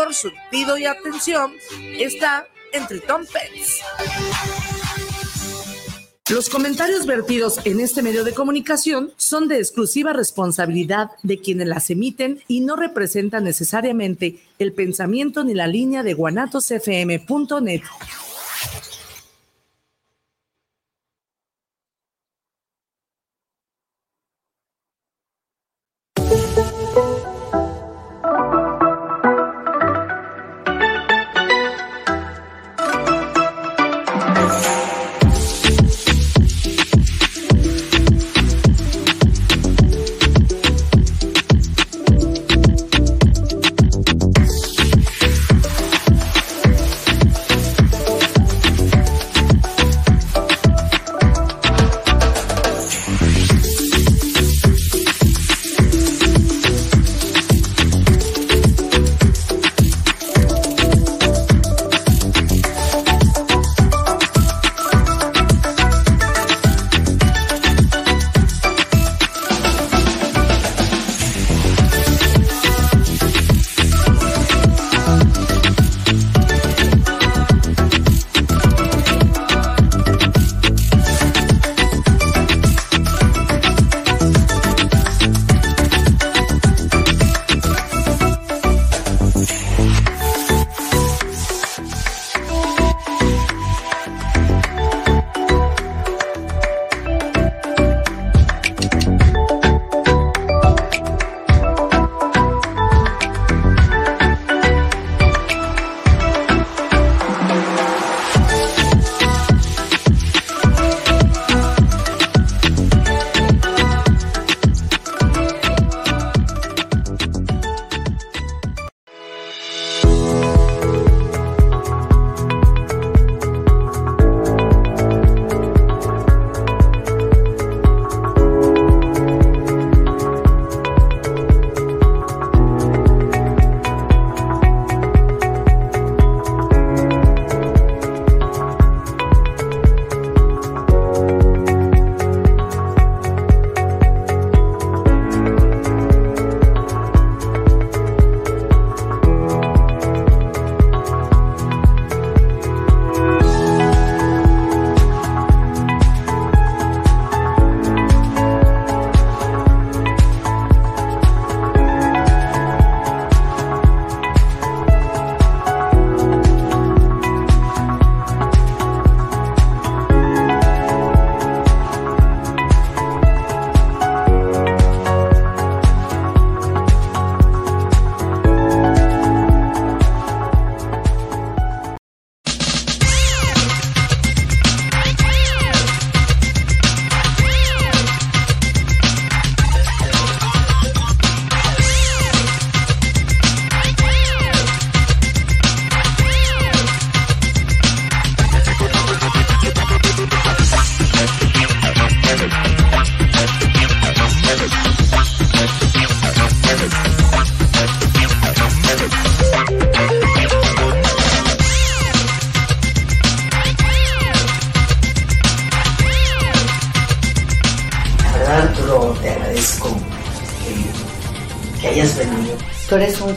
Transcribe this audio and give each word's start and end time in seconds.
mejor 0.00 0.14
surtido 0.14 0.78
y 0.78 0.86
atención 0.86 1.52
está 1.98 2.46
en 2.72 2.86
Triton 2.86 3.26
Pets. 3.26 3.80
Los 6.30 6.48
comentarios 6.48 7.06
vertidos 7.06 7.58
en 7.64 7.80
este 7.80 8.02
medio 8.02 8.24
de 8.24 8.32
comunicación 8.32 9.12
son 9.16 9.48
de 9.48 9.58
exclusiva 9.58 10.12
responsabilidad 10.12 11.10
de 11.22 11.38
quienes 11.38 11.66
las 11.66 11.90
emiten 11.90 12.40
y 12.48 12.60
no 12.60 12.76
representan 12.76 13.44
necesariamente 13.44 14.38
el 14.58 14.72
pensamiento 14.72 15.44
ni 15.44 15.54
la 15.54 15.66
línea 15.66 16.02
de 16.02 16.14
guanatosfm.net. 16.14 17.82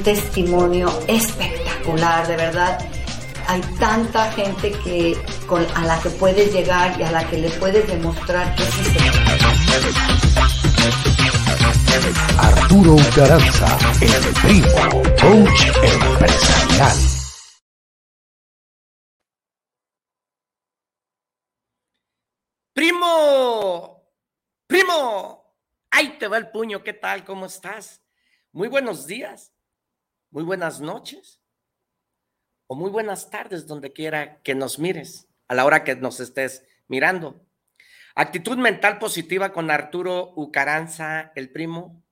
testimonio 0.04 0.90
espectacular, 1.08 2.28
de 2.28 2.36
verdad. 2.36 2.78
Hay 3.48 3.62
tanta 3.80 4.32
gente 4.34 4.72
que 4.84 5.18
con, 5.48 5.66
a 5.76 5.86
la 5.86 6.00
que 6.02 6.10
puedes 6.10 6.54
llegar 6.54 7.00
y 7.00 7.04
a 7.04 7.12
la 7.12 7.28
que 7.28 7.38
le 7.38 7.50
puedes 7.52 7.88
demostrar 7.88 8.56
que 8.56 8.64
sí 8.64 8.84
se 8.86 9.00
Arturo 12.38 12.96
Garanza, 13.16 13.78
el 14.02 14.34
primo, 14.42 15.04
coach 15.22 15.68
empresarial. 15.84 16.98
Primo, 22.74 24.04
primo, 24.68 25.56
ahí 25.92 26.18
te 26.18 26.28
va 26.28 26.38
el 26.38 26.50
puño, 26.50 26.84
¿qué 26.84 26.94
tal? 26.94 27.24
¿Cómo 27.24 27.46
estás? 27.46 28.02
Muy 28.52 28.68
buenos 28.68 29.06
días 29.06 29.54
muy 30.34 30.44
buenas 30.44 30.82
noches 30.82 31.40
o 32.66 32.74
muy 32.74 32.90
buenas 32.90 33.30
tardes 33.30 33.68
donde 33.68 33.94
quiera 33.94 34.42
que 34.42 34.56
nos 34.56 34.80
mires, 34.80 35.28
a 35.48 35.54
la 35.54 35.64
hora 35.64 35.84
que 35.84 35.96
nos 35.96 36.20
estés 36.20 36.66
mirando. 36.88 37.46
Actitud 38.16 38.58
mental 38.58 38.98
positiva 38.98 39.54
con 39.54 39.70
Arturo 39.70 40.34
Ucaranza, 40.36 41.32
el 41.36 41.52
primo. 41.52 42.04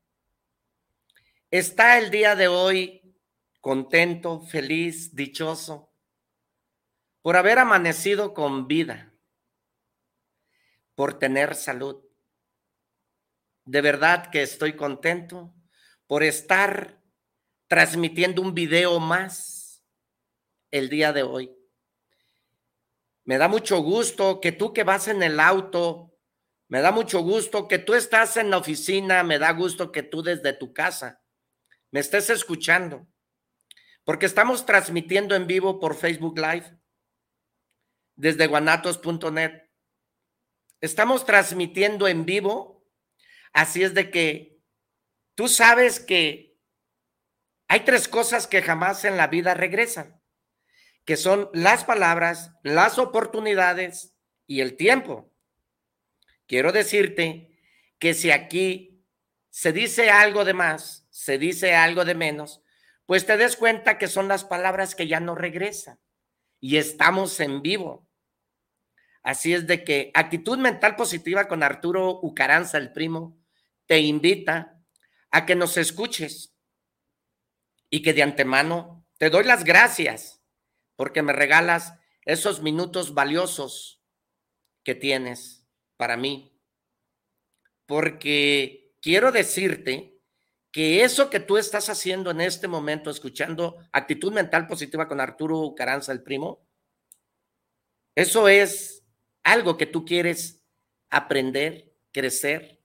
Está 1.50 1.98
el 1.98 2.12
día 2.12 2.36
de 2.36 2.48
hoy 2.48 3.18
contento, 3.60 4.42
feliz, 4.42 5.16
dichoso 5.16 5.92
por 7.24 7.38
haber 7.38 7.58
amanecido 7.58 8.36
con 8.36 8.68
vida, 8.68 9.16
por 10.94 11.18
tener 11.18 11.56
salud. 11.56 12.04
De 13.66 13.82
verdad 13.82 14.30
que 14.30 14.44
estoy 14.44 14.76
contento 14.76 15.56
por 16.06 16.22
estar 16.22 17.01
transmitiendo 17.72 18.42
un 18.42 18.54
video 18.54 19.00
más 19.00 19.82
el 20.72 20.90
día 20.90 21.14
de 21.14 21.24
hoy. 21.24 21.56
Me 23.24 23.38
da 23.38 23.48
mucho 23.48 23.80
gusto 23.80 24.42
que 24.42 24.52
tú 24.52 24.74
que 24.74 24.84
vas 24.84 25.08
en 25.08 25.24
el 25.24 25.40
auto, 25.40 26.14
me 26.68 26.82
da 26.82 26.92
mucho 26.92 27.22
gusto 27.22 27.70
que 27.70 27.80
tú 27.80 27.94
estás 27.94 28.36
en 28.36 28.50
la 28.50 28.58
oficina, 28.58 29.24
me 29.24 29.40
da 29.40 29.54
gusto 29.54 29.90
que 29.90 30.04
tú 30.04 30.22
desde 30.22 30.52
tu 30.52 30.74
casa 30.74 31.24
me 31.92 32.02
estés 32.02 32.30
escuchando. 32.30 33.08
porque 34.04 34.26
estamos 34.26 34.66
transmitiendo 34.66 35.34
en 35.34 35.48
vivo 35.48 35.80
por 35.80 35.96
Facebook 35.96 36.38
Live 36.38 36.78
desde 38.18 38.48
guanatos.net. 38.48 39.62
Estamos 40.82 41.26
transmitiendo 41.26 42.06
en 42.10 42.26
vivo, 42.26 42.86
así 43.54 43.82
es 43.82 43.94
de 43.94 44.12
que 44.12 44.60
tú 45.36 45.48
sabes 45.48 46.02
que 46.02 46.51
hay 47.72 47.86
tres 47.86 48.10
cosas 48.10 48.48
que 48.48 48.62
jamás 48.62 49.06
en 49.06 49.16
la 49.16 49.28
vida 49.28 49.54
regresan, 49.54 50.22
que 51.06 51.16
son 51.16 51.50
las 51.54 51.86
palabras, 51.86 52.52
las 52.64 53.00
oportunidades 53.00 54.14
y 54.46 54.60
el 54.60 54.76
tiempo. 54.76 55.32
Quiero 56.48 56.74
decirte 56.74 57.58
que 57.98 58.14
si 58.14 58.30
aquí 58.30 59.06
se 59.50 59.72
dice 59.72 60.10
algo 60.10 60.44
de 60.44 60.54
más, 60.54 61.08
se 61.12 61.38
dice 61.38 61.74
algo 61.74 62.04
de 62.04 62.14
menos, 62.14 62.62
pues 63.06 63.26
te 63.26 63.38
des 63.38 63.56
cuenta 63.56 63.98
que 63.98 64.10
son 64.10 64.28
las 64.28 64.44
palabras 64.44 64.94
que 64.94 65.08
ya 65.08 65.22
no 65.22 65.34
regresan 65.34 65.98
y 66.60 66.76
estamos 66.76 67.40
en 67.40 67.62
vivo. 67.62 68.06
Así 69.24 69.54
es 69.54 69.66
de 69.66 69.86
que 69.86 70.12
actitud 70.14 70.58
mental 70.58 70.98
positiva 70.98 71.48
con 71.48 71.64
Arturo 71.64 72.20
Ucaranza, 72.22 72.78
el 72.78 72.92
primo, 72.92 73.40
te 73.86 74.00
invita 74.00 74.84
a 75.30 75.46
que 75.46 75.56
nos 75.56 75.78
escuches 75.78 76.51
y 77.92 78.02
que 78.02 78.14
de 78.14 78.24
antemano 78.24 79.06
te 79.20 79.30
doy 79.30 79.44
las 79.44 79.64
gracias 79.64 80.42
porque 80.96 81.22
me 81.22 81.34
regalas 81.34 81.94
esos 82.26 82.62
minutos 82.62 83.14
valiosos 83.14 84.02
que 84.84 84.96
tienes 84.96 85.68
para 85.98 86.18
mí. 86.18 86.58
Porque 87.86 88.96
quiero 89.02 89.32
decirte 89.32 90.18
que 90.72 91.04
eso 91.04 91.30
que 91.30 91.40
tú 91.40 91.58
estás 91.58 91.90
haciendo 91.90 92.32
en 92.32 92.42
este 92.42 92.68
momento, 92.68 93.10
escuchando 93.10 93.78
actitud 93.92 94.32
mental 94.32 94.68
positiva 94.68 95.08
con 95.08 95.20
Arturo 95.20 95.74
Caranza, 95.76 96.14
el 96.14 96.24
primo, 96.24 96.66
eso 98.16 98.48
es 98.48 99.04
algo 99.44 99.78
que 99.78 99.86
tú 99.86 100.06
quieres 100.06 100.64
aprender, 101.10 101.94
crecer 102.12 102.80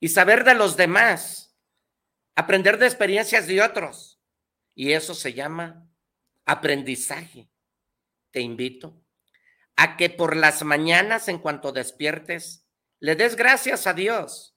y 0.00 0.08
saber 0.08 0.44
de 0.44 0.54
los 0.54 0.76
demás, 0.76 1.56
aprender 2.34 2.78
de 2.78 2.86
experiencias 2.86 3.46
de 3.46 3.62
otros. 3.62 4.15
Y 4.76 4.92
eso 4.92 5.12
se 5.12 5.32
llama 5.32 5.90
aprendizaje. 6.44 7.50
Te 8.30 8.40
invito 8.40 9.02
a 9.74 9.96
que 9.96 10.10
por 10.10 10.36
las 10.36 10.62
mañanas, 10.62 11.26
en 11.26 11.40
cuanto 11.40 11.72
despiertes, 11.72 12.64
le 13.00 13.16
des 13.16 13.34
gracias 13.34 13.88
a 13.88 13.92
Dios 13.92 14.56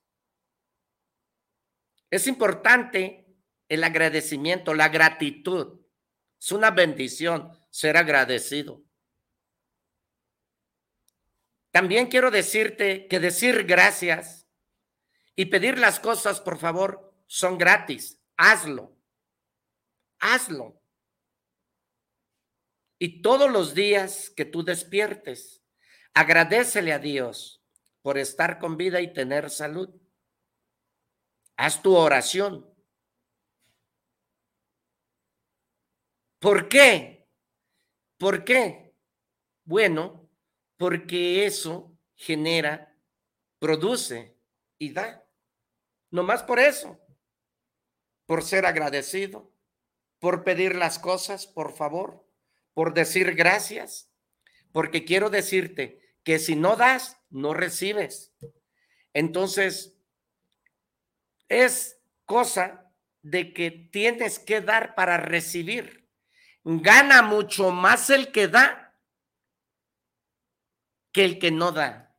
es 2.09 2.27
importante 2.27 3.27
el 3.67 3.83
agradecimiento, 3.83 4.73
la 4.73 4.89
gratitud. 4.89 5.79
Es 6.39 6.51
una 6.51 6.71
bendición 6.71 7.51
ser 7.69 7.97
agradecido. 7.97 8.83
También 11.71 12.07
quiero 12.07 12.31
decirte 12.31 13.07
que 13.07 13.19
decir 13.19 13.65
gracias 13.65 14.47
y 15.35 15.45
pedir 15.45 15.77
las 15.77 15.99
cosas, 15.99 16.41
por 16.41 16.57
favor, 16.57 17.13
son 17.27 17.57
gratis. 17.57 18.19
Hazlo. 18.37 18.97
Hazlo. 20.19 20.81
Y 22.99 23.21
todos 23.21 23.49
los 23.49 23.73
días 23.73 24.29
que 24.29 24.45
tú 24.45 24.63
despiertes, 24.63 25.63
agradecele 26.13 26.91
a 26.91 26.99
Dios 26.99 27.63
por 28.01 28.17
estar 28.17 28.59
con 28.59 28.75
vida 28.75 29.01
y 29.01 29.13
tener 29.13 29.49
salud. 29.49 29.89
Haz 31.55 31.81
tu 31.81 31.95
oración. 31.95 32.69
¿Por 36.39 36.69
qué? 36.69 37.27
¿Por 38.17 38.43
qué? 38.43 38.93
Bueno, 39.63 40.29
porque 40.77 41.45
eso 41.45 41.97
genera, 42.15 42.97
produce 43.59 44.37
y 44.77 44.91
da. 44.93 45.25
No 46.11 46.23
más 46.23 46.43
por 46.43 46.59
eso. 46.59 46.99
Por 48.25 48.43
ser 48.43 48.65
agradecido, 48.65 49.53
por 50.19 50.43
pedir 50.43 50.75
las 50.75 50.99
cosas, 50.99 51.47
por 51.47 51.75
favor, 51.75 52.25
por 52.73 52.93
decir 52.93 53.35
gracias, 53.35 54.11
porque 54.71 55.05
quiero 55.05 55.29
decirte 55.29 56.15
que 56.23 56.39
si 56.39 56.55
no 56.55 56.75
das, 56.75 57.17
no 57.29 57.53
recibes. 57.53 58.33
Entonces, 59.13 59.97
es 61.47 61.99
cosa 62.25 62.91
de 63.21 63.53
que 63.53 63.71
tienes 63.71 64.39
que 64.39 64.61
dar 64.61 64.95
para 64.95 65.17
recibir. 65.17 66.07
Gana 66.63 67.21
mucho 67.21 67.71
más 67.71 68.09
el 68.09 68.31
que 68.31 68.47
da 68.47 68.89
que 71.11 71.25
el 71.25 71.39
que 71.39 71.51
no 71.51 71.71
da. 71.71 72.15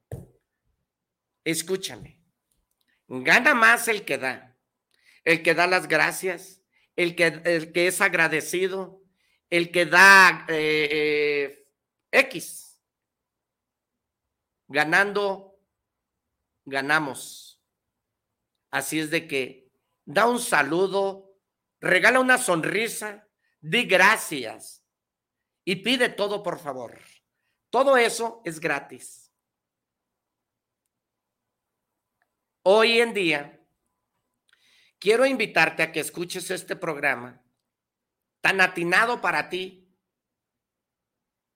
Escúchame. 1.44 2.20
Gana 3.08 3.54
más 3.54 3.88
el 3.88 4.04
que 4.04 4.18
da. 4.18 4.56
El 5.24 5.42
que 5.42 5.54
da 5.54 5.66
las 5.66 5.86
gracias, 5.86 6.59
el 6.96 7.14
que, 7.16 7.26
el 7.26 7.72
que 7.72 7.86
es 7.86 8.00
agradecido, 8.00 9.02
el 9.48 9.70
que 9.70 9.86
da 9.86 10.46
eh, 10.48 10.88
eh, 10.90 11.68
X. 12.12 12.80
Ganando, 14.68 15.58
ganamos. 16.64 17.60
Así 18.70 19.00
es 19.00 19.10
de 19.10 19.26
que 19.26 19.70
da 20.04 20.26
un 20.26 20.38
saludo, 20.38 21.36
regala 21.80 22.20
una 22.20 22.38
sonrisa, 22.38 23.28
di 23.60 23.84
gracias 23.84 24.84
y 25.64 25.76
pide 25.76 26.08
todo 26.08 26.42
por 26.42 26.58
favor. 26.58 27.00
Todo 27.70 27.96
eso 27.96 28.42
es 28.44 28.60
gratis. 28.60 29.32
Hoy 32.62 33.00
en 33.00 33.14
día, 33.14 33.59
quiero 35.00 35.26
invitarte 35.26 35.82
a 35.82 35.90
que 35.90 35.98
escuches 35.98 36.50
este 36.50 36.76
programa 36.76 37.42
tan 38.40 38.60
atinado 38.60 39.20
para 39.20 39.48
ti, 39.48 39.88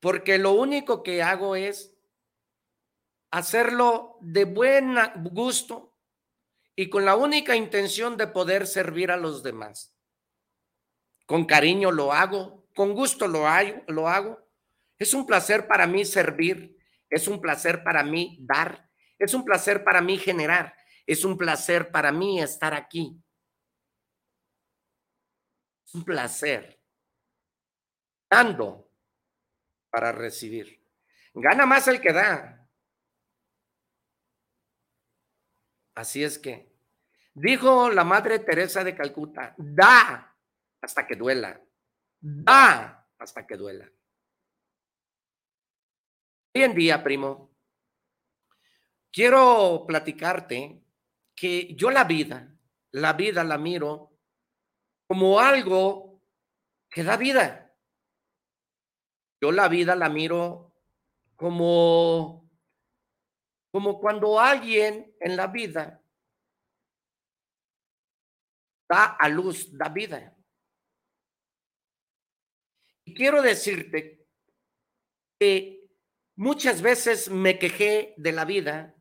porque 0.00 0.38
lo 0.38 0.52
único 0.52 1.02
que 1.02 1.22
hago 1.22 1.54
es 1.54 1.94
hacerlo 3.30 4.18
de 4.20 4.44
buen 4.44 4.96
gusto 5.30 5.96
y 6.74 6.88
con 6.88 7.04
la 7.04 7.16
única 7.16 7.54
intención 7.54 8.16
de 8.16 8.26
poder 8.26 8.66
servir 8.66 9.10
a 9.10 9.16
los 9.16 9.42
demás. 9.42 9.94
Con 11.26 11.44
cariño 11.44 11.90
lo 11.90 12.12
hago, 12.12 12.66
con 12.74 12.92
gusto 12.92 13.28
lo 13.28 13.46
hago, 13.46 13.82
lo 13.88 14.08
hago. 14.08 14.38
Es 14.98 15.14
un 15.14 15.26
placer 15.26 15.66
para 15.66 15.86
mí 15.86 16.04
servir, 16.04 16.76
es 17.08 17.28
un 17.28 17.40
placer 17.40 17.82
para 17.82 18.02
mí 18.02 18.38
dar, 18.40 18.90
es 19.18 19.32
un 19.34 19.44
placer 19.44 19.84
para 19.84 20.00
mí 20.00 20.18
generar, 20.18 20.74
es 21.06 21.24
un 21.24 21.38
placer 21.38 21.90
para 21.90 22.12
mí 22.12 22.40
estar 22.40 22.74
aquí. 22.74 23.23
Un 25.94 26.04
placer. 26.04 26.80
Dando 28.28 28.90
para 29.90 30.12
recibir. 30.12 30.82
Gana 31.34 31.66
más 31.66 31.88
el 31.88 32.00
que 32.00 32.12
da, 32.12 32.64
Así 35.94 36.24
es 36.24 36.38
que, 36.38 36.72
dijo 37.34 37.90
la 37.90 38.02
Madre 38.02 38.40
Teresa 38.40 38.82
de 38.82 38.96
Calcuta, 38.96 39.54
da 39.56 40.36
hasta 40.80 41.06
que 41.06 41.14
duela, 41.14 41.60
da 42.20 43.08
hasta 43.18 43.46
que 43.46 43.56
duela. 43.56 43.90
Hoy 46.54 46.62
en 46.62 46.74
día, 46.74 47.02
primo, 47.02 47.56
quiero 49.12 49.84
platicarte 49.86 50.82
que 51.34 51.74
yo 51.76 51.90
la 51.90 52.04
vida, 52.04 52.52
la 52.90 53.12
vida 53.12 53.44
la 53.44 53.58
miro 53.58 54.13
como 55.06 55.38
algo 55.38 56.22
que 56.90 57.02
da 57.02 57.16
vida. 57.16 57.74
Yo 59.40 59.52
la 59.52 59.68
vida 59.68 59.94
la 59.94 60.08
miro 60.08 60.74
como 61.36 62.44
como 63.74 63.98
cuando 63.98 64.38
alguien 64.38 65.16
en 65.18 65.36
la 65.36 65.48
vida 65.48 66.00
da 68.88 69.16
a 69.18 69.28
luz, 69.28 69.76
da 69.76 69.88
vida. 69.88 70.36
Y 73.04 73.14
quiero 73.14 73.42
decirte 73.42 74.28
que 75.40 75.90
muchas 76.36 76.80
veces 76.80 77.28
me 77.28 77.58
quejé 77.58 78.14
de 78.16 78.30
la 78.30 78.44
vida, 78.44 78.94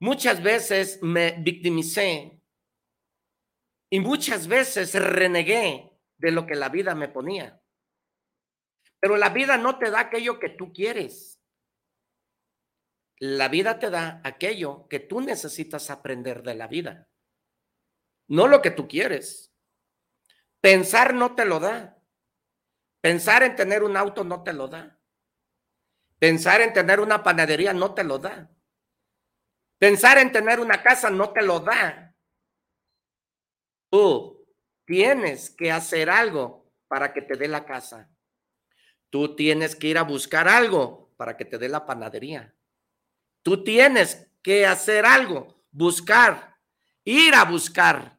muchas 0.00 0.42
veces 0.42 1.02
me 1.02 1.32
victimicé 1.32 2.37
y 3.90 4.00
muchas 4.00 4.48
veces 4.48 4.94
renegué 4.94 5.92
de 6.16 6.30
lo 6.30 6.46
que 6.46 6.54
la 6.54 6.68
vida 6.68 6.94
me 6.94 7.08
ponía. 7.08 7.60
Pero 9.00 9.16
la 9.16 9.30
vida 9.30 9.56
no 9.56 9.78
te 9.78 9.90
da 9.90 10.00
aquello 10.00 10.38
que 10.38 10.50
tú 10.50 10.72
quieres. 10.72 11.40
La 13.20 13.48
vida 13.48 13.78
te 13.78 13.90
da 13.90 14.20
aquello 14.24 14.86
que 14.88 15.00
tú 15.00 15.20
necesitas 15.20 15.90
aprender 15.90 16.42
de 16.42 16.54
la 16.54 16.68
vida, 16.68 17.08
no 18.28 18.46
lo 18.46 18.62
que 18.62 18.70
tú 18.70 18.86
quieres. 18.86 19.52
Pensar 20.60 21.14
no 21.14 21.34
te 21.34 21.44
lo 21.44 21.58
da. 21.58 21.98
Pensar 23.00 23.42
en 23.42 23.56
tener 23.56 23.82
un 23.82 23.96
auto 23.96 24.22
no 24.22 24.42
te 24.42 24.52
lo 24.52 24.68
da. 24.68 25.00
Pensar 26.18 26.60
en 26.60 26.72
tener 26.72 27.00
una 27.00 27.22
panadería 27.22 27.72
no 27.72 27.94
te 27.94 28.04
lo 28.04 28.18
da. 28.18 28.50
Pensar 29.78 30.18
en 30.18 30.32
tener 30.32 30.60
una 30.60 30.82
casa 30.82 31.10
no 31.10 31.32
te 31.32 31.42
lo 31.42 31.60
da. 31.60 32.07
Tú 33.90 34.46
tienes 34.84 35.50
que 35.50 35.70
hacer 35.70 36.10
algo 36.10 36.70
para 36.88 37.12
que 37.12 37.22
te 37.22 37.36
dé 37.36 37.48
la 37.48 37.64
casa. 37.64 38.10
Tú 39.10 39.34
tienes 39.36 39.74
que 39.76 39.88
ir 39.88 39.98
a 39.98 40.02
buscar 40.02 40.48
algo 40.48 41.12
para 41.16 41.36
que 41.36 41.44
te 41.44 41.58
dé 41.58 41.68
la 41.68 41.86
panadería. 41.86 42.54
Tú 43.42 43.64
tienes 43.64 44.30
que 44.42 44.66
hacer 44.66 45.06
algo, 45.06 45.64
buscar, 45.70 46.56
ir 47.04 47.34
a 47.34 47.44
buscar 47.44 48.18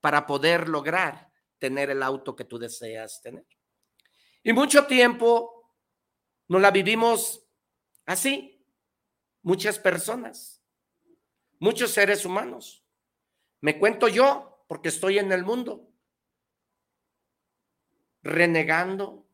para 0.00 0.26
poder 0.26 0.68
lograr 0.68 1.30
tener 1.58 1.90
el 1.90 2.02
auto 2.02 2.34
que 2.34 2.44
tú 2.44 2.58
deseas 2.58 3.22
tener. 3.22 3.46
Y 4.42 4.52
mucho 4.52 4.86
tiempo 4.86 5.72
nos 6.48 6.60
la 6.60 6.72
vivimos 6.72 7.46
así, 8.04 8.66
muchas 9.42 9.78
personas, 9.78 10.60
muchos 11.60 11.92
seres 11.92 12.24
humanos. 12.24 12.84
Me 13.60 13.78
cuento 13.78 14.08
yo 14.08 14.51
porque 14.72 14.88
estoy 14.88 15.18
en 15.18 15.30
el 15.32 15.44
mundo, 15.44 15.86
renegando, 18.22 19.28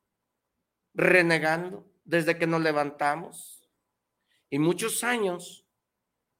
renegando 0.95 1.88
desde 2.04 2.37
que 2.37 2.49
nos 2.49 2.61
levantamos. 2.61 3.71
Y 4.50 4.59
muchos 4.59 5.04
años 5.04 5.64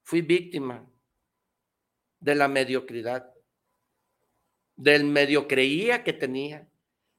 fui 0.03 0.21
víctima 0.21 0.85
de 2.19 2.35
la 2.35 2.49
mediocridad, 2.49 3.33
del 4.75 5.05
medio 5.05 5.47
creía 5.47 6.03
que 6.03 6.13
tenía, 6.13 6.69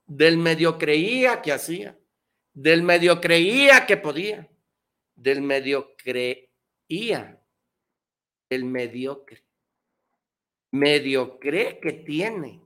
del 0.06 0.38
medio 0.38 0.78
creía 0.78 1.42
que 1.42 1.54
hacía, 1.54 1.98
del 2.52 2.84
medio 2.84 3.22
creía 3.22 3.86
que 3.86 3.96
podía, 3.96 4.52
del 5.16 5.42
medio 5.42 5.96
creía, 5.96 7.42
el 8.50 8.66
mediocre. 8.66 9.49
Medio 10.72 11.40
cree 11.40 11.80
que 11.80 11.94
tiene, 11.94 12.62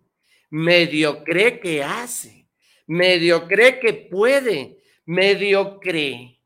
medio 0.50 1.24
cree 1.24 1.60
que 1.60 1.84
hace, 1.84 2.50
medio 2.88 3.48
cree 3.48 3.80
que 3.80 3.94
puede, 3.94 4.84
medio 5.06 5.80
cree. 5.80 6.42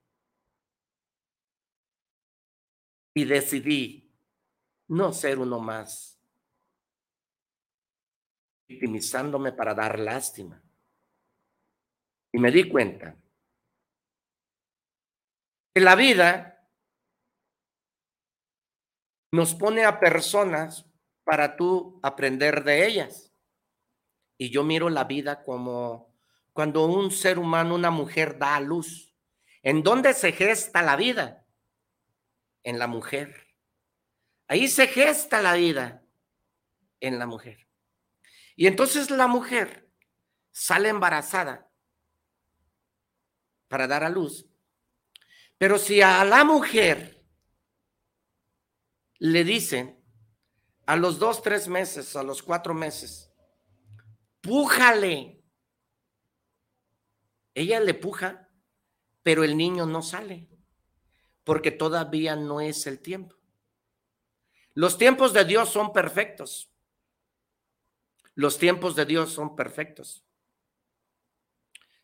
Y 3.13 3.25
decidí 3.25 4.11
no 4.87 5.11
ser 5.11 5.39
uno 5.39 5.59
más, 5.59 6.19
victimizándome 8.67 9.51
para 9.51 9.73
dar 9.73 9.99
lástima. 9.99 10.61
Y 12.31 12.39
me 12.39 12.51
di 12.51 12.69
cuenta 12.69 13.15
que 15.73 15.81
la 15.81 15.95
vida 15.95 16.69
nos 19.31 19.55
pone 19.55 19.83
a 19.85 19.99
personas 19.99 20.86
para 21.27 21.57
tú 21.57 21.99
aprender 22.03 22.63
de 22.63 22.87
ellas. 22.87 23.33
Y 24.37 24.49
yo 24.49 24.63
miro 24.63 24.89
la 24.89 25.03
vida 25.03 25.43
como 25.43 26.15
cuando 26.53 26.85
un 26.85 27.11
ser 27.11 27.37
humano, 27.37 27.75
una 27.75 27.91
mujer 27.91 28.39
da 28.39 28.55
a 28.55 28.61
luz. 28.61 29.13
¿En 29.61 29.83
dónde 29.83 30.13
se 30.13 30.31
gesta 30.31 30.81
la 30.81 30.95
vida? 30.95 31.45
En 32.63 32.79
la 32.79 32.87
mujer. 32.87 33.45
Ahí 34.47 34.69
se 34.69 34.87
gesta 34.87 35.41
la 35.41 35.55
vida 35.55 36.01
en 37.01 37.19
la 37.19 37.25
mujer. 37.25 37.67
Y 38.55 38.67
entonces 38.67 39.11
la 39.11 39.27
mujer 39.27 39.91
sale 40.51 40.87
embarazada 40.87 41.69
para 43.67 43.85
dar 43.85 44.05
a 44.05 44.09
luz. 44.09 44.47
Pero 45.57 45.77
si 45.77 46.01
a 46.01 46.23
la 46.23 46.45
mujer 46.45 47.21
le 49.19 49.43
dicen 49.43 49.96
a 50.87 50.95
los 50.95 51.19
dos, 51.19 51.41
tres 51.41 51.67
meses, 51.67 52.15
a 52.15 52.23
los 52.23 52.41
cuatro 52.41 52.73
meses, 52.73 53.29
pújale, 54.39 55.43
ella 57.53 57.81
le 57.81 57.93
puja, 57.93 58.49
pero 59.21 59.43
el 59.43 59.57
niño 59.57 59.85
no 59.85 60.01
sale, 60.01 60.47
porque 61.43 61.71
todavía 61.71 62.37
no 62.37 62.61
es 62.61 62.87
el 62.87 63.01
tiempo. 63.01 63.35
Los 64.73 64.97
tiempos 64.97 65.33
de 65.33 65.43
Dios 65.43 65.69
son 65.69 65.91
perfectos. 65.91 66.71
Los 68.33 68.57
tiempos 68.57 68.95
de 68.95 69.05
Dios 69.05 69.33
son 69.33 69.57
perfectos. 69.57 70.23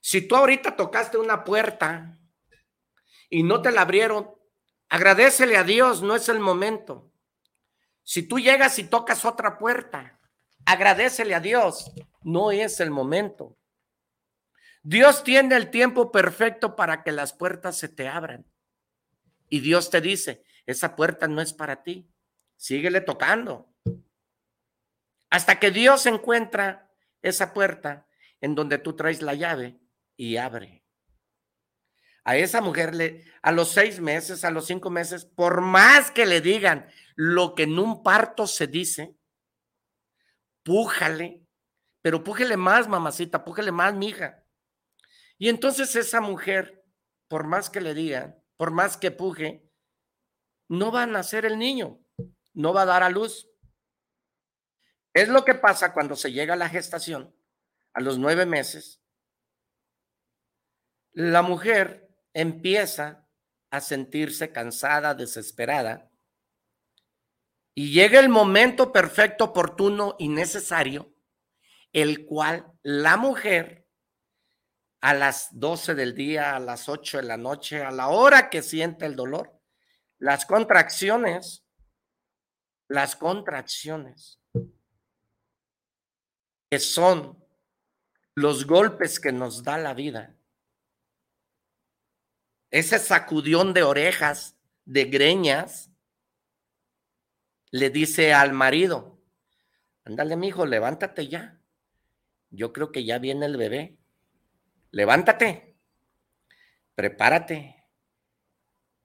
Si 0.02 0.28
tú 0.28 0.36
ahorita 0.36 0.75
tocaste 0.75 1.18
una 1.18 1.46
puerta 1.46 2.20
y 3.30 3.44
no 3.44 3.62
te 3.62 3.72
la 3.72 3.84
abrieron, 3.84 4.30
agradecele 4.90 5.56
a 5.56 5.63
Dios, 5.63 6.02
no 6.02 6.18
es 6.18 6.28
el 6.28 6.42
momento. 6.42 7.12
Si 8.03 8.24
tú 8.24 8.39
llegas 8.39 8.77
y 8.79 8.83
tocas 8.83 9.25
otra 9.25 9.57
puerta, 9.57 10.19
agradecele 10.65 11.36
a 11.36 11.39
Dios, 11.39 11.91
no 12.22 12.51
es 12.51 12.79
el 12.79 12.91
momento. 12.91 13.57
Dios 14.81 15.24
tiene 15.24 15.55
el 15.55 15.69
tiempo 15.69 16.12
perfecto 16.12 16.75
para 16.75 17.03
que 17.03 17.12
las 17.12 17.33
puertas 17.33 17.77
se 17.77 17.88
te 17.88 18.07
abran. 18.07 18.45
Y 19.50 19.62
Dios 19.62 19.89
te 19.89 20.01
dice, 20.01 20.43
esa 20.65 20.95
puerta 20.95 21.27
no 21.27 21.41
es 21.41 21.53
para 21.53 21.83
ti 21.83 22.13
síguele 22.63 23.01
tocando. 23.01 23.67
Hasta 25.29 25.60
que 25.60 25.69
Dios 25.69 26.05
encuentra 26.05 26.89
esa 27.22 27.53
puerta 27.53 28.07
en 28.39 28.55
donde 28.55 28.77
tú 28.77 28.95
traes 28.95 29.22
la 29.22 29.33
llave 29.33 29.81
y 30.15 30.38
abre. 30.38 30.86
A 32.24 32.38
esa 32.38 32.62
mujer 32.62 32.95
le, 32.95 33.25
a 33.41 33.51
los 33.51 33.69
seis 33.72 34.00
meses, 34.00 34.45
a 34.45 34.51
los 34.51 34.65
cinco 34.65 34.89
meses, 34.89 35.25
por 35.25 35.60
más 35.60 36.10
que 36.10 36.25
le 36.25 36.39
digan 36.39 36.88
lo 37.15 37.55
que 37.55 37.63
en 37.63 37.79
un 37.79 38.03
parto 38.03 38.48
se 38.48 38.67
dice, 38.67 39.17
pújale, 40.63 41.46
pero 42.01 42.24
pújele 42.24 42.58
más, 42.58 42.88
mamacita, 42.88 43.43
pújele 43.43 43.72
más, 43.72 43.93
mija. 43.93 44.43
Y 45.38 45.50
entonces 45.50 45.96
esa 45.96 46.22
mujer, 46.22 46.84
por 47.27 47.46
más 47.46 47.70
que 47.70 47.82
le 47.82 47.93
digan, 47.93 48.41
por 48.58 48.72
más 48.72 48.98
que 48.98 49.12
puje, 49.12 49.70
no 50.70 50.91
va 50.91 51.03
a 51.03 51.08
nacer 51.08 51.46
el 51.46 51.58
niño 51.58 52.03
no 52.53 52.74
va 52.74 52.84
a 52.84 52.86
dar 52.86 53.03
a 53.03 53.10
luz. 53.10 53.50
Es 55.13 55.29
lo 55.29 55.46
que 55.46 55.55
pasa 55.55 55.93
cuando 55.93 56.15
se 56.15 56.32
llega 56.32 56.53
a 56.53 56.58
la 56.58 56.70
gestación, 56.70 57.36
a 57.93 58.01
los 58.01 58.17
nueve 58.17 58.46
meses. 58.46 59.01
La 61.12 61.41
mujer 61.41 62.10
empieza 62.34 63.27
a 63.70 63.82
sentirse 63.82 64.51
cansada, 64.51 65.13
desesperada, 65.13 66.12
y 67.75 67.92
llega 67.92 68.20
el 68.20 68.30
momento 68.30 68.92
perfecto, 68.92 69.46
oportuno 69.46 70.15
y 70.20 70.30
necesario, 70.30 71.13
el 71.92 72.25
cual 72.25 72.72
la 72.82 73.18
mujer 73.18 73.88
a 75.01 75.13
las 75.13 75.50
12 75.51 75.96
del 75.96 76.15
día, 76.15 76.56
a 76.56 76.60
las 76.60 76.88
8 76.89 77.18
de 77.18 77.24
la 77.24 77.38
noche, 77.38 77.84
a 77.84 77.92
la 77.92 78.10
hora 78.10 78.50
que 78.50 78.62
siente 78.62 79.06
el 79.06 79.15
dolor, 79.15 79.60
las 80.18 80.46
contracciones 80.46 81.63
las 82.94 83.15
contracciones, 83.15 84.39
que 86.70 86.80
son 86.80 87.44
los 88.36 88.65
golpes 88.65 89.20
que 89.20 89.32
nos 89.32 89.63
da 89.63 89.77
la 89.77 89.94
vida. 89.94 90.36
Ese 92.72 93.00
sacudión 93.00 93.74
de 93.74 93.84
orejas, 93.84 94.58
de 94.86 95.06
greñas, 95.06 95.89
le 97.74 97.89
dice 97.89 98.36
al 98.36 98.53
marido, 98.53 99.20
ándale, 100.06 100.36
mijo, 100.36 100.68
levántate 100.68 101.27
ya. 101.27 101.60
Yo 102.51 102.72
creo 102.72 102.92
que 102.92 103.03
ya 103.03 103.18
viene 103.18 103.48
el 103.48 103.58
bebé. 103.58 103.98
Levántate, 104.92 105.75
prepárate. 106.94 107.84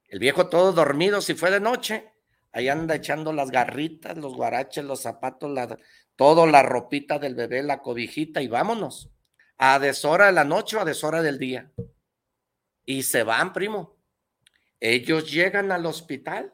El 0.05 0.19
viejo 0.19 0.51
todo 0.51 0.75
dormido, 0.75 1.23
si 1.23 1.33
fue 1.33 1.51
de 1.51 1.61
noche, 1.61 2.13
Ahí 2.53 2.69
anda 2.69 2.95
echando 2.95 3.33
las 3.33 3.51
garritas, 3.51 4.17
los 4.17 4.35
guaraches, 4.35 4.85
los 4.85 5.01
zapatos, 5.01 5.51
la, 5.51 5.79
todo, 6.17 6.47
la 6.47 6.63
ropita 6.63 7.19
del 7.19 7.35
bebé, 7.35 7.63
la 7.63 7.81
cobijita 7.81 8.43
y 8.43 8.49
vámonos. 8.49 9.11
A 9.59 9.79
deshora 9.79 10.27
de 10.27 10.33
la 10.33 10.45
noche 10.45 10.77
o 10.77 10.81
a 10.81 10.85
deshora 10.85 11.23
del 11.23 11.39
día. 11.39 11.71
Y 12.85 13.03
se 13.03 13.23
van, 13.23 13.53
primo. 13.53 13.97
Ellos 14.81 15.31
llegan 15.31 15.73
al 15.73 15.87
hospital 15.87 16.53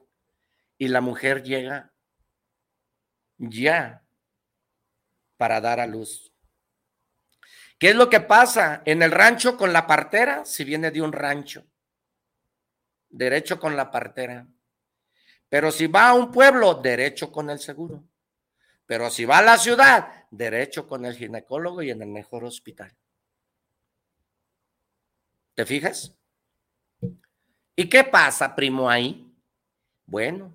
y 0.78 0.88
la 0.88 1.00
mujer 1.00 1.42
llega 1.42 1.93
ya 3.38 4.02
para 5.36 5.60
dar 5.60 5.80
a 5.80 5.86
luz. 5.86 6.32
¿Qué 7.78 7.90
es 7.90 7.96
lo 7.96 8.08
que 8.08 8.20
pasa 8.20 8.82
en 8.84 9.02
el 9.02 9.10
rancho 9.10 9.56
con 9.56 9.72
la 9.72 9.86
partera? 9.86 10.44
Si 10.44 10.64
viene 10.64 10.90
de 10.90 11.02
un 11.02 11.12
rancho, 11.12 11.66
derecho 13.08 13.58
con 13.58 13.76
la 13.76 13.90
partera. 13.90 14.46
Pero 15.48 15.70
si 15.70 15.86
va 15.86 16.08
a 16.08 16.14
un 16.14 16.30
pueblo, 16.30 16.74
derecho 16.74 17.30
con 17.30 17.50
el 17.50 17.58
seguro. 17.58 18.02
Pero 18.86 19.10
si 19.10 19.24
va 19.24 19.38
a 19.38 19.42
la 19.42 19.58
ciudad, 19.58 20.26
derecho 20.30 20.86
con 20.86 21.04
el 21.04 21.16
ginecólogo 21.16 21.82
y 21.82 21.90
en 21.90 22.02
el 22.02 22.08
mejor 22.08 22.44
hospital. 22.44 22.94
¿Te 25.54 25.64
fijas? 25.64 26.14
¿Y 27.76 27.88
qué 27.88 28.04
pasa, 28.04 28.54
primo, 28.54 28.90
ahí? 28.90 29.32
Bueno, 30.06 30.52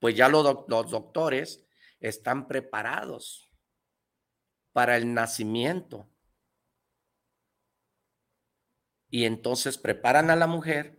pues 0.00 0.14
ya 0.16 0.28
los, 0.28 0.44
doctores 0.66 1.61
están 2.02 2.46
preparados 2.46 3.50
para 4.72 4.96
el 4.96 5.14
nacimiento. 5.14 6.08
Y 9.08 9.24
entonces 9.24 9.78
preparan 9.78 10.30
a 10.30 10.36
la 10.36 10.46
mujer, 10.46 10.98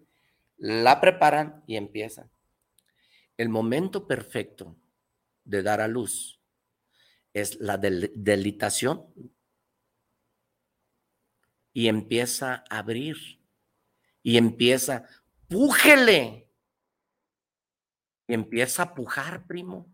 la 0.57 0.99
preparan 1.01 1.63
y 1.67 1.77
empiezan. 1.77 2.31
El 3.37 3.49
momento 3.49 4.07
perfecto 4.07 4.75
de 5.43 5.63
dar 5.63 5.81
a 5.81 5.87
luz 5.87 6.41
es 7.33 7.59
la 7.59 7.77
delitación 7.77 9.11
y 11.73 11.87
empieza 11.87 12.63
a 12.69 12.77
abrir 12.77 13.43
y 14.23 14.37
empieza, 14.37 15.05
pújele. 15.49 16.49
Y 18.25 18.33
empieza 18.33 18.83
a 18.83 18.95
pujar, 18.95 19.45
primo. 19.45 19.92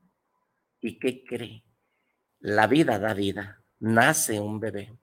¿Y 0.82 1.00
qué 1.00 1.24
cree? 1.24 1.64
La 2.40 2.68
vida 2.68 3.00
da 3.00 3.14
vida. 3.14 3.64
Nace 3.80 4.40
un 4.40 4.60
bebé. 4.60 4.98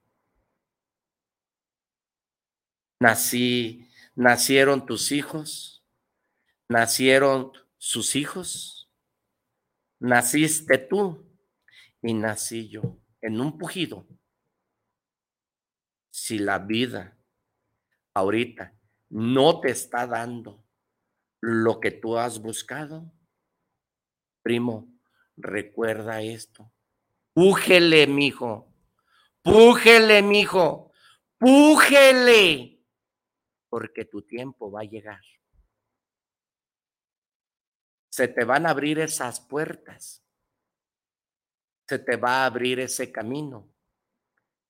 Nací, 3.00 3.86
nacieron 4.14 4.86
tus 4.86 5.12
hijos, 5.12 5.84
nacieron 6.68 7.52
sus 7.76 8.16
hijos, 8.16 8.90
naciste 10.00 10.78
tú 10.78 11.30
y 12.00 12.14
nací 12.14 12.68
yo 12.68 12.98
en 13.20 13.40
un 13.40 13.58
pujido. 13.58 14.06
Si 16.10 16.38
la 16.38 16.58
vida 16.58 17.18
ahorita 18.14 18.74
no 19.10 19.60
te 19.60 19.70
está 19.70 20.06
dando 20.06 20.64
lo 21.42 21.80
que 21.80 21.90
tú 21.90 22.16
has 22.16 22.40
buscado, 22.40 23.12
primo, 24.42 24.95
recuerda 25.36 26.22
esto. 26.22 26.72
Pújele, 27.32 28.06
mijo. 28.06 28.72
Pújele, 29.42 30.22
mijo. 30.22 30.92
Pújele. 31.38 32.80
Porque 33.68 34.04
tu 34.04 34.22
tiempo 34.22 34.70
va 34.70 34.80
a 34.80 34.84
llegar. 34.84 35.22
Se 38.08 38.28
te 38.28 38.44
van 38.44 38.66
a 38.66 38.70
abrir 38.70 38.98
esas 38.98 39.40
puertas 39.40 40.26
se 41.88 41.98
te 42.00 42.16
va 42.16 42.42
a 42.42 42.46
abrir 42.46 42.80
ese 42.80 43.12
camino 43.12 43.72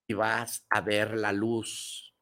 y 0.06 0.14
vas 0.14 0.66
a 0.68 0.80
ver 0.80 1.16
la 1.16 1.32
luz. 1.32 2.14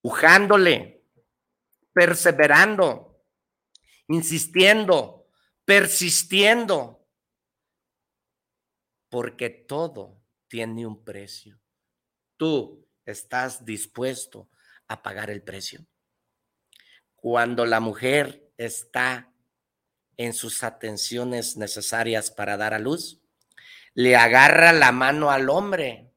Pujándole, 0.00 1.04
perseverando, 1.92 3.24
insistiendo, 4.08 5.19
persistiendo, 5.70 7.06
porque 9.08 9.50
todo 9.50 10.20
tiene 10.48 10.84
un 10.84 11.04
precio. 11.04 11.60
Tú 12.36 12.88
estás 13.06 13.64
dispuesto 13.64 14.50
a 14.88 15.00
pagar 15.00 15.30
el 15.30 15.44
precio. 15.44 15.86
Cuando 17.14 17.66
la 17.66 17.78
mujer 17.78 18.50
está 18.56 19.32
en 20.16 20.32
sus 20.32 20.64
atenciones 20.64 21.56
necesarias 21.56 22.32
para 22.32 22.56
dar 22.56 22.74
a 22.74 22.80
luz, 22.80 23.22
le 23.94 24.16
agarra 24.16 24.72
la 24.72 24.90
mano 24.90 25.30
al 25.30 25.48
hombre, 25.48 26.12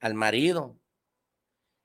al 0.00 0.14
marido. 0.14 0.76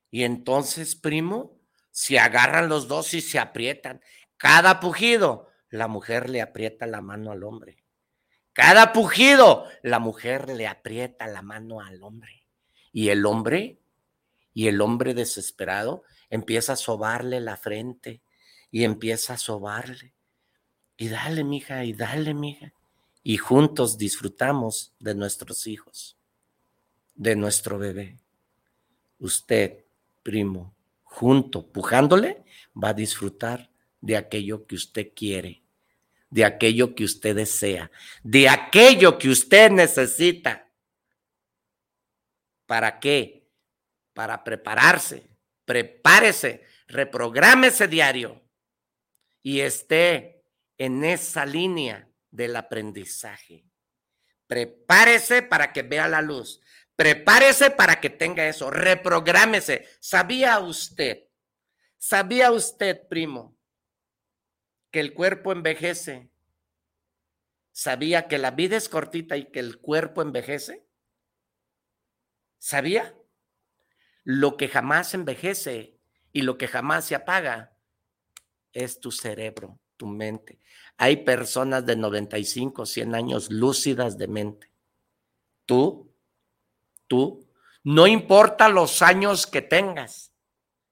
Y 0.10 0.24
entonces, 0.24 0.96
primo, 0.96 1.62
se 1.92 2.18
agarran 2.18 2.70
los 2.70 2.88
dos 2.88 3.14
y 3.14 3.22
se 3.22 3.38
aprietan. 3.38 4.02
Cada 4.38 4.80
pujido, 4.80 5.47
la 5.70 5.88
mujer 5.88 6.30
le 6.30 6.42
aprieta 6.42 6.86
la 6.86 7.02
mano 7.02 7.32
al 7.32 7.44
hombre. 7.44 7.84
Cada 8.54 8.94
pujido, 8.94 9.66
la 9.84 10.00
mujer 10.00 10.50
le 10.50 10.68
aprieta 10.68 11.28
la 11.28 11.42
mano 11.42 11.82
al 11.82 12.02
hombre. 12.02 12.46
Y 12.92 13.10
el 13.10 13.26
hombre, 13.26 13.80
y 14.54 14.68
el 14.68 14.82
hombre 14.82 15.14
desesperado, 15.14 16.04
empieza 16.30 16.74
a 16.74 16.78
sobarle 16.78 17.40
la 17.40 17.58
frente 17.58 18.22
y 18.72 18.84
empieza 18.84 19.34
a 19.34 19.38
sobarle 19.38 20.18
y 20.98 21.10
dale, 21.10 21.44
mija, 21.44 21.86
y 21.86 21.94
dale, 21.94 22.34
mija. 22.34 22.74
Y 23.24 23.38
juntos 23.38 23.98
disfrutamos 23.98 24.96
de 25.00 25.14
nuestros 25.14 25.68
hijos, 25.68 26.18
de 27.14 27.36
nuestro 27.36 27.78
bebé. 27.78 28.18
Usted, 29.20 29.86
primo, 30.24 30.74
junto, 31.04 31.68
pujándole, 31.68 32.44
va 32.76 32.90
a 32.90 32.94
disfrutar 32.94 33.70
de 34.02 34.18
aquello 34.18 34.66
que 34.68 34.76
usted 34.76 35.14
quiere, 35.16 35.64
de 36.30 36.46
aquello 36.46 36.96
que 36.96 37.04
usted 37.04 37.36
desea, 37.36 37.92
de 38.24 38.50
aquello 38.50 39.18
que 39.18 39.30
usted 39.30 39.72
necesita. 39.72 40.70
¿Para 42.66 43.00
qué? 43.00 43.48
Para 44.14 44.44
prepararse, 44.44 45.30
prepárese, 45.66 46.66
reprográmese 46.88 47.88
diario 47.88 48.42
y 49.42 49.62
esté 49.62 50.44
en 50.78 51.04
esa 51.04 51.46
línea 51.46 52.10
del 52.30 52.56
aprendizaje. 52.56 53.66
Prepárese 54.48 55.42
para 55.42 55.74
que 55.74 55.82
vea 55.82 56.08
la 56.08 56.22
luz. 56.22 56.62
Prepárese 56.96 57.70
para 57.70 58.00
que 58.00 58.10
tenga 58.10 58.48
eso. 58.48 58.72
Reprográmese. 58.72 59.88
¿Sabía 60.00 60.60
usted? 60.60 61.26
¿Sabía 61.98 62.52
usted, 62.52 63.08
primo, 63.08 63.57
que 64.92 65.00
el 65.00 65.14
cuerpo 65.14 65.52
envejece? 65.52 66.30
¿Sabía 67.72 68.28
que 68.28 68.38
la 68.38 68.52
vida 68.52 68.78
es 68.78 68.90
cortita 68.90 69.38
y 69.38 69.52
que 69.52 69.60
el 69.60 69.80
cuerpo 69.80 70.22
envejece? 70.22 70.86
¿Sabía? 72.58 73.16
Lo 74.24 74.58
que 74.58 74.68
jamás 74.68 75.14
envejece 75.14 76.00
y 76.34 76.42
lo 76.42 76.58
que 76.58 76.68
jamás 76.68 77.06
se 77.06 77.16
apaga 77.16 77.78
es 78.74 79.00
tu 79.00 79.12
cerebro 79.12 79.80
tu 79.98 80.08
mente. 80.08 80.60
Hay 80.98 81.18
personas 81.18 81.86
de 81.86 81.96
95, 81.96 82.86
100 82.86 83.16
años 83.16 83.52
lúcidas 83.52 84.18
de 84.18 84.28
mente. 84.28 84.72
Tú, 85.66 86.14
tú, 87.08 87.46
no 87.84 88.08
importa 88.08 88.70
los 88.70 89.02
años 89.02 89.46
que 89.46 89.62
tengas. 89.62 90.32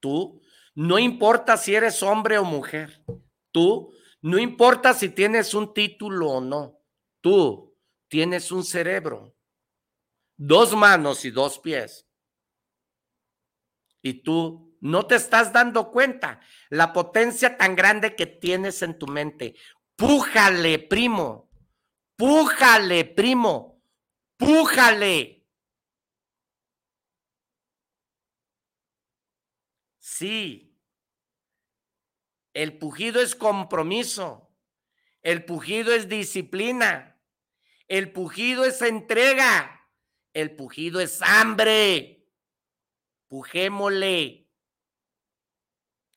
Tú, 0.00 0.42
no 0.74 0.98
importa 0.98 1.56
si 1.56 1.74
eres 1.74 2.02
hombre 2.02 2.36
o 2.38 2.44
mujer. 2.44 3.02
Tú, 3.56 3.90
no 4.20 4.38
importa 4.38 4.92
si 4.92 5.08
tienes 5.08 5.54
un 5.54 5.72
título 5.72 6.28
o 6.28 6.40
no. 6.42 6.78
Tú 7.22 7.74
tienes 8.06 8.52
un 8.52 8.62
cerebro, 8.62 9.34
dos 10.36 10.76
manos 10.76 11.24
y 11.24 11.30
dos 11.30 11.58
pies. 11.58 12.06
Y 14.02 14.22
tú 14.22 14.76
no 14.82 15.06
te 15.06 15.14
estás 15.14 15.54
dando 15.54 15.90
cuenta 15.90 16.38
la 16.68 16.92
potencia 16.92 17.56
tan 17.56 17.74
grande 17.76 18.14
que 18.14 18.26
tienes 18.26 18.82
en 18.82 18.98
tu 18.98 19.06
mente. 19.06 19.54
Pújale, 19.96 20.78
primo. 20.78 21.48
Pújale, 22.14 23.06
primo. 23.06 23.82
Pújale. 24.36 25.46
Sí. 29.98 30.65
El 32.56 32.78
pujido 32.78 33.20
es 33.20 33.34
compromiso. 33.34 34.50
El 35.20 35.44
pujido 35.44 35.92
es 35.92 36.08
disciplina. 36.08 37.20
El 37.86 38.14
pujido 38.14 38.64
es 38.64 38.80
entrega. 38.80 39.86
El 40.32 40.56
pujido 40.56 40.98
es 41.00 41.20
hambre. 41.20 42.26
Pujémosle. 43.28 44.48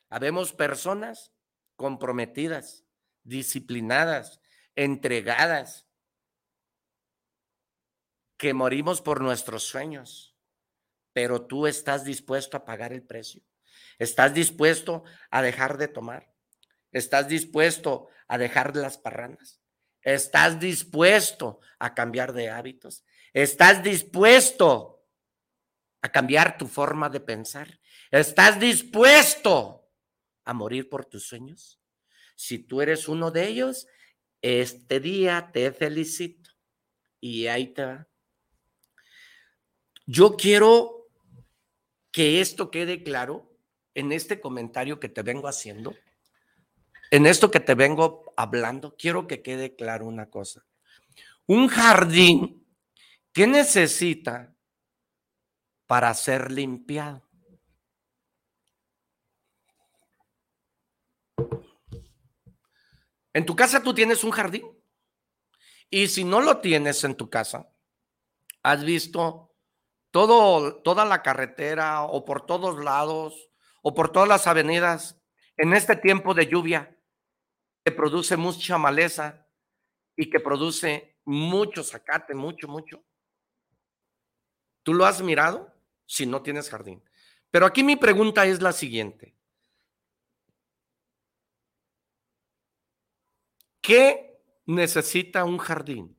Habemos 0.08 0.54
personas 0.54 1.34
comprometidas, 1.75 2.86
disciplinadas, 3.23 4.39
entregadas, 4.78 5.89
que 8.38 8.54
morimos 8.54 9.02
por 9.02 9.19
nuestros 9.19 9.63
sueños, 9.63 10.38
pero 11.12 11.47
tú 11.47 11.67
estás 11.67 12.06
dispuesto 12.06 12.56
a 12.56 12.63
pagar 12.63 12.93
el 12.93 13.04
precio. 13.04 13.49
Estás 14.00 14.34
dispuesto 14.34 15.04
a 15.30 15.42
dejar 15.42 15.78
de 15.78 15.90
tomar. 15.90 16.34
Estás 16.92 17.28
dispuesto 17.28 18.08
a 18.28 18.38
dejar 18.38 18.76
las 18.76 18.98
parrandas. 18.98 19.62
Estás 20.02 20.60
dispuesto 20.60 21.60
a 21.78 21.94
cambiar 21.94 22.34
de 22.34 22.50
hábitos. 22.50 23.04
Estás 23.34 23.84
dispuesto 23.84 25.06
a 26.02 26.10
cambiar 26.10 26.58
tu 26.58 26.68
forma 26.68 27.10
de 27.10 27.20
pensar. 27.20 27.80
Estás 28.10 28.60
dispuesto 28.60 29.80
a 30.46 30.54
morir 30.54 30.90
por 30.90 31.06
tus 31.06 31.28
sueños? 31.28 31.80
Si 32.36 32.58
tú 32.58 32.82
eres 32.82 33.08
uno 33.08 33.32
de 33.32 33.48
ellos, 33.48 33.86
este 34.42 35.00
día 35.00 35.52
te 35.54 35.72
felicito. 35.72 36.52
Y 37.20 37.48
ahí 37.48 37.68
te 37.68 37.86
va. 37.86 38.08
Yo 40.06 40.38
quiero 40.38 41.12
que 42.12 42.42
esto 42.42 42.72
quede 42.72 43.04
claro 43.04 43.49
en 43.93 44.12
este 44.12 44.39
comentario 44.39 44.99
que 44.99 45.10
te 45.10 45.21
vengo 45.21 45.47
haciendo, 45.47 45.95
en 47.12 47.25
esto 47.25 47.49
que 47.49 47.60
te 47.60 47.73
vengo 47.75 48.34
hablando, 48.38 48.95
quiero 48.95 49.28
que 49.28 49.41
quede 49.41 49.75
claro 49.75 50.06
una 50.06 50.30
cosa. 50.30 50.65
Un 51.47 51.67
jardín, 51.67 52.65
¿qué 53.34 53.47
necesita 53.47 54.54
para 55.88 56.13
ser 56.13 56.52
limpiado? 56.52 57.28
En 63.34 63.45
tu 63.45 63.56
casa 63.56 63.82
tú 63.82 63.93
tienes 63.93 64.23
un 64.23 64.32
jardín. 64.32 64.63
Y 65.89 66.08
si 66.08 66.23
no 66.23 66.41
lo 66.41 66.60
tienes 66.60 67.04
en 67.04 67.15
tu 67.15 67.30
casa, 67.30 67.71
has 68.62 68.84
visto 68.84 69.56
todo, 70.12 70.82
toda 70.84 71.06
la 71.06 71.23
carretera 71.23 72.04
o 72.04 72.25
por 72.25 72.45
todos 72.45 72.84
lados 72.84 73.49
o 73.82 73.94
por 73.94 74.12
todas 74.12 74.28
las 74.28 74.48
avenidas 74.48 75.22
en 75.58 75.74
este 75.74 75.96
tiempo 75.96 76.34
de 76.34 76.48
lluvia 76.48 76.98
que 77.84 77.92
produce 77.92 78.38
mucha 78.38 78.78
maleza 78.78 79.48
y 80.15 80.30
que 80.30 80.39
produce 80.39 81.18
mucho 81.26 81.84
zacate, 81.84 82.34
mucho, 82.34 82.68
mucho. 82.68 83.04
¿Tú 84.84 84.94
lo 84.94 85.06
has 85.06 85.22
mirado 85.22 85.74
si 86.06 86.26
no 86.26 86.42
tienes 86.42 86.70
jardín? 86.70 87.04
Pero 87.52 87.65
aquí 87.65 87.84
mi 87.84 87.96
pregunta 87.96 88.46
es 88.46 88.62
la 88.62 88.74
siguiente. 88.74 89.36
¿Qué 93.82 94.39
necesita 94.65 95.46
un 95.46 95.58
jardín? 95.58 96.18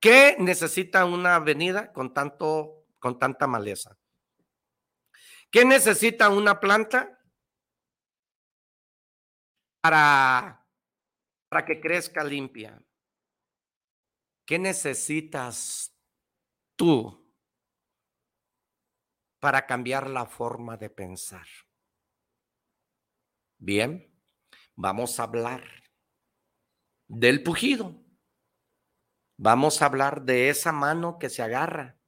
¿Qué 0.00 0.36
necesita 0.38 1.04
una 1.04 1.36
avenida 1.36 1.92
con, 1.92 2.12
tanto, 2.12 2.86
con 2.98 3.18
tanta 3.18 3.46
maleza? 3.46 3.96
¿Qué 5.50 5.64
necesita 5.64 6.28
una 6.28 6.60
planta 6.60 7.18
para, 9.80 10.66
para 11.48 11.64
que 11.64 11.80
crezca 11.80 12.22
limpia? 12.22 12.84
¿Qué 14.46 14.58
necesitas 14.58 15.94
tú 16.76 17.32
para 19.40 19.66
cambiar 19.66 20.10
la 20.10 20.26
forma 20.26 20.76
de 20.76 20.90
pensar? 20.90 21.46
Bien, 23.58 24.14
vamos 24.74 25.18
a 25.18 25.24
hablar 25.24 25.64
del 27.06 27.42
pujido. 27.42 28.04
Vamos 29.38 29.80
a 29.80 29.86
hablar 29.86 30.22
de 30.24 30.50
esa 30.50 30.72
mano 30.72 31.18
que 31.18 31.30
se 31.30 31.42
agarra. 31.42 31.98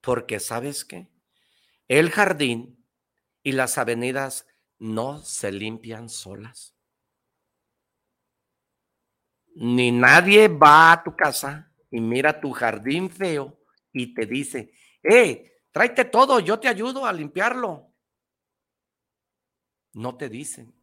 Porque 0.00 0.40
sabes 0.40 0.84
qué? 0.84 1.15
El 1.88 2.10
jardín 2.10 2.84
y 3.42 3.52
las 3.52 3.78
avenidas 3.78 4.46
no 4.78 5.18
se 5.20 5.52
limpian 5.52 6.08
solas. 6.08 6.74
Ni 9.54 9.90
nadie 9.90 10.48
va 10.48 10.92
a 10.92 11.02
tu 11.02 11.16
casa 11.16 11.72
y 11.90 12.00
mira 12.00 12.40
tu 12.40 12.52
jardín 12.52 13.08
feo 13.08 13.58
y 13.92 14.12
te 14.12 14.26
dice, 14.26 14.72
hey, 15.02 15.50
tráete 15.70 16.04
todo, 16.04 16.40
yo 16.40 16.58
te 16.58 16.68
ayudo 16.68 17.06
a 17.06 17.12
limpiarlo. 17.12 17.92
No 19.94 20.16
te 20.16 20.28
dicen 20.28 20.76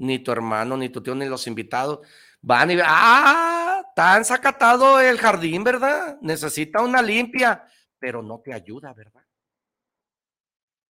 ni 0.00 0.18
tu 0.18 0.32
hermano, 0.32 0.76
ni 0.76 0.88
tu 0.88 1.02
tío, 1.02 1.14
ni 1.14 1.26
los 1.26 1.46
invitados 1.46 2.00
van 2.40 2.70
y 2.70 2.78
ah, 2.82 3.82
tan 3.94 4.24
sacatado 4.24 4.98
el 4.98 5.18
jardín, 5.18 5.62
¿verdad? 5.62 6.18
Necesita 6.22 6.80
una 6.80 7.02
limpia, 7.02 7.66
pero 8.00 8.22
no 8.22 8.40
te 8.40 8.52
ayuda, 8.52 8.92
¿verdad? 8.92 9.24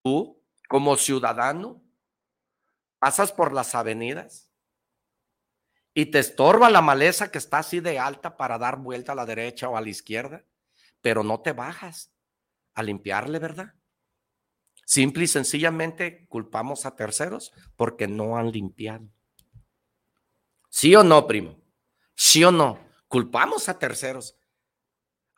Tú, 0.03 0.43
como 0.69 0.97
ciudadano, 0.97 1.83
pasas 2.99 3.33
por 3.33 3.53
las 3.53 3.75
avenidas 3.75 4.51
y 5.93 6.07
te 6.07 6.21
estorba 6.21 6.71
la 6.71 6.81
maleza 6.81 7.31
que 7.31 7.39
está 7.39 7.59
así 7.59 7.81
de 7.81 7.99
alta 7.99 8.37
para 8.37 8.57
dar 8.57 8.79
vuelta 8.79 9.13
a 9.13 9.17
la 9.17 9.27
derecha 9.27 9.69
o 9.69 9.77
a 9.77 9.81
la 9.81 9.89
izquierda, 9.89 10.45
pero 11.03 11.23
no 11.23 11.41
te 11.41 11.53
bajas 11.53 12.13
a 12.75 12.83
limpiarle, 12.83 13.39
¿verdad? 13.39 13.75
Simple 14.87 15.25
y 15.25 15.27
sencillamente 15.27 16.27
culpamos 16.29 16.87
a 16.87 16.97
terceros 16.97 17.53
porque 17.77 18.09
no 18.09 18.37
han 18.37 18.51
limpiado. 18.51 19.09
¿Sí 20.69 20.95
o 20.95 21.03
no, 21.03 21.27
primo? 21.27 21.61
¿Sí 22.15 22.45
o 22.45 22.53
no? 22.53 22.79
Culpamos 23.09 23.69
a 23.69 23.79
terceros. 23.79 24.37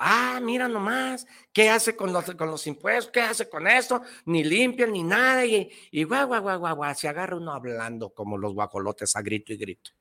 Ah, 0.05 0.41
mira 0.43 0.67
nomás, 0.67 1.25
¿qué 1.53 1.71
hace 1.71 1.95
con 1.95 2.13
los, 2.13 2.25
con 2.35 2.51
los 2.51 2.67
impuestos? 2.67 3.13
¿Qué 3.13 3.21
hace 3.21 3.49
con 3.49 3.69
esto? 3.69 4.03
Ni 4.25 4.43
limpia 4.43 4.85
ni 4.85 5.05
nada. 5.05 5.47
Y, 5.47 5.71
y 5.93 6.03
guau, 6.03 6.27
guau, 6.27 6.43
guau, 6.43 6.59
guau, 6.59 6.75
guau, 6.75 6.95
se 6.97 7.07
agarra 7.07 7.37
uno 7.37 7.53
hablando 7.53 8.13
como 8.13 8.37
los 8.37 8.53
guacolotes 8.53 9.15
a 9.15 9.23
grito 9.23 9.53
y 9.53 9.59
grito. 9.59 9.93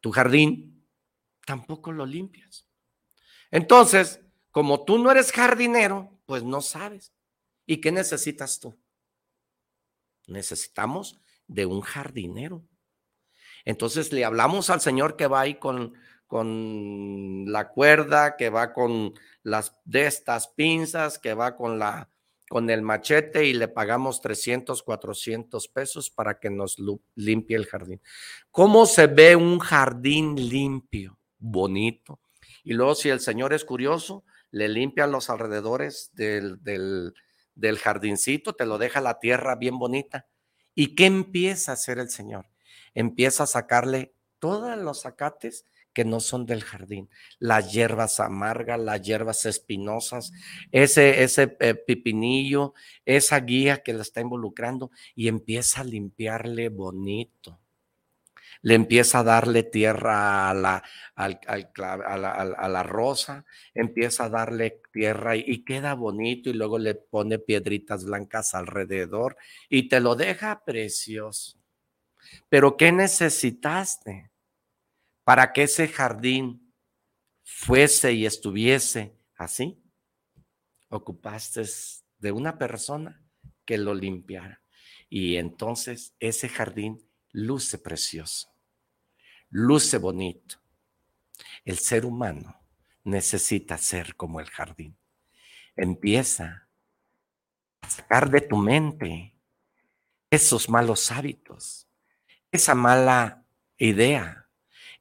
Tu 0.00 0.10
jardín 0.10 0.88
tampoco 1.44 1.92
lo 1.92 2.06
limpias. 2.06 2.66
Entonces, 3.50 4.22
como 4.50 4.86
tú 4.86 4.96
no 4.96 5.10
eres 5.10 5.30
jardinero, 5.30 6.18
pues 6.24 6.42
no 6.42 6.62
sabes. 6.62 7.12
¿Y 7.66 7.82
qué 7.82 7.92
necesitas 7.92 8.60
tú? 8.60 8.80
Necesitamos 10.26 11.20
de 11.48 11.66
un 11.66 11.82
jardinero. 11.82 12.66
Entonces 13.66 14.10
le 14.10 14.24
hablamos 14.24 14.70
al 14.70 14.80
Señor 14.80 15.16
que 15.16 15.26
va 15.26 15.40
ahí 15.40 15.56
con, 15.56 15.92
con 16.32 17.44
la 17.46 17.68
cuerda, 17.68 18.36
que 18.38 18.48
va 18.48 18.72
con 18.72 19.12
las 19.42 19.76
de 19.84 20.06
estas 20.06 20.48
pinzas, 20.48 21.18
que 21.18 21.34
va 21.34 21.58
con 21.58 21.78
la 21.78 22.08
con 22.48 22.70
el 22.70 22.80
machete 22.80 23.44
y 23.44 23.52
le 23.52 23.68
pagamos 23.68 24.22
300, 24.22 24.82
400 24.82 25.68
pesos 25.68 26.08
para 26.08 26.38
que 26.40 26.48
nos 26.48 26.78
limpie 27.16 27.54
el 27.54 27.66
jardín. 27.66 28.00
¿Cómo 28.50 28.86
se 28.86 29.08
ve 29.08 29.36
un 29.36 29.58
jardín 29.58 30.48
limpio, 30.48 31.18
bonito? 31.38 32.18
Y 32.64 32.72
luego 32.72 32.94
si 32.94 33.10
el 33.10 33.20
Señor 33.20 33.52
es 33.52 33.66
curioso, 33.66 34.24
le 34.50 34.70
limpia 34.70 35.06
los 35.06 35.28
alrededores 35.28 36.12
del, 36.14 36.64
del, 36.64 37.12
del 37.54 37.78
jardincito, 37.78 38.54
te 38.54 38.64
lo 38.64 38.78
deja 38.78 39.02
la 39.02 39.18
tierra 39.18 39.56
bien 39.56 39.78
bonita. 39.78 40.28
¿Y 40.74 40.94
qué 40.94 41.04
empieza 41.04 41.72
a 41.72 41.74
hacer 41.74 41.98
el 41.98 42.08
Señor? 42.08 42.46
Empieza 42.94 43.42
a 43.42 43.46
sacarle 43.46 44.14
todos 44.38 44.78
los 44.78 45.04
acates 45.04 45.66
que 45.92 46.04
no 46.04 46.20
son 46.20 46.46
del 46.46 46.62
jardín, 46.62 47.08
las 47.38 47.72
hierbas 47.72 48.20
amargas, 48.20 48.80
las 48.80 49.02
hierbas 49.02 49.46
espinosas, 49.46 50.32
ese, 50.70 51.22
ese 51.22 51.56
eh, 51.60 51.74
pipinillo, 51.74 52.74
esa 53.04 53.40
guía 53.40 53.82
que 53.82 53.92
la 53.92 54.02
está 54.02 54.20
involucrando 54.20 54.90
y 55.14 55.28
empieza 55.28 55.82
a 55.82 55.84
limpiarle 55.84 56.68
bonito. 56.68 57.60
Le 58.64 58.74
empieza 58.74 59.20
a 59.20 59.24
darle 59.24 59.64
tierra 59.64 60.48
a 60.48 60.54
la, 60.54 60.84
a 61.16 62.68
la, 62.68 62.82
rosa, 62.84 63.44
empieza 63.74 64.26
a 64.26 64.28
darle 64.28 64.80
tierra 64.92 65.34
y, 65.34 65.64
queda 65.64 65.94
bonito 65.94 66.48
y 66.48 66.52
luego 66.52 66.78
le 66.78 66.94
pone 66.94 67.40
piedritas 67.40 68.04
blancas 68.04 68.54
alrededor 68.54 69.36
y 69.68 69.88
te 69.88 69.98
lo 69.98 70.14
deja 70.14 70.64
precioso. 70.64 71.58
Pero 72.48 72.76
¿qué 72.76 72.92
necesitaste 72.92 74.31
para 75.24 75.52
que 75.52 75.64
ese 75.64 75.88
jardín 75.88 76.72
fuese 77.44 78.12
y 78.12 78.26
estuviese 78.26 79.16
así? 79.36 79.82
Ocupaste 80.88 81.64
de 82.18 82.32
una 82.32 82.58
persona 82.58 83.22
que 83.64 83.78
lo 83.78 83.94
limpiara. 83.94 84.62
Y 85.08 85.36
entonces 85.36 86.14
ese 86.20 86.48
jardín 86.48 87.06
luce 87.32 87.78
precioso 87.78 88.52
luce 89.52 89.98
bonito. 89.98 90.56
El 91.64 91.78
ser 91.78 92.04
humano 92.04 92.58
necesita 93.04 93.78
ser 93.78 94.16
como 94.16 94.40
el 94.40 94.48
jardín. 94.50 94.96
Empieza 95.76 96.68
a 97.82 97.88
sacar 97.88 98.30
de 98.30 98.40
tu 98.40 98.56
mente 98.56 99.36
esos 100.30 100.68
malos 100.68 101.12
hábitos, 101.12 101.86
esa 102.50 102.74
mala 102.74 103.44
idea, 103.76 104.41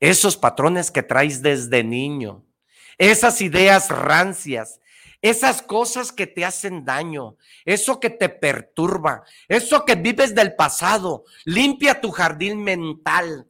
esos 0.02 0.36
patrones 0.36 0.92
que 0.92 1.04
traes 1.04 1.42
desde 1.42 1.84
niño, 1.84 2.44
esas 2.98 3.40
ideas 3.40 3.90
rancias, 3.90 4.82
esas 5.22 5.62
cosas 5.62 6.12
que 6.12 6.26
te 6.26 6.44
hacen 6.44 6.84
daño, 6.84 7.38
eso 7.64 8.00
que 8.00 8.10
te 8.10 8.28
perturba, 8.28 9.24
eso 9.48 9.86
que 9.86 9.94
vives 9.96 10.34
del 10.34 10.56
pasado. 10.56 11.24
Limpia 11.46 12.02
tu 12.02 12.12
jardín 12.12 12.64
mental. 12.64 13.48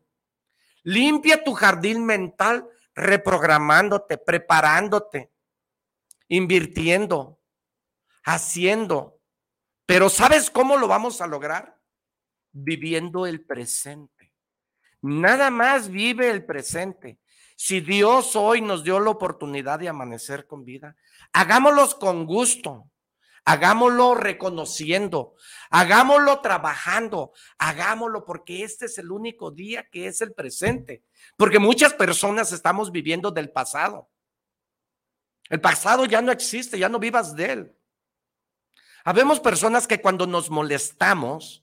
Limpia 0.84 1.42
tu 1.44 1.54
jardín 1.54 2.06
mental 2.06 2.68
reprogramándote, 2.94 4.18
preparándote, 4.18 5.32
invirtiendo, 6.28 7.40
haciendo. 8.26 9.22
Pero 9.86 10.10
¿sabes 10.10 10.50
cómo 10.50 10.76
lo 10.76 10.90
vamos 10.90 11.22
a 11.22 11.28
lograr? 11.28 11.80
Viviendo 12.52 13.26
el 13.26 13.46
presente. 13.46 14.21
Nada 15.02 15.50
más 15.50 15.90
vive 15.90 16.30
el 16.30 16.46
presente. 16.46 17.20
Si 17.56 17.80
Dios 17.80 18.36
hoy 18.36 18.62
nos 18.62 18.84
dio 18.84 19.00
la 19.00 19.12
oportunidad 19.12 19.80
de 19.80 19.90
amanecer 19.90 20.48
con 20.48 20.64
vida, 20.64 20.96
hagámoslo 21.34 21.88
con 22.00 22.26
gusto, 22.26 22.90
hagámoslo 23.46 24.16
reconociendo, 24.16 25.36
hagámoslo 25.70 26.42
trabajando, 26.42 27.34
hagámoslo 27.58 28.26
porque 28.26 28.64
este 28.64 28.86
es 28.86 28.98
el 28.98 29.12
único 29.12 29.52
día 29.52 29.88
que 29.92 30.08
es 30.08 30.22
el 30.22 30.34
presente, 30.34 31.04
porque 31.38 31.60
muchas 31.60 31.94
personas 31.94 32.52
estamos 32.52 32.92
viviendo 32.92 33.32
del 33.32 33.52
pasado. 33.52 34.10
El 35.50 35.62
pasado 35.62 36.06
ya 36.06 36.22
no 36.22 36.32
existe, 36.32 36.80
ya 36.80 36.90
no 36.90 36.98
vivas 37.00 37.36
de 37.36 37.52
él. 37.52 37.78
Habemos 39.04 39.40
personas 39.40 39.88
que 39.88 40.02
cuando 40.02 40.28
nos 40.28 40.50
molestamos 40.50 41.61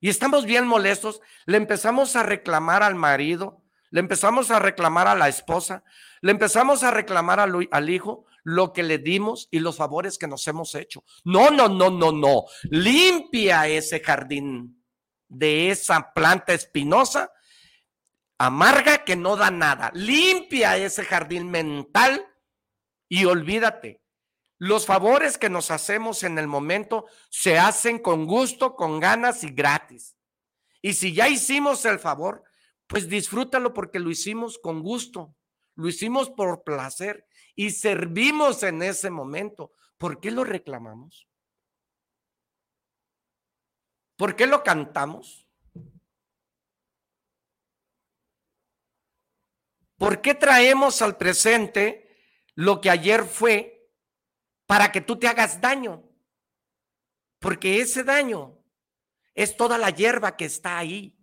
y 0.00 0.08
estamos 0.08 0.44
bien 0.44 0.66
molestos, 0.66 1.20
le 1.46 1.56
empezamos 1.56 2.16
a 2.16 2.22
reclamar 2.22 2.82
al 2.82 2.94
marido, 2.94 3.62
le 3.90 4.00
empezamos 4.00 4.50
a 4.50 4.58
reclamar 4.58 5.08
a 5.08 5.14
la 5.14 5.28
esposa, 5.28 5.82
le 6.20 6.30
empezamos 6.30 6.82
a 6.82 6.90
reclamar 6.90 7.40
al, 7.40 7.68
al, 7.70 7.90
hijo 7.90 8.26
lo 8.44 8.72
que 8.72 8.82
le 8.82 8.98
dimos 8.98 9.48
y 9.50 9.60
los 9.60 9.76
favores 9.76 10.18
que 10.18 10.28
nos 10.28 10.46
hemos 10.46 10.74
hecho. 10.74 11.04
No, 11.24 11.50
no, 11.50 11.68
no, 11.68 11.90
no, 11.90 12.12
no. 12.12 12.44
Limpia 12.64 13.66
ese 13.66 14.00
jardín 14.00 14.84
de 15.28 15.70
esa 15.70 16.12
planta 16.12 16.52
espinosa, 16.52 17.32
amarga 18.38 19.04
que 19.04 19.16
no 19.16 19.36
da 19.36 19.50
nada. 19.50 19.90
Limpia 19.94 20.76
ese 20.76 21.04
jardín 21.04 21.50
mental 21.50 22.26
y 23.08 23.24
olvídate. 23.24 24.00
Los 24.58 24.86
favores 24.86 25.38
que 25.38 25.48
nos 25.48 25.70
hacemos 25.70 26.24
en 26.24 26.36
el 26.36 26.48
momento 26.48 27.06
se 27.30 27.58
hacen 27.58 28.00
con 28.00 28.26
gusto, 28.26 28.74
con 28.74 28.98
ganas 28.98 29.44
y 29.44 29.50
gratis. 29.50 30.16
Y 30.82 30.94
si 30.94 31.14
ya 31.14 31.28
hicimos 31.28 31.84
el 31.84 32.00
favor, 32.00 32.42
pues 32.88 33.08
disfrútalo 33.08 33.72
porque 33.72 34.00
lo 34.00 34.10
hicimos 34.10 34.58
con 34.58 34.82
gusto, 34.82 35.36
lo 35.76 35.88
hicimos 35.88 36.30
por 36.30 36.64
placer 36.64 37.26
y 37.54 37.70
servimos 37.70 38.64
en 38.64 38.82
ese 38.82 39.10
momento. 39.10 39.72
¿Por 39.96 40.20
qué 40.20 40.32
lo 40.32 40.42
reclamamos? 40.42 41.28
¿Por 44.16 44.34
qué 44.34 44.48
lo 44.48 44.64
cantamos? 44.64 45.48
¿Por 49.96 50.20
qué 50.20 50.34
traemos 50.34 51.02
al 51.02 51.16
presente 51.16 52.08
lo 52.54 52.80
que 52.80 52.90
ayer 52.90 53.24
fue 53.24 53.77
para 54.68 54.92
que 54.92 55.00
tú 55.00 55.18
te 55.18 55.26
hagas 55.26 55.60
daño? 55.60 56.04
Porque 57.40 57.80
ese 57.80 58.04
daño 58.04 58.56
es 59.34 59.56
toda 59.56 59.78
la 59.78 59.90
hierba 59.90 60.36
que 60.36 60.44
está 60.44 60.78
ahí 60.78 61.18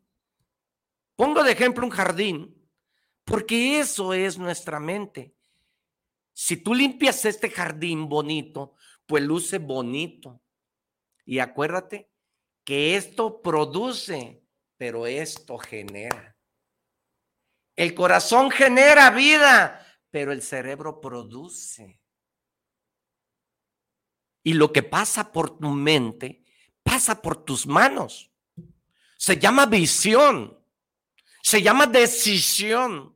Pongo 1.16 1.44
de 1.44 1.54
ejemplo 1.54 1.86
un 1.86 1.92
jardín, 1.92 2.70
porque 3.24 3.80
eso 3.80 4.14
es 4.14 4.38
nuestra 4.38 4.80
mente. 4.80 5.34
Si 6.34 6.58
tú 6.58 6.76
limpias 6.76 7.24
este 7.24 7.50
jardín 7.50 8.10
bonito, 8.10 8.76
pues 9.06 9.24
luce 9.24 9.58
bonito. 9.58 10.42
Y 11.24 11.40
acuérdate 11.40 12.12
que 12.66 12.98
esto 12.98 13.42
produce, 13.42 14.44
pero 14.78 15.08
esto 15.08 15.58
genera. 15.58 16.36
El 17.78 17.96
corazón 17.96 18.52
genera 18.52 19.10
vida, 19.12 19.86
pero 20.12 20.34
el 20.34 20.42
cerebro 20.42 21.00
produce. 21.00 22.02
Y 24.46 24.54
lo 24.54 24.72
que 24.72 24.84
pasa 24.84 25.32
por 25.32 25.58
tu 25.58 25.70
mente, 25.70 26.44
pasa 26.84 27.20
por 27.20 27.44
tus 27.44 27.66
manos. 27.66 28.32
Se 29.18 29.40
llama 29.40 29.66
visión. 29.66 30.56
Se 31.42 31.64
llama 31.64 31.88
decisión. 31.88 33.16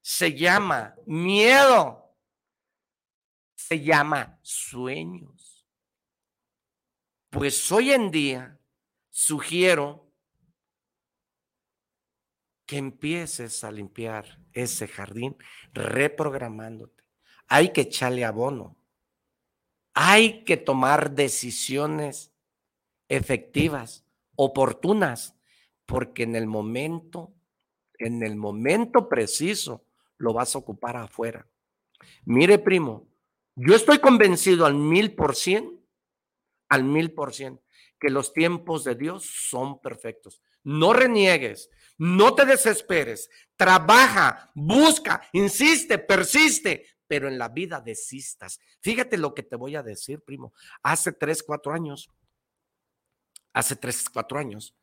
Se 0.00 0.32
llama 0.32 0.94
miedo. 1.06 2.14
Se 3.56 3.82
llama 3.82 4.38
sueños. 4.42 5.66
Pues 7.28 7.72
hoy 7.72 7.90
en 7.90 8.12
día 8.12 8.60
sugiero 9.10 10.08
que 12.64 12.76
empieces 12.76 13.64
a 13.64 13.72
limpiar 13.72 14.38
ese 14.52 14.86
jardín 14.86 15.36
reprogramándote. 15.72 17.02
Hay 17.48 17.72
que 17.72 17.80
echarle 17.80 18.24
abono. 18.24 18.81
Hay 19.94 20.44
que 20.44 20.56
tomar 20.56 21.14
decisiones 21.14 22.32
efectivas, 23.08 24.04
oportunas, 24.36 25.36
porque 25.86 26.22
en 26.22 26.36
el 26.36 26.46
momento, 26.46 27.34
en 27.98 28.22
el 28.22 28.36
momento 28.36 29.08
preciso, 29.08 29.84
lo 30.16 30.32
vas 30.32 30.54
a 30.54 30.58
ocupar 30.58 30.96
afuera. 30.96 31.46
Mire, 32.24 32.58
primo, 32.58 33.08
yo 33.54 33.74
estoy 33.74 33.98
convencido 33.98 34.64
al 34.64 34.74
mil 34.74 35.14
por 35.14 35.36
cien, 35.36 35.84
al 36.68 36.84
mil 36.84 37.12
por 37.12 37.34
cien, 37.34 37.60
que 38.00 38.08
los 38.08 38.32
tiempos 38.32 38.84
de 38.84 38.94
Dios 38.94 39.24
son 39.24 39.80
perfectos. 39.80 40.42
No 40.64 40.92
reniegues, 40.92 41.70
no 41.98 42.34
te 42.34 42.46
desesperes, 42.46 43.28
trabaja, 43.56 44.50
busca, 44.54 45.28
insiste, 45.32 45.98
persiste, 45.98 46.86
pero 47.12 47.28
en 47.28 47.36
la 47.36 47.50
vida 47.50 47.82
desistas. 47.82 48.58
Fíjate 48.80 49.18
lo 49.18 49.34
que 49.34 49.42
te 49.42 49.54
voy 49.54 49.76
a 49.76 49.82
decir, 49.82 50.22
primo. 50.22 50.54
Hace 50.82 51.12
tres, 51.12 51.42
cuatro 51.42 51.74
años, 51.74 52.08
hace 53.52 53.76
tres, 53.76 54.08
cuatro 54.10 54.38
años, 54.38 54.74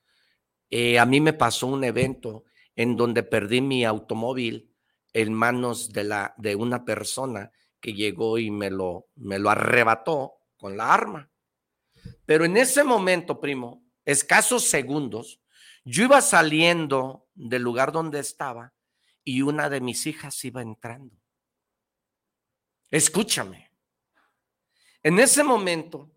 eh, 0.69 0.99
a 0.99 1.07
mí 1.07 1.21
me 1.21 1.33
pasó 1.33 1.65
un 1.65 1.83
evento 1.83 2.43
en 2.75 2.95
donde 2.95 3.23
perdí 3.23 3.61
mi 3.61 3.83
automóvil 3.83 4.71
en 5.11 5.33
manos 5.33 5.91
de, 5.91 6.03
la, 6.03 6.35
de 6.37 6.55
una 6.55 6.85
persona 6.85 7.51
que 7.81 7.95
llegó 7.95 8.37
y 8.37 8.51
me 8.51 8.69
lo, 8.69 9.07
me 9.15 9.39
lo 9.39 9.49
arrebató 9.49 10.35
con 10.55 10.77
la 10.77 10.93
arma. 10.93 11.31
Pero 12.27 12.45
en 12.45 12.57
ese 12.57 12.83
momento, 12.83 13.41
primo, 13.41 13.83
escasos 14.05 14.65
segundos, 14.65 15.41
yo 15.83 16.03
iba 16.03 16.21
saliendo 16.21 17.27
del 17.33 17.63
lugar 17.63 17.91
donde 17.91 18.19
estaba 18.19 18.75
y 19.23 19.41
una 19.41 19.67
de 19.67 19.81
mis 19.81 20.05
hijas 20.05 20.45
iba 20.45 20.61
entrando. 20.61 21.19
Escúchame. 22.91 23.71
En 25.04 25.19
ese 25.19 25.43
momento, 25.43 26.12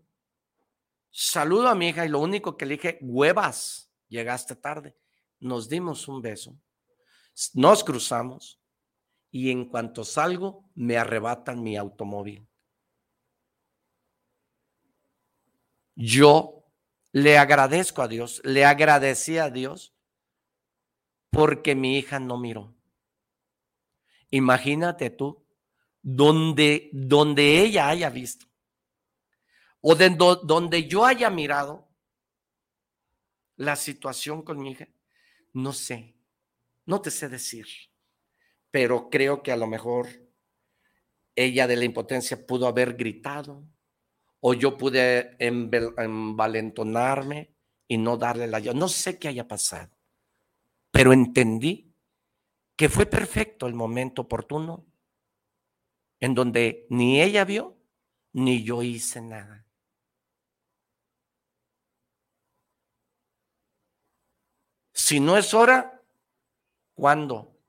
saludo 1.11 1.69
a 1.69 1.75
mi 1.75 1.89
hija 1.89 2.05
y 2.05 2.09
lo 2.09 2.19
único 2.19 2.57
que 2.57 2.65
le 2.65 2.75
dije, 2.75 2.97
huevas 3.01 3.91
llegaste 4.07 4.55
tarde. 4.55 4.97
Nos 5.39 5.69
dimos 5.69 6.07
un 6.07 6.21
beso, 6.21 6.57
nos 7.53 7.83
cruzamos 7.83 8.61
y 9.29 9.51
en 9.51 9.65
cuanto 9.65 10.03
salgo 10.03 10.69
me 10.75 10.97
arrebatan 10.97 11.61
mi 11.61 11.75
automóvil. 11.75 12.47
Yo 15.95 16.63
le 17.11 17.37
agradezco 17.37 18.01
a 18.01 18.07
Dios, 18.07 18.41
le 18.43 18.65
agradecí 18.65 19.37
a 19.37 19.49
Dios 19.49 19.93
porque 21.29 21.75
mi 21.75 21.97
hija 21.97 22.19
no 22.19 22.37
miró. 22.37 22.73
Imagínate 24.29 25.09
tú, 25.09 25.42
donde, 26.03 26.89
donde 26.91 27.61
ella 27.61 27.87
haya 27.87 28.11
visto 28.11 28.45
o 29.85 29.95
de, 29.95 30.11
donde 30.11 30.87
yo 30.87 31.05
haya 31.05 31.29
mirado, 31.29 31.89
la 33.57 33.75
situación 33.75 34.41
con 34.41 34.57
mi 34.59 34.71
hija? 34.71 34.87
No 35.51 35.73
sé, 35.73 36.15
no 36.85 37.01
te 37.01 37.11
sé 37.11 37.27
decir, 37.27 37.67
pero 38.71 39.09
creo 39.09 39.43
que 39.43 39.51
a 39.51 39.57
lo 39.57 39.67
mejor 39.67 40.07
ella 41.35 41.67
de 41.67 41.75
la 41.75 41.83
impotencia 41.85 42.47
pudo 42.47 42.67
haber 42.67 42.95
gritado 42.95 43.67
o 44.39 44.53
yo 44.53 44.77
pude 44.77 45.35
envalentonarme 45.39 47.53
y 47.87 47.97
no 47.97 48.17
darle 48.17 48.47
la 48.47 48.57
ayuda. 48.57 48.73
No 48.73 48.87
sé 48.87 49.19
qué 49.19 49.27
haya 49.27 49.47
pasado, 49.47 49.95
pero 50.91 51.11
entendí 51.11 51.93
que 52.77 52.87
fue 52.87 53.05
perfecto 53.05 53.67
el 53.67 53.73
momento 53.73 54.21
oportuno 54.23 54.85
en 56.23 56.33
donde 56.33 56.87
ni 56.89 57.21
ella 57.21 57.43
vio 57.43 57.77
ni 58.31 58.63
yo 58.63 58.81
hice 58.81 59.19
nada. 59.19 59.67
Si 64.93 65.19
no 65.19 65.37
es 65.37 65.53
hora, 65.53 66.01
¿cuándo? 66.93 67.59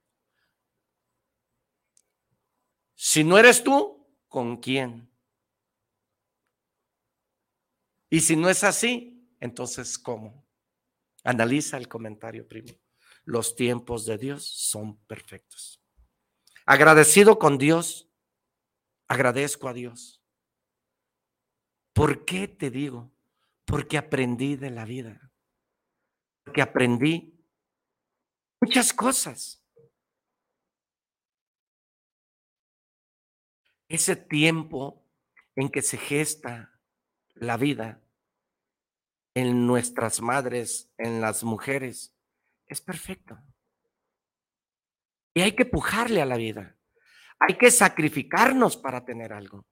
Si 2.94 3.24
no 3.24 3.38
eres 3.38 3.64
tú, 3.64 4.06
¿con 4.28 4.58
quién? 4.58 5.10
Y 8.08 8.20
si 8.20 8.36
no 8.36 8.48
es 8.48 8.62
así, 8.62 9.28
entonces 9.40 9.98
¿cómo? 9.98 10.46
Analiza 11.24 11.76
el 11.76 11.88
comentario 11.88 12.46
primo. 12.46 12.72
Los 13.24 13.56
tiempos 13.56 14.06
de 14.06 14.16
Dios 14.16 14.46
son 14.46 14.96
perfectos. 15.06 15.82
Agradecido 16.66 17.40
con 17.40 17.58
Dios, 17.58 18.13
agradezco 19.08 19.68
a 19.68 19.72
Dios. 19.72 20.22
¿Por 21.92 22.24
qué 22.24 22.48
te 22.48 22.70
digo? 22.70 23.12
Porque 23.64 23.98
aprendí 23.98 24.56
de 24.56 24.70
la 24.70 24.84
vida. 24.84 25.32
Porque 26.44 26.62
aprendí 26.62 27.34
muchas 28.60 28.92
cosas. 28.92 29.62
Ese 33.88 34.16
tiempo 34.16 35.06
en 35.54 35.68
que 35.68 35.82
se 35.82 35.98
gesta 35.98 36.80
la 37.34 37.56
vida 37.56 38.02
en 39.34 39.66
nuestras 39.66 40.20
madres, 40.20 40.92
en 40.96 41.20
las 41.20 41.44
mujeres, 41.44 42.14
es 42.66 42.80
perfecto. 42.80 43.38
Y 45.34 45.42
hay 45.42 45.54
que 45.54 45.64
pujarle 45.64 46.22
a 46.22 46.26
la 46.26 46.36
vida. 46.36 46.73
Hay 47.46 47.56
que 47.56 47.70
sacrificarnos 47.70 48.76
para 48.76 49.04
tener 49.04 49.32
algo. 49.32 49.66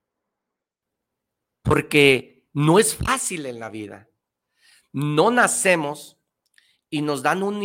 Porque 1.63 2.47
no 2.53 2.79
es 2.79 2.95
fácil 2.95 3.47
en 3.47 3.61
la 3.61 3.71
vida. 3.71 4.09
No 4.93 5.31
nacemos 5.31 6.19
y 6.91 7.01
nos 7.01 7.23
dan 7.23 7.43
un, 7.43 7.63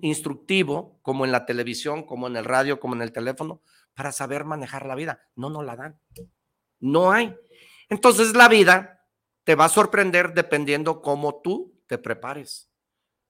instructivo, 0.00 0.98
como 1.02 1.26
en 1.26 1.32
la 1.32 1.44
televisión, 1.44 2.04
como 2.04 2.26
en 2.26 2.36
el 2.36 2.46
radio, 2.46 2.80
como 2.80 2.94
en 2.94 3.02
el 3.02 3.12
teléfono, 3.12 3.62
para 3.94 4.12
saber 4.12 4.44
manejar 4.44 4.86
la 4.86 4.94
vida. 4.94 5.28
No 5.36 5.50
nos 5.50 5.64
la 5.66 5.76
dan. 5.76 6.00
No 6.78 7.12
hay. 7.12 7.36
Entonces 7.90 8.34
la 8.34 8.48
vida 8.48 9.06
te 9.44 9.54
va 9.54 9.66
a 9.66 9.68
sorprender 9.68 10.32
dependiendo 10.32 11.02
cómo 11.02 11.42
tú 11.42 11.82
te 11.86 11.98
prepares, 11.98 12.70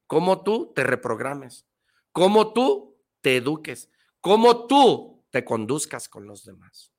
cómo 0.06 0.42
tú 0.42 0.72
te 0.74 0.84
reprogrames, 0.84 1.66
cómo 2.12 2.52
tú 2.52 2.96
te 3.20 3.38
eduques, 3.38 3.90
cómo 4.20 4.66
tú 4.66 5.19
te 5.30 5.44
conduzcas 5.44 6.08
con 6.08 6.26
los 6.26 6.44
demás. 6.44 6.92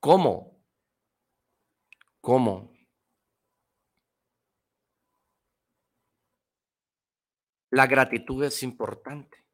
¿Cómo? 0.00 0.62
¿Cómo? 2.20 2.72
La 7.70 7.86
gratitud 7.86 8.44
es 8.44 8.62
importante. 8.62 9.44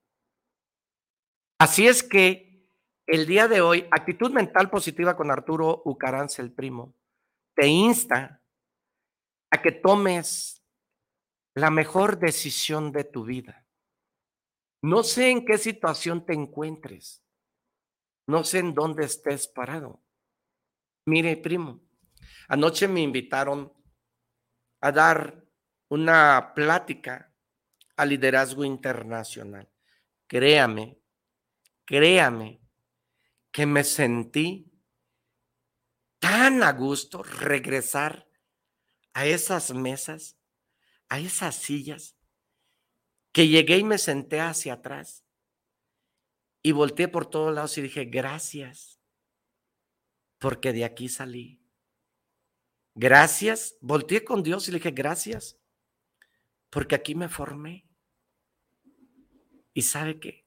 Así 1.59 1.87
es 1.87 2.03
que 2.03 2.69
el 3.07 3.27
día 3.27 3.49
de 3.49 3.61
hoy, 3.61 3.87
actitud 3.91 4.33
mental 4.33 4.71
positiva 4.71 5.17
con 5.17 5.31
Arturo 5.31 5.83
Ucaranza, 5.85 6.43
el 6.43 6.53
primo, 6.53 6.95
te 7.55 7.67
insta 7.67 8.43
a 9.51 9.63
que 9.63 9.73
tomes 9.73 10.65
la 11.55 11.71
mejor 11.71 12.19
decisión 12.19 12.93
de 12.93 13.05
tu 13.05 13.25
vida. 13.25 13.67
No 14.83 15.03
sé 15.03 15.31
en 15.31 15.45
qué 15.45 15.59
situación 15.59 16.25
te 16.25 16.33
encuentres. 16.33 17.23
No 18.27 18.45
sé 18.45 18.61
en 18.61 18.75
dónde 18.75 19.05
estés 19.05 19.49
parado. 19.49 20.03
Mire, 21.05 21.37
primo, 21.37 21.83
anoche 22.49 22.89
me 22.89 23.01
invitaron 23.01 23.73
a 24.81 24.93
dar 24.93 25.45
una 25.89 26.53
plática 26.55 27.35
a 27.97 28.07
liderazgo 28.07 28.65
internacional. 28.65 29.69
Créame, 30.27 30.99
créame 31.85 32.61
que 33.51 33.67
me 33.67 33.85
sentí 33.85 34.73
tan 36.19 36.63
a 36.63 36.73
gusto 36.73 37.23
regresar 37.23 38.29
a 39.13 39.27
esas 39.27 39.75
mesas, 39.75 40.39
a 41.09 41.19
esas 41.19 41.57
sillas, 41.57 42.17
que 43.33 43.49
llegué 43.49 43.79
y 43.79 43.85
me 43.85 43.99
senté 43.99 44.41
hacia 44.41 44.75
atrás 44.75 45.25
y 46.63 46.73
volteé 46.73 47.09
por 47.09 47.27
todos 47.27 47.55
lados 47.55 47.77
y 47.79 47.83
dije, 47.83 48.05
gracias, 48.05 49.01
porque 50.39 50.73
de 50.73 50.85
aquí 50.85 51.09
salí. 51.09 51.61
Gracias, 52.95 53.77
volteé 53.81 54.25
con 54.25 54.43
Dios 54.43 54.67
y 54.69 54.73
le 54.73 54.79
dije, 54.79 54.91
gracias, 54.91 55.59
porque 56.71 56.95
aquí 56.95 57.15
me 57.15 57.29
formé. 57.29 57.87
¿Y 59.73 59.83
sabe 59.83 60.19
qué? 60.19 60.45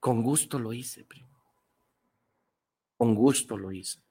Con 0.00 0.22
gusto 0.22 0.58
lo 0.58 0.72
hice, 0.72 1.04
primo. 1.04 1.26
Con 2.96 3.14
gusto 3.14 3.56
lo 3.56 3.72
hice. 3.72 4.02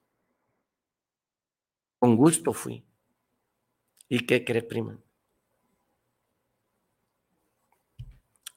Con 1.98 2.16
gusto 2.16 2.52
fui. 2.52 2.84
¿Y 4.08 4.26
qué 4.26 4.44
cree, 4.44 4.62
primo? 4.62 5.05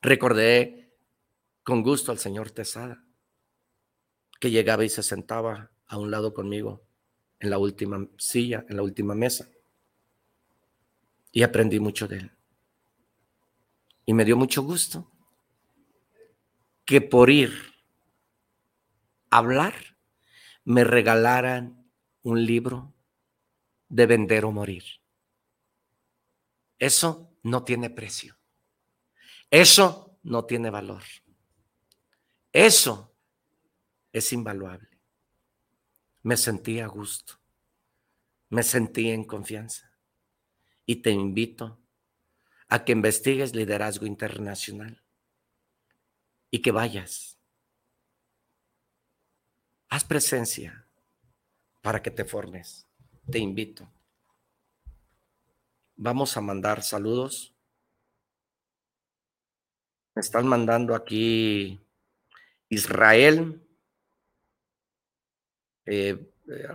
Recordé 0.02 0.94
con 1.64 1.84
gusto 1.84 2.12
al 2.12 2.20
señor 2.20 2.52
Tesada, 2.52 3.04
que 4.40 4.50
llegaba 4.50 4.86
y 4.86 4.90
se 4.90 5.04
sentaba 5.04 5.72
a 5.88 5.98
un 5.98 6.10
lado 6.10 6.34
conmigo 6.34 6.86
en 7.40 7.50
la 7.50 7.58
última 7.58 8.08
silla, 8.18 8.66
en 8.70 8.78
la 8.78 8.84
última 8.84 9.14
mesa. 9.14 9.50
Y 11.32 11.44
aprendí 11.44 11.80
mucho 11.80 12.08
de 12.08 12.18
él. 12.18 12.32
Y 14.06 14.14
me 14.14 14.26
dio 14.26 14.38
mucho 14.38 14.64
gusto 14.64 15.12
que 16.86 17.02
por 17.02 17.30
ir 17.30 17.52
a 19.30 19.38
hablar 19.38 19.76
me 20.64 20.84
regalaran 20.84 21.92
un 22.24 22.46
libro 22.46 22.94
de 23.90 24.06
vender 24.06 24.46
o 24.46 24.52
morir. 24.52 24.84
Eso 26.80 27.38
no 27.44 27.64
tiene 27.64 27.90
precio. 27.90 28.39
Eso 29.52 30.18
no 30.24 30.46
tiene 30.46 30.70
valor. 30.70 31.04
Eso 32.54 33.14
es 34.12 34.32
invaluable. 34.34 34.90
Me 36.24 36.38
sentí 36.38 36.80
a 36.80 36.88
gusto. 36.88 37.40
Me 38.50 38.64
sentí 38.64 39.10
en 39.10 39.24
confianza. 39.24 39.92
Y 40.86 40.98
te 40.98 41.12
invito 41.12 41.80
a 42.68 42.84
que 42.84 42.92
investigues 42.92 43.56
liderazgo 43.56 44.06
internacional 44.06 45.04
y 46.52 46.62
que 46.62 46.72
vayas. 46.72 47.38
Haz 49.90 50.04
presencia 50.04 50.86
para 51.82 52.02
que 52.02 52.12
te 52.12 52.26
formes. 52.26 52.88
Te 53.32 53.40
invito. 53.40 53.92
Vamos 55.96 56.38
a 56.38 56.42
mandar 56.42 56.84
saludos. 56.84 57.54
Están 60.20 60.48
mandando 60.48 60.94
aquí 60.96 61.80
Israel. 62.68 63.62
Eh, 65.86 66.30
eh, 66.48 66.68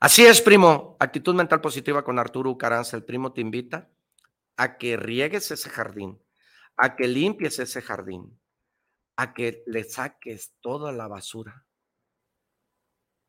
Así 0.00 0.24
es, 0.24 0.40
primo. 0.40 0.96
Actitud 0.98 1.34
mental 1.34 1.60
positiva 1.60 2.02
con 2.02 2.18
Arturo 2.18 2.56
Caranza. 2.58 2.96
El 2.96 3.04
primo 3.04 3.32
te 3.32 3.40
invita 3.40 3.88
a 4.56 4.76
que 4.78 4.96
riegues 4.96 5.50
ese 5.50 5.70
jardín, 5.70 6.20
a 6.76 6.96
que 6.96 7.06
limpies 7.06 7.58
ese 7.58 7.82
jardín, 7.82 8.40
a 9.16 9.34
que 9.34 9.62
le 9.66 9.84
saques 9.84 10.54
toda 10.60 10.90
la 10.90 11.06
basura, 11.06 11.66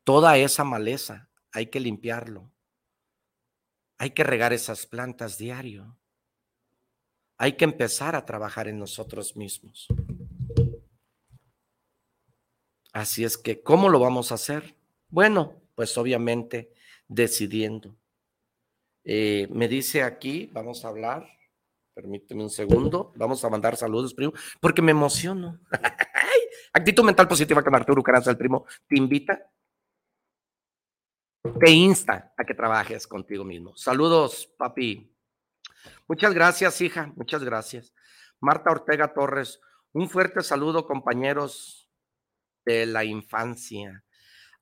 toda 0.04 0.36
esa 0.38 0.64
maleza. 0.64 1.28
Hay 1.52 1.66
que 1.66 1.80
limpiarlo. 1.80 2.50
Hay 3.98 4.10
que 4.10 4.24
regar 4.24 4.52
esas 4.52 4.86
plantas 4.86 5.38
diario. 5.38 5.98
Hay 7.38 7.54
que 7.54 7.64
empezar 7.64 8.14
a 8.14 8.24
trabajar 8.24 8.68
en 8.68 8.78
nosotros 8.78 9.36
mismos. 9.36 9.88
Así 12.92 13.24
es 13.24 13.36
que, 13.36 13.60
¿cómo 13.60 13.88
lo 13.88 13.98
vamos 13.98 14.30
a 14.30 14.36
hacer? 14.36 14.76
Bueno, 15.08 15.60
pues 15.74 15.98
obviamente 15.98 16.72
decidiendo. 17.08 17.96
Eh, 19.02 19.48
me 19.50 19.68
dice 19.68 20.02
aquí, 20.02 20.48
vamos 20.52 20.84
a 20.84 20.88
hablar, 20.88 21.28
permíteme 21.92 22.42
un 22.42 22.50
segundo, 22.50 23.12
vamos 23.16 23.44
a 23.44 23.50
mandar 23.50 23.76
saludos, 23.76 24.14
primo, 24.14 24.32
porque 24.60 24.80
me 24.80 24.92
emociono. 24.92 25.60
Actitud 26.72 27.04
mental 27.04 27.28
positiva 27.28 27.62
con 27.62 27.74
Arturo 27.74 28.02
Caranza, 28.02 28.30
el 28.30 28.38
primo, 28.38 28.64
te 28.86 28.96
invita, 28.96 29.50
te 31.52 31.70
insta 31.70 32.32
a 32.36 32.44
que 32.44 32.54
trabajes 32.54 33.06
contigo 33.06 33.44
mismo. 33.44 33.76
Saludos, 33.76 34.50
papi. 34.56 35.10
Muchas 36.08 36.32
gracias, 36.32 36.80
hija, 36.80 37.12
muchas 37.16 37.44
gracias. 37.44 37.92
Marta 38.40 38.70
Ortega 38.70 39.12
Torres, 39.12 39.60
un 39.92 40.08
fuerte 40.08 40.42
saludo, 40.42 40.86
compañeros 40.86 41.90
de 42.64 42.86
la 42.86 43.04
infancia. 43.04 44.04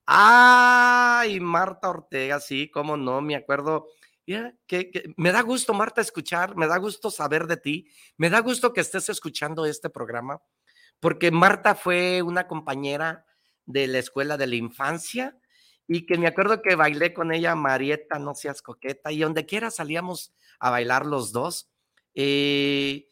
Ay, 0.04 1.38
Marta 1.38 1.88
Ortega, 1.88 2.40
sí, 2.40 2.70
cómo 2.70 2.96
no, 2.96 3.20
me 3.20 3.36
acuerdo. 3.36 3.86
que, 4.26 5.14
me 5.16 5.30
da 5.30 5.42
gusto, 5.42 5.74
Marta, 5.74 6.00
escuchar, 6.00 6.56
me 6.56 6.66
da 6.66 6.78
gusto 6.78 7.10
saber 7.10 7.46
de 7.46 7.56
ti, 7.56 7.88
me 8.16 8.28
da 8.28 8.40
gusto 8.40 8.72
que 8.72 8.80
estés 8.80 9.08
escuchando 9.08 9.64
este 9.66 9.88
programa, 9.88 10.42
porque 10.98 11.30
Marta 11.30 11.76
fue 11.76 12.22
una 12.22 12.48
compañera 12.48 13.24
de 13.66 13.86
la 13.86 13.98
escuela 13.98 14.36
de 14.36 14.48
la 14.48 14.56
infancia 14.56 15.38
y 15.86 16.06
que 16.06 16.18
me 16.18 16.26
acuerdo 16.26 16.62
que 16.62 16.74
bailé 16.74 17.12
con 17.12 17.32
ella, 17.32 17.54
Marieta, 17.54 18.18
no 18.18 18.34
seas 18.34 18.62
coqueta, 18.62 19.12
y 19.12 19.20
donde 19.20 19.46
quiera 19.46 19.70
salíamos 19.70 20.32
a 20.58 20.70
bailar 20.70 21.06
los 21.06 21.32
dos. 21.32 21.70
Eh, 22.14 23.06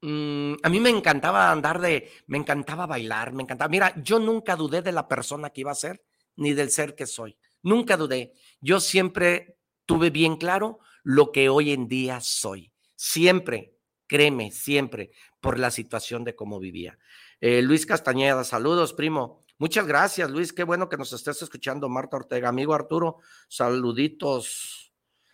Mm, 0.00 0.54
a 0.62 0.68
mí 0.68 0.78
me 0.80 0.90
encantaba 0.90 1.50
andar 1.50 1.80
de, 1.80 2.10
me 2.26 2.38
encantaba 2.38 2.86
bailar, 2.86 3.32
me 3.32 3.42
encantaba. 3.42 3.68
Mira, 3.68 3.94
yo 4.02 4.18
nunca 4.20 4.54
dudé 4.54 4.80
de 4.82 4.92
la 4.92 5.08
persona 5.08 5.50
que 5.50 5.62
iba 5.62 5.72
a 5.72 5.74
ser, 5.74 6.04
ni 6.36 6.52
del 6.52 6.70
ser 6.70 6.94
que 6.94 7.06
soy. 7.06 7.36
nunca 7.62 7.96
dudé. 7.96 8.32
Yo 8.60 8.78
siempre 8.80 9.58
tuve 9.84 10.10
bien 10.10 10.36
claro 10.36 10.78
lo 11.02 11.32
que 11.32 11.48
hoy 11.48 11.72
en 11.72 11.88
día 11.88 12.20
soy. 12.20 12.72
Siempre, 12.94 13.74
créeme, 14.06 14.52
siempre, 14.52 15.10
por 15.40 15.58
la 15.58 15.70
situación 15.72 16.24
de 16.24 16.36
cómo 16.36 16.60
vivía. 16.60 16.98
Eh, 17.40 17.62
Luis 17.62 17.84
Castañeda, 17.84 18.44
saludos, 18.44 18.92
primo. 18.92 19.44
Muchas 19.58 19.86
gracias, 19.88 20.30
Luis. 20.30 20.52
Qué 20.52 20.62
bueno 20.62 20.88
que 20.88 20.96
nos 20.96 21.12
estés 21.12 21.42
escuchando, 21.42 21.88
Marta 21.88 22.16
Ortega. 22.16 22.48
Amigo 22.48 22.74
Arturo, 22.74 23.18
saluditos. 23.48 24.92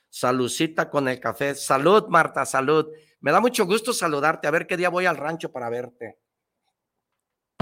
Salucita 0.09 0.89
con 0.89 1.09
el 1.09 1.21
café. 1.21 1.55
Salud, 1.55 2.07
Marta, 2.09 2.47
salud. 2.47 2.87
Me 3.21 3.33
da 3.33 3.41
mucho 3.41 3.67
gusto 3.67 3.93
saludarte. 3.93 4.49
A 4.49 4.51
ver 4.51 4.67
qué 4.67 4.79
día 4.79 4.89
voy 4.89 5.05
al 5.05 5.19
rancho 5.19 5.53
para 5.53 5.69
verte. 5.69 6.19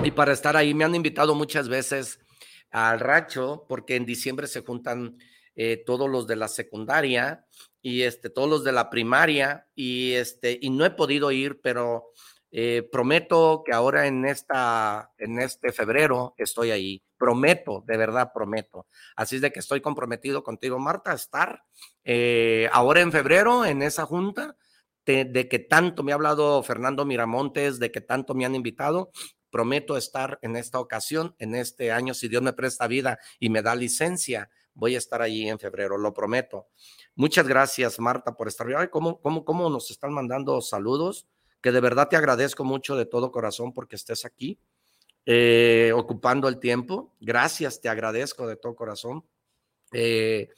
Y 0.04 0.12
para 0.12 0.32
estar 0.32 0.56
ahí, 0.56 0.72
me 0.72 0.84
han 0.84 0.94
invitado 0.94 1.34
muchas 1.34 1.68
veces 1.68 2.20
al 2.70 3.00
rancho 3.00 3.66
porque 3.68 3.96
en 3.96 4.06
diciembre 4.06 4.46
se 4.46 4.62
juntan 4.62 5.18
eh, 5.56 5.82
todos 5.84 6.08
los 6.08 6.26
de 6.26 6.36
la 6.36 6.48
secundaria 6.48 7.44
y 7.80 8.02
este, 8.02 8.30
todos 8.30 8.48
los 8.48 8.64
de 8.64 8.72
la 8.72 8.88
primaria 8.88 9.66
y 9.74 10.12
este, 10.12 10.58
y 10.60 10.70
no 10.70 10.84
he 10.84 10.90
podido 10.90 11.32
ir, 11.32 11.60
pero 11.60 12.12
eh, 12.55 12.86
prometo 12.92 13.62
que 13.64 13.72
ahora 13.72 14.07
en 14.07 14.26
esta, 14.26 15.11
en 15.16 15.40
este 15.40 15.72
febrero 15.72 16.34
estoy 16.36 16.70
ahí. 16.70 17.03
Prometo, 17.16 17.82
de 17.86 17.96
verdad 17.96 18.30
prometo. 18.34 18.86
Así 19.16 19.36
es 19.36 19.42
de 19.42 19.50
que 19.50 19.61
estoy 19.61 19.80
comprometido 19.80 20.44
contigo, 20.44 20.78
Marta, 20.78 21.12
a 21.12 21.14
estar 21.14 21.62
eh, 22.05 22.68
ahora 22.72 23.00
en 23.00 23.11
febrero 23.11 23.64
en 23.64 23.82
esa 23.82 24.05
junta. 24.05 24.57
De, 25.05 25.48
que 25.48 25.59
tanto 25.59 26.05
me 26.05 26.12
ha 26.12 26.14
hablado 26.14 26.62
Fernando 26.62 27.05
Miramontes, 27.05 27.80
de 27.80 27.90
que 27.90 28.00
tanto 28.00 28.34
me 28.34 28.44
han 28.44 28.55
invitado, 28.55 29.11
prometo 29.50 29.96
estar 29.96 30.38
en 30.42 30.55
esta 30.55 30.78
ocasión, 30.78 31.34
en 31.40 31.57
este 31.57 31.90
año, 31.90 32.14
si 32.14 32.28
Dios 32.28 32.40
me 32.40 32.53
presta 32.53 32.86
vida 32.86 33.18
y 33.40 33.50
me 33.50 33.62
da 33.62 33.74
licencia, 33.74 34.48
voy 34.74 34.94
a 34.94 34.98
estar 34.98 35.20
allí 35.20 35.48
en 35.48 35.59
febrero, 35.59 35.98
lo 35.98 36.14
prometo. 36.14 36.68
Muchas 37.16 37.48
gracias, 37.48 37.98
Marta, 37.98 38.36
por 38.36 38.46
estar. 38.46 38.68
Ay, 38.76 38.88
¿cómo, 38.92 39.20
cómo, 39.20 39.44
cómo 39.44 39.68
nos 39.70 39.90
están 39.90 40.12
mandando 40.12 40.61
saludos? 40.61 41.26
Que 41.62 41.72
de 41.72 41.80
verdad 41.80 42.08
te 42.08 42.16
agradezco 42.16 42.64
mucho 42.64 42.96
de 42.96 43.06
todo 43.06 43.30
corazón 43.30 43.72
porque 43.72 43.96
estés 43.96 44.24
aquí, 44.24 44.58
eh, 45.24 45.92
ocupando 45.94 46.48
el 46.48 46.58
tiempo. 46.58 47.14
Gracias, 47.20 47.80
te 47.80 47.88
agradezco 47.88 48.46
de 48.46 48.56
todo 48.56 48.74
corazón. 48.74 49.24
Eh, 49.92 50.50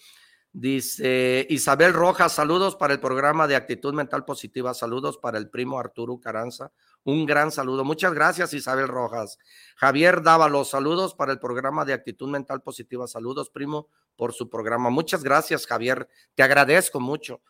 dice 0.53 1.47
Isabel 1.51 1.93
Rojas, 1.93 2.33
saludos 2.33 2.75
para 2.75 2.95
el 2.95 3.01
programa 3.01 3.47
de 3.47 3.57
actitud 3.57 3.93
mental 3.93 4.25
positiva, 4.25 4.73
saludos 4.73 5.19
para 5.19 5.37
el 5.37 5.51
primo 5.51 5.79
Arturo 5.79 6.19
Caranza. 6.19 6.73
Un 7.05 7.27
gran 7.27 7.53
saludo. 7.53 7.85
Muchas 7.85 8.15
gracias, 8.15 8.55
Isabel 8.55 8.89
Rojas. 8.89 9.39
Javier 9.77 10.23
Dávalos, 10.23 10.71
saludos 10.71 11.15
para 11.15 11.33
el 11.33 11.39
programa 11.39 11.85
de 11.85 11.93
actitud 11.93 12.31
mental 12.31 12.63
positiva. 12.63 13.07
Saludos, 13.07 13.51
primo, 13.51 13.89
por 14.17 14.33
su 14.33 14.49
programa. 14.49 14.89
Muchas 14.89 15.23
gracias, 15.23 15.67
Javier. 15.67 16.09
Te 16.35 16.43
agradezco 16.43 17.01
mucho. 17.01 17.43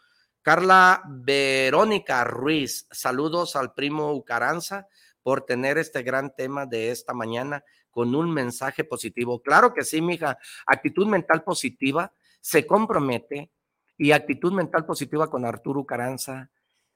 Carla 0.45 1.03
Verónica 1.09 2.22
Ruiz, 2.22 2.86
saludos 2.90 3.57
al 3.57 3.72
primo 3.72 4.12
Ucaranza 4.12 4.88
por 5.22 5.47
tener 5.47 5.78
este 5.78 6.03
gran 6.03 6.36
tema 6.36 6.66
de 6.66 6.90
esta 6.90 7.14
mañana 7.14 7.64
con 7.90 8.14
un 8.14 8.30
mensaje 8.30 8.84
positivo. 8.84 9.40
Claro 9.40 9.72
que 9.72 9.84
sí, 9.84 10.03
mija. 10.03 10.36
Actitud 10.66 11.07
mental 11.07 11.45
positiva 11.45 12.12
se 12.42 12.66
compromete 12.66 13.53
y 13.97 14.12
actitud 14.12 14.53
mental 14.53 14.84
positiva 14.84 15.30
con 15.30 15.47
Arturo 15.47 15.80
Ucaranza 15.80 16.51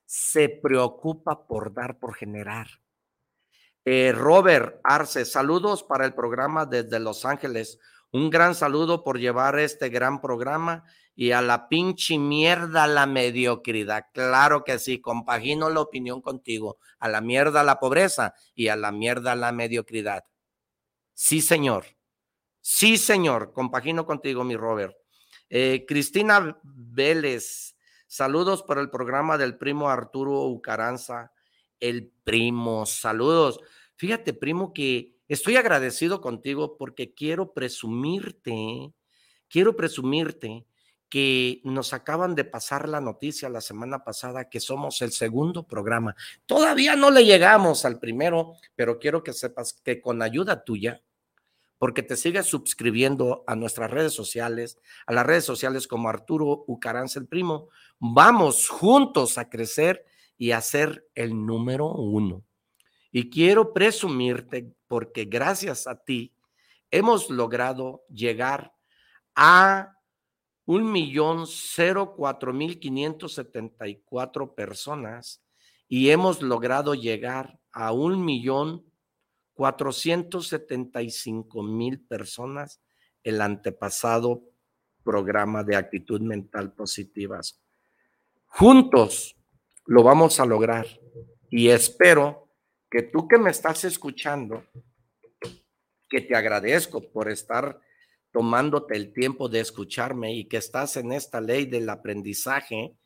se 0.05 0.51
preocupa 0.51 1.47
por 1.47 1.73
dar, 1.73 1.99
por 1.99 2.15
generar. 2.15 2.69
Eh, 3.83 4.13
Robert 4.15 4.79
Arce, 4.85 5.25
saludos 5.25 5.83
para 5.85 6.05
el 6.05 6.13
programa 6.13 6.67
desde 6.67 7.01
Los 7.01 7.25
Ángeles. 7.25 7.79
Un 8.11 8.31
gran 8.31 8.55
saludo 8.55 9.05
por 9.05 9.19
llevar 9.19 9.59
este 9.59 9.91
gran 9.91 10.21
programa 10.21 10.85
y 11.15 11.33
a 11.33 11.43
la 11.43 11.69
pinche 11.69 12.17
mierda 12.17 12.87
la 12.87 13.07
mediocridad. 13.07 14.07
Claro 14.15 14.65
que 14.65 14.79
sí, 14.79 15.01
compagino 15.01 15.69
la 15.69 15.81
opinión 15.81 16.23
contigo. 16.23 16.79
A 17.01 17.09
la 17.09 17.21
mierda 17.21 17.65
la 17.65 17.81
pobreza 17.81 18.35
y 18.55 18.69
a 18.69 18.77
la 18.77 18.93
mierda 18.93 19.35
la 19.35 19.53
mediocridad. 19.53 20.25
Sí, 21.13 21.41
señor. 21.41 21.87
Sí, 22.61 22.97
señor. 22.97 23.53
Compagino 23.53 24.07
contigo, 24.07 24.45
mi 24.45 24.57
Robert. 24.57 24.97
Eh, 25.51 25.85
Cristina 25.89 26.59
Vélez, 26.63 27.75
saludos 28.07 28.63
por 28.63 28.79
el 28.79 28.89
programa 28.89 29.37
del 29.37 29.59
primo 29.59 29.91
Arturo 29.91 30.43
Ucaranza. 30.43 31.33
El 31.81 32.13
primo, 32.25 32.87
saludos. 32.87 33.61
Fíjate, 33.97 34.35
primo, 34.35 34.73
que 34.73 35.18
estoy 35.29 35.57
agradecido 35.57 36.21
contigo 36.21 36.77
porque 36.77 37.15
quiero 37.15 37.53
presumirte, 37.53 38.93
quiero 39.49 39.77
presumirte 39.77 40.67
que 41.09 41.61
nos 41.65 41.93
acaban 41.93 42.35
de 42.35 42.45
pasar 42.45 42.89
la 42.89 43.01
noticia 43.01 43.49
la 43.49 43.61
semana 43.61 44.05
pasada 44.05 44.49
que 44.49 44.61
somos 44.61 45.01
el 45.01 45.13
segundo 45.13 45.67
programa. 45.67 46.15
Todavía 46.47 46.97
no 46.97 47.11
le 47.11 47.25
llegamos 47.25 47.85
al 47.85 47.99
primero, 47.99 48.55
pero 48.75 48.99
quiero 48.99 49.23
que 49.23 49.33
sepas 49.33 49.73
que 49.73 50.01
con 50.03 50.21
ayuda 50.23 50.65
tuya, 50.65 51.03
porque 51.79 52.03
te 52.03 52.17
sigues 52.17 52.47
suscribiendo 52.47 53.45
a 53.47 53.55
nuestras 53.55 53.91
redes 53.91 54.13
sociales, 54.13 54.79
a 55.07 55.13
las 55.13 55.25
redes 55.25 55.45
sociales 55.45 55.87
como 55.87 56.09
Arturo 56.09 56.65
Ucaranza 56.67 57.21
el 57.21 57.27
Primo, 57.27 57.69
vamos 57.99 58.69
juntos 58.69 59.39
a 59.39 59.49
crecer 59.49 60.05
y 60.37 60.51
a 60.51 60.61
ser 60.61 61.09
el 61.15 61.47
número 61.47 61.87
uno. 61.87 62.45
Y 63.19 63.31
quiero 63.31 63.73
presumirte 63.73 64.73
porque 64.87 65.25
gracias 65.25 65.89
a 65.89 65.97
ti 65.97 66.33
hemos 66.89 67.31
logrado 67.31 68.05
llegar 68.09 68.73
a 69.35 69.97
un 70.67 70.93
millón 70.93 71.45
cero 71.49 72.15
cuatro 72.17 72.53
mil 72.53 72.79
quinientos 72.79 73.35
setenta 73.35 73.89
y 73.89 73.97
cuatro 74.05 74.55
personas 74.55 75.43
y 75.89 76.11
hemos 76.11 76.43
logrado 76.43 76.95
llegar 76.95 77.59
a 77.73 77.91
un 77.91 78.25
millón 78.25 78.85
cuatrocientos 79.53 80.47
setenta 80.47 81.03
y 81.03 81.11
cinco 81.11 81.65
mil 81.65 81.99
personas 81.99 82.81
el 83.25 83.41
antepasado 83.41 84.45
programa 85.03 85.65
de 85.65 85.75
actitud 85.75 86.21
mental 86.21 86.73
positivas. 86.73 87.61
Juntos 88.47 89.35
lo 89.87 90.05
vamos 90.05 90.39
a 90.39 90.47
lograr 90.47 90.87
y 91.51 91.71
espero 91.71 92.48
que 92.91 93.03
tú 93.03 93.29
que 93.29 93.39
me 93.39 93.51
estás 93.51 93.85
escuchando, 93.85 94.65
que 96.09 96.21
te 96.21 96.35
agradezco 96.35 97.01
por 97.13 97.31
estar 97.31 97.81
tomándote 98.33 98.97
el 98.97 99.13
tiempo 99.13 99.49
de 99.49 99.61
escucharme 99.61 100.35
y 100.35 100.47
que 100.47 100.59
estás 100.59 100.97
en 100.97 101.13
esta 101.13 101.41
ley 101.41 101.67
del 101.67 101.89
aprendizaje, 101.89 102.97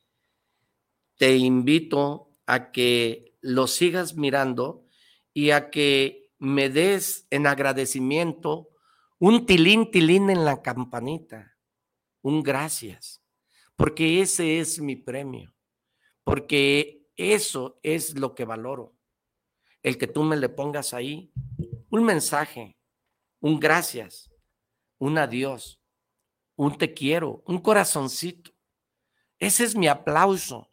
te 1.17 1.37
invito 1.37 2.37
a 2.47 2.71
que 2.71 3.37
lo 3.41 3.67
sigas 3.67 4.15
mirando 4.15 4.85
y 5.33 5.51
a 5.51 5.71
que 5.71 6.33
me 6.39 6.69
des 6.69 7.27
en 7.31 7.47
agradecimiento 7.47 8.69
un 9.19 9.47
tilín, 9.47 9.91
tilín 9.91 10.31
en 10.31 10.45
la 10.45 10.63
campanita, 10.63 11.57
un 12.23 12.43
gracias, 12.43 13.23
porque 13.77 14.21
ese 14.21 14.59
es 14.59 14.81
mi 14.81 14.97
premio, 14.97 15.55
porque 16.25 17.07
eso 17.17 17.79
es 17.85 18.19
lo 18.19 18.35
que 18.35 18.45
valoro, 18.45 18.97
el 19.83 19.99
que 19.99 20.07
tú 20.07 20.23
me 20.23 20.37
le 20.37 20.49
pongas 20.49 20.95
ahí 20.95 21.33
un 21.91 22.05
mensaje, 22.05 22.77
un 23.41 23.59
gracias 23.61 24.33
un 25.03 25.19
adiós, 25.19 25.83
un 26.55 26.79
te 26.79 26.95
quiero, 26.95 27.43
un 27.49 27.59
corazoncito. 27.59 28.53
Ese 29.41 29.65
es 29.65 29.75
mi 29.75 29.89
aplauso, 29.89 30.71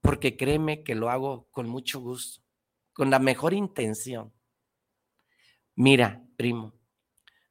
porque 0.00 0.36
créeme 0.36 0.84
que 0.84 0.94
lo 0.94 1.10
hago 1.10 1.48
con 1.50 1.68
mucho 1.68 1.98
gusto, 1.98 2.44
con 2.92 3.10
la 3.10 3.18
mejor 3.18 3.54
intención. 3.54 4.32
Mira, 5.74 6.24
primo, 6.36 6.78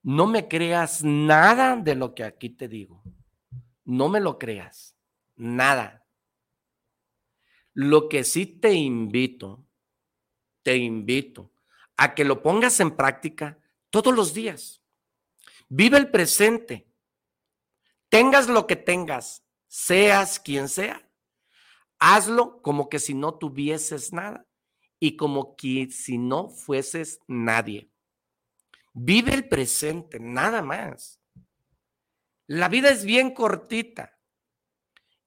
no 0.04 0.26
me 0.26 0.48
creas 0.48 1.04
nada 1.04 1.76
de 1.76 1.96
lo 1.96 2.16
que 2.16 2.24
aquí 2.24 2.50
te 2.50 2.70
digo. 2.70 3.04
No 3.84 4.08
me 4.08 4.22
lo 4.22 4.39
creas, 4.39 4.96
nada. 5.36 6.08
Lo 7.74 8.08
que 8.08 8.24
sí 8.24 8.46
te 8.46 8.72
invito, 8.72 9.64
te 10.66 10.78
invito 10.78 11.53
a 11.95 12.16
que 12.16 12.26
lo 12.26 12.41
pongas 12.41 12.80
en 12.80 12.95
práctica 12.95 13.59
todos 13.91 14.16
los 14.16 14.34
días. 14.34 14.82
Vive 15.70 15.99
el 15.99 16.09
presente. 16.09 16.88
Tengas 18.09 18.47
lo 18.47 18.66
que 18.66 18.76
tengas, 18.76 19.45
seas 19.68 20.39
quien 20.39 20.68
sea. 20.68 21.07
Hazlo 21.99 22.63
como 22.63 22.89
que 22.89 22.97
si 22.97 23.13
no 23.13 23.36
tuvieses 23.36 24.11
nada 24.11 24.47
y 24.99 25.16
como 25.16 25.55
que 25.55 25.91
si 25.91 26.18
no 26.18 26.49
fueses 26.49 27.20
nadie. 27.28 27.91
Vive 28.91 29.36
el 29.36 29.47
presente, 29.47 30.20
nada 30.20 30.63
más. 30.63 31.22
La 32.47 32.70
vida 32.70 32.89
es 32.89 33.05
bien 33.05 33.36
cortita 33.36 34.18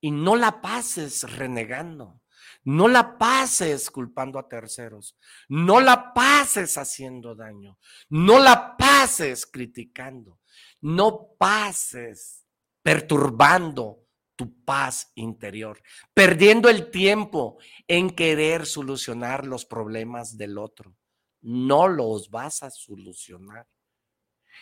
y 0.01 0.11
no 0.11 0.35
la 0.35 0.61
pases 0.61 1.31
renegando. 1.37 2.21
No 2.69 2.87
la 2.87 3.17
pases 3.17 3.91
culpando 3.91 4.39
a 4.39 4.47
terceros. 4.47 5.17
No 5.49 5.81
la 5.81 6.13
pases 6.13 6.77
haciendo 6.77 7.35
daño. 7.35 7.79
No 8.11 8.39
la 8.39 8.77
pases 8.77 9.47
criticando. 9.47 10.41
No 10.83 11.31
pases 11.39 12.45
perturbando 12.83 14.05
tu 14.37 14.63
paz 14.67 15.13
interior, 15.15 15.83
perdiendo 16.13 16.69
el 16.69 16.91
tiempo 16.91 17.57
en 17.87 18.11
querer 18.11 18.67
solucionar 18.67 19.47
los 19.47 19.65
problemas 19.65 20.37
del 20.37 20.59
otro. 20.59 20.95
No 21.41 21.89
los 21.89 22.29
vas 22.29 22.63
a 22.63 22.71
solucionar. 22.71 23.67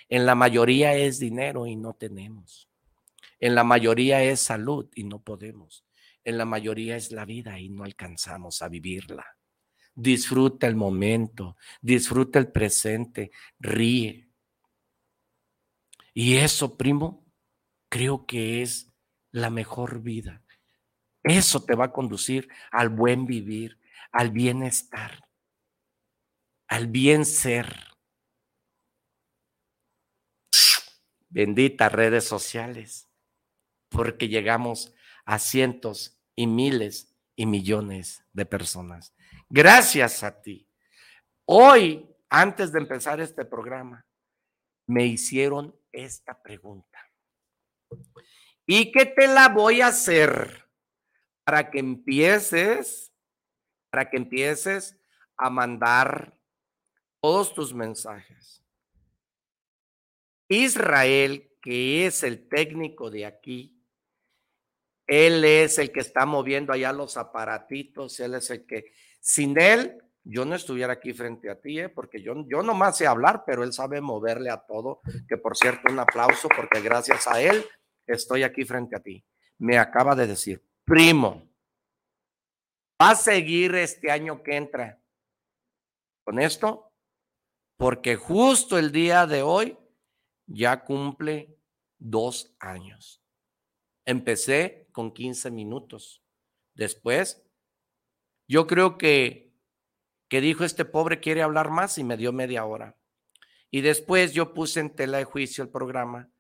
En 0.09 0.27
la 0.27 0.37
mayoría 0.37 0.95
es 0.95 1.19
dinero 1.19 1.67
y 1.67 1.75
no 1.75 1.95
tenemos. 1.95 2.71
En 3.41 3.57
la 3.57 3.65
mayoría 3.65 4.23
es 4.23 4.41
salud 4.41 4.89
y 4.95 5.03
no 5.03 5.19
podemos. 5.19 5.86
En 6.27 6.39
la 6.39 6.45
mayoría 6.45 6.97
es 6.97 7.13
la 7.13 7.25
vida 7.25 7.61
y 7.61 7.69
no 7.69 7.85
alcanzamos 7.85 8.61
a 8.61 8.69
vivirla. 8.69 9.25
Disfruta 9.95 10.67
el 10.67 10.75
momento, 10.75 11.57
disfruta 11.81 12.41
el 12.41 12.51
presente, 12.51 13.31
ríe. 13.61 14.29
Y 16.13 16.35
eso, 16.39 16.77
primo, 16.77 17.25
creo 17.89 18.27
que 18.27 18.61
es 18.61 18.93
la 19.31 19.51
mejor 19.51 20.03
vida. 20.03 20.43
Eso 21.23 21.65
te 21.65 21.77
va 21.77 21.87
a 21.87 21.93
conducir 21.93 22.49
al 22.73 22.89
buen 22.89 23.25
vivir, 23.25 23.79
al 24.11 24.33
bienestar, 24.33 25.29
al 26.67 26.89
bien 26.89 27.25
ser. 27.25 27.73
Benditas 31.29 31.93
redes 31.93 32.25
sociales, 32.25 33.09
porque 33.89 34.27
llegamos 34.27 34.93
a 35.25 35.39
cientos 35.39 36.16
y 36.37 36.47
miles 36.47 37.17
y 37.35 37.47
millones 37.47 38.23
de 38.33 38.47
personas. 38.47 39.15
Gracias 39.49 40.23
a 40.23 40.41
ti. 40.41 40.69
Hoy, 41.47 42.09
antes 42.29 42.71
de 42.73 42.79
empezar 42.79 43.21
este 43.21 43.45
programa, 43.45 44.07
me 44.87 45.07
hicieron 45.07 45.75
esta 45.91 46.41
pregunta 46.41 47.01
y 48.67 48.93
que 48.93 49.07
te 49.07 49.27
la 49.29 49.49
voy 49.49 49.81
a 49.81 49.89
hacer 49.89 50.69
para 51.45 51.71
que 51.71 51.79
empieces, 51.79 53.13
para 53.91 54.11
que 54.11 54.17
empieces 54.17 54.99
a 55.37 55.49
mandar 55.49 56.37
todos 57.21 57.55
tus 57.55 57.73
mensajes. 57.73 58.65
Israel, 60.49 61.53
que 61.63 62.07
es 62.07 62.23
el 62.23 62.49
técnico 62.49 63.11
de 63.11 63.27
aquí, 63.27 63.76
él 65.07 65.45
es 65.45 65.79
el 65.79 65.93
que 65.93 66.01
está 66.01 66.27
moviendo 66.27 66.73
allá 66.73 66.93
los 66.93 67.17
aparatitos, 67.17 68.19
él 68.21 68.35
es 68.35 68.51
el 68.51 68.67
que, 68.67 68.93
sin 69.21 69.59
él, 69.61 70.03
yo 70.25 70.45
no 70.45 70.57
estuviera 70.57 70.95
aquí 70.95 71.13
frente 71.13 71.49
a 71.49 71.61
ti, 71.61 71.79
¿eh? 71.79 71.89
porque 71.89 72.21
yo, 72.21 72.35
yo 72.49 72.63
nomás 72.63 72.99
sé 72.99 73.07
hablar, 73.07 73.45
pero 73.47 73.63
él 73.63 73.73
sabe 73.73 74.01
moverle 74.01 74.51
a 74.51 74.59
todo, 74.59 75.01
que 75.29 75.37
por 75.37 75.57
cierto, 75.57 75.93
un 75.93 76.01
aplauso, 76.01 76.49
porque 76.49 76.81
gracias 76.81 77.29
a 77.29 77.41
él 77.41 77.65
estoy 78.07 78.43
aquí 78.43 78.65
frente 78.65 78.97
a 78.97 79.01
ti. 79.01 79.25
Me 79.59 79.79
acaba 79.79 80.17
de 80.17 80.27
decir, 80.27 80.65
primo, 80.85 81.49
va 83.01 83.11
a 83.11 83.15
seguir 83.15 83.77
este 83.77 84.11
año 84.11 84.43
que 84.43 84.57
entra 84.57 85.01
con 86.25 86.41
esto, 86.41 86.93
porque 87.77 88.17
justo 88.17 88.79
el 88.79 88.91
día 88.91 89.27
de 89.27 89.43
hoy 89.43 89.79
ya 90.47 90.85
cumple 90.85 91.57
dos 91.99 92.57
años. 92.59 93.23
Empecé 94.05 94.86
con 94.97 95.13
15 95.13 95.51
minutos. 95.51 96.23
Después, 96.73 97.45
yo 98.49 98.67
creo 98.67 98.97
que, 98.97 99.53
que 100.31 100.41
dijo 100.41 100.65
este 100.65 100.87
pobre 100.87 101.21
quiere 101.21 101.43
hablar 101.43 101.69
más 101.69 101.99
y 101.99 102.03
me 102.03 102.17
dio 102.17 102.33
media 102.33 102.65
hora. 102.65 102.97
Y 103.71 103.83
después 103.83 104.33
yo 104.33 104.55
puse 104.55 104.81
en 104.81 104.89
tela 104.89 105.19
de 105.19 105.25
juicio 105.25 105.63
el 105.63 105.69
programa 105.69 106.31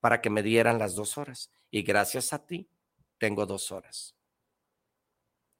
para 0.00 0.22
que 0.22 0.30
me 0.30 0.42
dieran 0.42 0.78
las 0.78 0.94
dos 0.94 1.18
horas. 1.18 1.52
Y 1.70 1.82
gracias 1.82 2.32
a 2.32 2.46
ti, 2.46 2.70
tengo 3.18 3.44
dos 3.44 3.70
horas. 3.70 4.16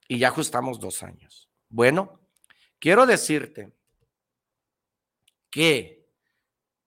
Y 0.09 0.19
ya 0.19 0.29
ajustamos 0.29 0.81
dos 0.81 1.03
años. 1.03 1.51
Bueno, 1.69 2.23
quiero 2.79 3.05
decirte 3.05 3.71
que 5.51 6.09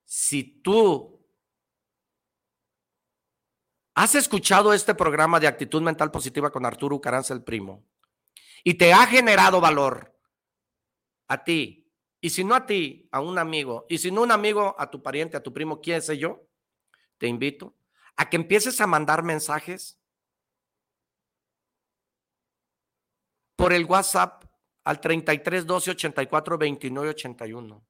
si 0.04 0.44
tú 0.64 1.19
has 4.00 4.16
escuchado 4.16 4.72
este 4.72 4.96
programa 4.96 5.42
de 5.42 5.48
actitud 5.48 5.82
mental 5.82 6.10
positiva 6.10 6.50
con 6.50 6.66
Arturo 6.66 6.96
Ucaranza 6.96 7.34
el 7.34 7.44
primo 7.44 7.84
y 8.64 8.76
te 8.76 8.94
ha 8.94 9.06
generado 9.06 9.60
valor. 9.60 10.18
A 11.28 11.44
ti, 11.44 11.92
y 12.22 12.30
si 12.30 12.46
no 12.46 12.56
a 12.56 12.66
ti, 12.66 13.10
a 13.12 13.20
un 13.20 13.38
amigo, 13.38 13.86
y 13.90 13.98
si 13.98 14.10
no 14.10 14.22
un 14.22 14.32
amigo, 14.32 14.74
a 14.80 14.90
tu 14.90 15.04
pariente, 15.04 15.36
a 15.36 15.44
tu 15.44 15.52
primo, 15.52 15.82
quién 15.82 16.02
sé 16.02 16.18
yo, 16.18 16.48
te 17.18 17.28
invito 17.28 17.76
a 18.16 18.30
que 18.30 18.38
empieces 18.38 18.80
a 18.80 18.88
mandar 18.88 19.22
mensajes 19.22 20.00
por 23.58 23.74
el 23.74 23.84
WhatsApp 23.84 24.46
al 24.86 25.02
33 25.02 25.66
12 25.66 25.92
84 25.92 26.58
29 26.58 27.10
81. 27.10 27.86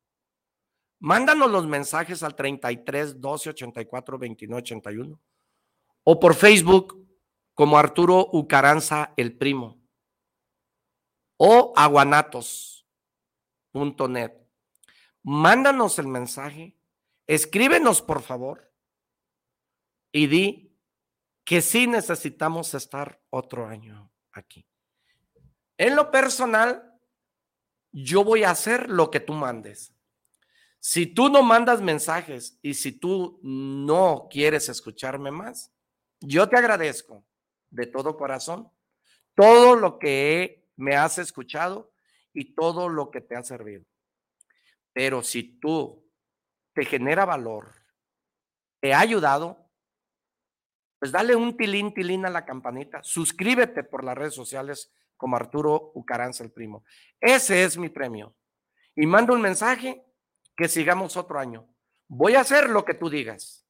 Mándanos 1.01 1.51
los 1.51 1.68
mensajes 1.68 2.24
al 2.24 2.36
33 2.36 3.22
12 3.22 3.51
84 3.51 4.18
29 4.18 4.62
81 4.64 5.22
o 6.12 6.20
por 6.20 6.34
Facebook 6.34 7.07
como 7.53 7.78
Arturo 7.78 8.30
Ucaranza 8.34 9.14
el 9.16 9.38
primo 9.38 9.80
o 11.38 11.72
aguanatos.net. 11.76 14.34
Mándanos 15.22 15.99
el 15.99 16.07
mensaje, 16.07 16.76
escríbenos 17.28 18.01
por 18.01 18.24
favor 18.24 18.74
y 20.12 20.26
di 20.26 20.76
que 21.45 21.62
sí 21.62 21.86
necesitamos 21.86 22.74
estar 22.74 23.22
otro 23.30 23.68
año 23.68 24.12
aquí. 24.32 24.66
En 25.78 25.95
lo 25.95 26.10
personal, 26.10 26.99
yo 27.91 28.24
voy 28.24 28.45
a 28.45 28.49
hacer 28.49 28.89
lo 28.89 29.12
que 29.12 29.20
tú 29.20 29.34
mandes. 29.34 29.93
Si 30.80 31.05
tú 31.05 31.30
no 31.30 31.43
mandas 31.43 31.84
mensajes 31.84 32.57
y 32.64 32.74
si 32.74 32.93
tú 32.93 33.39
no 33.43 34.28
quieres 34.32 34.70
escucharme 34.70 35.30
más, 35.30 35.72
yo 36.20 36.49
te 36.49 36.57
agradezco 36.57 37.24
de 37.70 37.88
todo 37.88 38.17
corazón 38.17 38.72
todo 39.39 39.76
lo 39.76 39.99
que 39.99 40.67
me 40.76 40.97
has 40.97 41.17
escuchado 41.17 41.93
y 42.34 42.55
todo 42.55 42.89
lo 42.89 43.09
que 43.09 43.22
te 43.22 43.38
ha 43.38 43.43
servido. 43.43 43.86
Pero 44.91 45.24
si 45.24 45.43
tú 45.59 46.05
te 46.74 46.84
genera 46.84 47.24
valor, 47.24 47.74
te 48.82 48.93
ha 48.93 48.99
ayudado, 48.99 49.70
pues 50.99 51.13
dale 51.13 51.38
un 51.38 51.55
tilín, 51.55 51.93
tilín 51.93 52.26
a 52.26 52.30
la 52.30 52.45
campanita. 52.45 53.01
Suscríbete 53.01 53.86
por 53.86 54.03
las 54.03 54.17
redes 54.17 54.34
sociales 54.34 54.93
como 55.15 55.38
Arturo 55.38 55.91
Ucaranza 55.95 56.43
el 56.43 56.51
primo. 56.51 56.84
Ese 57.20 57.63
es 57.63 57.78
mi 57.78 57.88
premio. 57.88 58.36
Y 58.93 59.05
mando 59.05 59.34
un 59.34 59.41
mensaje 59.41 60.03
que 60.55 60.67
sigamos 60.67 61.15
otro 61.15 61.39
año. 61.39 61.74
Voy 62.09 62.36
a 62.36 62.41
hacer 62.41 62.70
lo 62.70 62.84
que 62.84 62.93
tú 62.93 63.09
digas. 63.09 63.65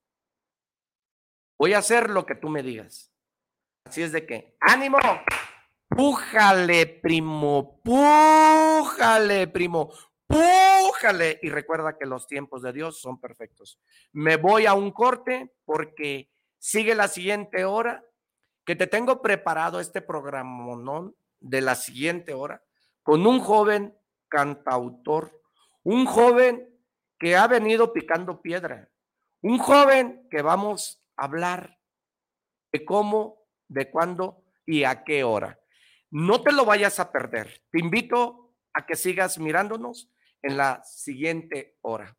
Voy 1.60 1.74
a 1.74 1.78
hacer 1.80 2.10
lo 2.10 2.26
que 2.26 2.34
tú 2.34 2.50
me 2.50 2.64
digas. 2.64 3.12
Así 3.86 4.02
es 4.02 4.12
de 4.12 4.26
que, 4.26 4.58
ánimo, 4.60 4.98
pújale, 5.88 6.88
primo, 6.88 7.80
pújale, 7.84 9.48
primo, 9.48 9.92
pújale. 10.26 11.40
Y 11.44 11.50
recuerda 11.50 11.96
que 11.98 12.08
los 12.08 12.26
tiempos 12.26 12.64
de 12.64 12.74
Dios 12.74 13.00
son 13.00 13.20
perfectos. 13.20 13.80
Me 14.12 14.38
voy 14.38 14.66
a 14.66 14.74
un 14.74 14.92
corte 14.92 15.54
porque 15.66 16.32
Sigue 16.60 16.94
la 16.94 17.08
siguiente 17.08 17.64
hora, 17.64 18.06
que 18.66 18.76
te 18.76 18.86
tengo 18.86 19.22
preparado 19.22 19.80
este 19.80 20.02
programa 20.02 21.10
de 21.40 21.62
la 21.62 21.74
siguiente 21.74 22.34
hora 22.34 22.62
con 23.02 23.26
un 23.26 23.40
joven 23.40 23.98
cantautor, 24.28 25.42
un 25.84 26.06
joven 26.06 26.70
que 27.18 27.38
ha 27.38 27.48
venido 27.48 27.94
picando 27.94 28.42
piedra, 28.42 28.90
un 29.42 29.58
joven 29.58 30.28
que 30.30 30.42
vamos 30.42 31.02
hablar 31.20 31.80
de 32.72 32.86
cómo, 32.86 33.48
de 33.68 33.90
cuándo 33.90 34.44
y 34.66 34.84
a 34.84 35.04
qué 35.04 35.24
hora. 35.24 35.60
No 36.12 36.42
te 36.42 36.52
lo 36.52 36.66
vayas 36.66 37.00
a 37.00 37.12
perder. 37.12 37.64
Te 37.72 37.80
invito 37.80 38.56
a 38.74 38.86
que 38.86 38.96
sigas 38.96 39.38
mirándonos 39.38 40.12
en 40.42 40.58
la 40.58 40.84
siguiente 40.84 41.78
hora. 41.82 42.18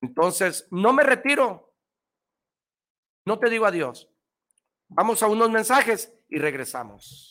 Entonces, 0.00 0.66
no 0.70 0.92
me 0.92 1.02
retiro. 1.02 1.74
No 3.24 3.38
te 3.38 3.50
digo 3.50 3.66
adiós. 3.66 4.10
Vamos 4.88 5.22
a 5.22 5.28
unos 5.28 5.50
mensajes 5.50 6.12
y 6.28 6.38
regresamos. 6.38 7.29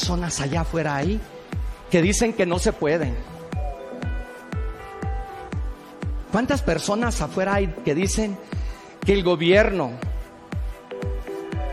Personas 0.00 0.40
allá 0.40 0.62
afuera 0.62 0.96
hay 0.96 1.20
que 1.90 2.00
dicen 2.00 2.32
que 2.32 2.46
no 2.46 2.58
se 2.58 2.72
pueden? 2.72 3.14
¿Cuántas 6.32 6.62
personas 6.62 7.20
afuera 7.20 7.56
hay 7.56 7.66
que 7.84 7.94
dicen 7.94 8.38
que 9.04 9.12
el 9.12 9.22
gobierno, 9.22 9.90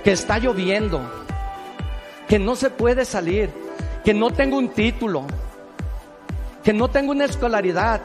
que 0.03 0.11
está 0.11 0.39
lloviendo, 0.39 0.99
que 2.27 2.37
no 2.37 2.57
se 2.57 2.69
puede 2.69 3.05
salir, 3.05 3.49
que 4.03 4.13
no 4.13 4.31
tengo 4.31 4.57
un 4.57 4.73
título, 4.73 5.25
que 6.65 6.73
no 6.73 6.89
tengo 6.89 7.13
una 7.13 7.23
escolaridad, 7.23 8.01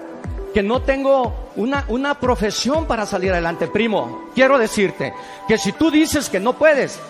que 0.54 0.62
no 0.62 0.82
tengo 0.82 1.50
una, 1.56 1.84
una 1.88 2.20
profesión 2.20 2.86
para 2.86 3.06
salir 3.06 3.32
adelante. 3.32 3.66
Primo, 3.66 4.30
quiero 4.36 4.56
decirte 4.56 5.12
que 5.48 5.58
si 5.58 5.72
tú 5.72 5.90
dices 5.90 6.28
que 6.28 6.38
no 6.38 6.52
puedes, 6.52 7.00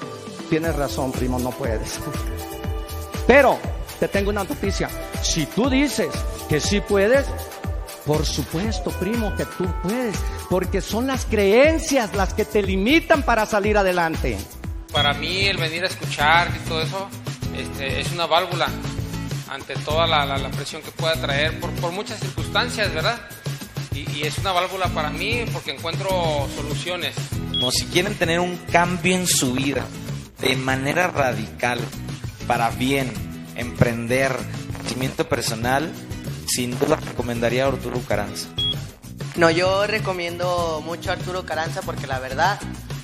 tienes 0.49 0.75
razón, 0.77 1.13
primo, 1.13 1.39
no 1.39 1.51
puedes. 1.51 2.01
Pero 3.27 3.59
te 4.01 4.09
tengo 4.09 4.31
una 4.31 4.45
noticia. 4.45 4.89
Si 5.23 5.47
tú 5.47 5.71
dices 5.71 6.09
que 6.49 6.61
sí 6.61 6.81
puedes, 6.81 7.27
por 8.07 8.27
supuesto, 8.27 8.91
primo, 8.93 9.35
que 9.37 9.45
tú 9.45 9.67
puedes, 9.83 10.17
porque 10.51 10.81
son 10.81 11.07
las 11.07 11.25
creencias 11.25 12.15
las 12.15 12.35
que 12.35 12.45
te 12.45 12.63
limitan 12.63 13.23
para 13.23 13.47
salir 13.47 13.77
adelante. 13.77 14.39
Para 14.93 15.15
mí 15.15 15.47
el 15.47 15.57
venir 15.57 15.85
a 15.85 15.87
escuchar 15.87 16.51
y 16.55 16.69
todo 16.69 16.83
eso 16.83 17.09
este, 17.57 18.01
es 18.01 18.13
una 18.13 18.27
válvula 18.27 18.69
ante 19.49 19.75
toda 19.75 20.07
la, 20.07 20.49
presión 20.51 20.83
que 20.83 20.91
pueda 20.91 21.15
traer 21.15 21.61
por, 21.61 21.71
por 21.73 21.93
muchas 21.93 22.19
circunstancias, 22.21 22.93
¿verdad? 22.93 23.21
Y, 23.95 24.23
es 24.23 24.39
una 24.39 24.53
válvula 24.53 24.87
para 24.89 25.11
mí 25.11 25.45
porque 25.53 25.73
encuentro 25.73 26.09
soluciones. 26.57 27.15
No, 27.59 27.71
si 27.71 27.85
quieren 27.87 28.15
tener 28.15 28.41
un 28.41 28.57
cambio 28.71 29.15
en 29.15 29.27
su 29.27 29.53
vida 29.53 29.85
de 30.41 30.57
manera 30.57 31.09
radical, 31.09 31.79
para 32.47 32.71
bien, 32.71 33.13
emprender, 33.57 34.37
crecimiento 34.81 35.29
personal, 35.29 35.91
sin 36.47 36.79
duda 36.79 36.97
recomendaría 36.97 37.65
a 37.65 37.69
Arturo 37.69 38.01
Caranza. 38.07 38.49
No, 39.37 39.51
yo 39.51 39.87
recomiendo 39.87 40.83
mucho 40.85 41.11
a 41.11 41.15
Arturo 41.15 41.47
Caranza 41.47 41.81
porque 41.83 42.07
la 42.07 42.19
verdad 42.19 42.61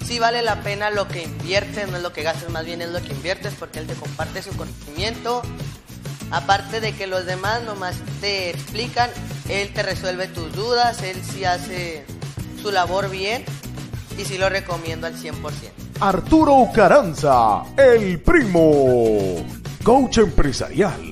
sí 0.07 0.19
vale 0.19 0.43
la 0.43 0.63
pena 0.63 0.91
lo 0.91 1.09
que 1.09 1.23
inviertes, 1.23 1.89
no 1.89 1.97
es 1.97 2.03
lo 2.03 2.13
que 2.13 2.23
gastes, 2.23 2.51
más 2.51 2.65
bien 2.65 2.83
es 2.83 2.91
lo 2.91 3.01
que 3.03 3.13
inviertes 3.13 3.55
porque 3.59 3.79
él 3.79 3.87
te 3.87 3.95
comparte 3.95 4.43
su 4.43 4.51
conocimiento. 4.57 5.43
Aparte 6.31 6.81
de 6.81 6.93
que 6.93 7.07
los 7.07 7.25
demás 7.25 7.63
nomás 7.63 7.97
te 8.21 8.51
explican, 8.51 9.11
él 9.49 9.73
te 9.73 9.83
resuelve 9.83 10.29
tus 10.29 10.53
dudas, 10.53 11.03
él 11.03 11.17
sí 11.25 11.45
hace 11.45 12.05
su 12.61 12.71
labor 12.71 13.11
bien 13.11 13.45
y 14.19 14.25
sí 14.25 14.37
lo 14.37 14.51
recomiendo 14.51 15.07
al 15.07 15.15
100%. 15.15 15.88
Arturo 16.01 16.69
Caranza, 16.73 17.65
el 17.77 18.21
primo, 18.21 19.35
coach 19.83 20.19
empresarial 20.19 21.08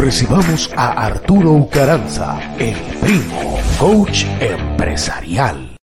recibamos 0.00 0.70
a 0.76 0.92
Arturo 0.92 1.52
Ucaranza, 1.52 2.56
el 2.58 2.74
primo 3.00 3.58
coach 3.78 4.24
empresarial. 4.40 5.76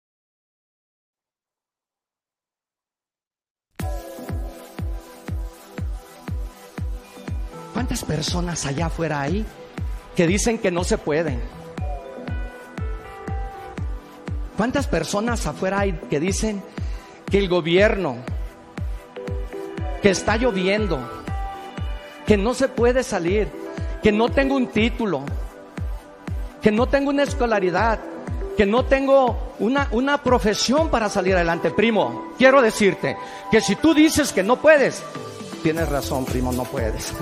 ¿Cuántas 7.73 8.05
personas 8.05 8.65
allá 8.65 8.85
afuera 8.85 9.21
hay 9.21 9.45
que 10.15 10.27
dicen 10.27 10.59
que 10.59 10.71
no 10.71 10.85
se 10.85 10.97
pueden? 10.97 11.41
¿Cuántas 14.55 14.87
personas 14.87 15.45
afuera 15.45 15.81
hay 15.81 15.91
que 16.09 16.21
dicen 16.21 16.63
que 17.29 17.37
el 17.37 17.49
gobierno, 17.49 18.15
que 20.01 20.11
está 20.11 20.37
lloviendo, 20.37 20.99
que 22.25 22.37
no 22.37 22.53
se 22.53 22.69
puede 22.69 23.03
salir, 23.03 23.64
que 24.05 24.11
no 24.11 24.29
tengo 24.29 24.55
un 24.55 24.67
título, 24.67 25.23
que 26.61 26.71
no 26.71 26.85
tengo 26.85 27.09
una 27.09 27.23
escolaridad, 27.23 27.99
que 28.55 28.63
no 28.63 28.85
tengo 28.85 29.55
una, 29.57 29.87
una 29.89 30.21
profesión 30.21 30.91
para 30.91 31.09
salir 31.09 31.33
adelante. 31.33 31.71
Primo, 31.71 32.35
quiero 32.37 32.61
decirte 32.61 33.17
que 33.49 33.61
si 33.61 33.75
tú 33.75 33.95
dices 33.95 34.31
que 34.31 34.43
no 34.43 34.57
puedes, 34.57 35.01
tienes 35.63 35.89
razón, 35.89 36.23
primo, 36.23 36.51
no 36.51 36.65
puedes. 36.65 37.13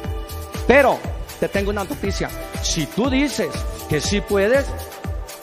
Pero 0.66 0.98
te 1.38 1.48
tengo 1.48 1.68
una 1.68 1.84
noticia. 1.84 2.30
Si 2.62 2.86
tú 2.86 3.10
dices 3.10 3.50
que 3.90 4.00
sí 4.00 4.22
puedes, 4.22 4.64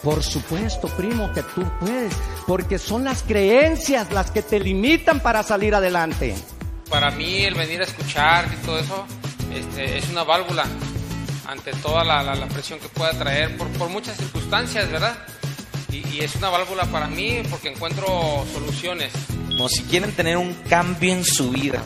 por 0.01 0.23
supuesto, 0.23 0.87
primo, 0.97 1.31
que 1.33 1.43
tú 1.43 1.63
puedes, 1.79 2.15
porque 2.47 2.79
son 2.79 3.03
las 3.03 3.21
creencias 3.21 4.11
las 4.11 4.31
que 4.31 4.41
te 4.41 4.59
limitan 4.59 5.19
para 5.19 5.43
salir 5.43 5.75
adelante 5.75 6.33
para 6.89 7.11
mí 7.11 7.43
el 7.43 7.53
venir 7.53 7.81
a 7.81 7.83
escuchar 7.83 8.49
y 8.51 8.65
todo 8.65 8.79
eso 8.79 9.05
este, 9.53 9.97
es 9.97 10.09
una 10.09 10.23
válvula 10.23 10.65
ante 11.47 11.71
toda 11.71 12.03
la, 12.03 12.47
presión 12.47 12.79
que 12.79 12.89
pueda 12.89 13.11
traer 13.11 13.57
por, 13.57 13.67
por 13.69 13.89
muchas 13.89 14.17
circunstancias, 14.17 14.89
¿verdad? 14.91 15.17
Y, 15.91 16.19
es 16.19 16.35
una 16.35 16.49
válvula 16.49 16.85
para 16.85 17.07
mí 17.07 17.41
porque 17.49 17.69
encuentro 17.69 18.45
soluciones. 18.53 19.11
No, 19.57 19.67
si 19.69 19.83
quieren 19.83 20.11
tener 20.11 20.37
un 20.37 20.53
cambio 20.69 21.13
en 21.13 21.23
su 21.23 21.49
vida 21.51 21.81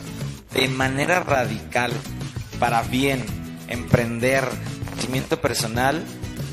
de 0.52 0.68
manera 0.68 1.20
radical, 1.20 1.92
para 2.58 2.82
bien, 2.82 3.24
emprender, 3.68 4.44
crecimiento 4.92 5.40
personal, 5.40 6.04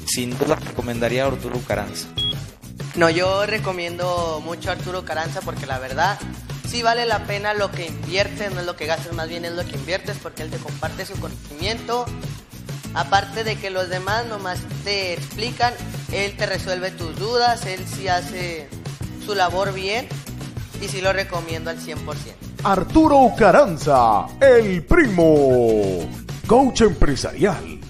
sin 0.06 0.38
duda 0.38 0.56
recomendaría 0.56 1.24
a 1.24 1.28
Arturo 1.28 1.60
Caranza. 1.68 2.08
No, 2.96 3.10
yo 3.10 3.46
recomiendo 3.46 4.42
mucho 4.44 4.70
a 4.70 4.74
Arturo 4.74 5.06
Caranza 5.06 5.42
porque 5.42 5.66
la 5.66 5.80
verdad 5.80 6.20
sí 6.72 6.82
vale 6.82 7.06
la 7.06 7.26
pena 7.26 7.54
lo 7.54 7.70
que 7.70 7.88
inviertes, 7.88 8.54
no 8.54 8.62
es 8.62 8.66
lo 8.66 8.78
que 8.78 8.86
gastes, 8.86 9.12
más 9.12 9.28
bien 9.28 9.44
es 9.44 9.52
lo 9.52 9.66
que 9.66 9.76
inviertes 9.76 10.18
porque 10.24 10.44
él 10.44 10.50
te 10.50 10.58
comparte 10.58 11.06
su 11.06 11.20
conocimiento. 11.20 12.06
Aparte 12.94 13.44
de 13.44 13.58
que 13.58 13.70
los 13.70 13.90
demás 13.90 14.26
nomás 14.28 14.60
te 14.86 15.14
explican, 15.14 15.74
él 16.14 16.36
te 16.38 16.46
resuelve 16.46 16.92
tus 16.92 17.18
dudas, 17.18 17.66
él 17.66 17.86
sí 17.86 18.08
hace 18.08 18.70
su 19.26 19.36
labor 19.36 19.74
bien 19.74 20.08
y 20.82 20.88
sí 20.88 21.02
lo 21.02 21.12
recomiendo 21.12 21.70
al 21.70 21.78
100%. 21.78 21.98
Arturo 22.64 23.34
Caranza, 23.38 24.28
el 24.40 24.86
primo, 24.86 26.08
coach 26.48 26.82
empresarial 26.82 27.81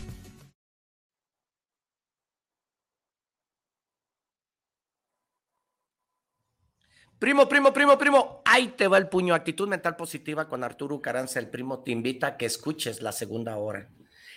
Primo, 7.22 7.47
primo, 7.47 7.72
primo, 7.72 7.99
primo, 7.99 8.41
ahí 8.45 8.69
te 8.69 8.88
va 8.88 8.97
el 8.97 9.07
puño. 9.07 9.36
Actitud 9.36 9.67
mental 9.67 9.95
positiva 9.95 10.49
con 10.49 10.63
Arturo 10.63 10.99
Caranza, 11.03 11.38
el 11.38 11.51
primo, 11.51 11.84
te 11.84 11.91
invita 11.91 12.26
a 12.26 12.36
que 12.36 12.47
escuches 12.47 13.03
la 13.03 13.11
segunda 13.11 13.57
hora. 13.57 13.91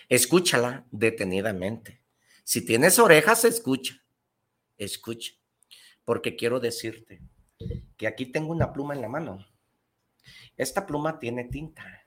Escúchala 0.07 0.85
detenidamente. 0.91 2.03
Si 2.43 2.63
tienes 2.63 2.99
orejas, 2.99 3.43
escucha. 3.43 4.03
Escucha. 4.77 5.33
Porque 6.03 6.35
quiero 6.35 6.59
decirte 6.59 7.23
que 7.97 8.05
aquí 8.05 8.27
tengo 8.27 8.51
una 8.51 8.71
pluma 8.71 8.93
en 8.93 9.01
la 9.01 9.09
mano. 9.09 9.43
Esta 10.55 10.85
pluma 10.85 11.17
tiene 11.17 11.45
tinta. 11.45 12.05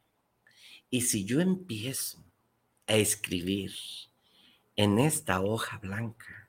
Y 0.91 1.01
si 1.01 1.25
yo 1.25 1.41
empiezo 1.41 2.25
a 2.87 2.95
escribir 2.95 3.73
en 4.77 5.01
esta 5.01 5.41
hoja 5.41 5.79
blanca, 5.79 6.49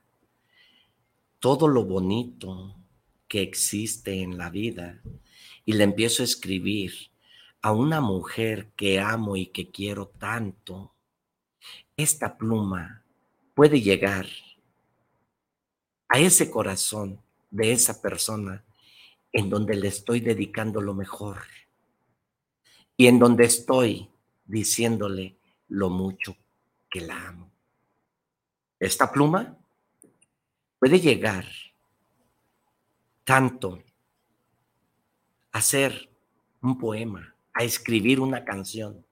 todo 1.40 1.66
lo 1.66 1.84
bonito 1.84 2.79
que 3.30 3.42
existe 3.42 4.22
en 4.22 4.36
la 4.36 4.50
vida 4.50 5.00
y 5.64 5.74
le 5.74 5.84
empiezo 5.84 6.22
a 6.22 6.24
escribir 6.24 6.92
a 7.62 7.70
una 7.70 8.00
mujer 8.00 8.72
que 8.74 8.98
amo 8.98 9.36
y 9.36 9.46
que 9.46 9.70
quiero 9.70 10.08
tanto, 10.08 10.92
esta 11.96 12.36
pluma 12.36 13.04
puede 13.54 13.80
llegar 13.80 14.26
a 16.08 16.18
ese 16.18 16.50
corazón 16.50 17.20
de 17.52 17.70
esa 17.70 18.02
persona 18.02 18.64
en 19.30 19.48
donde 19.48 19.76
le 19.76 19.86
estoy 19.86 20.18
dedicando 20.18 20.80
lo 20.80 20.92
mejor 20.92 21.38
y 22.96 23.06
en 23.06 23.20
donde 23.20 23.44
estoy 23.44 24.10
diciéndole 24.44 25.36
lo 25.68 25.88
mucho 25.88 26.36
que 26.90 27.00
la 27.02 27.28
amo. 27.28 27.52
Esta 28.80 29.12
pluma 29.12 29.56
puede 30.80 30.98
llegar 30.98 31.46
tanto 33.30 33.80
hacer 35.52 36.10
un 36.62 36.76
poema, 36.76 37.32
a 37.52 37.62
escribir 37.62 38.18
una 38.18 38.44
canción, 38.44 39.06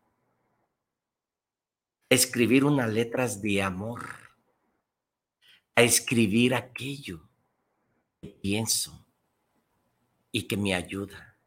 a 2.10 2.14
escribir 2.16 2.64
unas 2.64 2.92
letras 2.92 3.40
de 3.40 3.62
amor, 3.62 4.04
a 5.76 5.82
escribir 5.82 6.52
aquello 6.52 7.28
que 8.20 8.30
pienso 8.30 9.06
y 10.32 10.48
que 10.48 10.56
me 10.56 10.74
ayuda. 10.74 11.38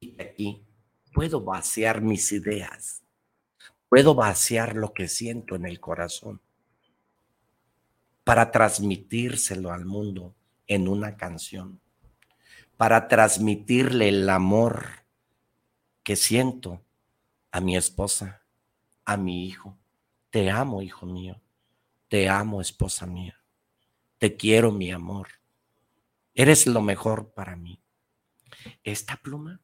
Y 0.00 0.20
aquí 0.20 0.66
puedo 1.14 1.40
vaciar 1.40 2.00
mis 2.00 2.32
ideas, 2.32 3.04
puedo 3.88 4.16
vaciar 4.16 4.74
lo 4.74 4.92
que 4.92 5.06
siento 5.06 5.54
en 5.54 5.64
el 5.64 5.78
corazón 5.78 6.40
para 8.24 8.50
transmitírselo 8.50 9.70
al 9.70 9.84
mundo 9.84 10.34
en 10.66 10.88
una 10.88 11.16
canción, 11.16 11.80
para 12.80 13.08
transmitirle 13.08 14.08
el 14.08 14.26
amor 14.30 15.04
que 16.02 16.16
siento 16.16 16.82
a 17.50 17.60
mi 17.60 17.76
esposa, 17.76 18.46
a 19.04 19.18
mi 19.18 19.44
hijo. 19.46 19.76
Te 20.30 20.50
amo, 20.50 20.80
hijo 20.80 21.04
mío. 21.04 21.42
Te 22.08 22.30
amo, 22.30 22.62
esposa 22.62 23.04
mía. 23.04 23.38
Te 24.16 24.34
quiero, 24.34 24.72
mi 24.72 24.90
amor. 24.92 25.28
Eres 26.32 26.66
lo 26.66 26.80
mejor 26.80 27.34
para 27.34 27.54
mí. 27.54 27.82
Esta 28.82 29.16
pluma 29.16 29.60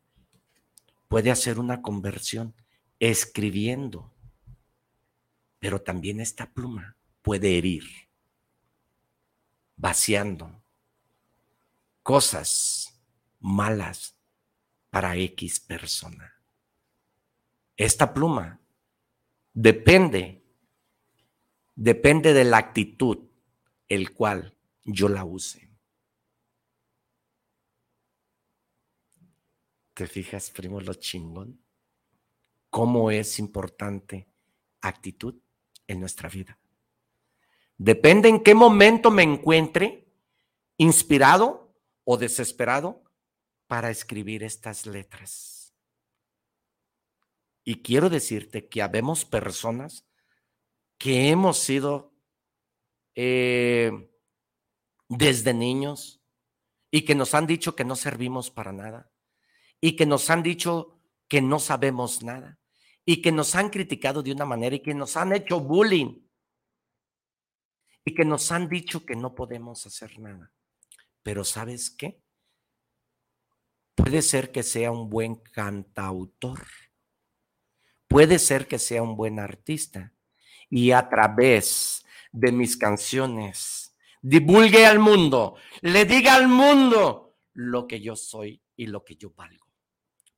puede 1.09 1.31
hacer 1.31 1.59
una 1.59 1.81
conversión 1.81 2.55
escribiendo, 3.01 4.12
pero 5.59 5.81
también 5.81 6.21
esta 6.21 6.53
pluma 6.53 6.99
puede 7.23 7.57
herir, 7.57 7.85
vaciando 9.75 10.62
cosas 12.03 12.93
malas 13.41 14.16
para 14.91 15.16
X 15.16 15.61
persona. 15.61 16.34
Esta 17.76 18.14
pluma 18.14 18.61
depende, 19.53 20.43
depende 21.74 22.32
de 22.32 22.45
la 22.45 22.59
actitud 22.59 23.18
el 23.89 24.12
cual 24.14 24.57
yo 24.84 25.09
la 25.09 25.24
use. 25.24 25.66
¿Te 29.95 30.07
fijas, 30.07 30.51
primo, 30.51 30.80
lo 30.80 30.95
chingón? 30.95 31.59
¿Cómo 32.68 33.11
es 33.11 33.39
importante 33.39 34.28
actitud 34.82 35.34
en 35.87 36.01
nuestra 36.01 36.28
vida? 36.28 36.59
Depende 37.78 38.28
en 38.28 38.43
qué 38.43 38.55
momento 38.55 39.11
me 39.11 39.22
encuentre 39.22 40.07
inspirado 40.76 41.74
o 42.05 42.16
desesperado 42.16 43.05
para 43.67 43.91
escribir 43.91 44.43
estas 44.43 44.87
letras. 44.87 45.75
Y 47.64 47.83
quiero 47.83 48.09
decirte 48.09 48.69
que 48.69 48.83
habemos 48.83 49.25
personas 49.25 50.07
que 50.99 51.31
hemos 51.31 51.59
sido 51.59 52.14
eh, 53.14 53.91
desde 55.09 55.53
niños 55.53 56.23
y 56.91 57.05
que 57.05 57.14
nos 57.14 57.35
han 57.35 57.47
dicho 57.47 57.75
que 57.75 57.85
no 57.85 57.97
servimos 57.97 58.51
para 58.51 58.73
nada 58.73 59.11
y 59.81 59.97
que 59.97 60.07
nos 60.07 60.31
han 60.31 60.43
dicho 60.43 61.01
que 61.29 61.43
no 61.43 61.59
sabemos 61.59 62.23
nada 62.23 62.59
y 63.05 63.21
que 63.21 63.33
nos 63.33 63.55
han 63.55 63.71
criticado 63.71 64.23
de 64.23 64.33
una 64.33 64.45
manera 64.45 64.77
y 64.77 64.81
que 64.81 64.95
nos 64.95 65.17
han 65.17 65.33
hecho 65.33 65.61
bullying 65.61 66.25
y 68.05 68.14
que 68.14 68.25
nos 68.25 68.53
han 68.53 68.69
dicho 68.69 69.05
que 69.05 69.17
no 69.17 69.35
podemos 69.35 69.85
hacer 69.87 70.19
nada. 70.19 70.53
Pero 71.23 71.45
¿sabes 71.45 71.91
qué? 71.91 72.23
Puede 73.97 74.22
ser 74.22 74.53
que 74.53 74.62
sea 74.62 74.92
un 74.92 75.11
buen 75.11 75.36
cantautor. 75.36 76.62
Puede 78.07 78.38
ser 78.38 78.68
que 78.68 78.78
sea 78.78 79.03
un 79.03 79.16
buen 79.16 79.40
artista. 79.40 80.12
Y 80.70 80.92
a 80.92 81.09
través 81.09 82.05
de 82.30 82.53
mis 82.53 82.76
canciones, 82.76 83.97
divulgue 84.20 84.84
al 84.84 84.99
mundo, 84.99 85.57
le 85.80 86.05
diga 86.05 86.34
al 86.34 86.49
mundo 86.49 87.36
lo 87.55 87.86
que 87.86 88.01
yo 88.01 88.14
soy 88.14 88.61
y 88.76 88.86
lo 88.86 89.05
que 89.05 89.16
yo 89.16 89.32
valgo. 89.34 89.66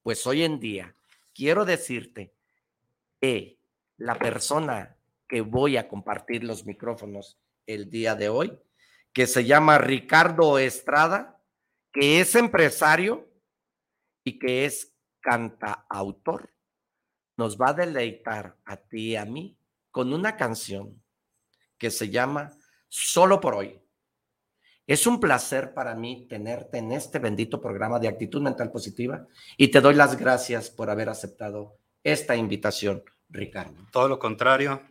Pues 0.02 0.26
hoy 0.26 0.44
en 0.44 0.61
día 0.61 0.94
quiero 1.34 1.64
decirte 1.64 2.32
que 3.20 3.59
la 3.96 4.14
persona 4.16 4.96
que 5.26 5.40
voy 5.40 5.76
a 5.76 5.88
compartir 5.88 6.44
los 6.44 6.64
micrófonos 6.64 7.38
el 7.66 7.90
día 7.90 8.14
de 8.14 8.28
hoy, 8.28 8.59
que 9.12 9.26
se 9.26 9.44
llama 9.44 9.78
Ricardo 9.78 10.59
Estrada, 10.59 11.42
que 11.92 12.20
es 12.20 12.34
empresario 12.34 13.28
y 14.29 14.39
que 14.39 14.66
es 14.66 14.95
cantautor, 15.20 16.53
nos 17.37 17.59
va 17.59 17.70
a 17.70 17.72
deleitar 17.72 18.57
a 18.64 18.76
ti 18.76 19.12
y 19.12 19.16
a 19.16 19.24
mí 19.24 19.57
con 19.91 20.12
una 20.12 20.37
canción 20.37 21.03
que 21.79 21.91
se 21.91 22.11
llama 22.11 22.53
Solo 22.89 23.41
por 23.41 23.55
hoy. 23.55 23.81
Es 24.87 25.07
un 25.07 25.20
placer 25.20 25.74
para 25.74 25.95
mí 25.95 26.26
tenerte 26.29 26.79
en 26.79 26.93
este 26.93 27.18
bendito 27.18 27.61
programa 27.61 27.99
de 27.99 28.09
actitud 28.09 28.43
mental 28.43 28.70
positiva 28.70 29.26
y 29.57 29.68
te 29.68 29.81
doy 29.81 29.95
las 29.95 30.18
gracias 30.18 30.70
por 30.70 30.91
haber 30.91 31.09
aceptado 31.09 31.79
esta 32.03 32.37
invitación, 32.37 33.03
Ricardo. 33.29 33.87
Todo 33.93 34.09
lo 34.09 34.18
contrario, 34.18 34.83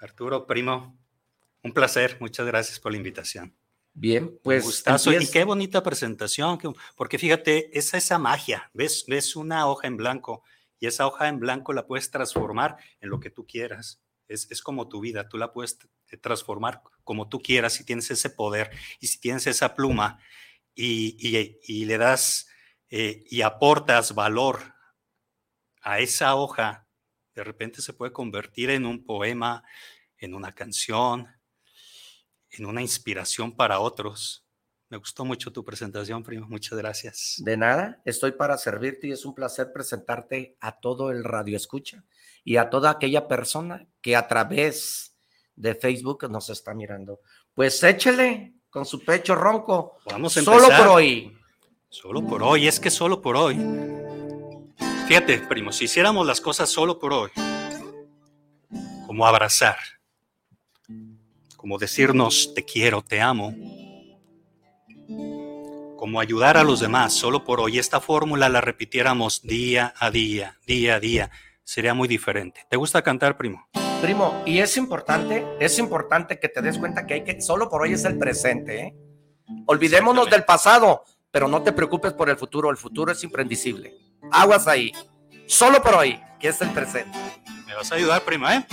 Arturo, 0.00 0.46
primo, 0.46 0.98
un 1.62 1.72
placer. 1.72 2.16
Muchas 2.20 2.46
gracias 2.46 2.80
por 2.80 2.92
la 2.92 2.98
invitación. 2.98 3.54
Bien, 3.98 4.38
pues. 4.42 4.62
Gustazo. 4.62 5.10
Y 5.10 5.26
qué 5.26 5.44
bonita 5.44 5.82
presentación, 5.82 6.58
porque 6.96 7.18
fíjate, 7.18 7.76
es 7.76 7.94
esa 7.94 8.18
magia. 8.18 8.70
¿Ves? 8.74 9.06
Ves 9.08 9.36
una 9.36 9.66
hoja 9.66 9.86
en 9.86 9.96
blanco 9.96 10.42
y 10.78 10.86
esa 10.86 11.06
hoja 11.06 11.28
en 11.28 11.40
blanco 11.40 11.72
la 11.72 11.86
puedes 11.86 12.10
transformar 12.10 12.76
en 13.00 13.08
lo 13.08 13.20
que 13.20 13.30
tú 13.30 13.46
quieras. 13.46 14.02
Es, 14.28 14.50
es 14.50 14.60
como 14.60 14.88
tu 14.88 15.00
vida, 15.00 15.30
tú 15.30 15.38
la 15.38 15.50
puedes 15.50 15.78
transformar 16.20 16.82
como 17.04 17.30
tú 17.30 17.40
quieras 17.40 17.72
si 17.72 17.84
tienes 17.84 18.10
ese 18.10 18.28
poder 18.28 18.70
y 19.00 19.06
si 19.06 19.18
tienes 19.18 19.46
esa 19.46 19.74
pluma 19.74 20.18
y, 20.74 21.16
y, 21.62 21.84
le 21.86 21.96
das 21.96 22.48
eh, 22.90 23.24
y 23.30 23.40
aportas 23.40 24.14
valor 24.14 24.74
a 25.80 26.00
esa 26.00 26.34
hoja, 26.34 26.86
de 27.34 27.44
repente 27.44 27.80
se 27.80 27.94
puede 27.94 28.12
convertir 28.12 28.68
en 28.68 28.84
un 28.84 29.04
poema, 29.04 29.64
en 30.18 30.34
una 30.34 30.54
canción, 30.54 31.28
en 32.58 32.66
una 32.66 32.82
inspiración 32.82 33.52
para 33.52 33.80
otros. 33.80 34.44
Me 34.88 34.96
gustó 34.96 35.24
mucho 35.24 35.52
tu 35.52 35.64
presentación, 35.64 36.22
primo. 36.22 36.46
Muchas 36.48 36.78
gracias. 36.78 37.34
De 37.38 37.56
nada, 37.56 38.00
estoy 38.04 38.32
para 38.32 38.56
servirte 38.56 39.08
y 39.08 39.12
es 39.12 39.24
un 39.24 39.34
placer 39.34 39.72
presentarte 39.72 40.56
a 40.60 40.78
todo 40.78 41.10
el 41.10 41.24
radio 41.24 41.56
escucha 41.56 42.04
y 42.44 42.56
a 42.56 42.70
toda 42.70 42.90
aquella 42.90 43.26
persona 43.26 43.86
que 44.00 44.14
a 44.14 44.28
través 44.28 45.16
de 45.56 45.74
Facebook 45.74 46.30
nos 46.30 46.50
está 46.50 46.72
mirando. 46.74 47.20
Pues 47.52 47.82
échele 47.82 48.54
con 48.70 48.86
su 48.86 49.04
pecho 49.04 49.34
ronco. 49.34 49.98
Vamos 50.10 50.36
a 50.36 50.40
empezar. 50.40 50.60
Solo 50.60 50.76
por 50.76 50.88
hoy. 50.88 51.36
Solo 51.88 52.26
por 52.26 52.42
hoy, 52.42 52.68
es 52.68 52.78
que 52.78 52.90
solo 52.90 53.22
por 53.22 53.36
hoy. 53.36 53.56
Fíjate, 55.08 55.38
primo, 55.38 55.72
si 55.72 55.84
hiciéramos 55.84 56.26
las 56.26 56.40
cosas 56.40 56.68
solo 56.68 56.98
por 56.98 57.12
hoy, 57.12 57.30
como 59.06 59.26
abrazar, 59.26 59.76
como 61.66 61.78
decirnos 61.78 62.54
te 62.54 62.64
quiero, 62.64 63.02
te 63.02 63.20
amo, 63.20 63.52
como 65.96 66.20
ayudar 66.20 66.56
a 66.56 66.62
los 66.62 66.78
demás 66.78 67.12
solo 67.12 67.42
por 67.42 67.58
hoy, 67.58 67.80
esta 67.80 68.00
fórmula 68.00 68.48
la 68.48 68.60
repitiéramos 68.60 69.42
día 69.42 69.92
a 69.98 70.12
día, 70.12 70.60
día 70.64 70.94
a 70.94 71.00
día, 71.00 71.32
sería 71.64 71.92
muy 71.92 72.06
diferente. 72.06 72.60
¿Te 72.70 72.76
gusta 72.76 73.02
cantar, 73.02 73.36
primo? 73.36 73.66
Primo, 74.00 74.44
y 74.46 74.60
es 74.60 74.76
importante, 74.76 75.44
es 75.58 75.80
importante 75.80 76.38
que 76.38 76.48
te 76.48 76.62
des 76.62 76.78
cuenta 76.78 77.04
que 77.04 77.14
hay 77.14 77.24
que, 77.24 77.40
solo 77.40 77.68
por 77.68 77.82
hoy 77.82 77.94
es 77.94 78.04
el 78.04 78.16
presente, 78.16 78.80
¿eh? 78.82 78.96
Olvidémonos 79.66 80.30
del 80.30 80.44
pasado, 80.44 81.02
pero 81.32 81.48
no 81.48 81.64
te 81.64 81.72
preocupes 81.72 82.12
por 82.12 82.30
el 82.30 82.36
futuro, 82.36 82.70
el 82.70 82.76
futuro 82.76 83.10
es 83.10 83.24
imprendicible. 83.24 83.92
Aguas 84.30 84.68
ahí, 84.68 84.92
solo 85.48 85.82
por 85.82 85.96
hoy, 85.96 86.20
que 86.38 86.46
es 86.46 86.60
el 86.62 86.70
presente. 86.70 87.18
Me 87.66 87.74
vas 87.74 87.90
a 87.90 87.96
ayudar, 87.96 88.22
prima, 88.22 88.54
¿eh? 88.54 88.66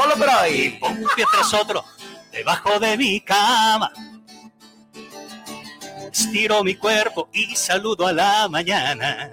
Solo. 0.00 0.48
Y 0.48 0.70
pongo 0.70 1.02
un 1.02 1.08
pie 1.14 1.24
tras 1.30 1.52
otro 1.54 1.84
debajo 2.32 2.78
de 2.78 2.96
mi 2.96 3.20
cama. 3.20 3.92
Estiro 6.12 6.64
mi 6.64 6.74
cuerpo 6.74 7.28
y 7.32 7.54
saludo 7.54 8.06
a 8.06 8.12
la 8.12 8.48
mañana. 8.48 9.30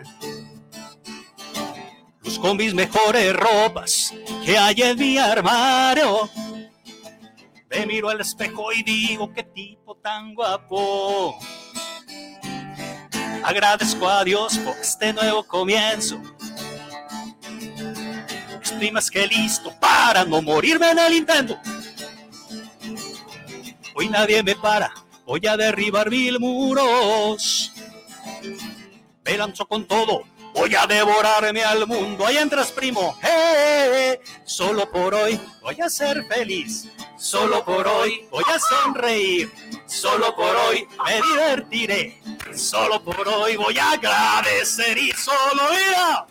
Busco 2.24 2.53
mis 2.55 2.74
mejores 2.74 3.34
ropas 3.34 4.13
que 4.45 4.57
hay 4.57 4.82
en 4.82 4.97
mi 4.97 5.18
armario. 5.18 6.30
Me 7.70 7.86
miro 7.86 8.09
al 8.09 8.22
espejo 8.22 8.72
y 8.72 8.84
digo 8.84 9.32
qué 9.34 9.43
tipo 9.43 9.95
tan 9.95 10.34
guapo. 10.36 11.38
Agradezco 13.43 14.07
a 14.07 14.24
Dios 14.24 14.57
por 14.59 14.78
este 14.78 15.13
nuevo 15.13 15.43
comienzo. 15.43 16.22
Estoy 18.78 18.91
más 18.91 19.09
que 19.09 19.25
listo 19.25 19.73
para 19.80 20.23
no 20.23 20.39
morirme 20.39 20.91
en 20.91 20.99
el 20.99 21.13
intento. 21.13 21.59
Hoy 23.95 24.07
nadie 24.07 24.43
me 24.43 24.55
para, 24.55 24.93
voy 25.25 25.41
a 25.47 25.57
derribar 25.57 26.11
mil 26.11 26.39
muros. 26.39 27.73
Me 29.25 29.36
lanzo 29.36 29.67
con 29.67 29.88
todo, 29.88 30.25
voy 30.53 30.75
a 30.75 30.86
devorarme 30.86 31.63
al 31.63 31.88
mundo. 31.88 32.28
Ahí 32.28 32.38
entras, 32.38 32.71
primo. 32.71 33.17
Solo 34.45 34.91
por 34.91 35.15
hoy 35.15 35.41
voy 35.63 35.82
a 35.82 35.89
ser 35.89 36.23
feliz. 36.28 36.88
Solo 37.17 37.65
por 37.65 37.88
hoy 37.88 38.28
voy 38.30 38.43
a 38.45 38.59
sonreír. 38.59 39.51
Solo 39.88 40.36
por 40.36 40.55
hoy 40.55 40.88
me 41.03 41.19
divertiré. 41.19 42.21
Solo 42.55 43.03
por 43.03 43.28
hoy 43.28 43.55
voy 43.55 43.75
a 43.80 43.93
agradecer 43.93 44.99
y 44.99 45.11
solo 45.13 45.63
mira. 45.71 46.28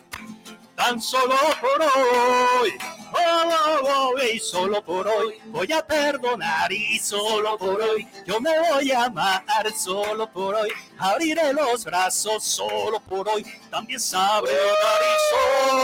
Tan 0.77 1.01
solo 1.01 1.35
por 1.59 1.81
hoy. 1.81 2.77
Oh, 3.11 3.43
oh, 3.49 4.13
oh, 4.13 4.21
y 4.21 4.37
solo 4.37 4.79
por 4.83 5.07
hoy 5.07 5.39
voy 5.47 5.71
a 5.71 5.81
perdonar 5.81 6.71
y 6.71 6.99
solo 6.99 7.57
por 7.57 7.81
hoy 7.81 8.07
yo 8.27 8.39
me 8.39 8.51
voy 8.59 8.91
a 8.91 9.05
amar, 9.05 9.43
solo 9.75 10.31
por 10.31 10.53
hoy 10.53 10.69
abriré 10.99 11.51
los 11.53 11.83
brazos, 11.83 12.43
solo 12.43 12.99
por 12.99 13.27
hoy 13.27 13.43
también 13.71 13.99
sabré 13.99 14.53
dar 14.53 15.01
y 15.01 15.15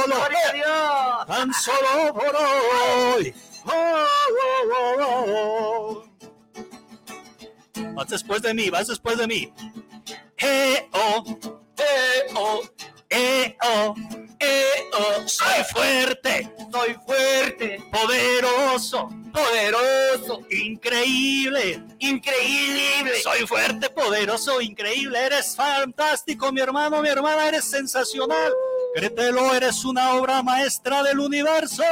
solo, 0.06 1.26
tan 1.26 1.52
solo 1.54 2.14
por 2.14 2.36
hoy. 2.36 3.34
Oh, 3.66 4.06
oh, 4.44 5.02
oh, 5.02 6.04
oh. 6.06 6.06
Vas 7.96 8.10
después 8.10 8.44
de 8.44 8.54
mí, 8.54 8.70
vas 8.70 8.88
después 8.88 9.18
de 9.18 9.26
mí. 9.26 9.52
Eh, 10.38 10.88
oh, 10.92 11.24
eh, 11.78 12.34
oh, 12.36 12.62
eh, 13.14 13.58
oh, 13.62 13.96
eh, 14.40 14.90
oh. 14.94 15.28
Soy 15.28 15.64
fuerte, 15.72 16.52
soy 16.72 16.96
fuerte, 17.06 17.84
poderoso, 17.92 19.10
poderoso, 19.32 20.42
increíble, 20.50 21.84
increíble. 22.00 23.22
Soy 23.22 23.46
fuerte, 23.46 23.90
poderoso, 23.90 24.62
increíble. 24.62 25.26
Eres 25.26 25.56
fantástico, 25.56 26.52
mi 26.52 26.62
hermano, 26.62 27.02
mi 27.02 27.10
hermana, 27.10 27.48
eres 27.48 27.66
sensacional. 27.66 28.52
Créetelo, 28.96 29.54
eres 29.54 29.86
una 29.86 30.16
obra 30.16 30.44
maestra 30.44 31.04
del 31.04 31.20
universo. 31.20 31.84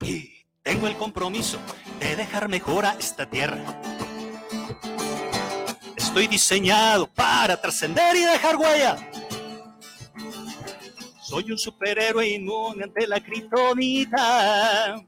Y 0.00 0.30
tengo 0.62 0.86
el 0.86 0.96
compromiso 0.96 1.58
de 2.00 2.16
dejar 2.16 2.48
mejor 2.48 2.86
a 2.86 2.92
esta 2.92 3.28
tierra. 3.28 3.97
Estoy 6.08 6.26
diseñado 6.26 7.06
para 7.06 7.60
trascender 7.60 8.16
y 8.16 8.24
dejar 8.24 8.56
huella. 8.56 8.96
Soy 11.22 11.52
un 11.52 11.58
superhéroe 11.58 12.26
inmune 12.26 12.84
ante 12.84 13.06
la 13.06 13.20
kriptonita. 13.20 15.04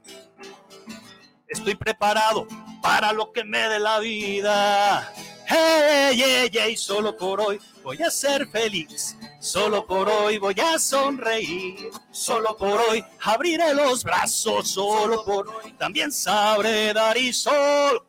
Estoy 1.47 1.73
preparado 1.73 2.47
para 2.83 3.11
lo 3.13 3.31
que 3.31 3.43
me 3.43 3.57
dé 3.67 3.79
la 3.79 3.97
vida. 3.97 5.11
Hey, 5.47 6.21
hey, 6.23 6.51
hey, 6.53 6.77
solo 6.77 7.17
por 7.17 7.41
hoy 7.41 7.59
voy 7.83 8.01
a 8.03 8.11
ser 8.11 8.47
feliz. 8.47 9.17
Solo 9.39 9.87
por 9.87 10.07
hoy 10.07 10.37
voy 10.37 10.55
a 10.59 10.77
sonreír. 10.77 11.89
Solo 12.11 12.55
por 12.55 12.79
hoy 12.79 13.03
abriré 13.23 13.73
los 13.73 14.03
brazos. 14.03 14.69
Solo 14.69 15.25
por 15.25 15.49
hoy 15.49 15.73
también 15.73 16.11
sabré 16.11 16.93
dar 16.93 17.17
y 17.17 17.33
solo. 17.33 18.05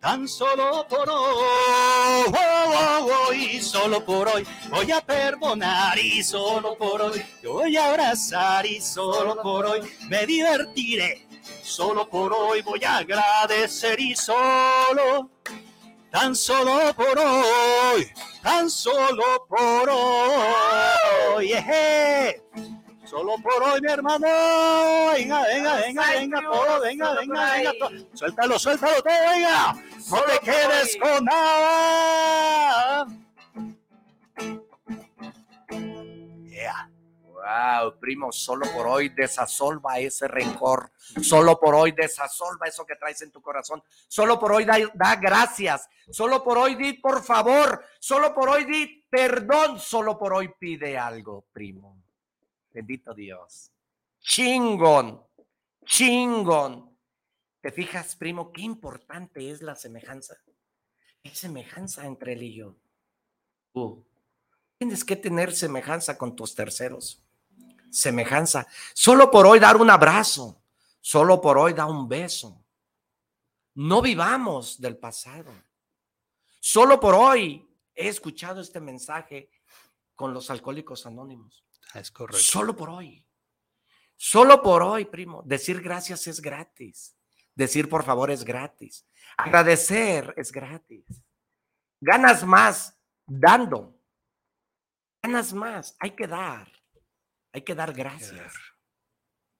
Tan 0.00 0.26
solo 0.26 0.86
por 0.88 1.10
hoy, 1.10 1.12
oh, 1.12 2.24
oh, 2.32 3.08
oh, 3.28 3.62
solo 3.62 4.02
por 4.02 4.28
hoy 4.28 4.46
voy 4.70 4.90
a 4.90 5.02
perdonar 5.02 5.98
y 5.98 6.22
solo 6.22 6.74
por 6.74 7.02
hoy 7.02 7.22
yo 7.42 7.52
voy 7.52 7.76
a 7.76 7.90
abrazar 7.90 8.64
y 8.64 8.80
solo 8.80 9.36
por 9.42 9.66
hoy 9.66 9.80
me 10.08 10.24
divertiré. 10.24 11.28
Solo 11.62 12.08
por 12.08 12.32
hoy 12.32 12.62
voy 12.62 12.82
a 12.82 12.96
agradecer 12.96 14.00
y 14.00 14.16
solo, 14.16 15.28
tan 16.10 16.34
solo 16.34 16.94
por 16.94 17.18
hoy, 17.18 18.10
tan 18.42 18.70
solo 18.70 19.46
por 19.48 19.90
hoy. 19.90 21.52
eje. 21.52 22.42
Solo 23.10 23.34
por 23.42 23.60
hoy, 23.60 23.80
mi 23.80 23.90
hermano. 23.90 24.28
Venga, 25.14 25.42
venga, 25.42 25.76
venga, 25.78 26.10
venga, 26.12 26.40
todo, 26.42 26.80
venga, 26.80 27.14
venga, 27.14 27.52
venga. 27.54 27.72
todo. 27.76 27.90
Suéltalo, 28.14 28.56
suéltalo 28.56 29.02
todo, 29.02 29.12
venga. 29.32 29.72
No 30.10 30.22
te 30.22 30.38
quedes 30.38 30.96
con 30.96 31.24
nada. 31.24 33.06
Yeah. 36.46 36.88
Wow, 37.32 37.98
primo, 37.98 38.30
solo 38.30 38.64
por 38.72 38.86
hoy 38.86 39.08
desasolva 39.08 39.98
ese 39.98 40.28
rencor. 40.28 40.92
Solo 41.20 41.58
por 41.58 41.74
hoy 41.74 41.90
desasolva 41.90 42.68
eso 42.68 42.86
que 42.86 42.94
traes 42.94 43.20
en 43.22 43.32
tu 43.32 43.42
corazón. 43.42 43.82
Solo 44.06 44.38
por 44.38 44.52
hoy 44.52 44.64
da, 44.64 44.76
da 44.94 45.16
gracias. 45.16 45.88
Solo 46.12 46.44
por 46.44 46.58
hoy 46.58 46.76
di 46.76 46.92
por 46.92 47.24
favor. 47.24 47.84
Solo 47.98 48.32
por 48.32 48.50
hoy 48.50 48.66
di 48.66 49.04
perdón. 49.10 49.80
Solo 49.80 50.16
por 50.16 50.32
hoy 50.32 50.52
pide 50.60 50.96
algo, 50.96 51.46
primo. 51.52 51.99
Bendito 52.72 53.14
Dios. 53.14 53.72
Chingón. 54.20 55.22
Chingón. 55.84 56.96
¿Te 57.60 57.70
fijas, 57.70 58.16
primo, 58.16 58.52
qué 58.52 58.62
importante 58.62 59.50
es 59.50 59.60
la 59.60 59.74
semejanza? 59.74 60.36
Hay 61.24 61.34
semejanza 61.34 62.06
entre 62.06 62.32
él 62.32 62.42
y 62.42 62.54
yo. 62.54 62.76
Tú 63.72 64.06
tienes 64.78 65.04
que 65.04 65.16
tener 65.16 65.54
semejanza 65.54 66.16
con 66.16 66.34
tus 66.34 66.54
terceros. 66.54 67.22
Semejanza. 67.90 68.66
Solo 68.94 69.30
por 69.30 69.46
hoy 69.46 69.58
dar 69.58 69.76
un 69.76 69.90
abrazo. 69.90 70.62
Solo 71.00 71.40
por 71.40 71.58
hoy 71.58 71.74
dar 71.74 71.88
un 71.88 72.08
beso. 72.08 72.64
No 73.74 74.00
vivamos 74.00 74.80
del 74.80 74.96
pasado. 74.96 75.52
Solo 76.60 76.98
por 76.98 77.14
hoy 77.14 77.68
he 77.94 78.08
escuchado 78.08 78.60
este 78.60 78.80
mensaje 78.80 79.50
con 80.14 80.32
los 80.32 80.50
alcohólicos 80.50 81.06
anónimos. 81.06 81.64
Es 81.94 82.10
correcto. 82.10 82.42
Solo 82.42 82.76
por 82.76 82.90
hoy. 82.90 83.24
Solo 84.16 84.62
por 84.62 84.82
hoy, 84.82 85.06
primo. 85.06 85.42
Decir 85.44 85.80
gracias 85.80 86.26
es 86.26 86.40
gratis. 86.40 87.16
Decir 87.54 87.88
por 87.88 88.04
favor 88.04 88.30
es 88.30 88.44
gratis. 88.44 89.06
Agradecer 89.36 90.34
es 90.36 90.52
gratis. 90.52 91.04
Ganas 92.00 92.44
más 92.44 92.98
dando. 93.26 93.98
Ganas 95.22 95.52
más. 95.52 95.96
Hay 95.98 96.10
que 96.12 96.26
dar. 96.26 96.70
Hay 97.52 97.62
que 97.62 97.74
dar 97.74 97.92
gracias. 97.92 98.54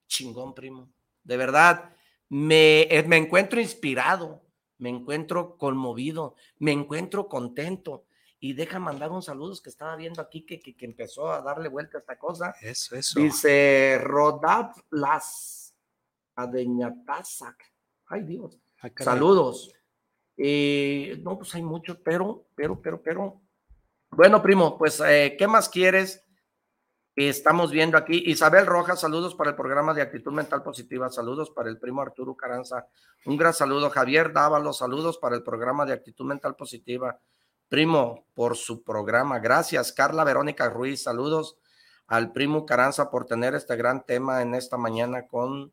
Chingón, 0.07 0.53
primo. 0.53 0.91
De 1.23 1.37
verdad, 1.37 1.95
me, 2.29 2.83
eh, 2.83 3.03
me 3.07 3.17
encuentro 3.17 3.59
inspirado. 3.59 4.45
Me 4.77 4.89
encuentro 4.89 5.57
conmovido. 5.57 6.35
Me 6.59 6.71
encuentro 6.71 7.27
contento 7.27 8.05
y 8.43 8.53
deja 8.53 8.79
mandar 8.79 9.11
un 9.11 9.21
saludo 9.21 9.55
que 9.63 9.69
estaba 9.69 9.95
viendo 9.95 10.19
aquí 10.19 10.43
que, 10.43 10.59
que, 10.59 10.75
que, 10.75 10.85
empezó 10.85 11.31
a 11.31 11.41
darle 11.41 11.69
vuelta 11.69 11.99
a 11.99 12.01
esta 12.01 12.17
cosa. 12.17 12.55
Eso, 12.59 12.95
eso. 12.95 13.19
Dice 13.19 13.99
Rodab 14.03 14.73
Las 14.89 15.75
Adeñatazac. 16.35 17.63
Ay 18.07 18.23
Dios. 18.23 18.59
Ah. 18.81 18.89
Saludos. 18.97 19.71
Eh, 20.35 21.21
no, 21.23 21.37
pues 21.37 21.53
hay 21.53 21.61
mucho, 21.61 22.01
pero, 22.01 22.47
pero, 22.55 22.81
pero, 22.81 23.01
pero. 23.03 23.41
Bueno, 24.09 24.41
primo, 24.41 24.75
pues, 24.75 24.99
eh, 25.05 25.35
¿qué 25.37 25.47
más 25.47 25.69
quieres? 25.69 26.25
Estamos 27.15 27.69
viendo 27.69 27.95
aquí 27.95 28.23
Isabel 28.25 28.65
Rojas, 28.65 29.01
saludos 29.01 29.35
para 29.35 29.51
el 29.51 29.55
programa 29.55 29.93
de 29.93 30.01
actitud 30.01 30.31
mental 30.31 30.63
positiva, 30.63 31.11
saludos 31.11 31.51
para 31.51 31.69
el 31.69 31.77
primo 31.77 32.01
Arturo 32.01 32.35
Caranza, 32.35 32.87
un 33.25 33.37
gran 33.37 33.53
saludo. 33.53 33.91
Javier 33.91 34.33
Dávalos, 34.33 34.79
saludos 34.79 35.19
para 35.19 35.35
el 35.35 35.43
programa 35.43 35.85
de 35.85 35.93
actitud 35.93 36.25
mental 36.25 36.55
positiva 36.55 37.19
primo, 37.71 38.25
por 38.33 38.57
su 38.57 38.83
programa. 38.83 39.39
Gracias, 39.39 39.93
Carla 39.93 40.25
Verónica 40.25 40.69
Ruiz. 40.69 41.03
Saludos 41.03 41.57
al 42.05 42.33
primo 42.33 42.65
Caranza 42.65 43.09
por 43.09 43.25
tener 43.25 43.55
este 43.55 43.77
gran 43.77 44.05
tema 44.05 44.41
en 44.41 44.55
esta 44.55 44.75
mañana 44.75 45.25
con 45.25 45.71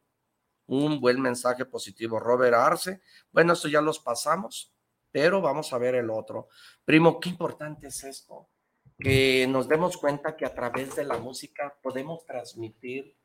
un 0.68 1.00
buen 1.00 1.20
mensaje 1.20 1.64
positivo. 1.64 2.20
Robert 2.20 2.54
Arce. 2.54 3.00
Bueno, 3.32 3.54
esto 3.54 3.66
ya 3.66 3.80
los 3.80 3.98
pasamos, 3.98 4.72
pero 5.10 5.42
vamos 5.42 5.72
a 5.72 5.78
ver 5.78 5.96
el 5.96 6.08
otro. 6.08 6.46
Primo, 6.84 7.18
qué 7.18 7.30
importante 7.30 7.88
es 7.88 8.04
esto, 8.04 8.46
que 8.96 9.48
nos 9.48 9.66
demos 9.66 9.96
cuenta 9.96 10.36
que 10.36 10.46
a 10.46 10.54
través 10.54 10.94
de 10.94 11.02
la 11.02 11.18
música 11.18 11.76
podemos 11.82 12.24
transmitir 12.24 13.16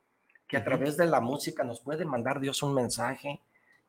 que 0.48 0.58
a 0.58 0.64
través 0.64 0.98
de 0.98 1.06
la 1.06 1.22
música 1.22 1.64
nos 1.64 1.80
puede 1.80 2.06
mandar 2.06 2.40
Dios 2.40 2.64
un 2.64 2.74
mensaje, 2.74 3.40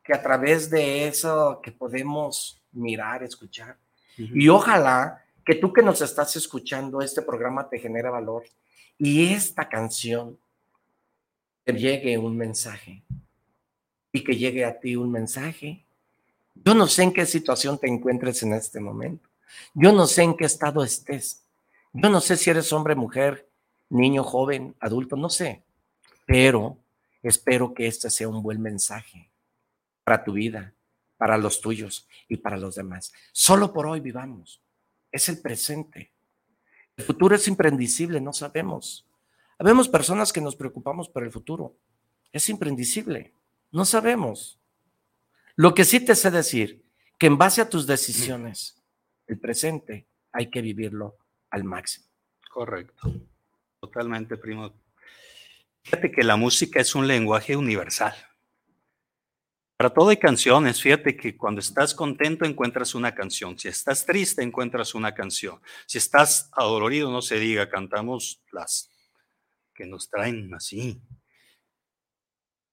que 0.03 0.13
a 0.13 0.21
través 0.21 0.69
de 0.69 1.07
eso 1.07 1.59
que 1.63 1.71
podemos 1.71 2.61
mirar, 2.71 3.23
escuchar. 3.23 3.79
Y 4.17 4.47
ojalá 4.49 5.23
que 5.45 5.55
tú 5.55 5.71
que 5.71 5.81
nos 5.81 6.01
estás 6.01 6.35
escuchando, 6.35 7.01
este 7.01 7.21
programa 7.21 7.69
te 7.69 7.79
genere 7.79 8.09
valor 8.09 8.43
y 8.97 9.33
esta 9.33 9.67
canción 9.67 10.37
te 11.63 11.73
llegue 11.73 12.17
un 12.17 12.37
mensaje 12.37 13.03
y 14.11 14.23
que 14.23 14.35
llegue 14.35 14.63
a 14.63 14.79
ti 14.79 14.95
un 14.95 15.11
mensaje. 15.11 15.85
Yo 16.53 16.73
no 16.73 16.87
sé 16.87 17.03
en 17.03 17.13
qué 17.13 17.25
situación 17.25 17.77
te 17.77 17.87
encuentres 17.87 18.41
en 18.43 18.53
este 18.53 18.79
momento. 18.79 19.29
Yo 19.73 19.91
no 19.91 20.07
sé 20.07 20.23
en 20.23 20.35
qué 20.35 20.45
estado 20.45 20.83
estés. 20.83 21.43
Yo 21.91 22.09
no 22.09 22.21
sé 22.21 22.37
si 22.37 22.49
eres 22.49 22.71
hombre, 22.71 22.95
mujer, 22.95 23.47
niño, 23.89 24.23
joven, 24.23 24.75
adulto, 24.79 25.15
no 25.15 25.29
sé. 25.29 25.63
Pero 26.25 26.77
espero 27.21 27.73
que 27.73 27.87
este 27.87 28.09
sea 28.09 28.27
un 28.27 28.41
buen 28.41 28.61
mensaje 28.61 29.29
para 30.03 30.23
tu 30.23 30.33
vida, 30.33 30.73
para 31.17 31.37
los 31.37 31.61
tuyos 31.61 32.07
y 32.27 32.37
para 32.37 32.57
los 32.57 32.75
demás. 32.75 33.13
Solo 33.31 33.73
por 33.73 33.87
hoy 33.87 33.99
vivamos. 33.99 34.61
Es 35.11 35.29
el 35.29 35.41
presente. 35.41 36.11
El 36.97 37.05
futuro 37.05 37.35
es 37.35 37.47
imprendicible, 37.47 38.21
no 38.21 38.33
sabemos. 38.33 39.07
Habemos 39.57 39.87
personas 39.87 40.33
que 40.33 40.41
nos 40.41 40.55
preocupamos 40.55 41.09
por 41.09 41.23
el 41.23 41.31
futuro. 41.31 41.77
Es 42.31 42.49
imprendicible. 42.49 43.33
No 43.71 43.85
sabemos. 43.85 44.59
Lo 45.55 45.73
que 45.73 45.85
sí 45.85 45.99
te 45.99 46.15
sé 46.15 46.31
decir, 46.31 46.83
que 47.17 47.27
en 47.27 47.37
base 47.37 47.61
a 47.61 47.69
tus 47.69 47.87
decisiones, 47.87 48.81
el 49.27 49.39
presente 49.39 50.07
hay 50.31 50.49
que 50.49 50.61
vivirlo 50.61 51.17
al 51.49 51.63
máximo. 51.63 52.05
Correcto. 52.49 53.13
Totalmente, 53.79 54.37
primo. 54.37 54.73
Fíjate 55.83 56.11
que 56.11 56.23
la 56.23 56.35
música 56.35 56.79
es 56.79 56.95
un 56.95 57.07
lenguaje 57.07 57.55
universal. 57.55 58.15
Para 59.77 59.89
todo 59.89 60.09
hay 60.09 60.17
canciones. 60.17 60.81
Fíjate 60.81 61.17
que 61.17 61.35
cuando 61.35 61.59
estás 61.59 61.93
contento 61.93 62.45
encuentras 62.45 62.95
una 62.95 63.13
canción. 63.13 63.59
Si 63.59 63.67
estás 63.67 64.05
triste 64.05 64.41
encuentras 64.41 64.95
una 64.95 65.13
canción. 65.13 65.59
Si 65.85 65.97
estás 65.97 66.49
adolorido, 66.53 67.11
no 67.11 67.21
se 67.21 67.39
diga, 67.39 67.69
cantamos 67.69 68.41
las 68.51 68.89
que 69.73 69.85
nos 69.85 70.09
traen 70.09 70.53
así, 70.53 71.01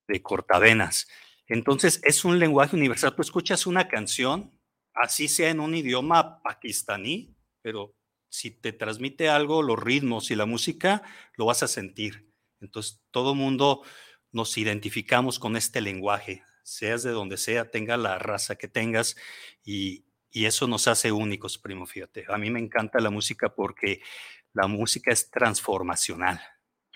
de 0.06 0.22
cortavenas. 0.22 1.08
Entonces 1.48 2.00
es 2.04 2.24
un 2.24 2.38
lenguaje 2.38 2.76
universal. 2.76 3.16
Tú 3.16 3.22
escuchas 3.22 3.66
una 3.66 3.88
canción, 3.88 4.56
así 4.94 5.26
sea 5.26 5.50
en 5.50 5.58
un 5.58 5.74
idioma 5.74 6.40
pakistaní, 6.42 7.34
pero 7.62 7.96
si 8.28 8.52
te 8.52 8.72
transmite 8.72 9.28
algo, 9.28 9.62
los 9.62 9.82
ritmos 9.82 10.30
y 10.30 10.36
la 10.36 10.46
música, 10.46 11.02
lo 11.34 11.46
vas 11.46 11.64
a 11.64 11.68
sentir. 11.68 12.30
Entonces 12.60 13.02
todo 13.10 13.34
mundo 13.34 13.82
nos 14.30 14.56
identificamos 14.56 15.40
con 15.40 15.56
este 15.56 15.80
lenguaje 15.80 16.44
seas 16.62 17.02
de 17.02 17.10
donde 17.10 17.36
sea, 17.36 17.70
tenga 17.70 17.96
la 17.96 18.18
raza 18.18 18.56
que 18.56 18.68
tengas 18.68 19.16
y, 19.64 20.04
eso 20.34 20.66
nos 20.66 20.88
hace 20.88 21.12
únicos, 21.12 21.58
primo, 21.58 21.84
fíjate. 21.84 22.24
A 22.28 22.38
mí 22.38 22.50
me 22.50 22.58
encanta 22.58 22.98
la 23.00 23.10
música 23.10 23.54
porque 23.54 24.00
la 24.54 24.66
música 24.66 25.12
es 25.12 25.30
transformacional. 25.30 26.40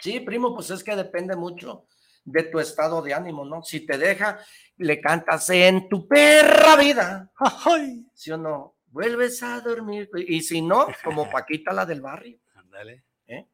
Sí, 0.00 0.20
primo, 0.20 0.54
pues 0.54 0.70
es 0.70 0.82
que 0.82 0.96
depende 0.96 1.36
mucho 1.36 1.86
de 2.24 2.44
tu 2.44 2.58
estado 2.58 3.02
de 3.02 3.12
ánimo, 3.12 3.44
¿no? 3.44 3.62
Si 3.62 3.80
te 3.80 3.98
deja, 3.98 4.38
le 4.78 5.02
cantas 5.02 5.50
en 5.50 5.86
tu 5.88 6.08
perra 6.08 6.76
vida. 6.76 7.30
Ay, 7.36 8.06
¿Sí 8.14 8.30
o 8.30 8.38
no? 8.38 8.76
Vuelves 8.86 9.42
a 9.42 9.60
dormir. 9.60 10.10
Y 10.26 10.40
si 10.40 10.62
no, 10.62 10.86
como 11.04 11.30
Paquita 11.30 11.72
la 11.72 11.86
del 11.86 12.00
barrio. 12.00 12.38
Ándale. 12.54 13.04
¿eh? 13.26 13.46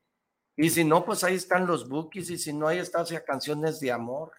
Y 0.56 0.70
si 0.70 0.84
no, 0.84 1.04
pues 1.04 1.24
ahí 1.24 1.34
están 1.34 1.66
los 1.66 1.88
bookies. 1.88 2.30
Y 2.30 2.38
si 2.38 2.52
no, 2.52 2.68
ahí 2.68 2.78
están 2.78 3.04
canciones 3.26 3.80
de 3.80 3.92
amor. 3.92 4.32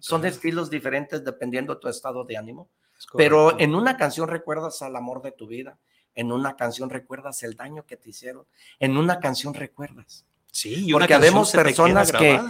Son 0.00 0.24
estilos 0.24 0.70
diferentes 0.70 1.24
dependiendo 1.24 1.74
de 1.74 1.80
tu 1.80 1.88
estado 1.88 2.24
de 2.24 2.36
ánimo. 2.36 2.68
Pero 3.16 3.58
en 3.58 3.74
una 3.74 3.96
canción 3.96 4.28
recuerdas 4.28 4.82
al 4.82 4.96
amor 4.96 5.22
de 5.22 5.32
tu 5.32 5.46
vida, 5.46 5.78
en 6.14 6.32
una 6.32 6.56
canción 6.56 6.90
recuerdas 6.90 7.42
el 7.42 7.56
daño 7.56 7.86
que 7.86 7.96
te 7.96 8.10
hicieron, 8.10 8.46
en 8.78 8.96
una 8.96 9.20
canción 9.20 9.54
recuerdas. 9.54 10.26
Sí, 10.52 10.88
y 10.88 10.92
porque 10.92 11.14
habemos 11.14 11.52
personas 11.52 12.12
que, 12.12 12.40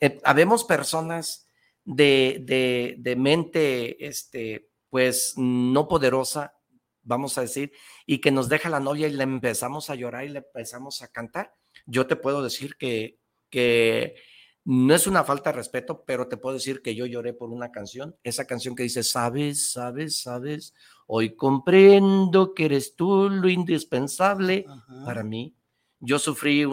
eh, 0.00 0.20
habemos 0.24 0.64
personas 0.64 1.46
de, 1.84 2.96
de, 2.98 3.16
mente, 3.16 4.06
este, 4.06 4.68
pues 4.88 5.34
no 5.36 5.86
poderosa, 5.88 6.54
vamos 7.02 7.36
a 7.38 7.42
decir, 7.42 7.72
y 8.06 8.20
que 8.20 8.30
nos 8.30 8.48
deja 8.48 8.68
la 8.68 8.80
novia 8.80 9.08
y 9.08 9.12
le 9.12 9.24
empezamos 9.24 9.90
a 9.90 9.94
llorar 9.94 10.24
y 10.24 10.30
le 10.30 10.38
empezamos 10.38 11.02
a 11.02 11.08
cantar. 11.08 11.54
Yo 11.86 12.06
te 12.06 12.16
puedo 12.16 12.42
decir 12.42 12.76
que, 12.76 13.18
que 13.50 14.16
no 14.70 14.94
es 14.94 15.08
una 15.08 15.24
falta 15.24 15.50
de 15.50 15.56
respeto, 15.56 16.04
pero 16.06 16.28
te 16.28 16.36
puedo 16.36 16.54
decir 16.54 16.80
que 16.80 16.94
yo 16.94 17.04
lloré 17.04 17.32
por 17.32 17.50
una 17.50 17.72
canción, 17.72 18.14
esa 18.22 18.44
canción 18.44 18.76
que 18.76 18.84
dice, 18.84 19.02
sabes, 19.02 19.72
sabes, 19.72 20.20
sabes, 20.20 20.74
hoy 21.08 21.34
comprendo 21.34 22.54
que 22.54 22.66
eres 22.66 22.94
tú 22.94 23.28
lo 23.28 23.48
indispensable 23.48 24.66
para 25.04 25.24
mí. 25.24 25.56
Yo 25.98 26.20
sufrí 26.20 26.64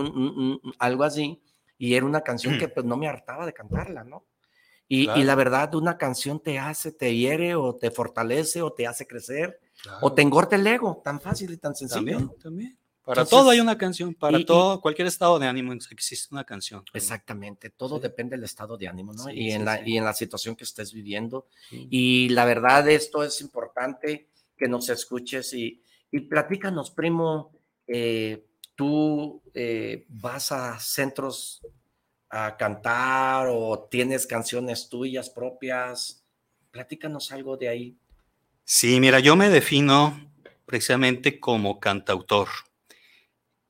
algo 0.78 1.04
así 1.04 1.42
y 1.80 1.96
era 1.96 2.06
una 2.06 2.22
canción 2.22 2.60
que 2.60 2.70
pues 2.70 2.86
no 2.86 2.98
me 2.98 3.08
hartaba 3.08 3.48
de 3.48 3.54
cantarla, 3.54 4.04
¿no? 4.04 4.26
Y, 4.88 5.08
la 5.08 5.34
verdad, 5.34 5.74
una 5.74 5.98
canción 5.98 6.40
te 6.40 6.60
hace, 6.60 6.92
te 6.92 7.16
hiere 7.18 7.56
o 7.56 7.78
te 7.78 7.90
fortalece 7.90 8.62
o 8.62 8.72
te 8.74 8.86
hace 8.86 9.08
crecer 9.08 9.60
o 10.02 10.14
te 10.14 10.22
engorte 10.22 10.56
el 10.56 10.68
ego, 10.68 11.02
tan 11.04 11.20
fácil 11.20 11.52
y 11.52 11.58
tan 11.58 11.74
sencillo. 11.74 12.18
También, 12.20 12.40
también. 12.40 12.78
Para 13.08 13.24
todo 13.24 13.52
hay 13.52 13.62
una 13.62 13.78
canción, 13.78 14.14
para 14.14 14.44
todo, 14.44 14.82
cualquier 14.82 15.08
estado 15.08 15.40
de 15.40 15.48
ánimo 15.48 15.72
existe 15.72 16.28
una 16.36 16.44
canción. 16.44 16.84
Exactamente, 16.94 17.70
todo 17.70 18.00
depende 18.00 18.36
del 18.36 18.44
estado 18.44 18.76
de 18.76 18.90
ánimo, 18.90 19.14
¿no? 19.14 19.30
y, 19.32 19.52
en 19.52 19.64
la, 19.64 19.82
y 19.88 19.96
en 19.96 20.04
la 20.04 20.14
situación 20.14 20.58
que 20.58 20.66
estés 20.66 20.92
viviendo. 20.92 21.48
Y 21.72 22.28
la 22.30 22.44
verdad, 22.44 22.86
esto 22.90 23.24
es 23.24 23.40
importante 23.40 24.28
que 24.58 24.68
nos 24.68 24.90
escuches 24.90 25.54
y, 25.54 25.82
y 26.12 26.20
platícanos, 26.20 26.92
primo, 26.92 27.54
eh, 27.88 28.46
tú 28.76 29.42
eh, 29.54 30.06
vas 30.10 30.52
a 30.52 30.78
centros 30.78 31.62
a 32.30 32.58
cantar 32.58 33.48
o 33.50 33.88
tienes 33.90 34.28
canciones 34.28 34.90
tuyas 34.90 35.30
propias. 35.30 36.26
Platícanos 36.72 37.32
algo 37.32 37.56
de 37.56 37.70
ahí. 37.70 37.98
Sí, 38.66 39.00
mira, 39.00 39.22
yo 39.22 39.38
me 39.38 39.50
defino 39.50 40.30
precisamente 40.66 41.40
como 41.40 41.80
cantautor. 41.80 42.50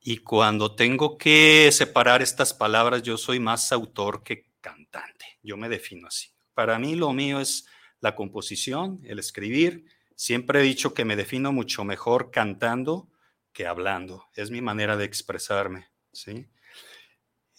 Y 0.09 0.19
cuando 0.19 0.73
tengo 0.73 1.17
que 1.17 1.69
separar 1.73 2.21
estas 2.21 2.53
palabras, 2.53 3.03
yo 3.03 3.17
soy 3.17 3.41
más 3.41 3.73
autor 3.73 4.23
que 4.23 4.45
cantante. 4.61 5.25
Yo 5.43 5.57
me 5.57 5.67
defino 5.67 6.07
así. 6.07 6.29
Para 6.53 6.79
mí 6.79 6.95
lo 6.95 7.11
mío 7.11 7.41
es 7.41 7.67
la 7.99 8.15
composición, 8.15 9.01
el 9.03 9.19
escribir. 9.19 9.83
Siempre 10.15 10.61
he 10.61 10.63
dicho 10.63 10.93
que 10.93 11.03
me 11.03 11.17
defino 11.17 11.51
mucho 11.51 11.83
mejor 11.83 12.31
cantando 12.31 13.09
que 13.51 13.67
hablando. 13.67 14.23
Es 14.33 14.49
mi 14.49 14.61
manera 14.61 14.95
de 14.95 15.03
expresarme. 15.03 15.89
¿sí? 16.13 16.47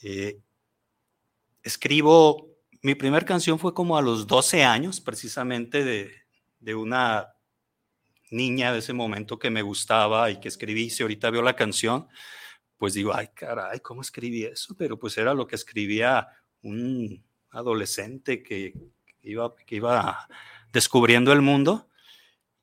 Eh, 0.03 0.41
escribo, 1.63 2.57
mi 2.81 2.95
primera 2.95 3.27
canción 3.27 3.59
fue 3.59 3.75
como 3.75 3.99
a 3.99 4.01
los 4.01 4.27
12 4.27 4.65
años, 4.65 5.03
precisamente 5.03 5.85
de, 5.85 6.15
de 6.61 6.75
una 6.75 7.35
niña 8.31 8.73
de 8.73 8.79
ese 8.79 8.95
momento 8.95 9.39
que 9.39 9.51
me 9.51 9.61
gustaba 9.61 10.31
y 10.31 10.41
que 10.41 10.49
escribí. 10.49 10.89
Si 10.89 11.03
ahorita 11.03 11.29
veo 11.29 11.43
la 11.43 11.55
canción, 11.57 12.09
pues 12.79 12.95
digo, 12.95 13.13
ay, 13.15 13.29
caray, 13.35 13.81
¿cómo 13.81 14.01
escribí 14.01 14.45
eso? 14.45 14.75
Pero 14.77 14.99
pues 14.99 15.19
era 15.19 15.35
lo 15.35 15.47
que 15.47 15.57
escribía 15.57 16.29
un 16.63 17.25
adolescente 17.51 18.43
que, 18.43 18.73
iba, 19.23 19.55
que 19.57 19.77
iba 19.77 20.29
descubriendo 20.73 21.33
el 21.33 21.43
mundo. 21.43 21.89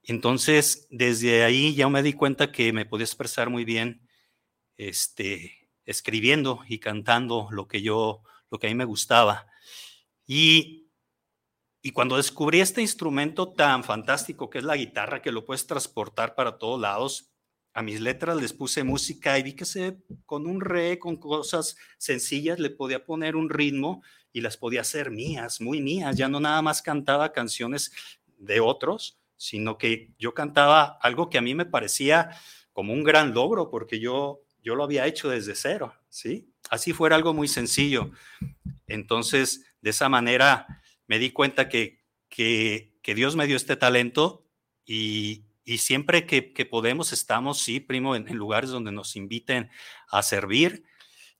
Entonces, 0.04 0.88
desde 0.90 1.44
ahí 1.44 1.76
ya 1.76 1.90
me 1.90 2.02
di 2.02 2.14
cuenta 2.14 2.52
que 2.52 2.72
me 2.72 2.86
podía 2.86 3.06
expresar 3.06 3.50
muy 3.50 3.66
bien 3.66 4.08
este, 4.78 5.70
escribiendo 5.86 6.62
y 6.68 6.80
cantando 6.80 7.50
lo 7.52 7.68
que 7.68 7.82
yo, 7.82 8.24
lo 8.50 8.58
que 8.58 8.68
a 8.68 8.70
mí 8.70 8.76
me 8.76 8.86
gustaba. 8.86 9.48
Y, 10.26 10.90
y 11.82 11.92
cuando 11.92 12.18
descubrí 12.18 12.62
este 12.62 12.82
instrumento 12.82 13.52
tan 13.52 13.84
fantástico 13.84 14.50
que 14.50 14.60
es 14.60 14.64
la 14.64 14.78
guitarra, 14.78 15.22
que 15.22 15.32
lo 15.32 15.44
puedes 15.44 15.68
transportar 15.68 16.36
para 16.36 16.58
todos 16.58 16.80
lados, 16.80 17.35
a 17.76 17.82
mis 17.82 18.00
letras 18.00 18.38
les 18.38 18.54
puse 18.54 18.86
música 18.86 19.38
y 19.38 19.44
vi 19.44 19.54
que 19.54 19.98
con 20.26 20.48
un 20.48 20.62
re, 20.62 20.98
con 20.98 21.18
cosas 21.18 21.76
sencillas, 21.98 22.58
le 22.58 22.70
podía 22.70 23.04
poner 23.04 23.36
un 23.36 23.50
ritmo 23.50 24.02
y 24.32 24.40
las 24.40 24.56
podía 24.56 24.80
hacer 24.80 25.12
mías, 25.12 25.60
muy 25.60 25.82
mías. 25.82 26.16
Ya 26.16 26.30
no 26.30 26.40
nada 26.40 26.62
más 26.62 26.82
cantaba 26.82 27.34
canciones 27.34 27.92
de 28.38 28.62
otros, 28.62 29.20
sino 29.36 29.78
que 29.78 30.14
yo 30.18 30.34
cantaba 30.34 30.98
algo 31.02 31.30
que 31.30 31.38
a 31.38 31.42
mí 31.42 31.54
me 31.54 31.66
parecía 31.66 32.30
como 32.72 32.94
un 32.94 33.04
gran 33.04 33.34
logro, 33.34 33.70
porque 33.70 34.00
yo, 34.00 34.40
yo 34.64 34.76
lo 34.76 34.86
había 34.86 35.06
hecho 35.06 35.28
desde 35.28 35.54
cero, 35.54 35.94
¿sí? 36.08 36.50
Así 36.70 36.94
fuera 36.94 37.18
algo 37.18 37.34
muy 37.34 37.50
sencillo. 37.50 38.10
Entonces, 38.88 39.66
de 39.82 39.90
esa 39.90 40.08
manera 40.08 40.82
me 41.08 41.20
di 41.20 41.32
cuenta 41.32 41.68
que, 41.68 42.06
que, 42.30 42.94
que 43.02 43.16
Dios 43.16 43.36
me 43.36 43.48
dio 43.48 43.58
este 43.58 43.76
talento 43.76 44.48
y, 44.86 45.44
y 45.66 45.80
siempre 45.80 46.28
que, 46.28 46.66
podemos 46.66 47.12
estamos, 47.12 47.60
sí, 47.60 47.80
primo, 47.80 48.16
en, 48.16 48.26
lugares 48.38 48.70
donde 48.70 48.92
nos 48.92 49.16
inviten 49.16 49.72
a 50.08 50.22
servir. 50.22 50.86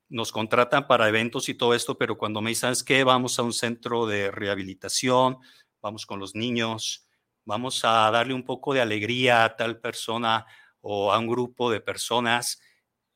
nos 0.10 0.32
contratan 0.32 0.88
para 0.88 1.08
eventos 1.08 1.50
y 1.50 1.54
todo 1.56 1.74
esto, 1.74 1.98
pero 1.98 2.18
cuando 2.18 2.42
me 2.42 2.50
dicen, 2.50 2.62
¿sabes 2.62 2.84
qué? 2.84 3.04
Vamos 3.04 3.40
a 3.40 3.44
un 3.44 3.54
centro 3.54 4.06
de 4.06 4.32
rehabilitación, 4.32 5.38
vamos 5.82 6.06
con 6.06 6.20
los 6.20 6.36
niños, 6.36 7.08
vamos 7.44 7.84
a 7.86 8.10
darle 8.12 8.34
un 8.34 8.44
poco 8.44 8.74
de 8.74 8.82
alegría 8.82 9.44
a 9.44 9.56
tal 9.56 9.80
persona 9.80 10.46
o 10.82 11.12
a 11.12 11.20
un 11.20 11.28
grupo 11.28 11.72
de 11.72 11.82
personas, 11.82 12.62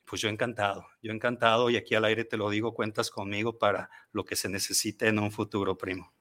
pues 0.06 0.22
yo 0.22 0.30
encantado, 0.30 0.88
yo 1.02 1.12
encantado 1.12 1.70
y 1.70 1.78
aquí 1.78 1.94
al 1.94 2.06
aire 2.06 2.26
te 2.26 2.38
lo 2.38 2.50
digo, 2.50 2.74
cuentas 2.74 3.12
conmigo 3.12 3.60
para 3.60 3.90
lo 4.12 4.26
que 4.26 4.36
se 4.36 4.50
necesite 4.50 5.08
en 5.08 5.20
un 5.20 5.32
futuro, 5.32 5.78
primo. 5.78 6.12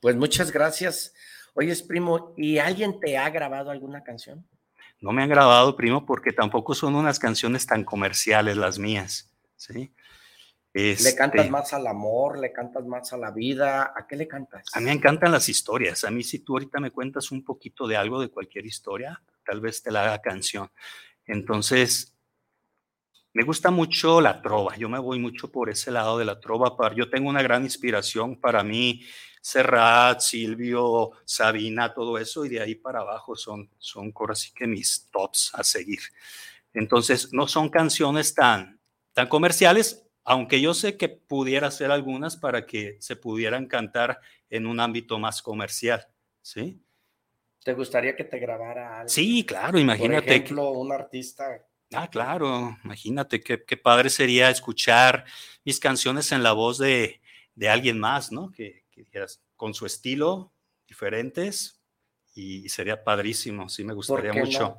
Pues 0.00 0.16
muchas 0.16 0.52
gracias. 0.52 1.14
Oye, 1.54 1.74
primo, 1.86 2.34
¿y 2.36 2.58
alguien 2.58 3.00
te 3.00 3.16
ha 3.16 3.30
grabado 3.30 3.70
alguna 3.70 4.02
canción? 4.02 4.46
No 5.00 5.12
me 5.12 5.22
han 5.22 5.28
grabado, 5.28 5.76
primo, 5.76 6.04
porque 6.04 6.32
tampoco 6.32 6.74
son 6.74 6.94
unas 6.94 7.18
canciones 7.18 7.66
tan 7.66 7.84
comerciales 7.84 8.56
las 8.56 8.78
mías, 8.78 9.32
¿sí? 9.56 9.94
¿Le 10.74 11.14
cantas 11.14 11.42
este 11.42 11.50
más 11.52 11.72
al 11.72 11.86
amor? 11.86 12.38
¿Le 12.40 12.52
cantas 12.52 12.84
más 12.84 13.12
a 13.12 13.16
la 13.16 13.30
vida? 13.30 13.92
¿A 13.94 14.06
qué 14.08 14.16
le 14.16 14.26
cantas? 14.26 14.64
A 14.74 14.80
mí 14.80 14.86
me 14.86 14.92
encantan 14.92 15.30
las 15.30 15.48
historias. 15.48 16.02
A 16.02 16.10
mí 16.10 16.24
si 16.24 16.40
tú 16.40 16.54
ahorita 16.54 16.80
me 16.80 16.90
cuentas 16.90 17.30
un 17.30 17.44
poquito 17.44 17.86
de 17.86 17.96
algo, 17.96 18.20
de 18.20 18.28
cualquier 18.28 18.66
historia, 18.66 19.22
tal 19.46 19.60
vez 19.60 19.84
te 19.84 19.92
la 19.92 20.02
haga 20.02 20.20
canción. 20.20 20.68
Entonces, 21.26 22.16
me 23.32 23.44
gusta 23.44 23.70
mucho 23.70 24.20
la 24.20 24.42
trova. 24.42 24.76
Yo 24.76 24.88
me 24.88 24.98
voy 24.98 25.20
mucho 25.20 25.52
por 25.52 25.70
ese 25.70 25.92
lado 25.92 26.18
de 26.18 26.24
la 26.24 26.40
trova. 26.40 26.76
Yo 26.92 27.08
tengo 27.08 27.28
una 27.28 27.42
gran 27.42 27.62
inspiración 27.62 28.40
para 28.40 28.64
mí. 28.64 29.04
Serrat, 29.44 30.20
Silvio, 30.20 31.10
Sabina, 31.26 31.92
todo 31.92 32.16
eso, 32.16 32.46
y 32.46 32.48
de 32.48 32.62
ahí 32.62 32.76
para 32.76 33.00
abajo 33.00 33.36
son, 33.36 33.68
son 33.76 34.10
así 34.30 34.54
que 34.54 34.66
mis 34.66 35.10
tops 35.12 35.52
a 35.54 35.62
seguir. 35.62 35.98
Entonces, 36.72 37.30
no 37.34 37.46
son 37.46 37.68
canciones 37.68 38.34
tan, 38.34 38.80
tan 39.12 39.28
comerciales, 39.28 40.06
aunque 40.24 40.62
yo 40.62 40.72
sé 40.72 40.96
que 40.96 41.10
pudiera 41.10 41.70
ser 41.70 41.90
algunas 41.90 42.38
para 42.38 42.64
que 42.64 42.96
se 43.00 43.16
pudieran 43.16 43.66
cantar 43.66 44.18
en 44.48 44.66
un 44.66 44.80
ámbito 44.80 45.18
más 45.18 45.42
comercial, 45.42 46.08
¿sí? 46.40 46.80
¿Te 47.62 47.74
gustaría 47.74 48.16
que 48.16 48.24
te 48.24 48.38
grabara 48.38 49.00
algo? 49.00 49.10
Sí, 49.10 49.44
claro, 49.44 49.78
imagínate. 49.78 50.24
Por 50.24 50.32
ejemplo, 50.32 50.70
un 50.70 50.90
artista. 50.90 51.66
Ah, 51.92 52.08
claro, 52.08 52.78
imagínate 52.82 53.42
qué, 53.42 53.76
padre 53.76 54.08
sería 54.08 54.48
escuchar 54.48 55.26
mis 55.66 55.78
canciones 55.78 56.32
en 56.32 56.42
la 56.42 56.52
voz 56.52 56.78
de, 56.78 57.20
alguien 57.68 58.00
más, 58.00 58.32
¿no? 58.32 58.50
Que, 58.50 58.83
que 58.94 59.26
con 59.56 59.74
su 59.74 59.86
estilo, 59.86 60.52
diferentes, 60.86 61.80
y, 62.34 62.68
sería 62.68 63.02
padrísimo, 63.02 63.68
sí 63.68 63.84
me 63.84 63.94
gustaría 63.94 64.32
mucho. 64.32 64.76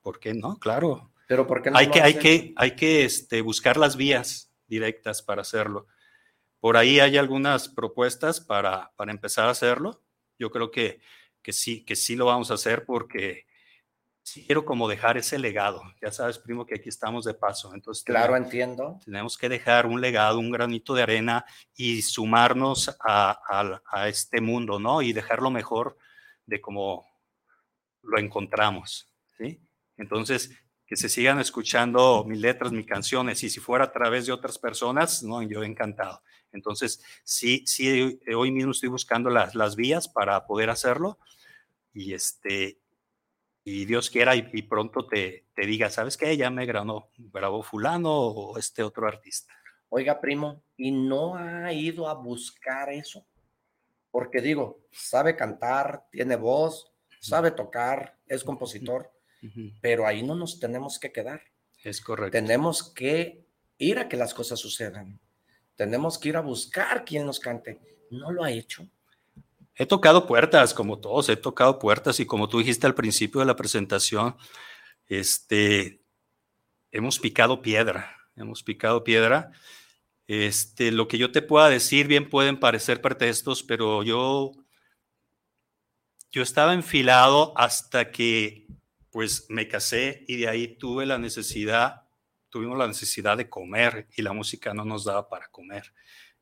¿Por 0.00 0.18
qué 0.18 0.34
no? 0.34 0.58
Claro. 0.58 1.12
Pero 1.28 1.46
¿por 1.46 1.62
qué 1.62 1.70
no 1.70 1.78
hay, 1.78 1.90
que, 1.90 2.00
hay 2.00 2.14
que, 2.14 2.52
hay 2.56 2.76
que 2.76 3.04
este, 3.04 3.40
buscar 3.40 3.76
las 3.76 3.96
vías 3.96 4.52
directas 4.68 5.22
para 5.22 5.42
hacerlo. 5.42 5.86
Por 6.60 6.76
ahí 6.76 7.00
hay 7.00 7.16
algunas 7.16 7.68
propuestas 7.68 8.40
para, 8.40 8.92
para 8.96 9.12
empezar 9.12 9.46
a 9.46 9.50
hacerlo. 9.50 10.02
Yo 10.38 10.50
creo 10.50 10.70
que, 10.70 11.00
que, 11.42 11.52
sí, 11.52 11.84
que 11.84 11.96
sí 11.96 12.16
lo 12.16 12.26
vamos 12.26 12.50
a 12.50 12.54
hacer 12.54 12.84
porque 12.84 13.46
sí 14.26 14.44
quiero 14.44 14.64
como 14.64 14.88
dejar 14.88 15.16
ese 15.16 15.38
legado. 15.38 15.80
Ya 16.02 16.10
sabes, 16.10 16.36
primo, 16.36 16.66
que 16.66 16.74
aquí 16.74 16.88
estamos 16.88 17.24
de 17.24 17.32
paso. 17.32 17.72
Entonces, 17.72 18.02
claro, 18.02 18.36
entiendo. 18.36 18.98
Tenemos 19.04 19.38
que 19.38 19.48
dejar 19.48 19.86
un 19.86 20.00
legado, 20.00 20.40
un 20.40 20.50
granito 20.50 20.94
de 20.94 21.04
arena 21.04 21.44
y 21.76 22.02
sumarnos 22.02 22.96
a, 23.00 23.80
a, 23.88 24.08
este 24.08 24.40
mundo, 24.40 24.80
¿no? 24.80 25.00
Y 25.00 25.12
dejarlo 25.12 25.48
mejor 25.52 25.96
de 26.44 26.60
como 26.60 27.06
lo 28.02 28.18
encontramos, 28.18 29.08
¿sí? 29.38 29.60
Entonces, 29.96 30.50
que 30.86 30.96
se 30.96 31.08
sigan 31.08 31.38
escuchando 31.38 32.24
mis 32.24 32.40
letras, 32.40 32.72
mis 32.72 32.86
canciones, 32.86 33.44
y 33.44 33.48
si 33.48 33.60
fuera 33.60 33.84
a 33.84 33.92
través 33.92 34.26
de 34.26 34.32
otras 34.32 34.58
personas, 34.58 35.22
no, 35.22 35.40
yo 35.42 35.62
encantado. 35.62 36.20
Entonces, 36.50 37.00
sí, 37.22 37.62
sí, 37.64 38.18
hoy 38.34 38.50
mismo 38.50 38.72
estoy 38.72 38.88
buscando 38.88 39.30
las, 39.30 39.54
las 39.54 39.76
vías 39.76 40.08
para 40.08 40.46
poder 40.46 40.68
hacerlo, 40.68 41.20
y 41.92 42.12
este, 42.12 42.80
y 43.66 43.84
Dios 43.84 44.08
quiera, 44.08 44.34
y, 44.34 44.62
pronto 44.62 45.06
te, 45.06 45.44
te, 45.54 45.66
diga, 45.66 45.90
¿sabes 45.90 46.16
qué? 46.16 46.34
Ya 46.36 46.48
me 46.48 46.64
grabó, 46.64 47.10
grabó 47.18 47.62
fulano 47.62 48.10
o 48.10 48.58
este 48.58 48.82
otro 48.82 49.06
artista. 49.06 49.52
Oiga, 49.90 50.18
primo, 50.20 50.62
¿y 50.78 50.90
no 50.90 51.36
ha 51.36 51.70
ido 51.72 52.08
a 52.08 52.14
buscar 52.14 52.90
eso? 52.90 53.26
Porque 54.10 54.40
digo, 54.40 54.86
sabe 54.90 55.36
cantar, 55.36 56.06
tiene 56.10 56.36
voz, 56.36 56.90
sabe 57.20 57.50
tocar, 57.50 58.16
es 58.26 58.42
compositor 58.42 59.10
pero 59.80 60.06
ahí 60.06 60.22
no 60.22 60.34
nos 60.34 60.58
tenemos 60.58 60.98
que 60.98 61.12
quedar. 61.12 61.42
Es 61.82 62.00
correcto. 62.00 62.32
Tenemos 62.32 62.92
que 62.92 63.44
ir 63.78 63.98
a 63.98 64.08
que 64.08 64.16
las 64.16 64.34
cosas 64.34 64.58
sucedan. 64.58 65.20
Tenemos 65.76 66.18
que 66.18 66.30
ir 66.30 66.36
a 66.36 66.40
buscar 66.40 67.04
quien 67.04 67.26
nos 67.26 67.38
cante. 67.38 67.78
No 68.10 68.32
lo 68.32 68.44
ha 68.44 68.50
hecho. 68.50 68.88
He 69.76 69.84
tocado 69.84 70.26
puertas, 70.26 70.72
como 70.72 70.98
todos, 70.98 71.28
he 71.28 71.36
tocado 71.36 71.78
puertas 71.78 72.18
y 72.18 72.26
como 72.26 72.48
tú 72.48 72.58
dijiste 72.58 72.86
al 72.86 72.94
principio 72.94 73.40
de 73.40 73.46
la 73.46 73.56
presentación, 73.56 74.36
este, 75.06 76.02
hemos 76.90 77.18
picado 77.18 77.60
piedra, 77.60 78.16
hemos 78.36 78.62
picado 78.62 79.04
piedra. 79.04 79.52
Este, 80.26 80.90
lo 80.90 81.08
que 81.08 81.18
yo 81.18 81.30
te 81.30 81.42
pueda 81.42 81.68
decir, 81.68 82.06
bien 82.06 82.30
pueden 82.30 82.58
parecer 82.58 83.02
pretextos, 83.02 83.62
pero 83.62 84.02
yo, 84.02 84.52
yo 86.30 86.42
estaba 86.42 86.72
enfilado 86.72 87.52
hasta 87.56 88.10
que 88.10 88.66
pues 89.10 89.46
me 89.50 89.68
casé 89.68 90.24
y 90.26 90.36
de 90.36 90.48
ahí 90.48 90.76
tuve 90.78 91.04
la 91.04 91.18
necesidad, 91.18 92.02
tuvimos 92.48 92.78
la 92.78 92.86
necesidad 92.86 93.36
de 93.36 93.48
comer 93.50 94.08
y 94.16 94.22
la 94.22 94.32
música 94.32 94.72
no 94.72 94.86
nos 94.86 95.04
daba 95.04 95.28
para 95.28 95.48
comer. 95.48 95.92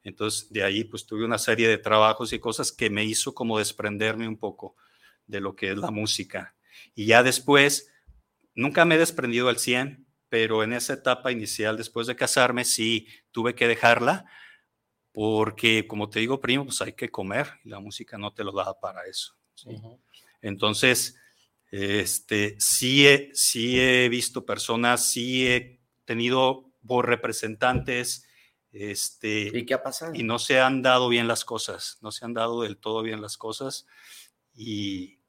Entonces, 0.05 0.53
de 0.53 0.63
ahí 0.63 0.85
pues 0.85 1.07
tuve 1.07 1.25
una 1.25 1.39
serie 1.39 1.67
de 1.67 1.79
trabajos 1.79 2.33
y 2.33 2.39
cosas 2.39 2.71
que 2.71 2.91
me 2.91 3.05
hizo 3.05 3.35
como 3.35 3.59
desprenderme 3.59 4.29
un 4.29 4.37
poco 4.37 4.77
de 5.27 5.41
lo 5.41 5.57
que 5.57 5.73
es 5.73 5.79
la 5.79 5.91
música. 5.91 6.55
Y 6.95 7.07
ya 7.07 7.23
después, 7.23 7.91
nunca 8.55 8.85
me 8.85 8.97
he 8.97 8.99
desprendido 8.99 9.49
al 9.49 9.59
100, 9.59 10.07
pero 10.29 10.63
en 10.63 10.75
esa 10.75 10.93
etapa 10.93 11.33
inicial, 11.33 11.77
después 11.77 12.07
de 12.07 12.17
casarme, 12.17 12.65
sí 12.65 13.09
tuve 13.33 13.55
que 13.55 13.67
dejarla, 13.67 14.27
porque 15.13 15.87
como 15.87 16.11
te 16.11 16.21
digo, 16.21 16.41
primo, 16.41 16.65
pues 16.65 16.83
hay 16.83 16.93
que 16.93 17.11
comer 17.11 17.49
y 17.65 17.71
la 17.71 17.81
música 17.81 18.19
no 18.19 18.35
te 18.35 18.45
lo 18.45 18.53
da 18.53 18.79
para 18.79 19.07
eso. 19.07 19.35
Entonces, 20.43 21.17
este, 21.71 22.57
sí, 22.59 23.07
he, 23.07 23.31
sí 23.33 23.81
he 23.81 24.09
visto 24.09 24.45
personas, 24.45 25.11
sí 25.11 25.47
he 25.47 25.81
tenido 26.05 26.71
representantes. 27.03 28.27
Este, 28.75 29.53
¿Y 29.55 29.65
qué 29.65 29.75
ha 29.75 29.83
pasado? 29.85 30.13
Y 30.15 30.25
no 30.25 30.41
se 30.41 30.59
han 30.59 30.83
dado 30.83 31.09
bien 31.09 31.29
las 31.29 31.45
cosas, 31.45 31.99
no 32.01 32.11
se 32.11 32.25
han 32.25 32.35
dado 32.35 32.63
del 32.63 32.77
todo 32.77 33.03
bien 33.03 33.23
las 33.23 33.37
cosas. 33.37 33.87
Y, 34.53 35.21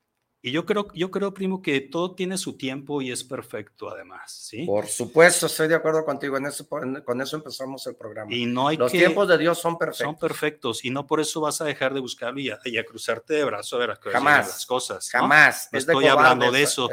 y 0.41 0.51
yo 0.51 0.65
creo, 0.65 0.91
yo 0.93 1.11
creo, 1.11 1.31
primo, 1.31 1.61
que 1.61 1.79
todo 1.79 2.15
tiene 2.15 2.39
su 2.39 2.57
tiempo 2.57 3.03
y 3.03 3.11
es 3.11 3.23
perfecto, 3.23 3.87
además, 3.91 4.31
¿sí? 4.31 4.65
Por 4.65 4.87
supuesto, 4.87 5.45
estoy 5.45 5.67
de 5.67 5.75
acuerdo 5.75 6.03
contigo. 6.03 6.37
En 6.37 6.47
eso, 6.47 6.67
con 6.67 7.21
eso 7.21 7.35
empezamos 7.35 7.85
el 7.85 7.95
programa. 7.95 8.33
Y 8.33 8.47
no 8.47 8.67
hay 8.67 8.77
Los 8.77 8.91
tiempos 8.91 9.27
de 9.27 9.37
Dios 9.37 9.59
son 9.59 9.77
perfectos. 9.77 10.05
Son 10.05 10.17
perfectos 10.17 10.83
y 10.83 10.89
no 10.89 11.05
por 11.05 11.19
eso 11.19 11.39
vas 11.39 11.61
a 11.61 11.65
dejar 11.65 11.93
de 11.93 11.99
buscarlo 11.99 12.39
y 12.39 12.49
a, 12.49 12.59
cruzarte 12.83 13.35
de 13.35 13.43
brazo 13.43 13.75
a 13.75 13.79
ver 13.79 13.91
a 13.91 13.95
jamás, 13.95 14.47
las 14.47 14.65
cosas. 14.65 15.07
Jamás. 15.11 15.69
No 15.71 15.77
estoy 15.77 16.07
hablando 16.07 16.51
de 16.51 16.63
eso. 16.63 16.89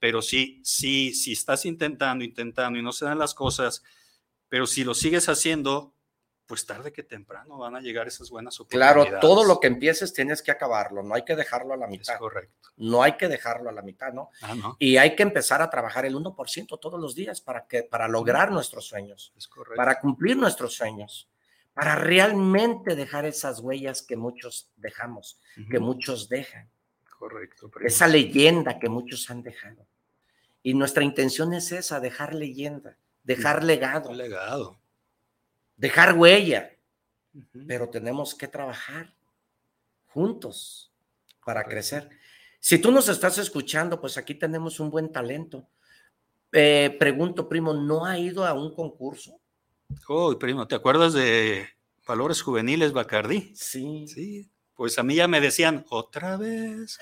pero 0.00 0.20
sí, 0.20 0.60
sí, 0.64 1.14
si 1.14 1.32
estás 1.32 1.64
intentando, 1.64 2.24
intentando 2.24 2.76
y 2.76 2.82
no 2.82 2.90
se 2.90 3.04
dan 3.04 3.20
las 3.20 3.34
cosas, 3.34 3.84
pero 4.48 4.66
si 4.66 4.84
lo 4.84 4.94
sigues 4.94 5.28
haciendo, 5.28 5.94
pues 6.46 6.64
tarde 6.64 6.92
que 6.92 7.02
temprano 7.02 7.58
van 7.58 7.76
a 7.76 7.80
llegar 7.80 8.06
esas 8.06 8.30
buenas 8.30 8.58
oportunidades. 8.60 9.08
Claro, 9.08 9.20
todo 9.20 9.44
lo 9.44 9.58
que 9.58 9.66
empieces 9.66 10.12
tienes 10.12 10.42
que 10.42 10.52
acabarlo, 10.52 11.02
no 11.02 11.14
hay 11.14 11.24
que 11.24 11.34
dejarlo 11.34 11.74
a 11.74 11.76
la 11.76 11.86
mitad. 11.88 12.14
Es 12.14 12.20
correcto. 12.20 12.70
No 12.76 13.02
hay 13.02 13.16
que 13.16 13.28
dejarlo 13.28 13.68
a 13.68 13.72
la 13.72 13.82
mitad, 13.82 14.12
¿no? 14.12 14.30
Ah, 14.42 14.54
no. 14.54 14.76
Y 14.78 14.96
hay 14.96 15.16
que 15.16 15.22
empezar 15.22 15.60
a 15.60 15.70
trabajar 15.70 16.06
el 16.06 16.14
1% 16.14 16.78
todos 16.80 17.00
los 17.00 17.14
días 17.14 17.40
para, 17.40 17.66
que, 17.66 17.82
para 17.82 18.06
lograr 18.06 18.52
nuestros 18.52 18.86
sueños, 18.86 19.32
es 19.36 19.48
correcto. 19.48 19.76
para 19.76 19.98
cumplir 20.00 20.36
nuestros 20.36 20.74
sueños, 20.74 21.28
para 21.74 21.96
realmente 21.96 22.94
dejar 22.94 23.26
esas 23.26 23.60
huellas 23.60 24.02
que 24.02 24.16
muchos 24.16 24.70
dejamos, 24.76 25.40
que 25.70 25.78
muchos 25.78 26.28
dejan. 26.28 26.70
Correcto. 27.18 27.70
Esa 27.82 28.06
leyenda 28.06 28.78
que 28.78 28.88
muchos 28.88 29.30
han 29.30 29.42
dejado. 29.42 29.86
Y 30.62 30.74
nuestra 30.74 31.02
intención 31.02 31.54
es 31.54 31.72
esa, 31.72 32.00
dejar 32.00 32.34
leyenda, 32.34 32.98
dejar 33.26 33.62
legado. 33.62 34.12
Legado 34.12 34.78
dejar 35.76 36.14
huella, 36.14 36.72
pero 37.66 37.88
tenemos 37.88 38.34
que 38.34 38.48
trabajar 38.48 39.14
juntos 40.06 40.90
para 41.44 41.64
crecer. 41.64 42.08
Si 42.58 42.78
tú 42.78 42.90
nos 42.90 43.08
estás 43.08 43.38
escuchando, 43.38 44.00
pues 44.00 44.16
aquí 44.16 44.34
tenemos 44.34 44.80
un 44.80 44.90
buen 44.90 45.12
talento. 45.12 45.68
Eh, 46.52 46.96
pregunto, 46.98 47.48
primo, 47.48 47.74
¿no 47.74 48.04
ha 48.06 48.18
ido 48.18 48.44
a 48.44 48.54
un 48.54 48.74
concurso? 48.74 49.38
Oh, 50.08 50.36
primo, 50.38 50.66
¿te 50.66 50.74
acuerdas 50.74 51.12
de 51.12 51.68
Valores 52.06 52.42
Juveniles 52.42 52.92
Bacardí? 52.92 53.52
Sí. 53.54 54.06
Sí. 54.08 54.50
Pues 54.74 54.98
a 54.98 55.02
mí 55.02 55.14
ya 55.14 55.28
me 55.28 55.40
decían, 55.40 55.84
otra 55.88 56.36
vez, 56.36 56.98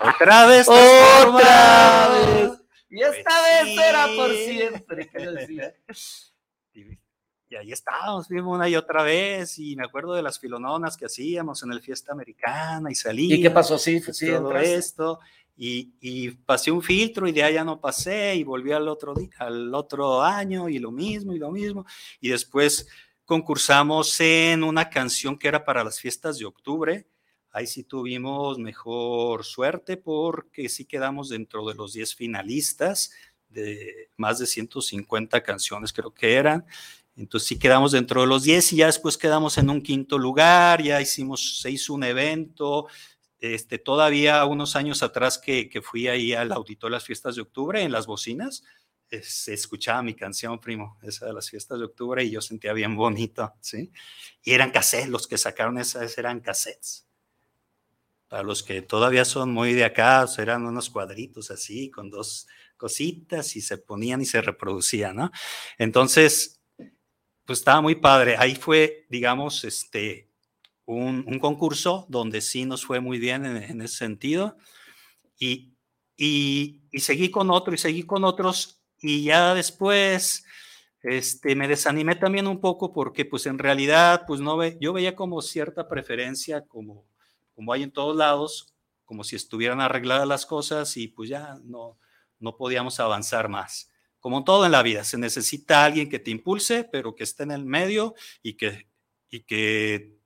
otra 0.00 0.46
vez, 0.46 0.68
otra 0.68 2.08
vez. 2.08 2.63
Y 2.94 3.02
esta 3.02 3.30
pues 3.30 3.76
vez 3.76 3.78
era 3.88 4.06
por 4.16 4.30
siempre, 4.32 5.10
y 7.50 7.56
ahí 7.56 7.72
estábamos, 7.72 8.28
vimos 8.28 8.54
una 8.54 8.68
y 8.68 8.76
otra 8.76 9.02
vez, 9.02 9.58
y 9.58 9.74
me 9.74 9.84
acuerdo 9.84 10.14
de 10.14 10.22
las 10.22 10.38
filononas 10.38 10.96
que 10.96 11.06
hacíamos 11.06 11.62
en 11.64 11.72
el 11.72 11.80
Fiesta 11.82 12.12
Americana 12.12 12.92
y 12.92 12.94
salí. 12.94 13.34
¿Y 13.34 13.42
qué 13.42 13.50
pasó? 13.50 13.78
Sí, 13.78 14.00
sí, 14.00 14.26
todo 14.26 14.48
entraste. 14.48 14.74
esto. 14.74 15.18
Y, 15.56 15.94
y 16.00 16.30
pasé 16.30 16.70
un 16.70 16.82
filtro 16.82 17.26
y 17.26 17.32
de 17.32 17.42
allá 17.42 17.64
no 17.64 17.80
pasé 17.80 18.36
y 18.36 18.44
volví 18.44 18.70
al 18.70 18.88
otro, 18.88 19.14
al 19.38 19.74
otro 19.74 20.22
año 20.22 20.68
y 20.68 20.78
lo 20.78 20.92
mismo 20.92 21.32
y 21.32 21.38
lo 21.38 21.50
mismo. 21.50 21.84
Y 22.20 22.28
después 22.28 22.86
concursamos 23.24 24.20
en 24.20 24.62
una 24.62 24.88
canción 24.88 25.36
que 25.38 25.48
era 25.48 25.64
para 25.64 25.82
las 25.82 25.98
fiestas 25.98 26.38
de 26.38 26.44
octubre. 26.44 27.06
Ahí 27.54 27.68
sí 27.68 27.84
tuvimos 27.84 28.58
mejor 28.58 29.44
suerte 29.44 29.96
porque 29.96 30.68
sí 30.68 30.86
quedamos 30.86 31.28
dentro 31.28 31.64
de 31.68 31.74
los 31.74 31.92
10 31.92 32.16
finalistas 32.16 33.12
de 33.48 34.10
más 34.16 34.40
de 34.40 34.46
150 34.46 35.40
canciones 35.44 35.92
creo 35.92 36.12
que 36.12 36.34
eran. 36.34 36.66
Entonces 37.14 37.46
sí 37.46 37.56
quedamos 37.56 37.92
dentro 37.92 38.22
de 38.22 38.26
los 38.26 38.42
10 38.42 38.72
y 38.72 38.76
ya 38.78 38.86
después 38.86 39.16
quedamos 39.16 39.56
en 39.56 39.70
un 39.70 39.82
quinto 39.82 40.18
lugar, 40.18 40.82
ya 40.82 41.00
hicimos, 41.00 41.60
se 41.60 41.70
hizo 41.70 41.94
un 41.94 42.02
evento, 42.02 42.88
este, 43.38 43.78
todavía 43.78 44.44
unos 44.46 44.74
años 44.74 45.04
atrás 45.04 45.38
que, 45.38 45.68
que 45.68 45.80
fui 45.80 46.08
ahí 46.08 46.32
al 46.32 46.50
auditorio 46.50 46.94
de 46.94 46.96
las 46.96 47.04
fiestas 47.06 47.36
de 47.36 47.42
octubre 47.42 47.80
en 47.80 47.92
las 47.92 48.08
bocinas, 48.08 48.64
se 49.22 49.54
escuchaba 49.54 50.02
mi 50.02 50.14
canción, 50.14 50.60
primo, 50.60 50.98
esa 51.02 51.26
de 51.26 51.32
las 51.32 51.48
fiestas 51.48 51.78
de 51.78 51.84
octubre 51.84 52.24
y 52.24 52.30
yo 52.30 52.40
sentía 52.40 52.72
bien 52.72 52.96
bonito, 52.96 53.54
¿sí? 53.60 53.92
Y 54.42 54.52
eran 54.52 54.72
cassettes, 54.72 55.08
los 55.08 55.28
que 55.28 55.38
sacaron 55.38 55.78
esas 55.78 56.18
eran 56.18 56.40
cassettes. 56.40 57.03
Para 58.34 58.42
los 58.42 58.64
que 58.64 58.82
todavía 58.82 59.24
son 59.24 59.52
muy 59.52 59.74
de 59.74 59.84
acá, 59.84 60.26
eran 60.38 60.66
unos 60.66 60.90
cuadritos 60.90 61.52
así, 61.52 61.88
con 61.88 62.10
dos 62.10 62.48
cositas 62.76 63.54
y 63.54 63.60
se 63.60 63.78
ponían 63.78 64.22
y 64.22 64.24
se 64.24 64.42
reproducían, 64.42 65.14
¿no? 65.14 65.30
Entonces, 65.78 66.60
pues 67.44 67.60
estaba 67.60 67.80
muy 67.80 67.94
padre. 67.94 68.34
Ahí 68.36 68.56
fue, 68.56 69.06
digamos, 69.08 69.62
este, 69.62 70.32
un, 70.84 71.38
concurso 71.38 72.06
donde 72.08 72.40
sí 72.40 72.64
nos 72.64 72.84
fue 72.84 72.98
muy 72.98 73.20
bien 73.20 73.46
en, 73.46 73.56
en 73.56 73.80
ese 73.82 73.98
sentido. 73.98 74.56
Y, 75.38 75.76
y, 76.16 76.82
y 76.90 76.98
seguí 76.98 77.30
con 77.30 77.52
otro 77.52 77.72
y 77.72 77.78
seguí 77.78 78.02
con 78.02 78.24
otros. 78.24 78.82
Y 79.00 79.22
ya 79.22 79.54
después 79.54 80.44
este, 81.04 81.54
me 81.54 81.68
desanimé 81.68 82.16
también 82.16 82.48
un 82.48 82.60
poco 82.60 82.92
porque 82.92 83.24
pues 83.24 83.46
en 83.46 83.60
realidad 83.60 84.24
pues 84.26 84.40
no 84.40 84.56
ve, 84.56 84.76
yo 84.80 84.92
veía 84.92 85.14
como 85.14 85.40
cierta 85.40 85.86
preferencia 85.86 86.62
como, 86.66 87.06
como 87.54 87.72
hay 87.72 87.82
en 87.82 87.92
todos 87.92 88.16
lados, 88.16 88.74
como 89.04 89.24
si 89.24 89.36
estuvieran 89.36 89.80
arregladas 89.80 90.26
las 90.26 90.46
cosas 90.46 90.96
y 90.96 91.08
pues 91.08 91.28
ya 91.28 91.58
no, 91.64 91.98
no 92.38 92.56
podíamos 92.56 93.00
avanzar 93.00 93.48
más. 93.48 93.90
Como 94.20 94.44
todo 94.44 94.64
en 94.64 94.72
la 94.72 94.82
vida, 94.82 95.04
se 95.04 95.18
necesita 95.18 95.84
alguien 95.84 96.08
que 96.08 96.18
te 96.18 96.30
impulse, 96.30 96.84
pero 96.84 97.14
que 97.14 97.24
esté 97.24 97.42
en 97.42 97.50
el 97.50 97.64
medio 97.64 98.14
y 98.42 98.54
que, 98.54 98.88
y 99.28 99.40
que 99.40 100.16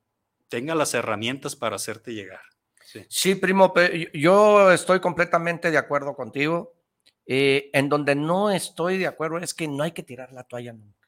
tenga 0.47 0.73
las 0.73 0.93
herramientas 0.93 1.55
para 1.55 1.75
hacerte 1.75 2.13
llegar. 2.13 2.41
Sí. 2.85 3.05
Sí, 3.09 3.35
primo, 3.35 3.73
yo 4.13 4.71
estoy 4.71 4.99
completamente 4.99 5.69
de 5.69 5.77
acuerdo 5.77 6.15
contigo. 6.15 6.75
Eh, 7.31 7.69
en 7.73 7.89
donde 7.89 8.15
no 8.15 8.49
estoy 8.49 8.97
de 8.97 9.05
acuerdo 9.05 9.37
es 9.37 9.53
que 9.53 9.67
no 9.67 9.83
hay 9.83 9.91
que 9.91 10.01
tirar 10.01 10.31
la 10.31 10.45
toalla 10.45 10.73
nunca. 10.73 11.07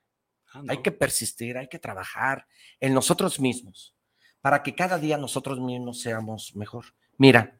Ah, 0.54 0.62
no. 0.62 0.72
Hay 0.72 0.84
que 0.84 0.92
persistir, 0.92 1.58
hay 1.58 1.68
que 1.68 1.80
trabajar 1.80 2.46
en 2.80 2.94
nosotros 2.94 3.40
mismos 3.40 3.96
para 4.42 4.64
que 4.64 4.76
cada 4.76 4.98
día 4.98 5.18
nosotros 5.18 5.60
mismos 5.60 6.02
seamos 6.02 6.56
mejor. 6.56 6.86
Mira, 7.18 7.60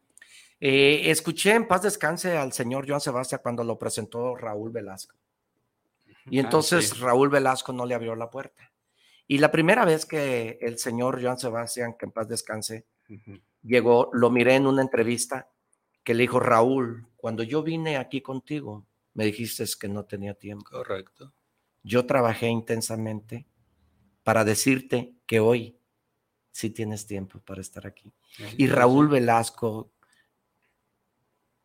eh, 0.60 1.10
escuché 1.10 1.54
en 1.54 1.68
paz 1.68 1.84
descanse 1.84 2.38
al 2.38 2.54
señor 2.54 2.88
Joan 2.88 3.02
Sebastián 3.02 3.42
cuando 3.44 3.64
lo 3.64 3.78
presentó 3.78 4.36
Raúl 4.36 4.72
Velasco. 4.72 5.16
Y 6.26 6.38
Ah, 6.38 6.42
entonces 6.42 6.90
sí. 6.90 7.00
Raúl 7.00 7.30
Velasco 7.30 7.74
no 7.74 7.86
le 7.86 7.96
abrió 7.96 8.16
la 8.16 8.30
puerta. 8.30 8.72
Y 9.28 9.38
la 9.38 9.52
primera 9.52 9.86
vez 9.86 10.06
que 10.06 10.60
el 10.62 10.78
señor 10.78 11.22
Joan 11.22 11.40
Sebastián, 11.40 11.96
que 11.98 12.06
en 12.06 12.12
paz 12.12 12.28
descanse, 12.28 12.86
llegó, 13.64 14.10
lo 14.14 14.30
miré 14.30 14.56
en 14.56 14.68
una 14.68 14.82
entrevista 14.82 15.50
que 16.04 16.14
le 16.14 16.24
dijo 16.24 16.40
Raúl, 16.40 17.08
cuando 17.16 17.44
yo 17.44 17.64
vine 17.64 17.98
aquí 17.98 18.22
contigo, 18.22 18.86
me 19.14 19.26
dijiste 19.26 19.64
que 19.80 19.88
no 19.88 20.06
tenía 20.06 20.34
tiempo. 20.34 20.66
Correcto. 20.70 21.34
Yo 21.84 22.06
trabajé 22.06 22.48
intensamente 22.48 23.48
para 24.24 24.44
decirte 24.44 25.14
que 25.26 25.40
hoy 25.40 25.78
sí 26.52 26.70
tienes 26.70 27.08
tiempo 27.08 27.40
para 27.40 27.62
estar 27.62 27.88
aquí. 27.88 28.12
Y 28.58 28.68
Raúl 28.68 29.08
Velasco, 29.08 29.92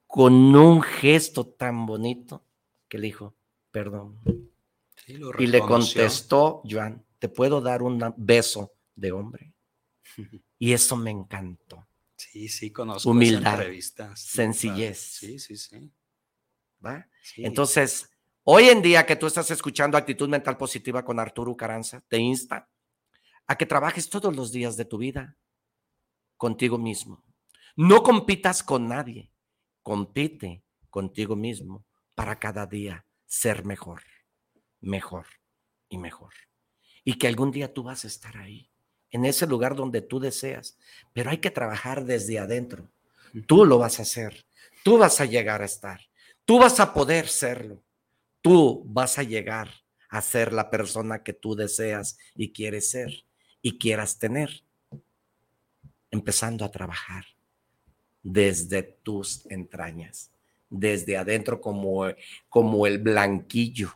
con 0.07 0.55
un 0.55 0.83
gesto 0.83 1.47
tan 1.47 1.87
bonito, 1.87 2.45
que 2.89 2.99
le 2.99 3.09
dijo, 3.09 3.35
perdón. 3.71 4.19
Sí, 5.05 5.19
Y 5.39 5.47
le 5.47 5.61
contestó, 5.61 6.63
Joan, 6.69 7.05
¿te 7.19 7.29
puedo 7.29 7.61
dar 7.61 7.83
un 7.83 8.15
beso 8.17 8.73
de 8.95 9.13
hombre? 9.13 9.53
Y 10.59 10.73
eso 10.73 10.97
me 10.97 11.11
encantó. 11.11 11.87
Sí, 12.17 12.49
sí, 12.49 12.73
conozco 12.73 13.11
Humildad, 13.11 13.63
sencillez. 14.15 14.97
Sí, 14.97 15.39
sí, 15.39 15.55
sí. 15.55 15.93
¿va? 16.85 17.07
Sí. 17.21 17.45
Entonces, 17.45 18.11
hoy 18.43 18.71
en 18.71 18.81
día 18.81 19.05
que 19.05 19.17
tú 19.17 19.27
estás 19.27 19.51
escuchando 19.51 19.99
Actitud 19.99 20.31
Mental 20.31 20.57
Positiva 20.57 21.05
con 21.05 21.21
Arturo 21.21 21.55
Caranza, 21.55 22.03
te 22.09 22.17
insta 22.17 22.71
a 23.47 23.56
que 23.56 23.66
trabajes 23.66 24.09
todos 24.09 24.35
los 24.35 24.52
días 24.52 24.77
de 24.77 24.85
tu 24.85 24.98
vida 24.98 25.36
contigo 26.36 26.78
mismo. 26.78 27.24
No 27.77 28.02
compitas 28.02 28.62
con 28.62 28.89
nadie, 28.89 29.31
compite 29.82 30.64
contigo 30.90 31.36
mismo 31.36 31.85
para 32.14 32.39
cada 32.39 32.66
día 32.66 33.06
ser 33.27 33.64
mejor, 33.64 34.02
mejor 34.81 35.27
y 35.89 35.98
mejor. 35.98 36.32
Y 37.05 37.18
que 37.18 37.28
algún 37.28 37.51
día 37.51 37.73
tú 37.73 37.82
vas 37.82 38.05
a 38.05 38.09
estar 38.09 38.36
ahí, 38.36 38.70
en 39.10 39.24
ese 39.24 39.47
lugar 39.47 39.77
donde 39.77 40.02
tú 40.02 40.18
deseas, 40.18 40.78
pero 41.12 41.31
hay 41.31 41.39
que 41.39 41.51
trabajar 41.51 42.05
desde 42.05 42.39
adentro. 42.39 42.90
Tú 43.47 43.64
lo 43.64 43.78
vas 43.78 43.98
a 43.98 44.02
hacer, 44.02 44.47
tú 44.82 44.98
vas 44.98 45.20
a 45.20 45.27
llegar 45.27 45.62
a 45.62 45.66
estar, 45.66 46.01
tú 46.44 46.59
vas 46.59 46.81
a 46.81 46.94
poder 46.94 47.28
serlo, 47.28 47.85
tú 48.40 48.82
vas 48.86 49.18
a 49.18 49.23
llegar 49.23 49.70
a 50.09 50.23
ser 50.23 50.52
la 50.52 50.70
persona 50.70 51.23
que 51.23 51.32
tú 51.32 51.55
deseas 51.55 52.18
y 52.35 52.52
quieres 52.52 52.90
ser 52.90 53.27
y 53.67 53.79
quieras 53.79 54.21
tener, 54.21 54.63
empezando 56.13 56.65
a 56.65 56.71
trabajar 56.71 57.25
desde 58.23 58.85
tus 58.85 59.45
entrañas, 59.47 60.31
desde 60.71 61.17
adentro 61.17 61.61
como, 61.61 62.05
como 62.49 62.87
el 62.87 62.99
blanquillo. 62.99 63.93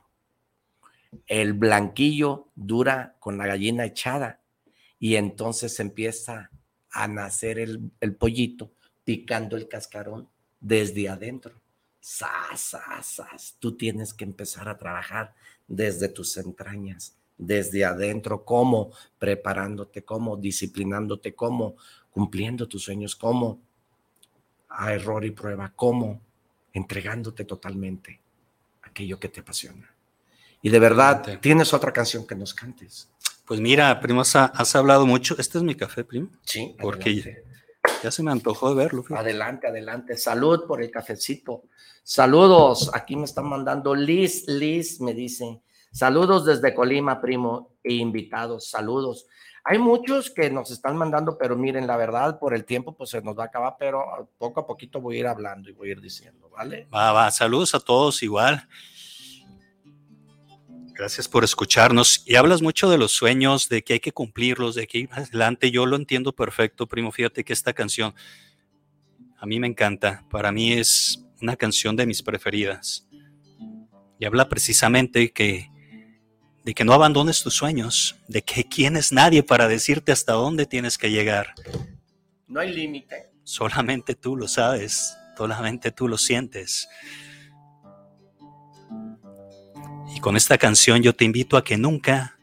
El 1.25 1.53
blanquillo 1.53 2.49
dura 2.57 3.15
con 3.21 3.39
la 3.39 3.47
gallina 3.47 3.85
echada 3.85 4.41
y 4.99 5.15
entonces 5.15 5.79
empieza 5.79 6.51
a 6.91 7.07
nacer 7.07 7.61
el, 7.61 7.93
el 8.01 8.17
pollito 8.17 8.73
picando 9.05 9.57
el 9.57 9.69
cascarón 9.69 10.29
desde 10.59 11.09
adentro. 11.09 11.63
Sas, 12.01 12.61
sas, 12.61 13.07
sas. 13.07 13.57
Tú 13.61 13.77
tienes 13.77 14.15
que 14.15 14.25
empezar 14.25 14.69
a 14.69 14.77
trabajar 14.77 15.33
desde 15.69 16.09
tus 16.09 16.37
entrañas, 16.39 17.20
desde 17.41 17.85
adentro, 17.85 18.45
cómo 18.45 18.91
preparándote, 19.19 20.05
cómo 20.05 20.37
disciplinándote, 20.37 21.35
cómo 21.35 21.77
cumpliendo 22.11 22.69
tus 22.69 22.85
sueños, 22.85 23.17
cómo 23.17 23.61
a 24.69 24.93
error 24.93 25.25
y 25.25 25.31
prueba, 25.31 25.73
cómo 25.75 26.21
entregándote 26.73 27.45
totalmente 27.45 28.21
aquello 28.83 29.19
que 29.19 29.29
te 29.29 29.41
apasiona. 29.41 29.93
Y 30.63 30.69
de 30.69 30.79
verdad, 30.79 31.41
tienes 31.41 31.73
otra 31.73 31.93
canción 31.93 32.27
que 32.27 32.35
nos 32.35 32.53
cantes. 32.53 33.11
Pues 33.47 33.59
mira, 33.59 33.99
primo, 34.01 34.21
has, 34.21 34.37
has 34.37 34.77
hablado 34.77 35.07
mucho. 35.07 35.35
Este 35.39 35.59
es 35.59 35.65
mi 35.65 35.75
café, 35.75 36.05
primo. 36.05 36.29
Sí, 36.43 36.77
Porque 36.81 37.43
ya 38.03 38.11
se 38.11 38.23
me 38.23 38.31
antojó 38.31 38.69
de 38.69 38.77
verlo. 38.77 39.03
fíjate. 39.03 39.21
Adelante, 39.23 39.67
adelante. 39.67 40.17
Salud 40.17 40.67
por 40.67 40.83
el 40.83 40.91
cafecito. 40.91 41.65
Saludos. 42.03 42.91
Aquí 42.93 43.17
me 43.17 43.25
están 43.25 43.47
mandando 43.47 43.95
Liz, 43.95 44.47
Liz 44.47 45.01
me 45.01 45.15
dice. 45.15 45.63
Saludos 45.93 46.45
desde 46.45 46.75
Colima, 46.75 47.21
primo, 47.21 47.77
e 47.83 47.95
invitados. 47.95 48.71
Saludos. 48.71 49.27
Hay 49.65 49.79
muchos 49.79 50.31
que 50.31 50.51
nos 50.51 50.71
están 50.71 50.97
mandando, 50.97 51.37
pero 51.37 51.57
miren, 51.57 51.87
la 51.87 51.97
verdad, 51.97 52.39
por 52.39 52.55
el 52.55 52.65
tiempo, 52.65 52.97
pues 52.97 53.11
se 53.11 53.21
nos 53.21 53.39
va 53.39 53.45
a 53.45 53.47
acabar, 53.47 53.77
pero 53.79 54.31
poco 54.39 54.61
a 54.61 54.67
poquito 54.67 55.01
voy 55.01 55.17
a 55.17 55.21
ir 55.21 55.27
hablando 55.27 55.69
y 55.69 55.73
voy 55.73 55.89
a 55.89 55.93
ir 55.93 56.01
diciendo, 56.01 56.49
¿vale? 56.49 56.89
Va, 56.95 57.13
va. 57.13 57.31
Saludos 57.31 57.75
a 57.75 57.81
todos 57.81 58.23
igual. 58.23 58.67
Gracias 60.95 61.29
por 61.29 61.45
escucharnos. 61.45 62.23
Y 62.27 62.37
hablas 62.37 62.63
mucho 62.63 62.91
de 62.91 62.99
los 62.99 63.13
sueños, 63.13 63.69
de 63.69 63.83
que 63.83 63.95
hay 63.95 64.01
que 64.01 64.13
cumplirlos, 64.13 64.75
de 64.75 64.87
que 64.87 64.99
ir 64.99 65.09
adelante. 65.13 65.71
Yo 65.71 65.87
lo 65.87 65.97
entiendo 65.97 66.33
perfecto, 66.35 66.87
primo. 66.87 67.11
Fíjate 67.11 67.43
que 67.43 67.53
esta 67.53 67.73
canción 67.73 68.15
a 69.39 69.47
mí 69.47 69.59
me 69.59 69.67
encanta. 69.67 70.25
Para 70.31 70.53
mí 70.53 70.73
es 70.73 71.25
una 71.41 71.57
canción 71.57 71.97
de 71.97 72.07
mis 72.07 72.23
preferidas. 72.23 73.09
Y 74.19 74.27
habla 74.27 74.49
precisamente 74.49 75.33
que 75.33 75.71
de 76.65 76.75
que 76.75 76.85
no 76.85 76.93
abandones 76.93 77.43
tus 77.43 77.55
sueños, 77.55 78.17
de 78.29 78.43
que 78.43 78.65
quién 78.65 78.97
es 78.97 79.13
nadie 79.13 79.43
para 79.43 79.69
decirte 79.69 80.13
hasta 80.13 80.33
dónde 80.33 80.67
tienes 80.67 80.99
que 80.99 81.11
llegar. 81.11 81.55
No 82.47 82.61
hay 82.61 82.73
límite. 82.73 83.31
Solamente 83.45 84.15
tú 84.15 84.37
lo 84.37 84.47
sabes, 84.49 85.17
solamente 85.37 85.91
tú 85.91 86.07
lo 86.07 86.19
sientes. 86.19 86.89
Y 90.15 90.21
con 90.21 90.37
esta 90.37 90.59
canción 90.59 91.03
yo 91.03 91.15
te 91.15 91.25
invito 91.25 91.57
a 91.57 91.65
que 91.65 91.77
nunca 91.77 92.39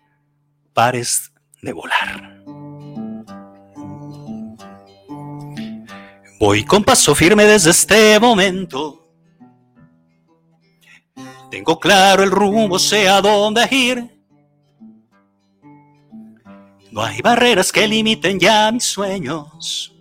pares 0.73 1.31
de 1.61 1.73
volar. 1.73 2.43
Voy 6.39 6.63
con 6.63 6.83
paso 6.83 7.15
firme 7.15 7.45
desde 7.45 7.71
este 7.71 8.19
momento. 8.19 9.06
Tengo 11.57 11.79
claro 11.79 12.21
el 12.21 12.29
rumbo, 12.29 12.77
sé 12.77 13.09
a 13.09 13.19
dónde 13.19 13.67
ir. 13.71 14.07
No 16.91 17.01
hay 17.01 17.19
barreras 17.19 17.71
que 17.71 17.87
limiten 17.87 18.39
ya 18.39 18.71
mis 18.71 18.83
sueños. 18.83 19.91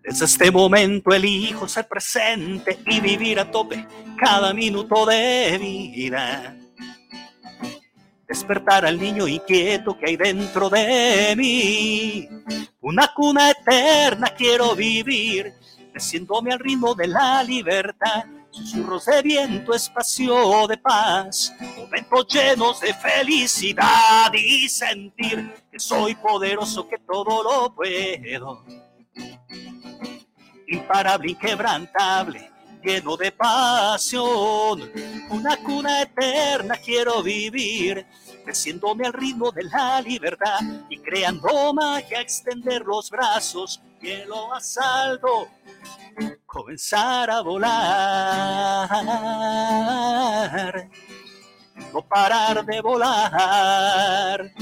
Desde 0.00 0.26
este 0.26 0.48
momento 0.52 1.12
elijo 1.12 1.66
ser 1.66 1.88
presente 1.88 2.78
y 2.86 3.00
vivir 3.00 3.40
a 3.40 3.50
tope 3.50 3.84
cada 4.16 4.54
minuto 4.54 5.06
de 5.06 5.58
vida. 5.58 6.56
Despertar 8.28 8.86
al 8.86 8.96
niño 8.96 9.26
inquieto 9.26 9.98
que 9.98 10.06
hay 10.06 10.16
dentro 10.16 10.70
de 10.70 11.34
mí. 11.36 12.28
Una 12.80 13.12
cuna 13.12 13.50
eterna 13.50 14.28
quiero 14.36 14.76
vivir, 14.76 15.52
meciéndome 15.92 16.52
al 16.52 16.60
ritmo 16.60 16.94
de 16.94 17.08
la 17.08 17.42
libertad. 17.42 18.24
Susurros 18.50 19.04
de 19.06 19.22
viento, 19.22 19.72
espacio 19.72 20.66
de 20.66 20.76
paz, 20.76 21.54
momentos 21.76 22.26
llenos 22.28 22.80
de 22.80 22.92
felicidad 22.92 24.32
y 24.34 24.68
sentir 24.68 25.54
que 25.70 25.78
soy 25.78 26.16
poderoso, 26.16 26.88
que 26.88 26.98
todo 26.98 27.42
lo 27.42 27.74
puedo. 27.74 28.64
Imparable, 30.66 31.30
inquebrantable, 31.30 32.50
lleno 32.82 33.16
de 33.16 33.30
pasión. 33.30 34.90
Una 35.30 35.56
cuna 35.58 36.02
eterna 36.02 36.76
quiero 36.76 37.22
vivir, 37.22 38.04
creciéndome 38.44 39.06
al 39.06 39.12
ritmo 39.12 39.52
de 39.52 39.64
la 39.64 40.00
libertad 40.00 40.60
y 40.88 40.98
creando 40.98 41.72
magia, 41.72 42.20
extender 42.20 42.82
los 42.82 43.10
brazos, 43.10 43.80
cielo 44.00 44.52
asalto, 44.52 45.48
comenzar 46.46 47.30
a 47.30 47.40
volar, 47.42 47.68
no 51.92 52.02
parar 52.08 52.64
de 52.64 52.80
volar. 52.80 54.52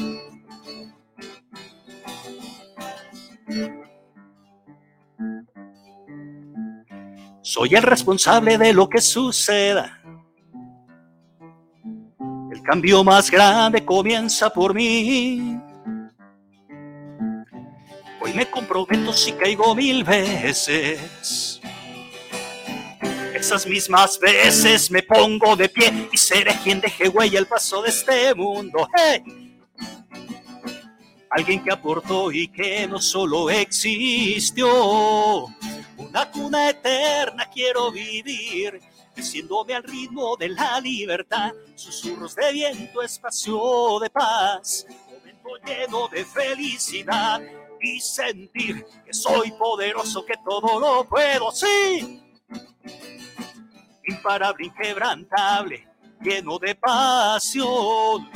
Soy 7.42 7.74
el 7.74 7.82
responsable 7.82 8.58
de 8.58 8.72
lo 8.74 8.88
que 8.88 9.00
suceda. 9.00 10.02
El 12.52 12.62
cambio 12.62 13.02
más 13.02 13.30
grande 13.30 13.84
comienza 13.84 14.50
por 14.50 14.74
mí. 14.74 15.58
Hoy 18.28 18.34
me 18.34 18.50
comprometo 18.50 19.10
si 19.14 19.32
caigo 19.32 19.74
mil 19.74 20.04
veces. 20.04 21.60
Esas 23.34 23.66
mismas 23.66 24.20
veces 24.20 24.90
me 24.90 25.02
pongo 25.02 25.56
de 25.56 25.70
pie 25.70 26.10
y 26.12 26.16
seré 26.18 26.54
quien 26.62 26.78
deje 26.78 27.08
huella 27.08 27.38
el 27.38 27.46
paso 27.46 27.80
de 27.80 27.88
este 27.88 28.34
mundo. 28.34 28.86
¡Hey! 28.94 29.58
Alguien 31.30 31.64
que 31.64 31.72
aportó 31.72 32.30
y 32.30 32.48
que 32.48 32.86
no 32.86 33.00
solo 33.00 33.48
existió. 33.48 35.46
Una 35.96 36.30
cuna 36.30 36.68
eterna 36.68 37.48
quiero 37.50 37.90
vivir, 37.90 38.78
creciéndome 39.14 39.74
al 39.74 39.84
ritmo 39.84 40.36
de 40.36 40.50
la 40.50 40.78
libertad. 40.82 41.52
Susurros 41.74 42.34
de 42.34 42.52
viento, 42.52 43.00
espacio 43.00 43.98
de 44.00 44.10
paz, 44.10 44.84
momento 45.08 45.48
lleno 45.64 46.08
de 46.08 46.26
felicidad 46.26 47.40
y 47.80 48.00
sentir 48.00 48.84
que 49.04 49.12
soy 49.12 49.52
poderoso, 49.52 50.24
que 50.24 50.34
todo 50.44 50.78
lo 50.78 51.08
puedo, 51.08 51.50
sí. 51.52 52.22
Imparable, 54.04 54.66
inquebrantable, 54.66 55.86
lleno 56.20 56.58
de 56.58 56.74
pasión. 56.74 58.28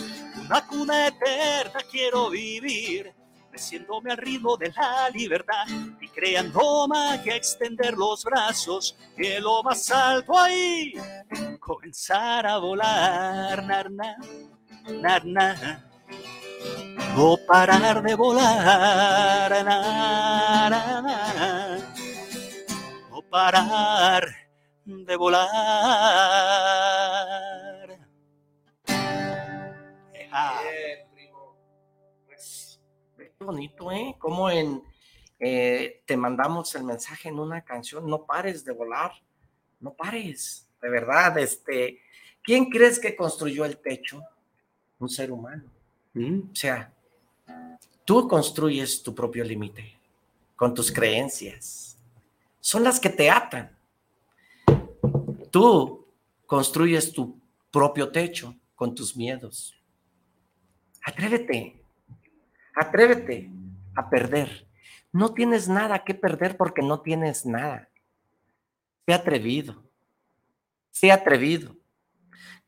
Una 0.44 0.66
cuna 0.66 1.08
eterna 1.08 1.80
quiero 1.90 2.30
vivir, 2.30 3.12
meciéndome 3.50 4.10
al 4.12 4.18
ritmo 4.18 4.56
de 4.56 4.70
la 4.72 5.08
libertad 5.10 5.66
y 6.00 6.08
creando 6.08 6.86
magia, 6.88 7.36
extender 7.36 7.94
los 7.94 8.24
brazos, 8.24 8.96
que 9.16 9.40
lo 9.40 9.62
más 9.62 9.90
alto 9.90 10.38
ahí, 10.38 10.92
comenzar 11.58 12.46
a 12.46 12.58
volar, 12.58 13.62
narna, 13.62 14.16
narna 14.90 15.88
no 17.14 17.36
parar 17.46 18.02
de 18.02 18.14
volar, 18.14 19.50
na, 19.64 20.68
na, 20.70 21.00
na, 21.02 21.78
no 23.10 23.22
parar 23.22 24.24
de 24.84 25.16
volar. 25.16 25.48
Bien, 30.12 30.30
primo. 31.14 31.56
Pues, 32.26 32.80
qué 33.16 33.32
bonito, 33.40 33.92
¿eh? 33.92 34.16
Como 34.18 34.50
en 34.50 34.82
eh, 35.44 36.02
te 36.06 36.16
mandamos 36.16 36.72
el 36.76 36.84
mensaje 36.84 37.28
en 37.28 37.40
una 37.40 37.62
canción, 37.62 38.06
no 38.06 38.24
pares 38.24 38.64
de 38.64 38.72
volar, 38.72 39.10
no 39.80 39.92
pares, 39.92 40.70
de 40.80 40.88
verdad, 40.88 41.36
este, 41.38 41.98
¿quién 42.42 42.66
crees 42.66 43.00
que 43.00 43.16
construyó 43.16 43.64
el 43.64 43.78
techo? 43.78 44.22
Un 45.00 45.08
ser 45.08 45.32
humano. 45.32 45.64
O 46.14 46.54
sea, 46.54 46.94
tú 48.04 48.28
construyes 48.28 49.02
tu 49.02 49.14
propio 49.14 49.44
límite 49.44 49.98
con 50.56 50.74
tus 50.74 50.92
creencias. 50.92 51.96
Son 52.60 52.84
las 52.84 53.00
que 53.00 53.10
te 53.10 53.30
atan. 53.30 53.76
Tú 55.50 56.06
construyes 56.46 57.12
tu 57.12 57.40
propio 57.70 58.10
techo 58.10 58.54
con 58.74 58.94
tus 58.94 59.16
miedos. 59.16 59.74
Atrévete, 61.04 61.82
atrévete 62.76 63.50
a 63.94 64.08
perder. 64.08 64.66
No 65.12 65.34
tienes 65.34 65.68
nada 65.68 66.04
que 66.04 66.14
perder 66.14 66.56
porque 66.56 66.82
no 66.82 67.00
tienes 67.00 67.44
nada. 67.44 67.88
Sé 69.06 69.14
atrevido. 69.14 69.82
Sé 70.90 71.10
atrevido. 71.10 71.76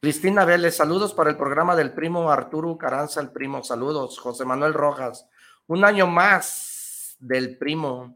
Cristina 0.05 0.45
Vélez, 0.45 0.77
saludos 0.77 1.15
para 1.15 1.31
el 1.31 1.39
programa 1.39 1.75
del 1.75 1.95
primo 1.95 2.31
Arturo 2.31 2.77
Caranza, 2.77 3.23
el 3.23 3.31
primo, 3.31 3.65
saludos. 3.65 4.19
José 4.19 4.45
Manuel 4.45 4.75
Rojas, 4.75 5.27
un 5.67 5.83
año 5.83 6.07
más 6.07 7.17
del 7.21 7.57
primo. 7.57 8.15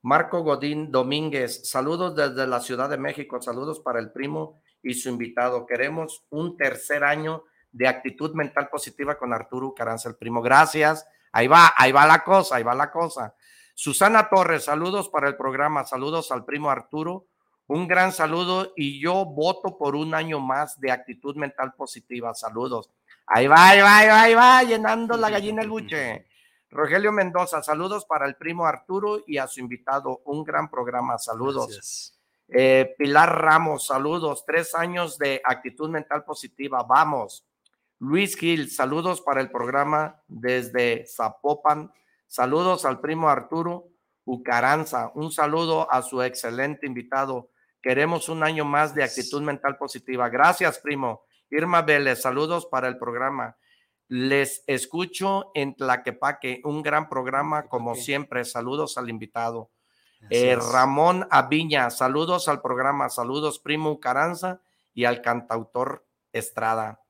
Marco 0.00 0.40
Godín 0.42 0.90
Domínguez, 0.90 1.68
saludos 1.68 2.16
desde 2.16 2.46
la 2.46 2.58
Ciudad 2.60 2.88
de 2.88 2.96
México, 2.96 3.38
saludos 3.42 3.80
para 3.80 4.00
el 4.00 4.12
primo 4.12 4.62
y 4.82 4.94
su 4.94 5.10
invitado. 5.10 5.66
Queremos 5.66 6.24
un 6.30 6.56
tercer 6.56 7.04
año 7.04 7.44
de 7.70 7.86
actitud 7.86 8.32
mental 8.32 8.70
positiva 8.70 9.18
con 9.18 9.34
Arturo 9.34 9.74
Caranza, 9.74 10.08
el 10.08 10.16
primo. 10.16 10.40
Gracias. 10.40 11.06
Ahí 11.32 11.48
va, 11.48 11.74
ahí 11.76 11.92
va 11.92 12.06
la 12.06 12.24
cosa, 12.24 12.56
ahí 12.56 12.62
va 12.62 12.74
la 12.74 12.90
cosa. 12.90 13.34
Susana 13.74 14.30
Torres, 14.30 14.64
saludos 14.64 15.10
para 15.10 15.28
el 15.28 15.36
programa, 15.36 15.84
saludos 15.84 16.32
al 16.32 16.46
primo 16.46 16.70
Arturo 16.70 17.26
un 17.70 17.86
gran 17.86 18.10
saludo 18.10 18.72
y 18.74 18.98
yo 18.98 19.24
voto 19.24 19.78
por 19.78 19.94
un 19.94 20.12
año 20.12 20.40
más 20.40 20.80
de 20.80 20.90
actitud 20.90 21.36
mental 21.36 21.72
positiva. 21.74 22.34
Saludos. 22.34 22.90
Ahí 23.24 23.46
va, 23.46 23.68
ahí 23.68 23.80
va, 23.80 23.98
ahí 23.98 24.08
va, 24.08 24.22
ahí 24.22 24.34
va, 24.34 24.62
llenando 24.64 25.16
la 25.16 25.30
gallina 25.30 25.62
el 25.62 25.70
buche. 25.70 26.26
Rogelio 26.70 27.12
Mendoza, 27.12 27.62
saludos 27.62 28.04
para 28.06 28.26
el 28.26 28.34
primo 28.34 28.66
Arturo 28.66 29.22
y 29.24 29.38
a 29.38 29.46
su 29.46 29.60
invitado. 29.60 30.20
Un 30.24 30.42
gran 30.42 30.68
programa, 30.68 31.16
saludos. 31.16 32.12
Eh, 32.48 32.92
Pilar 32.98 33.40
Ramos, 33.40 33.86
saludos. 33.86 34.44
Tres 34.44 34.74
años 34.74 35.16
de 35.16 35.40
actitud 35.44 35.88
mental 35.90 36.24
positiva, 36.24 36.82
vamos. 36.82 37.46
Luis 38.00 38.36
Gil, 38.36 38.68
saludos 38.68 39.20
para 39.20 39.40
el 39.40 39.48
programa 39.48 40.20
desde 40.26 41.06
Zapopan. 41.06 41.92
Saludos 42.26 42.84
al 42.84 42.98
primo 42.98 43.28
Arturo 43.28 43.86
Ucaranza. 44.24 45.12
Un 45.14 45.30
saludo 45.30 45.88
a 45.88 46.02
su 46.02 46.20
excelente 46.20 46.84
invitado 46.88 47.50
Queremos 47.82 48.28
un 48.28 48.42
año 48.42 48.64
más 48.64 48.94
de 48.94 49.02
actitud 49.02 49.42
mental 49.42 49.76
positiva. 49.76 50.28
Gracias, 50.28 50.78
primo. 50.78 51.22
Irma 51.50 51.82
Vélez, 51.82 52.20
saludos 52.20 52.66
para 52.66 52.88
el 52.88 52.98
programa. 52.98 53.56
Les 54.08 54.64
escucho 54.66 55.50
en 55.54 55.74
Tlaquepaque, 55.74 56.60
un 56.64 56.82
gran 56.82 57.08
programa 57.08 57.68
como 57.68 57.94
siempre. 57.94 58.44
Saludos 58.44 58.98
al 58.98 59.08
invitado. 59.08 59.70
Eh, 60.28 60.56
Ramón 60.56 61.26
Aviña, 61.30 61.88
saludos 61.90 62.48
al 62.48 62.60
programa. 62.60 63.08
Saludos, 63.08 63.58
primo 63.58 63.98
Caranza 64.00 64.60
y 64.92 65.04
al 65.04 65.22
cantautor 65.22 66.06
Estrada. 66.32 67.00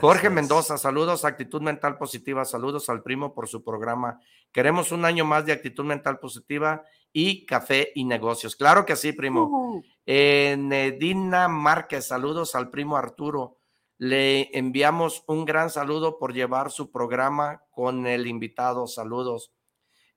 Jorge 0.00 0.30
Mendoza, 0.30 0.76
saludos, 0.78 1.24
actitud 1.24 1.62
mental 1.62 1.96
positiva, 1.98 2.44
saludos 2.44 2.88
al 2.88 3.02
primo 3.02 3.34
por 3.34 3.48
su 3.48 3.62
programa. 3.62 4.20
Queremos 4.52 4.92
un 4.92 5.04
año 5.04 5.24
más 5.24 5.46
de 5.46 5.52
actitud 5.52 5.84
mental 5.84 6.18
positiva 6.18 6.84
y 7.14 7.46
café 7.46 7.92
y 7.94 8.04
negocios. 8.04 8.56
Claro 8.56 8.84
que 8.84 8.96
sí, 8.96 9.12
primo. 9.12 9.44
Uh 9.44 9.82
Nedina 10.06 11.48
Márquez, 11.48 12.08
saludos 12.08 12.54
al 12.54 12.68
primo 12.68 12.98
Arturo. 12.98 13.56
Le 13.96 14.50
enviamos 14.58 15.24
un 15.28 15.46
gran 15.46 15.70
saludo 15.70 16.18
por 16.18 16.34
llevar 16.34 16.70
su 16.70 16.90
programa 16.90 17.62
con 17.70 18.06
el 18.06 18.26
invitado. 18.26 18.86
Saludos. 18.86 19.52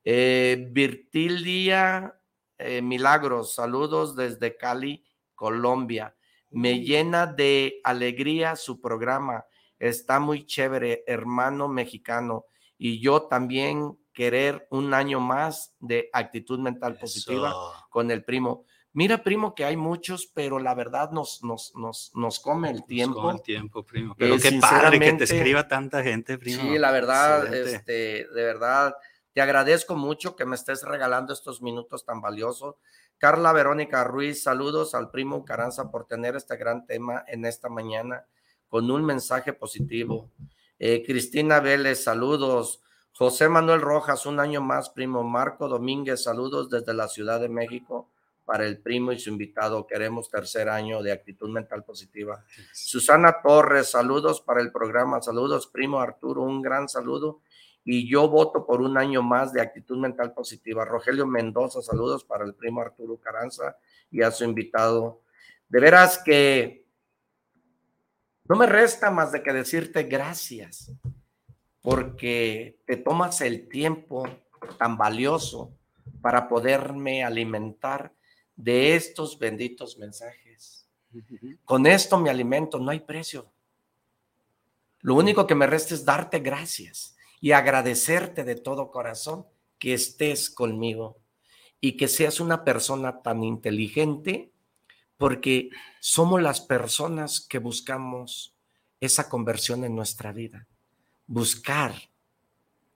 Eh, 0.03 0.67
Virtilia 0.71 2.19
eh, 2.57 2.81
Milagros, 2.81 3.53
saludos 3.53 4.15
desde 4.15 4.57
Cali, 4.57 5.05
Colombia. 5.35 6.15
Me 6.49 6.79
llena 6.79 7.27
de 7.27 7.79
alegría 7.83 8.55
su 8.55 8.81
programa. 8.81 9.45
Está 9.77 10.19
muy 10.19 10.45
chévere, 10.45 11.03
hermano 11.05 11.67
mexicano. 11.67 12.45
Y 12.79 12.99
yo 12.99 13.23
también 13.23 13.97
querer 14.17 14.67
un 14.71 14.95
año 14.95 15.19
más 15.19 15.75
de 15.79 16.09
actitud 16.11 16.57
mental 16.57 16.97
positiva 16.97 17.53
con 17.91 18.09
el 18.09 18.23
primo. 18.23 18.65
Mira, 18.91 19.21
primo, 19.21 19.53
que 19.53 19.63
hay 19.63 19.77
muchos, 19.77 20.25
pero 20.25 20.57
la 20.57 20.73
verdad 20.73 21.11
nos, 21.11 21.43
nos, 21.43 21.71
nos, 21.75 22.11
nos 22.15 22.39
come 22.39 22.71
el 22.71 22.83
tiempo. 22.83 23.17
Nos 23.17 23.21
come 23.21 23.35
el 23.35 23.41
tiempo, 23.43 23.85
primo. 23.85 24.15
Pero 24.17 24.33
eh, 24.33 24.39
qué 24.41 24.57
padre 24.59 24.99
que 24.99 25.13
te 25.13 25.25
escriba 25.25 25.67
tanta 25.67 26.01
gente, 26.01 26.39
primo. 26.39 26.63
Sí, 26.63 26.79
la 26.79 26.89
verdad, 26.89 27.53
este, 27.53 28.27
de 28.27 28.43
verdad, 28.43 28.95
te 29.33 29.41
agradezco 29.41 29.95
mucho 29.95 30.35
que 30.35 30.45
me 30.45 30.55
estés 30.55 30.81
regalando 30.81 31.31
estos 31.31 31.61
minutos 31.61 32.03
tan 32.03 32.19
valiosos. 32.19 32.77
Carla 33.19 33.53
Verónica 33.53 34.03
Ruiz, 34.03 34.41
saludos 34.41 34.95
al 34.95 35.11
primo 35.11 35.45
Caranza 35.45 35.91
por 35.91 36.07
tener 36.07 36.35
este 36.35 36.57
gran 36.57 36.87
tema 36.87 37.23
en 37.27 37.45
esta 37.45 37.69
mañana 37.69 38.25
con 38.67 38.89
un 38.89 39.05
mensaje 39.05 39.53
positivo. 39.53 40.31
Eh, 40.79 41.03
Cristina 41.05 41.59
Vélez, 41.59 42.03
saludos. 42.03 42.81
José 43.17 43.49
Manuel 43.49 43.81
Rojas, 43.81 44.27
un 44.27 44.39
año 44.39 44.61
más, 44.61 44.91
primo. 44.91 45.23
Marco 45.23 45.67
Domínguez, 45.67 46.21
saludos 46.21 46.69
desde 46.69 46.93
la 46.93 47.07
Ciudad 47.07 47.39
de 47.39 47.49
México 47.49 48.11
para 48.45 48.67
el 48.67 48.77
primo 48.77 49.11
y 49.11 49.17
su 49.17 49.31
invitado. 49.31 49.87
Queremos 49.87 50.29
tercer 50.29 50.69
año 50.69 51.01
de 51.01 51.11
actitud 51.11 51.49
mental 51.49 51.83
positiva. 51.83 52.45
Susana 52.71 53.41
Torres, 53.41 53.89
saludos 53.89 54.41
para 54.41 54.61
el 54.61 54.71
programa. 54.71 55.19
Saludos, 55.19 55.65
primo 55.65 55.99
Arturo, 55.99 56.43
un 56.43 56.61
gran 56.61 56.87
saludo. 56.87 57.41
Y 57.83 58.07
yo 58.07 58.29
voto 58.29 58.67
por 58.67 58.81
un 58.81 58.99
año 58.99 59.23
más 59.23 59.51
de 59.51 59.61
actitud 59.61 59.97
mental 59.97 60.33
positiva. 60.33 60.85
Rogelio 60.85 61.25
Mendoza, 61.25 61.81
saludos 61.81 62.23
para 62.23 62.45
el 62.45 62.53
primo 62.53 62.81
Arturo 62.81 63.17
Caranza 63.17 63.77
y 64.11 64.21
a 64.21 64.29
su 64.29 64.43
invitado. 64.43 65.21
De 65.67 65.79
veras 65.79 66.21
que 66.23 66.85
no 68.47 68.55
me 68.57 68.67
resta 68.67 69.09
más 69.09 69.31
de 69.31 69.41
que 69.41 69.53
decirte 69.53 70.03
gracias, 70.03 70.91
porque 71.81 72.79
te 72.85 72.97
tomas 72.97 73.41
el 73.41 73.67
tiempo 73.67 74.27
tan 74.77 74.97
valioso 74.97 75.71
para 76.21 76.47
poderme 76.47 77.23
alimentar 77.23 78.13
de 78.55 78.95
estos 78.95 79.37
benditos 79.39 79.97
mensajes. 79.97 80.87
Con 81.63 81.85
esto 81.85 82.19
me 82.19 82.29
alimento, 82.29 82.79
no 82.79 82.91
hay 82.91 82.99
precio. 82.99 83.51
Lo 85.01 85.15
único 85.15 85.47
que 85.47 85.55
me 85.55 85.67
resta 85.67 85.93
es 85.93 86.03
darte 86.03 86.39
gracias 86.39 87.15
y 87.39 87.51
agradecerte 87.51 88.43
de 88.43 88.55
todo 88.55 88.91
corazón 88.91 89.45
que 89.79 89.93
estés 89.93 90.49
conmigo 90.49 91.17
y 91.79 91.95
que 91.95 92.07
seas 92.07 92.39
una 92.39 92.63
persona 92.63 93.21
tan 93.21 93.43
inteligente 93.43 94.51
porque 95.17 95.69
somos 95.99 96.41
las 96.41 96.61
personas 96.61 97.39
que 97.39 97.59
buscamos 97.59 98.55
esa 98.99 99.29
conversión 99.29 99.83
en 99.83 99.95
nuestra 99.95 100.31
vida. 100.31 100.67
Buscar, 101.27 101.93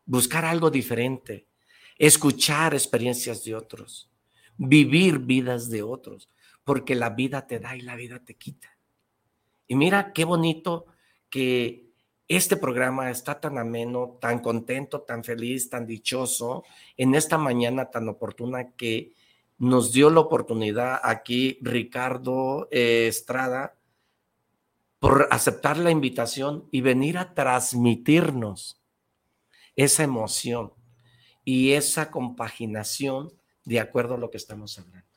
buscar 0.05 0.45
algo 0.45 0.71
diferente, 0.71 1.45
escuchar 1.97 2.73
experiencias 2.73 3.43
de 3.43 3.55
otros 3.55 4.11
vivir 4.63 5.17
vidas 5.19 5.69
de 5.69 5.81
otros, 5.81 6.29
porque 6.63 6.93
la 6.93 7.09
vida 7.09 7.47
te 7.47 7.59
da 7.59 7.75
y 7.75 7.81
la 7.81 7.95
vida 7.95 8.19
te 8.23 8.35
quita. 8.35 8.77
Y 9.67 9.75
mira 9.75 10.13
qué 10.13 10.23
bonito 10.23 10.85
que 11.29 11.89
este 12.27 12.57
programa 12.57 13.09
está 13.09 13.39
tan 13.39 13.57
ameno, 13.57 14.19
tan 14.21 14.39
contento, 14.39 15.01
tan 15.01 15.23
feliz, 15.23 15.69
tan 15.69 15.87
dichoso, 15.87 16.63
en 16.95 17.15
esta 17.15 17.39
mañana 17.39 17.89
tan 17.89 18.07
oportuna 18.07 18.71
que 18.73 19.13
nos 19.57 19.91
dio 19.91 20.09
la 20.11 20.19
oportunidad 20.19 20.99
aquí 21.03 21.57
Ricardo 21.61 22.67
eh, 22.71 23.07
Estrada 23.07 23.75
por 25.01 25.27
aceptar 25.31 25.79
la 25.79 25.89
invitación 25.89 26.69
y 26.69 26.81
venir 26.81 27.17
a 27.17 27.33
transmitirnos 27.33 28.79
esa 29.75 30.03
emoción 30.03 30.73
y 31.43 31.71
esa 31.71 32.11
compaginación 32.11 33.33
de 33.65 33.79
acuerdo 33.79 34.13
a 34.13 34.17
lo 34.19 34.29
que 34.29 34.37
estamos 34.37 34.77
hablando. 34.77 35.07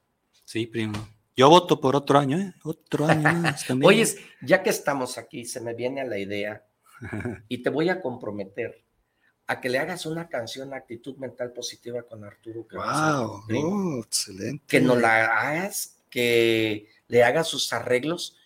Sí, 0.46 0.66
primo. 0.66 1.06
Yo 1.36 1.50
voto 1.50 1.82
por 1.82 1.96
otro 1.96 2.18
año, 2.18 2.38
¿eh? 2.38 2.54
Otro 2.62 3.06
año 3.06 3.22
también. 3.68 3.86
Oye, 3.86 4.06
ya 4.40 4.62
que 4.62 4.70
estamos 4.70 5.18
aquí, 5.18 5.44
se 5.44 5.60
me 5.60 5.74
viene 5.74 6.00
a 6.00 6.04
la 6.04 6.16
idea 6.16 6.64
y 7.48 7.58
te 7.58 7.68
voy 7.68 7.90
a 7.90 8.00
comprometer 8.00 8.82
a 9.46 9.60
que 9.60 9.68
le 9.68 9.78
hagas 9.78 10.06
una 10.06 10.30
canción 10.30 10.72
Actitud 10.72 11.18
Mental 11.18 11.52
Positiva 11.52 12.04
con 12.04 12.24
Arturo. 12.24 12.66
wow, 12.72 13.42
oh, 13.54 14.02
excelente. 14.02 14.64
Que 14.66 14.80
nos 14.80 14.98
la 14.98 15.26
hagas, 15.26 16.02
que 16.08 16.88
le 17.08 17.22
hagas 17.22 17.48
sus 17.48 17.70
arreglos 17.74 18.38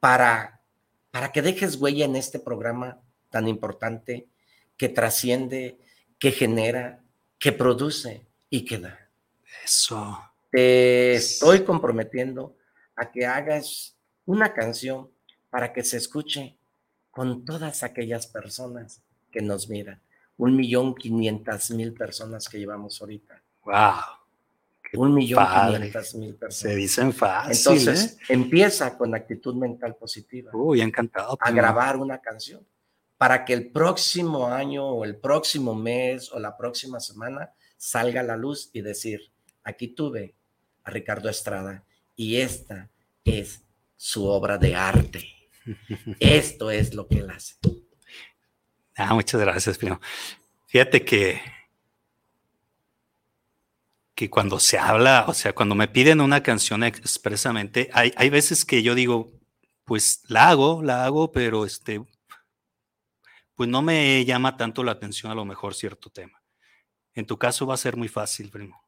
para, 0.00 0.55
para 1.16 1.32
que 1.32 1.40
dejes 1.40 1.76
huella 1.76 2.04
en 2.04 2.14
este 2.14 2.38
programa 2.38 3.00
tan 3.30 3.48
importante 3.48 4.28
que 4.76 4.90
trasciende, 4.90 5.78
que 6.18 6.30
genera, 6.30 7.02
que 7.38 7.52
produce 7.52 8.26
y 8.50 8.66
que 8.66 8.76
da. 8.76 9.08
Eso. 9.64 10.20
Te 10.50 11.14
estoy 11.14 11.64
comprometiendo 11.64 12.58
a 12.96 13.10
que 13.10 13.24
hagas 13.24 13.96
una 14.26 14.52
canción 14.52 15.10
para 15.48 15.72
que 15.72 15.84
se 15.84 15.96
escuche 15.96 16.58
con 17.10 17.46
todas 17.46 17.82
aquellas 17.82 18.26
personas 18.26 19.00
que 19.32 19.40
nos 19.40 19.70
miran. 19.70 20.02
Un 20.36 20.54
millón 20.54 20.94
quinientas 20.94 21.70
mil 21.70 21.94
personas 21.94 22.46
que 22.46 22.58
llevamos 22.58 23.00
ahorita. 23.00 23.42
¡Wow! 23.64 24.15
Un 24.96 25.14
millón 25.14 25.46
quinientas 25.46 26.14
mil 26.14 26.34
personas. 26.34 26.72
Se 26.72 26.76
dicen 26.76 27.12
fácil. 27.12 27.56
Entonces, 27.56 28.12
¿eh? 28.12 28.24
empieza 28.30 28.96
con 28.96 29.14
actitud 29.14 29.54
mental 29.54 29.96
positiva. 29.96 30.50
Uy, 30.54 30.80
encantado. 30.80 31.36
A 31.40 31.50
grabar 31.50 31.96
una 31.96 32.18
canción 32.18 32.66
para 33.16 33.44
que 33.44 33.52
el 33.52 33.70
próximo 33.70 34.48
año 34.48 34.86
o 34.86 35.04
el 35.04 35.16
próximo 35.16 35.74
mes 35.74 36.30
o 36.32 36.38
la 36.38 36.56
próxima 36.56 37.00
semana 37.00 37.52
salga 37.76 38.20
a 38.20 38.24
la 38.24 38.36
luz 38.36 38.70
y 38.72 38.82
decir, 38.82 39.30
Aquí 39.66 39.88
tuve 39.88 40.36
a 40.84 40.90
Ricardo 40.92 41.28
Estrada 41.28 41.84
y 42.14 42.36
esta 42.36 42.88
es 43.24 43.64
su 43.96 44.24
obra 44.26 44.58
de 44.58 44.76
arte. 44.76 45.28
Esto 46.20 46.70
es 46.70 46.94
lo 46.94 47.08
que 47.08 47.18
él 47.18 47.30
hace. 47.30 47.56
Ah, 48.94 49.12
muchas 49.12 49.40
gracias, 49.40 49.76
primo. 49.76 50.00
Fíjate 50.68 51.04
que, 51.04 51.40
que 54.16 54.28
cuando 54.30 54.58
se 54.58 54.78
habla, 54.78 55.26
o 55.28 55.34
sea, 55.34 55.54
cuando 55.54 55.76
me 55.76 55.86
piden 55.86 56.20
una 56.20 56.42
canción 56.42 56.82
expresamente, 56.82 57.90
hay, 57.92 58.12
hay 58.16 58.30
veces 58.30 58.64
que 58.64 58.82
yo 58.82 58.96
digo, 58.96 59.32
pues 59.84 60.22
la 60.26 60.48
hago, 60.48 60.82
la 60.82 61.04
hago, 61.04 61.30
pero 61.30 61.64
este, 61.64 62.04
pues 63.54 63.68
no 63.68 63.82
me 63.82 64.24
llama 64.24 64.56
tanto 64.56 64.82
la 64.82 64.92
atención 64.92 65.30
a 65.30 65.36
lo 65.36 65.44
mejor 65.44 65.74
cierto 65.74 66.10
tema. 66.10 66.42
En 67.14 67.26
tu 67.26 67.38
caso 67.38 67.66
va 67.66 67.74
a 67.74 67.78
ser 67.78 67.96
muy 67.96 68.08
fácil, 68.08 68.50
primo 68.50 68.86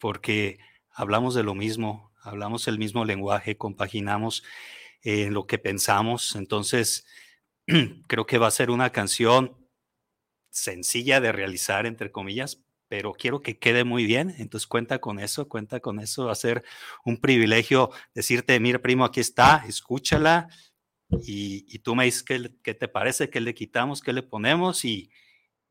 porque 0.00 0.58
hablamos 0.90 1.34
de 1.34 1.44
lo 1.44 1.54
mismo, 1.54 2.10
hablamos 2.22 2.66
el 2.66 2.78
mismo 2.78 3.04
lenguaje, 3.04 3.56
compaginamos 3.56 4.42
en 5.02 5.28
eh, 5.28 5.30
lo 5.30 5.46
que 5.46 5.58
pensamos. 5.58 6.34
Entonces, 6.34 7.06
creo 8.08 8.26
que 8.26 8.38
va 8.38 8.48
a 8.48 8.50
ser 8.50 8.70
una 8.70 8.90
canción 8.90 9.56
sencilla 10.50 11.20
de 11.20 11.30
realizar, 11.30 11.86
entre 11.86 12.10
comillas, 12.10 12.64
pero 12.90 13.12
quiero 13.12 13.40
que 13.40 13.56
quede 13.56 13.84
muy 13.84 14.04
bien. 14.04 14.34
Entonces, 14.38 14.66
cuenta 14.66 14.98
con 14.98 15.20
eso, 15.20 15.48
cuenta 15.48 15.78
con 15.78 16.00
eso. 16.00 16.26
Va 16.26 16.32
a 16.32 16.34
ser 16.34 16.64
un 17.04 17.18
privilegio 17.18 17.90
decirte, 18.14 18.58
mira, 18.58 18.80
primo, 18.80 19.04
aquí 19.04 19.20
está, 19.20 19.64
escúchala. 19.68 20.48
Y, 21.22 21.78
tú 21.78 21.94
me 21.94 22.04
dices 22.04 22.24
qué, 22.24 22.74
te 22.74 22.88
parece, 22.88 23.30
qué 23.30 23.40
le 23.40 23.54
quitamos, 23.54 24.00
qué 24.02 24.12
le 24.12 24.24
ponemos 24.24 24.84
y 24.84 25.08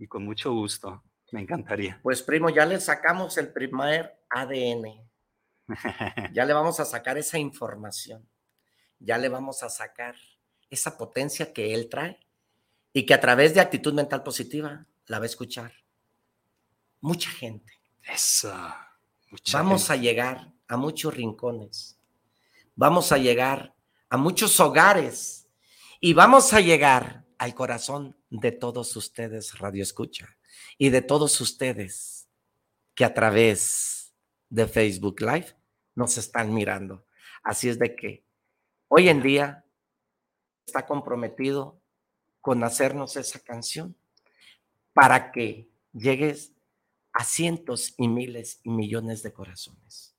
con 0.07 0.23
mucho 0.23 0.53
gusto. 0.53 1.03
Me 1.33 1.41
encantaría. 1.41 1.99
Pues 2.01 2.23
primo, 2.23 2.49
ya 2.49 2.65
le 2.65 2.79
sacamos 2.79 3.37
el 3.37 3.51
primer 3.51 4.23
ADN. 4.29 5.05
Ya 6.33 6.45
le 6.45 6.53
vamos 6.53 6.79
a 6.79 6.85
sacar 6.85 7.17
esa 7.17 7.37
información. 7.37 8.27
Ya 8.97 9.17
le 9.17 9.27
vamos 9.27 9.61
a 9.61 9.69
sacar 9.69 10.15
esa 10.69 10.97
potencia 10.97 11.51
que 11.51 11.73
él 11.73 11.89
trae 11.89 12.17
y 12.93 13.05
que 13.05 13.13
a 13.13 13.19
través 13.19 13.53
de 13.53 13.59
actitud 13.59 13.93
mental 13.93 14.23
positiva 14.23 14.87
la 15.05 15.19
va 15.19 15.23
a 15.23 15.27
escuchar 15.27 15.73
mucha 17.01 17.29
gente. 17.29 17.73
Eso. 18.03 18.53
vamos 19.53 19.89
a 19.89 19.95
llegar 19.95 20.51
a 20.67 20.77
muchos 20.77 21.13
rincones. 21.13 21.97
Vamos 22.75 23.11
a 23.11 23.17
llegar 23.17 23.75
a 24.09 24.17
muchos 24.17 24.59
hogares 24.59 25.47
y 25.99 26.13
vamos 26.13 26.53
a 26.53 26.61
llegar 26.61 27.25
al 27.37 27.53
corazón 27.53 28.17
de 28.29 28.51
todos 28.51 28.95
ustedes, 28.95 29.59
Radio 29.59 29.83
Escucha 29.83 30.37
y 30.77 30.89
de 30.89 31.01
todos 31.01 31.39
ustedes 31.41 32.27
que 32.95 33.05
a 33.05 33.13
través 33.13 34.13
de 34.49 34.67
Facebook 34.67 35.21
Live 35.21 35.55
nos 35.95 36.17
están 36.17 36.53
mirando. 36.53 37.05
Así 37.43 37.69
es 37.69 37.79
de 37.79 37.95
que 37.95 38.23
hoy 38.87 39.09
en 39.09 39.21
día 39.21 39.65
está 40.65 40.85
comprometido 40.85 41.79
con 42.41 42.63
hacernos 42.63 43.15
esa 43.15 43.39
canción 43.39 43.95
para 44.93 45.31
que 45.31 45.69
llegues 45.93 46.53
a 47.13 47.23
cientos 47.23 47.93
y 47.97 48.07
miles 48.07 48.59
y 48.63 48.69
millones 48.69 49.23
de 49.23 49.33
corazones. 49.33 50.15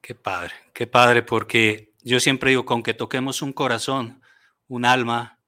Qué 0.00 0.14
padre, 0.14 0.52
qué 0.72 0.86
padre, 0.86 1.22
porque 1.22 1.94
yo 2.02 2.20
siempre 2.20 2.50
digo, 2.50 2.64
con 2.64 2.82
que 2.82 2.94
toquemos 2.94 3.42
un 3.42 3.52
corazón, 3.52 4.22
un 4.68 4.84
alma, 4.84 5.40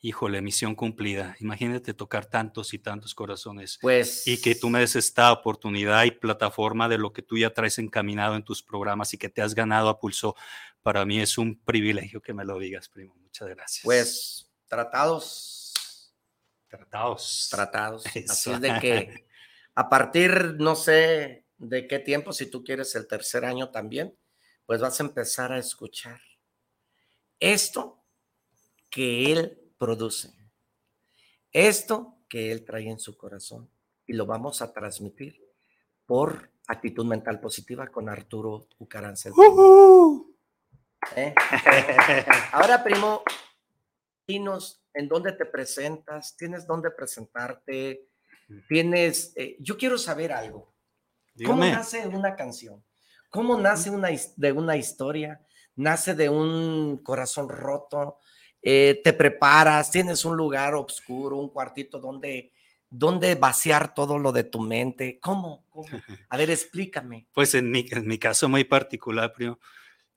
híjole, 0.00 0.40
misión 0.40 0.74
cumplida. 0.74 1.36
Imagínate 1.40 1.92
tocar 1.92 2.24
tantos 2.24 2.72
y 2.72 2.78
tantos 2.78 3.14
corazones. 3.14 3.78
Pues. 3.82 4.26
Y 4.26 4.40
que 4.40 4.54
tú 4.54 4.70
me 4.70 4.80
des 4.80 4.96
esta 4.96 5.30
oportunidad 5.32 6.04
y 6.04 6.12
plataforma 6.12 6.88
de 6.88 6.96
lo 6.96 7.12
que 7.12 7.22
tú 7.22 7.36
ya 7.36 7.52
traes 7.52 7.78
encaminado 7.78 8.36
en 8.36 8.44
tus 8.44 8.62
programas 8.62 9.12
y 9.12 9.18
que 9.18 9.28
te 9.28 9.42
has 9.42 9.54
ganado 9.54 9.88
a 9.88 10.00
pulso. 10.00 10.36
Para 10.80 11.04
mí 11.04 11.20
es 11.20 11.36
un 11.36 11.58
privilegio 11.58 12.22
que 12.22 12.32
me 12.32 12.44
lo 12.44 12.58
digas, 12.58 12.88
primo. 12.88 13.14
Muchas 13.16 13.48
gracias. 13.48 13.84
Pues, 13.84 14.50
tratados. 14.68 16.14
Tratados. 16.68 17.48
Tratados. 17.50 18.06
Eso. 18.16 18.32
Así 18.32 18.50
es 18.52 18.60
de 18.60 18.78
que 18.80 19.25
a 19.76 19.90
partir, 19.90 20.56
no 20.58 20.74
sé 20.74 21.44
de 21.58 21.86
qué 21.86 21.98
tiempo, 21.98 22.32
si 22.32 22.50
tú 22.50 22.64
quieres 22.64 22.94
el 22.94 23.06
tercer 23.06 23.44
año 23.44 23.70
también, 23.70 24.18
pues 24.64 24.80
vas 24.80 24.98
a 24.98 25.04
empezar 25.04 25.52
a 25.52 25.58
escuchar 25.58 26.18
esto 27.38 28.02
que 28.90 29.32
él 29.32 29.72
produce, 29.78 30.32
esto 31.52 32.16
que 32.28 32.50
él 32.50 32.64
trae 32.64 32.88
en 32.88 32.98
su 32.98 33.16
corazón 33.18 33.70
y 34.06 34.14
lo 34.14 34.24
vamos 34.24 34.62
a 34.62 34.72
transmitir 34.72 35.40
por 36.06 36.50
actitud 36.68 37.04
mental 37.04 37.38
positiva 37.38 37.86
con 37.88 38.08
Arturo 38.08 38.68
Ucaranza. 38.78 39.30
¿Eh? 41.14 41.34
Ahora, 42.52 42.82
primo, 42.82 43.22
dinos 44.26 44.82
en 44.94 45.06
dónde 45.06 45.32
te 45.32 45.44
presentas, 45.44 46.34
tienes 46.36 46.66
dónde 46.66 46.90
presentarte, 46.90 48.08
tienes, 48.68 49.32
eh, 49.36 49.56
yo 49.60 49.76
quiero 49.76 49.98
saber 49.98 50.32
algo. 50.32 50.74
¿Cómo 51.44 51.64
nace 51.64 52.06
una 52.06 52.34
canción? 52.34 52.82
¿Cómo 53.28 53.60
nace 53.60 53.90
una, 53.90 54.08
de 54.36 54.52
una 54.52 54.76
historia? 54.76 55.40
¿Nace 55.74 56.14
de 56.14 56.28
un 56.28 56.98
corazón 57.02 57.48
roto? 57.48 58.18
Eh, 58.62 59.00
¿Te 59.04 59.12
preparas? 59.12 59.90
¿Tienes 59.90 60.24
un 60.24 60.36
lugar 60.36 60.74
oscuro, 60.74 61.36
un 61.36 61.50
cuartito 61.50 61.98
donde, 61.98 62.52
donde 62.88 63.34
vaciar 63.34 63.92
todo 63.92 64.18
lo 64.18 64.32
de 64.32 64.44
tu 64.44 64.60
mente? 64.60 65.18
¿Cómo? 65.20 65.66
¿Cómo? 65.68 65.86
A 66.30 66.36
ver, 66.36 66.50
explícame. 66.50 67.26
Pues 67.32 67.54
en 67.54 67.70
mi, 67.70 67.86
en 67.90 68.06
mi 68.06 68.18
caso 68.18 68.48
muy 68.48 68.64
particular, 68.64 69.32
primo, 69.32 69.58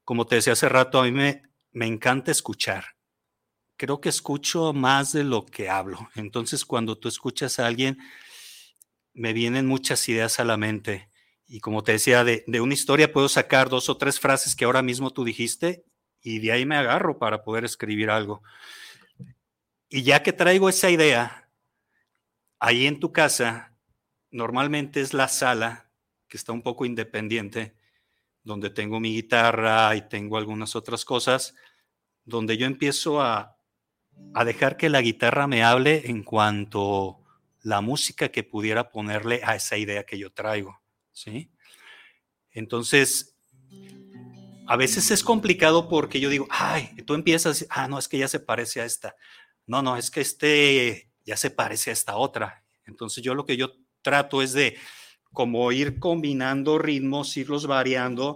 como 0.06 0.26
te 0.26 0.36
decía 0.36 0.54
hace 0.54 0.70
rato, 0.70 1.00
a 1.00 1.04
mí 1.04 1.12
me, 1.12 1.44
me 1.72 1.86
encanta 1.86 2.32
escuchar. 2.32 2.86
Creo 3.80 4.02
que 4.02 4.10
escucho 4.10 4.74
más 4.74 5.14
de 5.14 5.24
lo 5.24 5.46
que 5.46 5.70
hablo. 5.70 6.10
Entonces, 6.16 6.66
cuando 6.66 6.98
tú 6.98 7.08
escuchas 7.08 7.60
a 7.60 7.66
alguien, 7.66 7.98
me 9.14 9.32
vienen 9.32 9.68
muchas 9.68 10.10
ideas 10.10 10.42
a 10.42 10.44
la 10.44 10.58
mente. 10.58 11.10
Y 11.48 11.62
como 11.62 11.82
te 11.82 11.94
decía, 11.94 12.26
de, 12.26 12.44
de 12.46 12.60
una 12.60 12.74
historia 12.74 13.14
puedo 13.14 13.30
sacar 13.30 13.70
dos 13.70 13.88
o 13.88 13.96
tres 13.96 14.20
frases 14.20 14.58
que 14.58 14.66
ahora 14.66 14.82
mismo 14.82 15.12
tú 15.12 15.24
dijiste 15.24 15.86
y 16.22 16.40
de 16.40 16.52
ahí 16.52 16.66
me 16.66 16.76
agarro 16.76 17.20
para 17.20 17.42
poder 17.42 17.64
escribir 17.64 18.10
algo. 18.10 18.44
Y 19.88 20.04
ya 20.04 20.24
que 20.24 20.34
traigo 20.34 20.68
esa 20.68 20.90
idea, 20.90 21.50
ahí 22.60 22.86
en 22.86 23.00
tu 23.00 23.14
casa, 23.14 23.78
normalmente 24.30 25.00
es 25.00 25.14
la 25.14 25.30
sala 25.30 25.90
que 26.28 26.36
está 26.36 26.52
un 26.52 26.64
poco 26.64 26.84
independiente, 26.84 27.78
donde 28.44 28.72
tengo 28.72 29.00
mi 29.00 29.14
guitarra 29.14 29.96
y 29.96 30.02
tengo 30.10 30.38
algunas 30.38 30.76
otras 30.76 31.06
cosas, 31.06 31.56
donde 32.26 32.58
yo 32.58 32.68
empiezo 32.68 33.22
a, 33.22 33.59
a 34.34 34.46
dejar 34.46 34.78
que 34.78 34.90
la 34.90 35.02
guitarra 35.02 35.48
me 35.48 35.64
hable 35.64 36.10
en 36.10 36.24
cuanto 36.24 37.20
la 37.62 37.82
música 37.82 38.30
que 38.30 38.44
pudiera 38.44 38.92
ponerle 38.92 39.42
a 39.44 39.56
esa 39.56 39.78
idea 39.78 40.06
que 40.06 40.18
yo 40.18 40.32
traigo, 40.32 40.80
¿sí? 41.12 41.52
Entonces, 42.52 43.36
a 44.68 44.76
veces 44.76 45.12
es 45.12 45.24
complicado 45.24 45.90
porque 45.90 46.20
yo 46.20 46.30
digo, 46.30 46.48
ay, 46.50 46.90
tú 47.06 47.16
empiezas, 47.16 47.66
ah, 47.70 47.88
no, 47.88 48.00
es 48.00 48.08
que 48.08 48.18
ya 48.18 48.28
se 48.28 48.40
parece 48.40 48.82
a 48.82 48.86
esta. 48.86 49.16
No, 49.66 49.82
no, 49.82 49.98
es 49.98 50.12
que 50.12 50.22
este 50.22 51.10
ya 51.26 51.38
se 51.38 51.52
parece 51.52 51.90
a 51.90 51.94
esta 51.94 52.18
otra. 52.18 52.64
Entonces 52.86 53.24
yo 53.24 53.36
lo 53.36 53.46
que 53.46 53.58
yo 53.58 53.72
trato 54.02 54.42
es 54.42 54.54
de 54.54 54.78
como 55.32 55.72
ir 55.72 56.00
combinando 56.00 56.78
ritmos, 56.78 57.36
irlos 57.38 57.68
variando, 57.68 58.36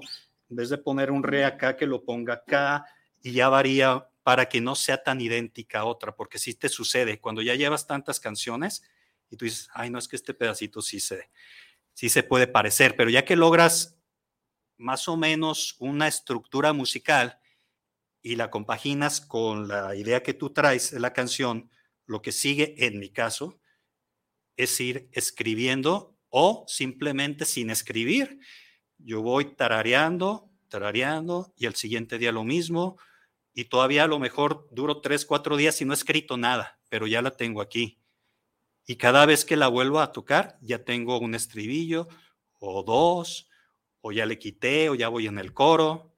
en 0.49 0.55
vez 0.55 0.69
de 0.69 0.77
poner 0.77 1.11
un 1.11 1.23
re 1.23 1.45
acá, 1.45 1.75
que 1.75 1.87
lo 1.87 2.03
ponga 2.03 2.35
acá 2.35 2.85
y 3.21 3.31
ya 3.31 3.49
varía 3.49 4.07
para 4.23 4.47
que 4.47 4.61
no 4.61 4.75
sea 4.75 5.03
tan 5.03 5.21
idéntica 5.21 5.81
a 5.81 5.85
otra, 5.85 6.15
porque 6.15 6.39
sí 6.39 6.55
te 6.55 6.69
sucede, 6.69 7.19
cuando 7.19 7.41
ya 7.41 7.55
llevas 7.55 7.85
tantas 7.85 8.19
canciones 8.19 8.83
y 9.29 9.35
tú 9.35 9.45
dices, 9.45 9.69
ay, 9.73 9.89
no, 9.89 9.99
es 9.99 10.07
que 10.07 10.15
este 10.15 10.33
pedacito 10.33 10.81
sí 10.81 10.99
se, 10.99 11.29
sí 11.93 12.09
se 12.09 12.23
puede 12.23 12.47
parecer, 12.47 12.95
pero 12.95 13.09
ya 13.09 13.25
que 13.25 13.35
logras 13.35 13.99
más 14.77 15.07
o 15.07 15.17
menos 15.17 15.75
una 15.79 16.07
estructura 16.07 16.73
musical 16.73 17.39
y 18.21 18.37
la 18.37 18.49
compaginas 18.49 19.19
con 19.19 19.67
la 19.67 19.95
idea 19.95 20.23
que 20.23 20.33
tú 20.33 20.51
traes 20.51 20.91
de 20.91 20.99
la 21.01 21.13
canción, 21.13 21.69
lo 22.05 22.21
que 22.21 22.31
sigue 22.31 22.75
en 22.85 22.99
mi 22.99 23.09
caso 23.09 23.59
es 24.55 24.79
ir 24.79 25.09
escribiendo 25.11 26.17
o 26.29 26.63
simplemente 26.67 27.45
sin 27.45 27.69
escribir. 27.69 28.39
Yo 28.97 29.21
voy 29.21 29.55
tarareando, 29.55 30.49
tarareando 30.69 31.53
y 31.57 31.65
el 31.65 31.75
siguiente 31.75 32.17
día 32.17 32.31
lo 32.31 32.43
mismo 32.43 32.97
y 33.53 33.65
todavía 33.65 34.03
a 34.03 34.07
lo 34.07 34.19
mejor 34.19 34.67
duro 34.71 35.01
tres, 35.01 35.25
cuatro 35.25 35.57
días 35.57 35.79
y 35.81 35.85
no 35.85 35.93
he 35.93 35.95
escrito 35.95 36.37
nada, 36.37 36.79
pero 36.89 37.07
ya 37.07 37.21
la 37.21 37.31
tengo 37.31 37.61
aquí. 37.61 37.99
Y 38.85 38.95
cada 38.95 39.25
vez 39.25 39.45
que 39.45 39.55
la 39.55 39.67
vuelvo 39.67 39.99
a 39.99 40.11
tocar, 40.11 40.57
ya 40.61 40.83
tengo 40.83 41.19
un 41.19 41.35
estribillo 41.35 42.07
o 42.59 42.83
dos, 42.83 43.49
o 44.01 44.11
ya 44.11 44.25
le 44.25 44.39
quité, 44.39 44.89
o 44.89 44.95
ya 44.95 45.07
voy 45.07 45.27
en 45.27 45.37
el 45.37 45.53
coro, 45.53 46.13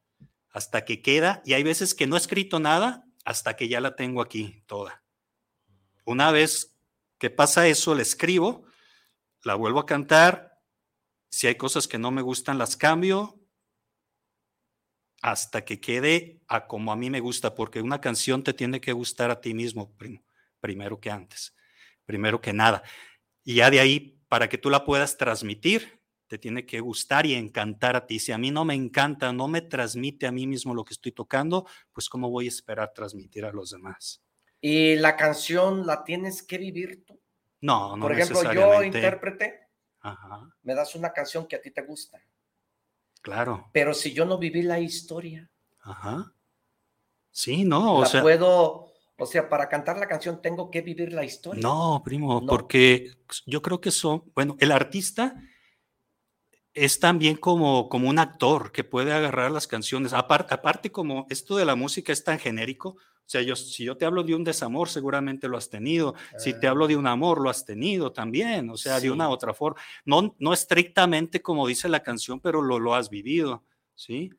hasta 0.49 0.85
que 0.85 1.01
queda. 1.01 1.41
Y 1.45 1.53
hay 1.53 1.63
veces 1.63 1.93
que 1.93 2.07
no 2.07 2.15
he 2.15 2.19
escrito 2.19 2.59
nada 2.59 3.05
hasta 3.25 3.55
que 3.55 3.67
ya 3.67 3.81
la 3.81 3.95
tengo 3.95 4.21
aquí 4.21 4.63
toda. 4.65 5.03
Una 6.05 6.31
vez 6.31 6.75
que 7.17 7.29
pasa 7.29 7.67
eso, 7.67 7.93
la 7.93 8.01
escribo, 8.01 8.63
la 9.43 9.55
vuelvo 9.55 9.79
a 9.79 9.85
cantar. 9.85 10.59
Si 11.29 11.47
hay 11.47 11.55
cosas 11.55 11.87
que 11.87 11.97
no 11.97 12.11
me 12.11 12.21
gustan, 12.21 12.57
las 12.57 12.77
cambio 12.77 13.39
hasta 15.25 15.65
que 15.65 15.79
quede 15.81 16.39
a 16.47 16.67
como 16.67 16.91
a 16.91 16.95
mí 16.95 17.09
me 17.09 17.19
gusta, 17.19 17.55
porque 17.55 17.81
una 17.81 17.99
canción 17.99 18.43
te 18.43 18.53
tiene 18.53 18.79
que 18.79 18.93
gustar 18.93 19.31
a 19.31 19.41
ti 19.41 19.55
mismo 19.55 19.91
prim- 19.97 20.21
primero 20.59 20.99
que 20.99 21.09
antes, 21.09 21.55
primero 22.05 22.39
que 22.39 22.53
nada. 22.53 22.83
Y 23.43 23.55
ya 23.55 23.71
de 23.71 23.79
ahí, 23.79 24.19
para 24.27 24.47
que 24.49 24.59
tú 24.59 24.69
la 24.69 24.85
puedas 24.85 25.17
transmitir, 25.17 25.99
te 26.27 26.37
tiene 26.37 26.67
que 26.67 26.79
gustar 26.79 27.25
y 27.25 27.33
encantar 27.33 27.95
a 27.95 28.05
ti. 28.05 28.19
Si 28.19 28.33
a 28.33 28.37
mí 28.37 28.51
no 28.51 28.65
me 28.65 28.75
encanta, 28.75 29.33
no 29.33 29.47
me 29.47 29.61
transmite 29.61 30.27
a 30.27 30.31
mí 30.31 30.45
mismo 30.45 30.75
lo 30.75 30.85
que 30.85 30.93
estoy 30.93 31.11
tocando, 31.11 31.65
pues 31.91 32.07
cómo 32.07 32.29
voy 32.29 32.45
a 32.45 32.49
esperar 32.49 32.93
transmitir 32.93 33.45
a 33.45 33.51
los 33.51 33.71
demás. 33.71 34.21
Y 34.61 34.95
la 34.95 35.15
canción 35.15 35.87
la 35.87 36.03
tienes 36.03 36.43
que 36.43 36.59
vivir 36.59 37.03
tú. 37.03 37.19
No, 37.61 37.97
no 37.97 37.97
Por 37.97 38.11
ejemplo, 38.11 38.35
yo 38.43 38.49
necesariamente. 38.49 38.99
intérprete, 38.99 39.59
Ajá, 40.01 40.55
me 40.61 40.75
das 40.75 40.93
una 40.93 41.11
canción 41.13 41.47
que 41.47 41.55
a 41.55 41.61
ti 41.61 41.71
te 41.71 41.81
gusta, 41.81 42.21
claro. 43.25 43.69
pero 43.73 43.93
si 43.93 44.13
yo 44.13 44.23
no 44.25 44.37
viví 44.37 44.61
la 44.61 44.79
historia, 44.79 45.49
Ajá. 45.81 46.31
Sí, 47.31 47.65
no, 47.65 47.95
o 47.97 48.01
la 48.01 48.07
sea, 48.07 48.21
puedo, 48.21 48.85
o 49.17 49.25
sea, 49.25 49.49
para 49.49 49.67
cantar 49.67 49.97
la 49.97 50.07
canción 50.07 50.41
tengo 50.41 50.69
que 50.71 50.81
vivir 50.81 51.11
la 51.11 51.23
historia. 51.25 51.61
No, 51.61 52.01
primo, 52.05 52.39
No. 52.39 52.47
porque 52.47 53.11
yo 53.45 53.61
creo 53.61 53.81
que 53.81 53.91
son, 53.91 54.23
bueno, 54.33 54.55
el 54.59 54.71
artista 54.71 55.35
es 56.73 56.99
también 56.99 57.35
como, 57.37 57.87
como 57.89 58.09
un 58.09 58.19
actor 58.19 58.71
que 58.71 58.83
puede 58.83 59.13
agarrar 59.13 59.51
las 59.51 59.67
canciones. 59.67 60.13
Apar- 60.13 60.47
aparte, 60.49 60.91
como 60.91 61.25
esto 61.29 61.55
de 61.57 61.65
la 61.65 61.75
música 61.75 62.11
es 62.13 62.23
tan 62.23 62.37
genérico, 62.39 62.97
o 63.25 63.27
sea, 63.27 63.41
yo, 63.41 63.55
si 63.55 63.83
yo 63.83 63.97
te 63.97 64.05
hablo 64.05 64.21
de 64.23 64.35
un 64.35 64.43
desamor, 64.43 64.87
seguramente 64.87 65.47
lo 65.47 65.57
has 65.57 65.67
tenido. 65.69 66.13
Si 66.37 66.53
te 66.59 66.67
Ah. 66.67 66.69
hablo 66.71 66.87
de 66.87 66.95
un 66.95 67.07
amor, 67.07 67.41
lo 67.41 67.49
has 67.49 67.65
tenido 67.65 68.11
también, 68.11 68.69
o 68.69 68.77
sea, 68.77 68.99
Sí. 68.99 69.07
de 69.07 69.11
una 69.11 69.27
u 69.29 69.31
otra 69.31 69.51
forma. 69.53 69.81
No, 70.05 70.35
no 70.37 70.53
estrictamente 70.53 71.41
como 71.41 71.65
dice 71.65 71.89
la 71.89 72.03
canción, 72.03 72.39
pero 72.39 72.61
lo, 72.61 72.77
lo 72.79 72.93
has 72.93 73.09
vivido, 73.09 73.63
¿sí? 73.95 74.31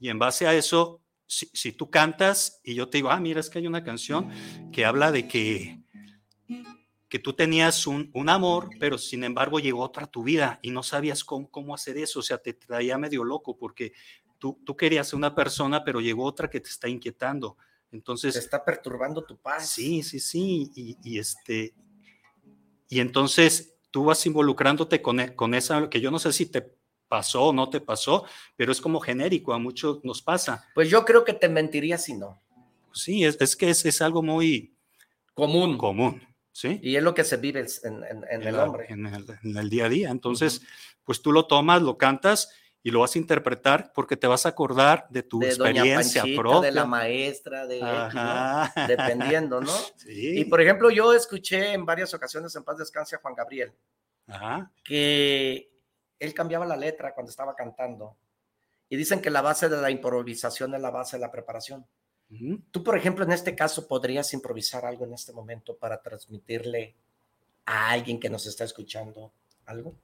Y 0.00 0.08
en 0.08 0.18
base 0.18 0.46
a 0.48 0.54
eso, 0.54 1.00
si, 1.26 1.46
si 1.52 1.72
tú 1.72 1.88
cantas 1.90 2.60
y 2.64 2.74
yo 2.74 2.88
te 2.88 2.98
digo, 2.98 3.10
ah, 3.10 3.20
mira, 3.20 3.38
es 3.38 3.48
que 3.50 3.58
hay 3.58 3.66
una 3.68 3.84
canción 3.84 4.28
que 4.72 4.84
habla 4.84 5.12
de 5.12 5.28
que, 5.28 5.78
que 7.08 7.18
tú 7.18 7.32
tenías 7.32 7.86
un, 7.86 8.10
un 8.12 8.28
amor, 8.28 8.70
pero 8.80 8.98
sin 8.98 9.22
embargo 9.24 9.60
llegó 9.60 9.82
otra 9.82 10.04
a 10.04 10.10
tu 10.10 10.22
vida 10.24 10.58
y 10.62 10.70
no 10.72 10.82
sabías 10.82 11.22
cómo, 11.24 11.48
cómo 11.50 11.74
hacer 11.74 11.96
eso, 11.96 12.18
o 12.20 12.22
sea, 12.22 12.38
te 12.38 12.52
traía 12.54 12.98
medio 12.98 13.24
loco 13.24 13.56
porque 13.56 13.92
tú, 14.38 14.60
tú 14.64 14.76
querías 14.76 15.12
una 15.12 15.34
persona, 15.34 15.84
pero 15.84 16.00
llegó 16.00 16.24
otra 16.24 16.48
que 16.50 16.60
te 16.60 16.68
está 16.70 16.88
inquietando. 16.88 17.56
Entonces, 17.90 18.34
Te 18.34 18.40
está 18.40 18.64
perturbando 18.64 19.24
tu 19.24 19.36
paz. 19.38 19.68
Sí, 19.70 20.02
sí, 20.02 20.20
sí. 20.20 20.70
Y, 20.74 20.96
y 21.02 21.18
este, 21.18 21.74
y 22.88 23.00
entonces 23.00 23.74
tú 23.90 24.04
vas 24.04 24.24
involucrándote 24.26 25.00
con, 25.02 25.20
e- 25.20 25.34
con 25.34 25.54
esa, 25.54 25.88
que 25.88 26.00
yo 26.00 26.10
no 26.10 26.18
sé 26.18 26.32
si 26.32 26.46
te 26.46 26.74
pasó 27.08 27.44
o 27.46 27.52
no 27.52 27.70
te 27.70 27.80
pasó, 27.80 28.24
pero 28.56 28.70
es 28.72 28.80
como 28.80 29.00
genérico, 29.00 29.52
a 29.54 29.58
muchos 29.58 30.04
nos 30.04 30.20
pasa. 30.22 30.64
Pues 30.74 30.90
yo 30.90 31.04
creo 31.04 31.24
que 31.24 31.32
te 31.32 31.48
mentiría 31.48 31.96
si 31.98 32.14
no. 32.14 32.40
Sí, 32.92 33.24
es, 33.24 33.40
es 33.40 33.56
que 33.56 33.70
es, 33.70 33.84
es 33.86 34.02
algo 34.02 34.22
muy 34.22 34.74
común. 35.34 35.78
común, 35.78 36.22
¿sí? 36.52 36.78
Y 36.82 36.96
es 36.96 37.02
lo 37.02 37.14
que 37.14 37.24
se 37.24 37.36
vive 37.38 37.64
en, 37.84 38.04
en- 38.04 38.24
en 38.30 38.42
el 38.42 38.54
hombre. 38.58 38.86
En 38.90 39.06
el, 39.06 39.24
en 39.42 39.56
el 39.56 39.70
día 39.70 39.86
a 39.86 39.88
día. 39.88 40.10
Entonces, 40.10 40.62
pues 41.04 41.22
tú 41.22 41.32
lo 41.32 41.46
tomas, 41.46 41.80
lo 41.82 41.96
cantas 41.96 42.50
y 42.82 42.90
lo 42.90 43.00
vas 43.00 43.14
a 43.14 43.18
interpretar 43.18 43.92
porque 43.92 44.16
te 44.16 44.26
vas 44.26 44.46
a 44.46 44.50
acordar 44.50 45.06
de 45.10 45.22
tu 45.22 45.40
de 45.40 45.54
Doña 45.54 45.70
experiencia 45.70 46.22
Panchita, 46.22 46.40
propia. 46.40 46.60
de 46.70 46.72
la 46.74 46.84
maestra, 46.86 47.66
de 47.66 47.80
dependiendo, 48.88 49.60
¿no? 49.60 49.72
Sí. 49.96 50.40
Y 50.40 50.44
por 50.44 50.60
ejemplo, 50.60 50.90
yo 50.90 51.12
escuché 51.12 51.72
en 51.72 51.84
varias 51.84 52.14
ocasiones 52.14 52.54
en 52.56 52.64
paz 52.64 52.78
descanse 52.78 53.16
a 53.16 53.18
Juan 53.20 53.34
Gabriel 53.34 53.72
Ajá. 54.26 54.70
que 54.84 55.70
él 56.18 56.34
cambiaba 56.34 56.66
la 56.66 56.76
letra 56.76 57.14
cuando 57.14 57.30
estaba 57.30 57.54
cantando. 57.54 58.16
Y 58.88 58.96
dicen 58.96 59.20
que 59.20 59.28
la 59.30 59.42
base 59.42 59.68
de 59.68 59.76
la 59.76 59.90
improvisación 59.90 60.74
es 60.74 60.80
la 60.80 60.90
base 60.90 61.16
de 61.16 61.20
la 61.20 61.30
preparación. 61.30 61.86
Tú, 62.70 62.82
por 62.84 62.96
ejemplo, 62.96 63.24
en 63.24 63.32
este 63.32 63.54
caso, 63.54 63.86
podrías 63.88 64.32
improvisar 64.34 64.84
algo 64.84 65.04
en 65.04 65.14
este 65.14 65.32
momento 65.32 65.76
para 65.76 66.00
transmitirle 66.00 66.94
a 67.66 67.90
alguien 67.90 68.18
que 68.20 68.28
nos 68.30 68.46
está 68.46 68.64
escuchando 68.64 69.32
algo. 69.66 69.94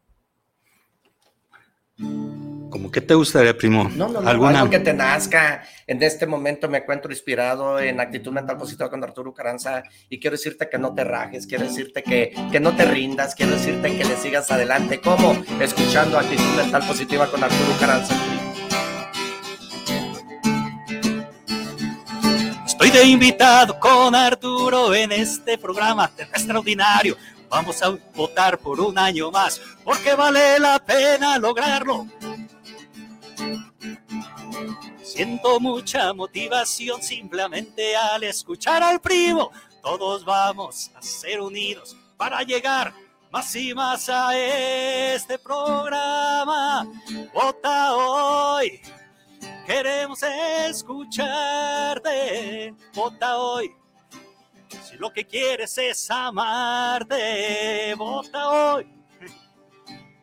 ¿Cómo 2.74 2.90
que 2.90 3.00
te 3.00 3.14
gustaría, 3.14 3.56
primo? 3.56 3.84
No, 3.84 4.08
no, 4.08 4.20
no, 4.20 4.28
¿Alguna? 4.28 4.58
algo 4.58 4.68
que 4.68 4.80
te 4.80 4.92
nazca. 4.92 5.62
En 5.86 6.02
este 6.02 6.26
momento 6.26 6.68
me 6.68 6.78
encuentro 6.78 7.12
inspirado 7.12 7.78
en 7.78 8.00
actitud 8.00 8.32
mental 8.32 8.56
positiva 8.56 8.90
con 8.90 9.00
Arturo 9.04 9.32
Caranza 9.32 9.84
y 10.08 10.18
quiero 10.18 10.34
decirte 10.34 10.68
que 10.68 10.76
no 10.76 10.92
te 10.92 11.04
rajes, 11.04 11.46
quiero 11.46 11.62
decirte 11.62 12.02
que, 12.02 12.34
que 12.50 12.58
no 12.58 12.74
te 12.74 12.84
rindas, 12.84 13.36
quiero 13.36 13.52
decirte 13.52 13.96
que 13.96 14.04
le 14.04 14.16
sigas 14.16 14.50
adelante. 14.50 15.00
¿Cómo? 15.00 15.40
Escuchando 15.60 16.18
actitud 16.18 16.42
mental 16.56 16.84
positiva 16.84 17.30
con 17.30 17.44
Arturo 17.44 17.76
Caranza. 17.78 18.12
Estoy 22.66 22.90
de 22.90 23.04
invitado 23.04 23.78
con 23.78 24.16
Arturo 24.16 24.92
en 24.92 25.12
este 25.12 25.58
programa 25.58 26.08
tan 26.08 26.26
extraordinario. 26.26 27.16
Vamos 27.48 27.80
a 27.84 27.96
votar 28.16 28.58
por 28.58 28.80
un 28.80 28.98
año 28.98 29.30
más 29.30 29.60
porque 29.84 30.16
vale 30.16 30.58
la 30.58 30.80
pena 30.80 31.38
lograrlo. 31.38 32.08
Siento 35.14 35.60
mucha 35.60 36.12
motivación 36.12 37.00
simplemente 37.00 37.94
al 37.94 38.24
escuchar 38.24 38.82
al 38.82 39.00
primo. 39.00 39.52
Todos 39.80 40.24
vamos 40.24 40.90
a 40.92 41.00
ser 41.00 41.40
unidos 41.40 41.96
para 42.16 42.42
llegar 42.42 42.92
más 43.30 43.54
y 43.54 43.72
más 43.74 44.08
a 44.08 44.36
este 44.36 45.38
programa. 45.38 46.84
Vota 47.32 47.94
hoy. 47.94 48.80
Queremos 49.64 50.20
escucharte. 50.66 51.14
Vota 52.92 53.36
hoy. 53.36 53.72
Si 54.82 54.96
lo 54.96 55.12
que 55.12 55.24
quieres 55.24 55.78
es 55.78 56.10
amarte, 56.10 57.94
vota 57.96 58.48
hoy. 58.48 58.92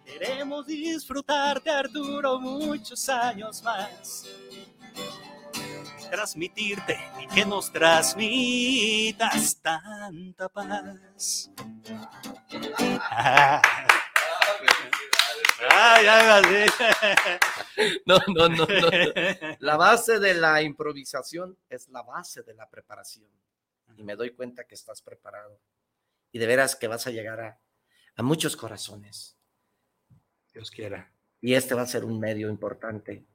Queremos 0.04 0.68
disfrutarte, 0.68 1.70
Arturo, 1.70 2.42
muchos 2.42 3.08
años 3.08 3.64
más. 3.64 4.28
Transmitirte 6.10 7.00
y 7.22 7.28
que 7.28 7.46
nos 7.46 7.72
transmitas 7.72 9.62
tanta 9.62 10.50
paz. 10.50 11.52
Ay, 15.70 16.08
ay, 16.08 16.44
ay. 16.44 17.90
No, 18.06 18.18
no, 18.28 18.50
no, 18.50 18.66
no. 18.66 18.88
La 19.60 19.78
base 19.78 20.20
de 20.20 20.34
la 20.34 20.62
improvisación 20.62 21.58
es 21.70 21.88
la 21.90 22.02
base 22.02 22.42
de 22.44 22.54
la 22.54 22.70
preparación. 22.70 23.30
Y 23.96 24.04
me 24.04 24.16
doy 24.16 24.32
cuenta 24.32 24.64
que 24.64 24.76
estás 24.76 25.02
preparado. 25.02 25.60
Y 26.32 26.40
de 26.40 26.48
veras 26.48 26.76
que 26.76 26.88
vas 26.88 27.06
a 27.08 27.12
llegar 27.12 27.40
a, 27.42 27.60
a 28.16 28.24
muchos 28.24 28.56
corazones. 28.56 29.38
Dios 30.54 30.72
quiera. 30.72 31.14
Y 31.42 31.54
este 31.54 31.76
va 31.76 31.84
a 31.84 31.88
ser 31.88 32.06
un 32.06 32.20
medio 32.20 32.50
importante. 32.50 33.26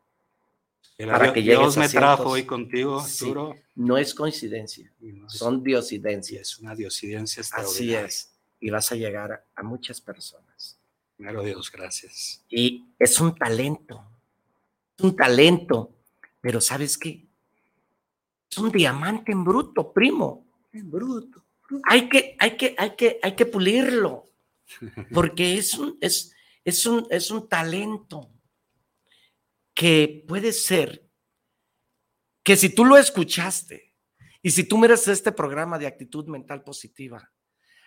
Para 0.99 1.33
que 1.33 1.43
llegues 1.43 1.59
Dios 1.59 1.77
a 1.77 1.81
me 1.81 1.89
ciertos- 1.89 2.17
trajo 2.17 2.31
hoy 2.31 2.45
contigo, 2.47 3.03
Sí. 3.05 3.33
No 3.75 3.99
es 3.99 4.15
coincidencia, 4.15 4.91
y 5.01 5.13
no 5.13 5.27
es- 5.27 5.35
son 5.35 5.63
diosidencias. 5.63 6.41
es 6.53 6.59
una 6.59 6.75
diosidencia 6.75 7.41
Así 7.43 7.51
extraordinaria. 7.51 8.07
es. 8.07 8.33
Y 8.61 8.71
vas 8.71 8.91
a 8.91 8.95
llegar 8.97 9.45
a, 9.55 9.63
muchas 9.63 10.01
personas. 10.01 10.79
Primero 11.17 11.43
Dios, 11.43 11.71
gracias. 11.71 12.43
Y 12.49 12.87
es 12.99 13.21
un 13.21 13.35
talento. 13.35 14.03
Es 14.99 15.05
un 15.05 15.15
talento. 15.15 15.93
Pero 16.41 16.61
¿sabes 16.63 16.97
qué? 16.97 17.27
Es 18.51 18.57
un 18.59 18.71
diamante 18.71 19.33
en 19.33 19.45
bruto, 19.45 19.93
primo. 19.93 20.47
En 20.73 20.91
bruto. 20.91 21.43
Hay 21.85 22.09
que, 22.09 22.37
hay 22.39 22.57
que, 22.57 22.75
hay 22.79 22.97
que, 22.97 23.19
hay 23.23 23.35
que 23.37 23.45
pulirlo. 23.47 24.25
Porque 25.13 25.59
es 25.59 25.75
un, 25.75 25.99
es, 26.01 26.33
es 26.65 26.87
un, 26.87 27.07
es 27.11 27.31
un 27.31 27.47
talento 27.49 28.31
que 29.77 30.25
puede 30.27 30.53
ser 30.53 31.07
que 32.43 32.57
si 32.57 32.75
tú 32.75 32.85
lo 32.85 32.97
escuchaste 32.97 33.95
y 34.41 34.51
si 34.51 34.65
tú 34.65 34.79
miras 34.79 35.07
este 35.07 35.33
programa 35.33 35.79
de 35.79 35.87
actitud 35.87 36.27
mental 36.27 36.65
positiva, 36.65 37.31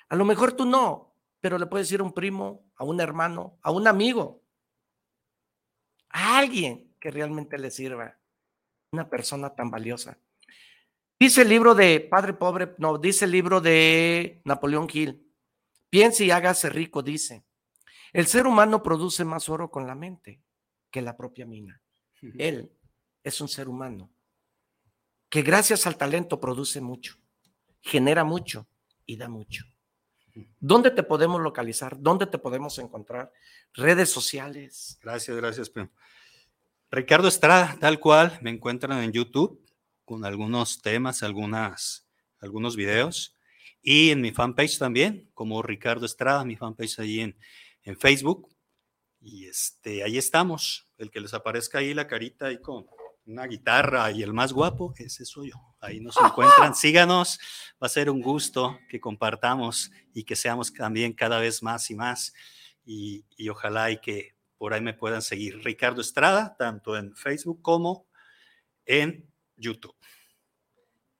a 0.07 0.15
lo 0.15 0.23
mejor 0.23 0.53
tú 0.53 0.65
no, 0.65 1.15
pero 1.41 1.57
le 1.57 1.65
puedes 1.65 1.87
decir 1.87 2.01
a 2.01 2.03
un 2.03 2.13
primo, 2.13 2.69
a 2.75 2.83
un 2.83 3.01
hermano, 3.01 3.57
a 3.63 3.71
un 3.71 3.87
amigo, 3.87 4.43
a 6.09 6.37
alguien 6.37 6.93
que 6.99 7.09
realmente 7.09 7.57
le 7.57 7.71
sirva, 7.71 8.19
una 8.91 9.09
persona 9.09 9.55
tan 9.55 9.71
valiosa. 9.71 10.19
Dice 11.19 11.41
el 11.41 11.49
libro 11.49 11.73
de 11.73 12.01
Padre 12.01 12.33
Pobre, 12.33 12.75
no, 12.77 12.99
dice 12.99 13.25
el 13.25 13.31
libro 13.31 13.61
de 13.61 14.41
Napoleón 14.45 14.87
Hill, 14.93 15.27
piense 15.89 16.23
y 16.25 16.31
hágase 16.31 16.69
rico, 16.69 17.01
dice, 17.01 17.45
el 18.13 18.27
ser 18.27 18.45
humano 18.45 18.83
produce 18.83 19.25
más 19.25 19.49
oro 19.49 19.71
con 19.71 19.87
la 19.87 19.95
mente 19.95 20.43
que 20.91 21.01
la 21.01 21.17
propia 21.17 21.45
mina. 21.45 21.81
Él 22.37 22.71
es 23.23 23.41
un 23.41 23.47
ser 23.47 23.69
humano 23.69 24.11
que 25.29 25.41
gracias 25.41 25.85
al 25.87 25.97
talento 25.97 26.39
produce 26.39 26.81
mucho, 26.81 27.17
genera 27.81 28.23
mucho 28.23 28.67
y 29.05 29.17
da 29.17 29.29
mucho. 29.29 29.65
¿Dónde 30.59 30.91
te 30.91 31.03
podemos 31.03 31.41
localizar? 31.41 31.99
¿Dónde 31.99 32.25
te 32.25 32.37
podemos 32.37 32.77
encontrar? 32.79 33.31
Redes 33.73 34.09
sociales. 34.09 34.97
Gracias, 35.01 35.35
gracias, 35.37 35.69
primo. 35.69 35.89
Ricardo 36.91 37.27
Estrada, 37.27 37.77
tal 37.79 37.99
cual, 37.99 38.37
me 38.41 38.49
encuentran 38.49 39.03
en 39.03 39.11
YouTube 39.11 39.63
con 40.05 40.25
algunos 40.25 40.81
temas, 40.81 41.21
algunas, 41.21 42.07
algunos 42.39 42.75
videos. 42.75 43.35
Y 43.81 44.09
en 44.09 44.21
mi 44.21 44.31
fanpage 44.31 44.79
también, 44.79 45.29
como 45.33 45.61
Ricardo 45.61 46.05
Estrada, 46.05 46.43
mi 46.43 46.55
fanpage 46.55 46.99
ahí 46.99 47.19
en, 47.19 47.37
en 47.83 47.97
Facebook. 47.97 48.48
Y 49.21 49.47
este, 49.47 50.03
ahí 50.03 50.17
estamos. 50.17 50.87
El 50.97 51.11
que 51.11 51.19
les 51.19 51.33
aparezca 51.33 51.79
ahí 51.79 51.93
la 51.93 52.07
carita 52.07 52.47
ahí 52.47 52.59
con 52.59 52.85
una 53.25 53.45
guitarra 53.45 54.11
y 54.11 54.23
el 54.23 54.33
más 54.33 54.53
guapo, 54.53 54.93
ese 54.97 55.25
soy 55.25 55.51
yo. 55.51 55.57
Ahí 55.79 55.99
nos 55.99 56.15
encuentran. 56.25 56.75
Síganos. 56.75 57.39
Va 57.81 57.87
a 57.87 57.89
ser 57.89 58.09
un 58.09 58.21
gusto 58.21 58.79
que 58.89 58.99
compartamos 58.99 59.91
y 60.13 60.23
que 60.23 60.35
seamos 60.35 60.73
también 60.73 61.13
cada 61.13 61.39
vez 61.39 61.61
más 61.61 61.89
y 61.91 61.95
más. 61.95 62.33
Y, 62.85 63.25
y 63.37 63.49
ojalá 63.49 63.91
y 63.91 63.99
que 63.99 64.35
por 64.57 64.73
ahí 64.73 64.81
me 64.81 64.93
puedan 64.93 65.21
seguir. 65.21 65.63
Ricardo 65.63 66.01
Estrada, 66.01 66.55
tanto 66.57 66.97
en 66.97 67.15
Facebook 67.15 67.61
como 67.61 68.07
en 68.85 69.29
YouTube. 69.55 69.95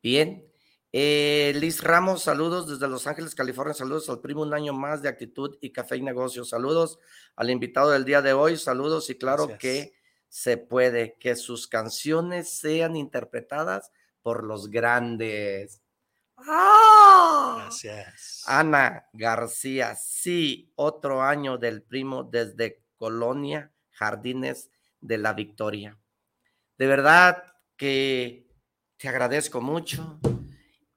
Bien. 0.02 0.49
Eh, 0.92 1.54
Liz 1.56 1.84
Ramos, 1.84 2.24
saludos 2.24 2.68
desde 2.68 2.88
Los 2.88 3.06
Ángeles, 3.06 3.36
California. 3.36 3.74
Saludos 3.74 4.10
al 4.10 4.22
primo, 4.22 4.42
un 4.42 4.54
año 4.54 4.74
más 4.74 5.02
de 5.02 5.10
actitud 5.10 5.58
y 5.62 5.72
café 5.72 5.98
y 5.98 6.02
negocios. 6.02 6.50
Saludos 6.50 7.00
al 7.36 7.50
invitado 7.52 7.92
del 7.92 8.06
día 8.06 8.22
de 8.22 8.34
hoy. 8.34 8.58
Saludos 8.58 9.10
y 9.10 9.16
claro 9.16 9.48
Gracias. 9.48 9.60
que 9.60 9.94
se 10.28 10.58
puede 10.58 11.18
que 11.20 11.36
sus 11.36 11.68
canciones 11.68 12.50
sean 12.50 12.96
interpretadas 12.96 13.92
por 14.22 14.44
los 14.44 14.70
grandes. 14.70 15.82
¡Ah! 16.38 17.58
Gracias. 17.62 18.44
Ana 18.48 19.08
García, 19.14 19.96
sí, 19.96 20.72
otro 20.76 21.22
año 21.22 21.58
del 21.58 21.84
primo 21.84 22.24
desde 22.24 22.82
Colonia, 22.98 23.72
Jardines 23.92 24.72
de 25.02 25.18
la 25.18 25.34
Victoria. 25.34 25.98
De 26.78 26.88
verdad 26.88 27.44
que 27.76 28.48
te 28.98 29.08
agradezco 29.08 29.62
mucho 29.62 30.20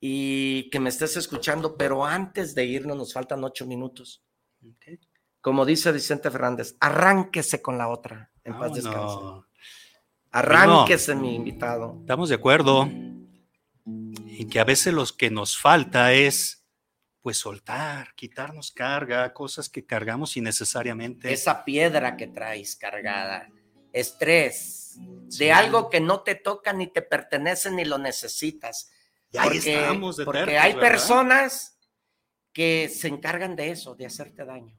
y 0.04 0.68
que 0.70 0.80
me 0.80 0.88
estés 0.88 1.16
escuchando, 1.16 1.76
pero 1.76 2.04
antes 2.04 2.56
de 2.56 2.64
irnos 2.64 2.96
nos 2.96 3.12
faltan 3.12 3.44
ocho 3.44 3.64
minutos. 3.66 4.20
Como 5.40 5.64
dice 5.64 5.92
Vicente 5.92 6.28
Fernández, 6.28 6.76
arránquese 6.80 7.62
con 7.62 7.78
la 7.78 7.88
otra. 7.88 8.32
En 8.42 8.58
paz 8.58 8.74
descanse. 8.74 8.98
Vámonos. 8.98 9.44
Arránquese, 10.32 11.14
mi 11.14 11.36
invitado. 11.36 11.98
Estamos 12.00 12.30
de 12.30 12.34
acuerdo 12.34 12.82
en 12.82 14.48
que 14.50 14.58
a 14.58 14.64
veces 14.64 14.92
lo 14.92 15.06
que 15.06 15.30
nos 15.30 15.56
falta 15.56 16.12
es 16.12 16.66
pues 17.20 17.36
soltar, 17.36 18.12
quitarnos 18.16 18.72
carga, 18.72 19.32
cosas 19.32 19.68
que 19.68 19.86
cargamos 19.86 20.36
innecesariamente. 20.36 21.32
Esa 21.32 21.64
piedra 21.64 22.16
que 22.16 22.26
traes 22.26 22.74
cargada, 22.74 23.48
estrés, 23.92 24.98
Sí. 25.28 25.38
de 25.38 25.52
algo 25.52 25.88
que 25.88 26.00
no 26.00 26.22
te 26.22 26.34
toca 26.34 26.72
ni 26.72 26.88
te 26.88 27.02
pertenece 27.02 27.70
ni 27.70 27.84
lo 27.84 27.98
necesitas. 27.98 28.90
Y 29.32 29.38
ahí 29.38 29.48
Porque, 29.48 29.80
estamos 29.80 30.16
de 30.16 30.24
porque 30.24 30.40
tercos, 30.40 30.62
hay 30.62 30.74
¿verdad? 30.74 30.88
personas 30.88 31.78
que 32.52 32.88
se 32.88 33.08
encargan 33.08 33.56
de 33.56 33.70
eso, 33.70 33.94
de 33.94 34.06
hacerte 34.06 34.44
daño 34.44 34.78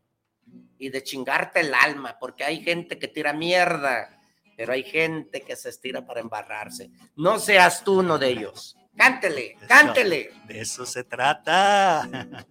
y 0.78 0.90
de 0.90 1.02
chingarte 1.04 1.62
el 1.62 1.74
alma, 1.74 2.18
porque 2.20 2.44
hay 2.44 2.62
gente 2.64 3.00
que 3.00 3.08
tira 3.08 3.34
mierda, 3.34 4.20
pero 4.56 4.74
hay 4.74 4.84
gente 4.84 5.42
que 5.42 5.56
se 5.56 5.70
estira 5.70 6.06
para 6.06 6.20
embarrarse. 6.22 6.92
No 7.16 7.40
seas 7.40 7.84
tú 7.84 8.00
uno 8.00 8.20
de 8.20 8.30
ellos. 8.30 8.78
Cántele, 8.96 9.58
cántele. 9.68 10.30
De 10.46 10.62
eso 10.62 10.86
se 10.86 11.04
trata. 11.04 12.08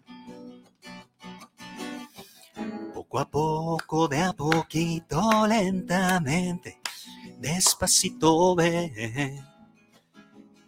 Poco 2.95 3.19
a 3.19 3.31
poco, 3.31 4.09
de 4.09 4.19
a 4.23 4.33
poquito, 4.33 5.47
lentamente, 5.47 6.81
despacito 7.39 8.55
ve, 8.55 9.43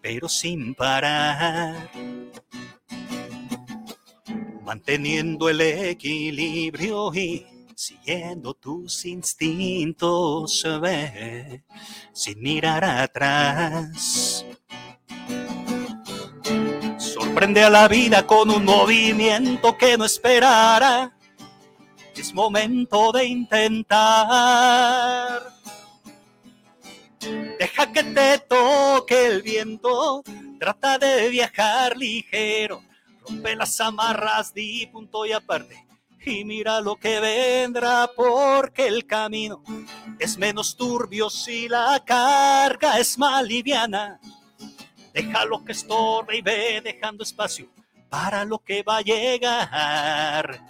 pero 0.04 0.28
sin 0.28 0.74
parar. 0.74 1.90
Manteniendo 4.62 5.48
el 5.48 5.62
equilibrio 5.62 7.14
y 7.14 7.46
siguiendo 7.74 8.52
tus 8.52 9.06
instintos, 9.06 10.62
ve, 10.82 11.64
sin 12.12 12.42
mirar 12.42 12.84
atrás. 12.84 14.44
Sorprende 16.98 17.64
a 17.64 17.70
la 17.70 17.88
vida 17.88 18.26
con 18.26 18.50
un 18.50 18.66
movimiento 18.66 19.78
que 19.78 19.96
no 19.96 20.04
esperara. 20.04 21.16
Es 22.14 22.34
momento 22.34 23.10
de 23.10 23.24
intentar. 23.24 23.94
Deja 27.58 27.92
que 27.92 28.04
te 28.04 28.38
toque 28.38 29.26
el 29.26 29.42
viento. 29.42 30.22
Trata 30.58 30.98
de 30.98 31.28
viajar 31.28 31.96
ligero. 31.96 32.82
Rompe 33.26 33.56
las 33.56 33.80
amarras, 33.80 34.52
di 34.52 34.86
punto 34.86 35.24
y 35.26 35.32
aparte. 35.32 35.86
Y 36.26 36.44
mira 36.44 36.80
lo 36.80 36.96
que 36.96 37.20
vendrá 37.20 38.10
porque 38.16 38.86
el 38.86 39.06
camino 39.06 39.62
es 40.18 40.38
menos 40.38 40.74
turbio 40.76 41.28
si 41.28 41.68
la 41.68 42.02
carga 42.04 42.98
es 42.98 43.18
más 43.18 43.44
liviana. 43.44 44.18
Deja 45.12 45.44
lo 45.44 45.62
que 45.64 45.72
estorbe 45.72 46.38
y 46.38 46.42
ve 46.42 46.80
dejando 46.82 47.22
espacio 47.22 47.68
para 48.08 48.44
lo 48.44 48.58
que 48.58 48.82
va 48.82 48.96
a 48.98 49.02
llegar. 49.02 50.66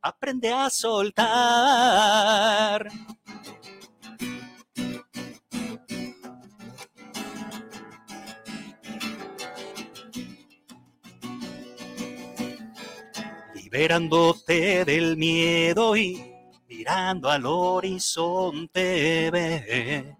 Aprende 0.00 0.52
a 0.52 0.68
soltar. 0.68 1.22
Liberándote 13.72 14.84
del 14.84 15.16
miedo 15.16 15.96
y 15.96 16.22
mirando 16.68 17.30
al 17.30 17.46
horizonte, 17.46 19.30
ve 19.30 20.14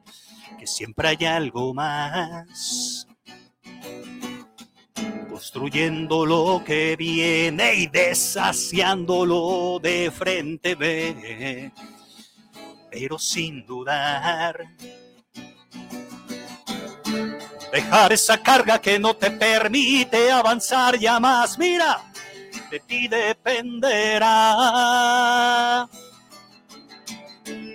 que 0.58 0.66
siempre 0.66 1.08
hay 1.08 1.26
algo 1.26 1.74
más 1.74 3.06
construyendo 5.28 6.24
lo 6.24 6.62
que 6.64 6.96
viene 6.96 7.74
y 7.74 7.88
deshaciándolo 7.88 9.78
de 9.82 10.10
frente, 10.10 10.74
ve, 10.74 11.70
pero 12.90 13.18
sin 13.18 13.66
dudar. 13.66 14.64
Dejar 17.70 18.14
esa 18.14 18.42
carga 18.42 18.80
que 18.80 18.98
no 18.98 19.14
te 19.14 19.30
permite 19.30 20.30
avanzar 20.30 20.98
ya 20.98 21.20
más, 21.20 21.58
mira, 21.58 22.11
de 22.72 22.80
ti 22.80 23.06
dependerá. 23.06 24.28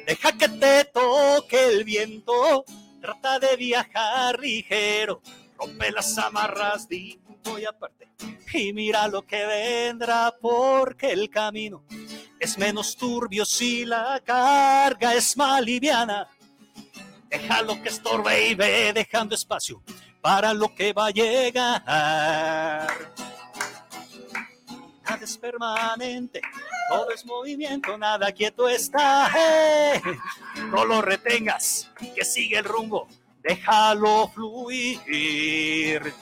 Deja 0.08 0.32
que 0.32 0.50
te 0.50 0.86
toque 0.86 1.68
el 1.68 1.84
viento, 1.84 2.66
trata 3.00 3.38
de 3.38 3.56
viajar 3.58 4.40
ligero, 4.40 5.22
rompe 5.56 5.92
las 5.92 6.18
amarras, 6.18 6.88
di 6.90 7.20
y 7.60 7.66
aparte. 7.66 8.08
Y 8.54 8.74
mira 8.74 9.08
lo 9.08 9.22
que 9.22 9.46
vendrá, 9.46 10.34
porque 10.42 11.12
el 11.12 11.30
camino 11.30 11.84
es 12.40 12.58
menos 12.58 12.98
turbio 12.98 13.46
si 13.46 13.86
la 13.86 14.20
carga 14.26 15.14
es 15.14 15.38
más 15.38 15.62
liviana. 15.62 16.28
Deja 17.30 17.62
lo 17.62 17.80
que 17.84 17.90
estorbe 17.90 18.50
y 18.50 18.56
ve 18.56 18.94
dejando 18.94 19.36
espacio 19.36 19.84
para 20.22 20.56
lo 20.56 20.74
que 20.74 20.92
va 20.92 21.06
a 21.08 21.12
llegar. 21.12 22.88
Nada 25.10 25.24
es 25.24 25.38
permanente, 25.38 26.42
todo 26.90 27.12
es 27.12 27.26
movimiento, 27.26 27.98
nada 27.98 28.32
quieto 28.32 28.68
está. 28.68 29.32
¡eh! 29.36 30.02
No 30.70 30.84
lo 30.84 31.02
retengas, 31.02 31.90
que 32.14 32.26
sigue 32.26 32.58
el 32.58 32.66
rumbo, 32.66 33.08
déjalo 33.42 34.28
fluir. 34.28 36.14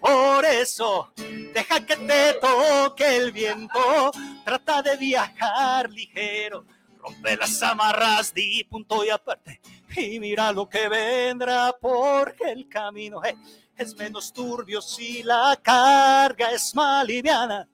Por 0.00 0.44
eso, 0.44 1.12
deja 1.54 1.86
que 1.86 1.96
te 1.96 2.34
toque 2.34 3.16
el 3.16 3.30
viento, 3.30 4.10
trata 4.44 4.82
de 4.82 4.96
viajar 4.96 5.88
ligero, 5.90 6.66
rompe 6.98 7.36
las 7.36 7.62
amarras, 7.62 8.34
di 8.34 8.64
punto 8.64 9.04
y 9.04 9.10
aparte, 9.10 9.60
y 9.96 10.18
mira 10.18 10.50
lo 10.52 10.68
que 10.68 10.88
vendrá, 10.88 11.72
porque 11.80 12.50
el 12.50 12.68
camino 12.68 13.24
eh, 13.24 13.36
es 13.76 13.94
menos 13.96 14.32
turbio 14.32 14.82
si 14.82 15.22
la 15.22 15.58
carga 15.62 16.50
es 16.50 16.74
más 16.74 17.06
liviana. 17.06 17.68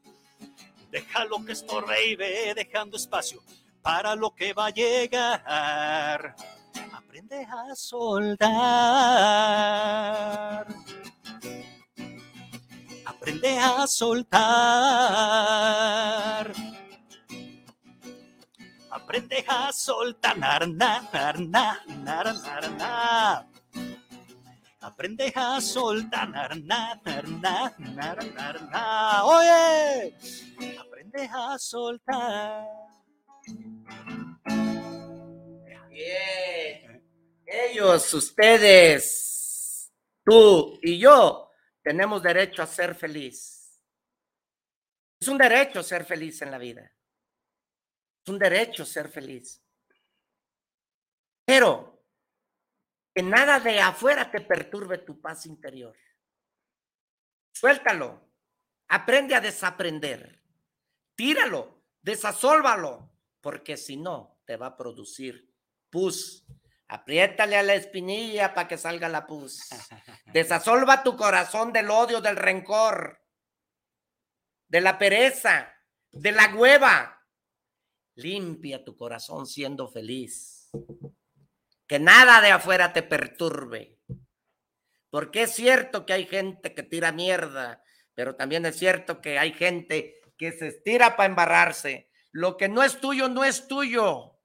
Deja 0.90 1.24
lo 1.24 1.44
que 1.44 1.52
estorbe 1.52 2.06
y 2.06 2.16
ve 2.16 2.52
dejando 2.54 2.96
espacio 2.96 3.40
para 3.82 4.14
lo 4.16 4.34
que 4.34 4.52
va 4.52 4.66
a 4.66 4.70
llegar. 4.70 6.34
Aprende 6.92 7.46
a 7.48 7.74
soltar. 7.74 8.48
Aprende 13.06 13.58
a 13.58 13.86
soltar. 13.86 14.40
Aprende 18.90 19.44
a 19.46 19.72
soltar. 19.72 20.38
Na, 20.38 20.58
na, 20.58 21.08
na, 21.12 21.32
na, 21.32 21.80
na, 21.86 22.24
na, 22.24 22.60
na. 22.78 23.49
Aprende 24.80 25.30
a 25.34 25.60
soltar. 25.60 26.30
Na, 26.30 26.94
na, 27.04 27.24
na, 27.28 27.74
na. 28.70 29.24
Oye, 29.26 30.16
aprende 30.78 31.28
a 31.30 31.58
soltar. 31.58 32.66
Bien. 35.90 37.04
Ellos, 37.44 38.14
ustedes, 38.14 39.92
tú 40.24 40.78
y 40.82 40.98
yo 40.98 41.50
tenemos 41.82 42.22
derecho 42.22 42.62
a 42.62 42.66
ser 42.66 42.94
feliz. 42.94 43.84
Es 45.20 45.28
un 45.28 45.36
derecho 45.36 45.82
ser 45.82 46.06
feliz 46.06 46.40
en 46.40 46.50
la 46.50 46.58
vida. 46.58 46.90
Es 48.24 48.32
un 48.32 48.38
derecho 48.38 48.86
ser 48.86 49.10
feliz. 49.10 49.62
Pero 51.44 51.99
que 53.14 53.22
nada 53.22 53.60
de 53.60 53.80
afuera 53.80 54.30
te 54.30 54.40
perturbe 54.40 54.98
tu 54.98 55.20
paz 55.20 55.46
interior. 55.46 55.96
Suéltalo. 57.52 58.28
Aprende 58.88 59.34
a 59.34 59.40
desaprender. 59.40 60.42
Tíralo. 61.14 61.82
Desasólvalo. 62.02 63.10
Porque 63.40 63.76
si 63.76 63.96
no, 63.96 64.40
te 64.44 64.56
va 64.56 64.66
a 64.66 64.76
producir 64.76 65.54
pus. 65.90 66.46
Apriétale 66.88 67.56
a 67.56 67.62
la 67.62 67.74
espinilla 67.74 68.52
para 68.54 68.66
que 68.66 68.76
salga 68.76 69.08
la 69.08 69.26
pus. 69.26 69.68
Desasolva 70.32 71.02
tu 71.02 71.16
corazón 71.16 71.72
del 71.72 71.90
odio, 71.90 72.20
del 72.20 72.36
rencor, 72.36 73.20
de 74.68 74.80
la 74.80 74.98
pereza, 74.98 75.72
de 76.10 76.32
la 76.32 76.54
hueva. 76.54 77.24
Limpia 78.14 78.84
tu 78.84 78.96
corazón 78.96 79.46
siendo 79.46 79.88
feliz. 79.88 80.70
Que 81.90 81.98
nada 81.98 82.40
de 82.40 82.52
afuera 82.52 82.92
te 82.92 83.02
perturbe. 83.02 83.98
Porque 85.10 85.42
es 85.42 85.56
cierto 85.56 86.06
que 86.06 86.12
hay 86.12 86.24
gente 86.24 86.72
que 86.72 86.84
tira 86.84 87.10
mierda, 87.10 87.82
pero 88.14 88.36
también 88.36 88.64
es 88.64 88.78
cierto 88.78 89.20
que 89.20 89.40
hay 89.40 89.52
gente 89.52 90.22
que 90.38 90.52
se 90.52 90.68
estira 90.68 91.16
para 91.16 91.28
embarrarse. 91.28 92.08
Lo 92.30 92.56
que 92.56 92.68
no 92.68 92.84
es 92.84 93.00
tuyo, 93.00 93.28
no 93.28 93.42
es 93.42 93.66
tuyo. 93.66 94.38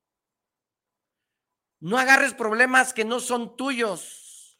No 1.81 1.99
agarres 1.99 2.33
problemas 2.33 2.93
que 2.93 3.05
no 3.05 3.19
son 3.19 3.55
tuyos. 3.55 4.59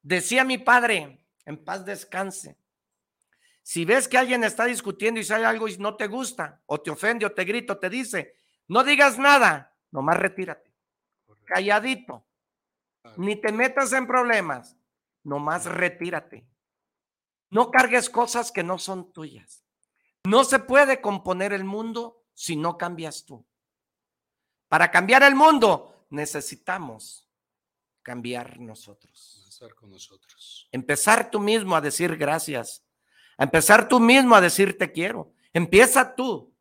Decía 0.00 0.42
mi 0.42 0.56
padre, 0.56 1.26
en 1.44 1.62
paz 1.62 1.84
descanse. 1.84 2.56
Si 3.62 3.84
ves 3.84 4.08
que 4.08 4.16
alguien 4.16 4.42
está 4.42 4.64
discutiendo 4.64 5.20
y 5.20 5.24
sale 5.24 5.44
algo 5.44 5.68
y 5.68 5.76
no 5.76 5.96
te 5.96 6.06
gusta, 6.06 6.62
o 6.64 6.80
te 6.80 6.90
ofende, 6.90 7.26
o 7.26 7.32
te 7.32 7.44
grita, 7.44 7.74
o 7.74 7.78
te 7.78 7.90
dice, 7.90 8.36
no 8.68 8.84
digas 8.84 9.18
nada, 9.18 9.76
nomás 9.90 10.16
retírate. 10.16 10.69
Calladito. 11.50 12.24
Ni 13.16 13.34
te 13.34 13.50
metas 13.50 13.92
en 13.92 14.06
problemas, 14.06 14.76
nomás 15.24 15.64
retírate. 15.66 16.46
No 17.50 17.72
cargues 17.72 18.08
cosas 18.08 18.52
que 18.52 18.62
no 18.62 18.78
son 18.78 19.12
tuyas. 19.12 19.64
No 20.24 20.44
se 20.44 20.60
puede 20.60 21.00
componer 21.00 21.52
el 21.52 21.64
mundo 21.64 22.24
si 22.34 22.54
no 22.54 22.78
cambias 22.78 23.24
tú. 23.24 23.44
Para 24.68 24.92
cambiar 24.92 25.24
el 25.24 25.34
mundo 25.34 26.06
necesitamos 26.10 27.28
cambiar 28.02 28.60
nosotros. 28.60 29.44
Estar 29.48 29.74
con 29.74 29.90
nosotros. 29.90 30.68
Empezar 30.70 31.32
tú 31.32 31.40
mismo 31.40 31.74
a 31.74 31.80
decir 31.80 32.16
gracias. 32.16 32.86
A 33.36 33.42
empezar 33.42 33.88
tú 33.88 33.98
mismo 33.98 34.36
a 34.36 34.40
decir 34.40 34.78
te 34.78 34.92
quiero. 34.92 35.32
Empieza 35.52 36.14
tú. 36.14 36.54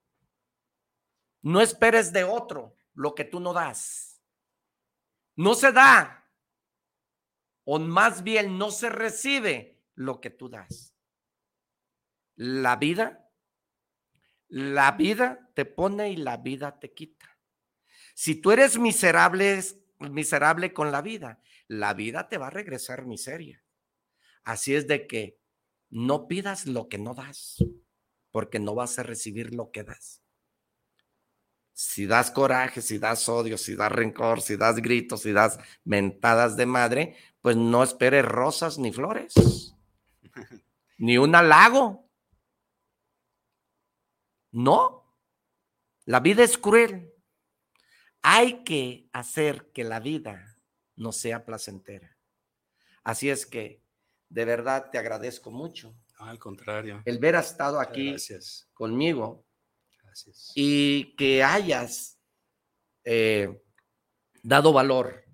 No 1.44 1.62
esperes 1.62 2.12
de 2.12 2.24
otro 2.24 2.76
lo 2.96 3.14
que 3.14 3.26
tú 3.26 3.40
no 3.40 3.54
das. 3.54 4.09
No 5.40 5.54
se 5.54 5.72
da. 5.72 6.30
O 7.64 7.80
más 7.80 8.24
bien 8.24 8.58
no 8.58 8.72
se 8.72 8.90
recibe 8.90 9.82
lo 9.96 10.20
que 10.20 10.32
tú 10.32 10.50
das. 10.50 10.94
La 12.36 12.76
vida, 12.76 13.32
la 14.50 14.92
vida 14.92 15.50
te 15.54 15.64
pone 15.64 16.12
y 16.12 16.18
la 16.18 16.36
vida 16.36 16.78
te 16.78 16.94
quita. 16.94 17.40
Si 18.16 18.36
tú 18.36 18.52
eres 18.52 18.78
miserable, 18.78 19.62
miserable 20.00 20.74
con 20.74 20.92
la 20.92 21.02
vida, 21.02 21.42
la 21.70 21.94
vida 21.94 22.28
te 22.28 22.38
va 22.38 22.48
a 22.48 22.52
regresar 22.52 23.06
miseria. 23.06 23.64
Así 24.44 24.76
es 24.76 24.88
de 24.88 25.08
que 25.08 25.40
no 25.90 26.28
pidas 26.28 26.66
lo 26.66 26.90
que 26.90 26.98
no 26.98 27.14
das, 27.14 27.64
porque 28.32 28.60
no 28.60 28.76
vas 28.76 29.00
a 29.00 29.04
recibir 29.04 29.56
lo 29.56 29.72
que 29.72 29.86
das. 29.86 30.22
Si 31.82 32.06
das 32.08 32.30
coraje, 32.30 32.82
si 32.82 33.00
das 33.00 33.30
odio, 33.30 33.58
si 33.58 33.74
das 33.74 33.90
rencor, 33.90 34.42
si 34.42 34.58
das 34.58 34.76
gritos, 34.82 35.22
si 35.22 35.32
das 35.32 35.58
mentadas 35.86 36.58
de 36.58 36.66
madre, 36.66 37.16
pues 37.40 37.56
no 37.56 37.82
esperes 37.84 38.26
rosas 38.26 38.78
ni 38.78 38.92
flores, 38.92 39.34
ni 40.98 41.18
un 41.18 41.34
halago. 41.36 42.06
No, 44.52 45.16
la 46.04 46.20
vida 46.20 46.44
es 46.44 46.58
cruel. 46.58 47.14
Hay 48.24 48.66
que 48.66 49.08
hacer 49.14 49.72
que 49.72 49.86
la 49.86 50.02
vida 50.02 50.60
no 50.98 51.14
sea 51.14 51.46
placentera. 51.46 52.18
Así 53.06 53.30
es 53.30 53.46
que 53.46 53.82
de 54.28 54.44
verdad 54.44 54.90
te 54.92 54.98
agradezco 54.98 55.50
mucho. 55.50 55.96
al 56.18 56.40
contrario. 56.40 57.02
El 57.06 57.20
ver 57.20 57.36
estado 57.36 57.80
aquí 57.80 58.10
Gracias. 58.10 58.70
conmigo. 58.74 59.46
Y 60.56 61.16
que 61.16 61.44
hayas 61.44 62.20
eh, 63.04 63.62
dado 64.44 64.74
valor 64.74 65.26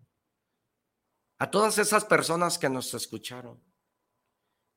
a 1.38 1.52
todas 1.52 1.78
esas 1.78 2.06
personas 2.06 2.58
que 2.58 2.70
nos 2.70 2.94
escucharon 2.94 3.62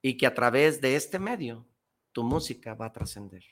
y 0.03 0.17
que 0.17 0.27
a 0.27 0.35
través 0.35 0.81
de 0.81 0.97
este 0.97 1.19
medio 1.19 1.69
tu 2.13 2.25
música 2.25 2.75
va 2.75 2.87
a 2.87 2.93
trascender, 2.93 3.45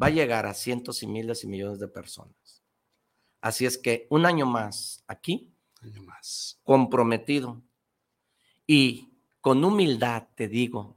va 0.00 0.08
a 0.08 0.10
llegar 0.10 0.46
a 0.46 0.54
cientos 0.54 1.02
y 1.02 1.06
miles 1.06 1.44
y 1.44 1.46
millones 1.46 1.78
de 1.78 1.88
personas. 1.88 2.62
Así 3.40 3.66
es 3.66 3.78
que 3.78 4.06
un 4.10 4.26
año 4.26 4.46
más 4.46 5.04
aquí, 5.06 5.54
Año 5.82 6.02
más. 6.02 6.60
comprometido 6.62 7.62
y 8.66 9.12
con 9.40 9.62
humildad 9.64 10.28
te 10.34 10.48
digo, 10.48 10.96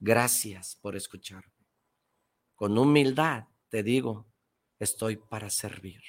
gracias 0.00 0.76
por 0.76 0.96
escucharme. 0.96 1.52
Con 2.56 2.76
humildad 2.76 3.46
te 3.68 3.82
digo, 3.82 4.26
estoy 4.78 5.16
para 5.16 5.50
servir. 5.50 6.02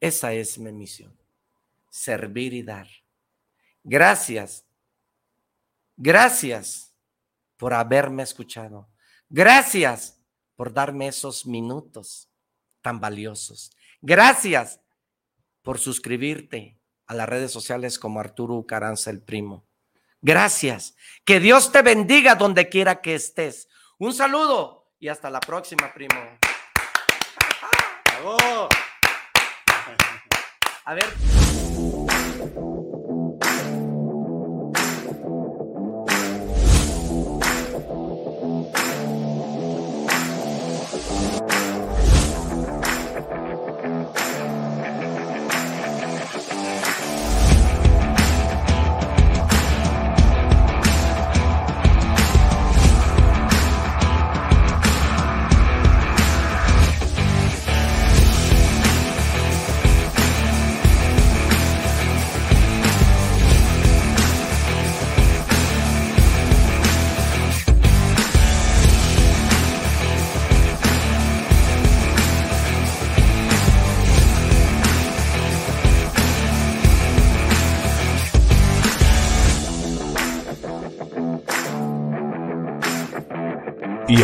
Esa 0.00 0.32
es 0.32 0.58
mi 0.58 0.72
misión, 0.72 1.16
servir 1.90 2.52
y 2.52 2.62
dar. 2.62 2.88
Gracias, 3.82 4.64
gracias 5.96 6.92
por 7.56 7.74
haberme 7.74 8.22
escuchado. 8.22 8.88
Gracias 9.28 10.20
por 10.56 10.72
darme 10.72 11.08
esos 11.08 11.46
minutos 11.46 12.28
tan 12.82 13.00
valiosos. 13.00 13.72
Gracias 14.00 14.80
por 15.62 15.78
suscribirte 15.78 16.78
a 17.06 17.14
las 17.14 17.28
redes 17.28 17.50
sociales 17.50 17.98
como 17.98 18.20
Arturo 18.20 18.54
Ucaranza 18.54 19.10
el 19.10 19.20
Primo. 19.22 19.64
Gracias. 20.20 20.94
Que 21.24 21.40
Dios 21.40 21.72
te 21.72 21.82
bendiga 21.82 22.34
donde 22.34 22.68
quiera 22.68 23.00
que 23.00 23.14
estés. 23.14 23.68
Un 23.98 24.14
saludo 24.14 24.92
y 24.98 25.08
hasta 25.08 25.30
la 25.30 25.40
próxima, 25.40 25.92
primo. 25.92 26.38
¡Bravo! 28.22 28.68
A 30.84 30.94
ver. 30.94 31.04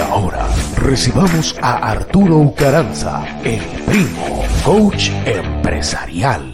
Ahora 0.00 0.46
recibamos 0.76 1.54
a 1.60 1.90
Arturo 1.90 2.38
Ucaranza, 2.38 3.24
el 3.44 3.60
primo, 3.86 4.44
coach 4.64 5.10
empresarial. 5.24 6.49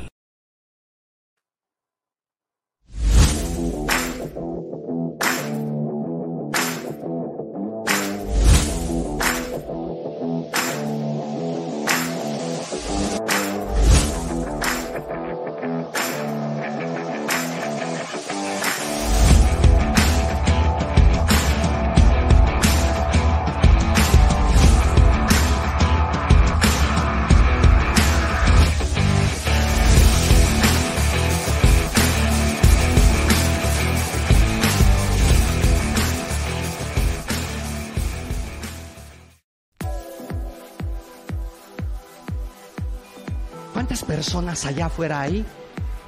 Allá 44.65 44.87
afuera 44.87 45.20
hay 45.20 45.45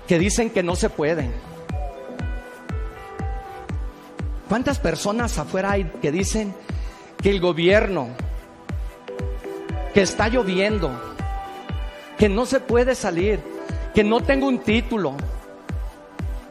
que 0.06 0.18
dicen 0.18 0.50
que 0.50 0.62
no 0.62 0.74
se 0.74 0.88
pueden? 0.88 1.32
¿Cuántas 4.48 4.78
personas 4.78 5.36
afuera 5.38 5.72
hay 5.72 5.84
que 6.00 6.10
dicen 6.10 6.54
que 7.22 7.28
el 7.28 7.40
gobierno, 7.40 8.08
que 9.92 10.00
está 10.00 10.28
lloviendo, 10.28 10.90
que 12.16 12.30
no 12.30 12.46
se 12.46 12.60
puede 12.60 12.94
salir, 12.94 13.40
que 13.94 14.02
no 14.02 14.22
tengo 14.22 14.48
un 14.48 14.60
título, 14.60 15.14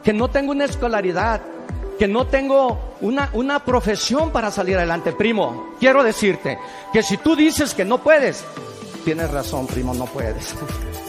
que 0.04 0.12
no 0.12 0.30
tengo 0.30 0.52
una 0.52 0.66
escolaridad, 0.66 1.40
que 1.98 2.06
no 2.06 2.28
tengo 2.28 2.94
una, 3.00 3.30
una 3.32 3.64
profesión 3.64 4.30
para 4.30 4.52
salir 4.52 4.76
adelante? 4.76 5.12
Primo, 5.12 5.74
quiero 5.80 6.04
decirte 6.04 6.56
que 6.92 7.02
si 7.02 7.16
tú 7.16 7.34
dices 7.34 7.74
que 7.74 7.84
no 7.84 7.98
puedes, 7.98 8.44
tienes 9.04 9.28
razón, 9.32 9.66
primo, 9.66 9.92
no 9.92 10.06
puedes. 10.06 10.54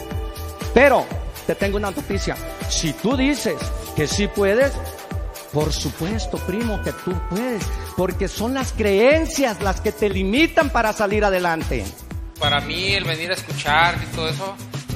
Pero 0.74 1.06
te 1.46 1.54
tengo 1.54 1.76
una 1.76 1.90
noticia. 1.90 2.36
Si 2.68 2.92
tú 2.92 3.16
dices 3.16 3.56
que 3.96 4.06
sí 4.06 4.28
puedes, 4.28 4.72
por 5.52 5.72
supuesto, 5.72 6.38
primo, 6.38 6.80
que 6.82 6.92
tú 6.92 7.12
puedes. 7.28 7.62
Porque 7.96 8.28
son 8.28 8.54
las 8.54 8.72
creencias 8.72 9.60
las 9.62 9.80
que 9.80 9.92
te 9.92 10.08
limitan 10.08 10.70
para 10.70 10.92
salir 10.92 11.24
adelante. 11.24 11.84
Para 12.38 12.60
mí 12.60 12.92
el 12.94 13.04
venir 13.04 13.30
a 13.30 13.34
escuchar 13.34 13.98
y 14.02 14.06
todo 14.14 14.28
eso 14.28 14.54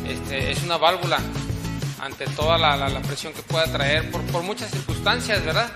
este, 0.08 0.50
es 0.52 0.62
una 0.62 0.76
válvula 0.78 1.18
ante 2.00 2.24
toda 2.28 2.56
la, 2.58 2.76
la- 2.76 2.88
la 2.88 3.00
presión 3.00 3.32
que 3.32 3.42
pueda 3.42 3.64
traer 3.66 4.10
por, 4.10 4.20
por 4.22 4.42
muchas 4.42 4.70
circunstancias, 4.70 5.44
¿verdad? 5.44 5.70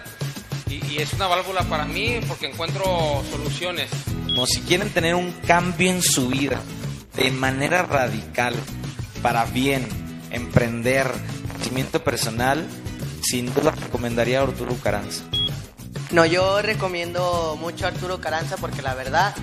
Y, 0.70 0.84
y 0.86 0.98
es 0.98 1.12
una 1.14 1.26
válvula 1.26 1.62
para 1.62 1.84
mí 1.84 2.20
porque 2.26 2.46
encuentro 2.46 2.84
soluciones. 3.30 3.90
Como 4.26 4.46
si 4.46 4.60
quieren 4.62 4.90
tener 4.90 5.14
un 5.14 5.32
cambio 5.46 5.90
en 5.90 6.02
su 6.02 6.28
vida 6.28 6.60
de 7.16 7.30
manera 7.30 7.82
radical, 7.82 8.54
para 9.22 9.44
bien, 9.46 9.86
emprender, 10.30 11.10
crecimiento 11.54 12.02
personal, 12.02 12.66
sin 13.22 13.52
duda 13.52 13.72
recomendaría 13.72 14.40
a 14.40 14.42
Arturo 14.42 14.74
Caranza. 14.82 15.24
No, 16.10 16.24
yo 16.24 16.62
recomiendo 16.62 17.56
mucho 17.60 17.84
a 17.84 17.88
Arturo 17.88 18.20
Caranza 18.20 18.56
porque 18.56 18.80
la 18.80 18.94
verdad 18.94 19.34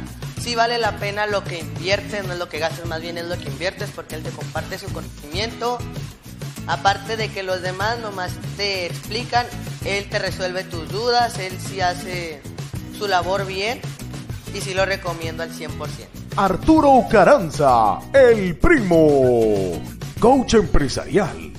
sí 0.41 0.55
vale 0.55 0.77
la 0.77 0.97
pena 0.97 1.27
lo 1.27 1.43
que 1.43 1.59
inviertes, 1.59 2.25
no 2.25 2.33
es 2.33 2.39
lo 2.39 2.49
que 2.49 2.59
gastas, 2.59 2.85
más 2.87 3.01
bien 3.01 3.17
es 3.17 3.25
lo 3.25 3.37
que 3.37 3.49
inviertes 3.49 3.89
porque 3.95 4.15
él 4.15 4.23
te 4.23 4.31
comparte 4.31 4.77
su 4.79 4.91
conocimiento. 4.91 5.77
Aparte 6.67 7.17
de 7.17 7.29
que 7.29 7.43
los 7.43 7.61
demás 7.61 7.99
nomás 7.99 8.31
te 8.57 8.87
explican, 8.87 9.45
él 9.85 10.09
te 10.09 10.17
resuelve 10.17 10.63
tus 10.63 10.89
dudas, 10.89 11.37
él 11.37 11.53
sí 11.59 11.81
hace 11.81 12.41
su 12.97 13.07
labor 13.07 13.45
bien 13.45 13.79
y 14.55 14.61
sí 14.61 14.73
lo 14.73 14.85
recomiendo 14.85 15.43
al 15.43 15.51
100%. 15.51 16.24
Arturo 16.37 17.05
Caranza, 17.09 17.97
el 18.11 18.57
primo, 18.57 19.71
coach 20.19 20.55
empresarial 20.55 21.54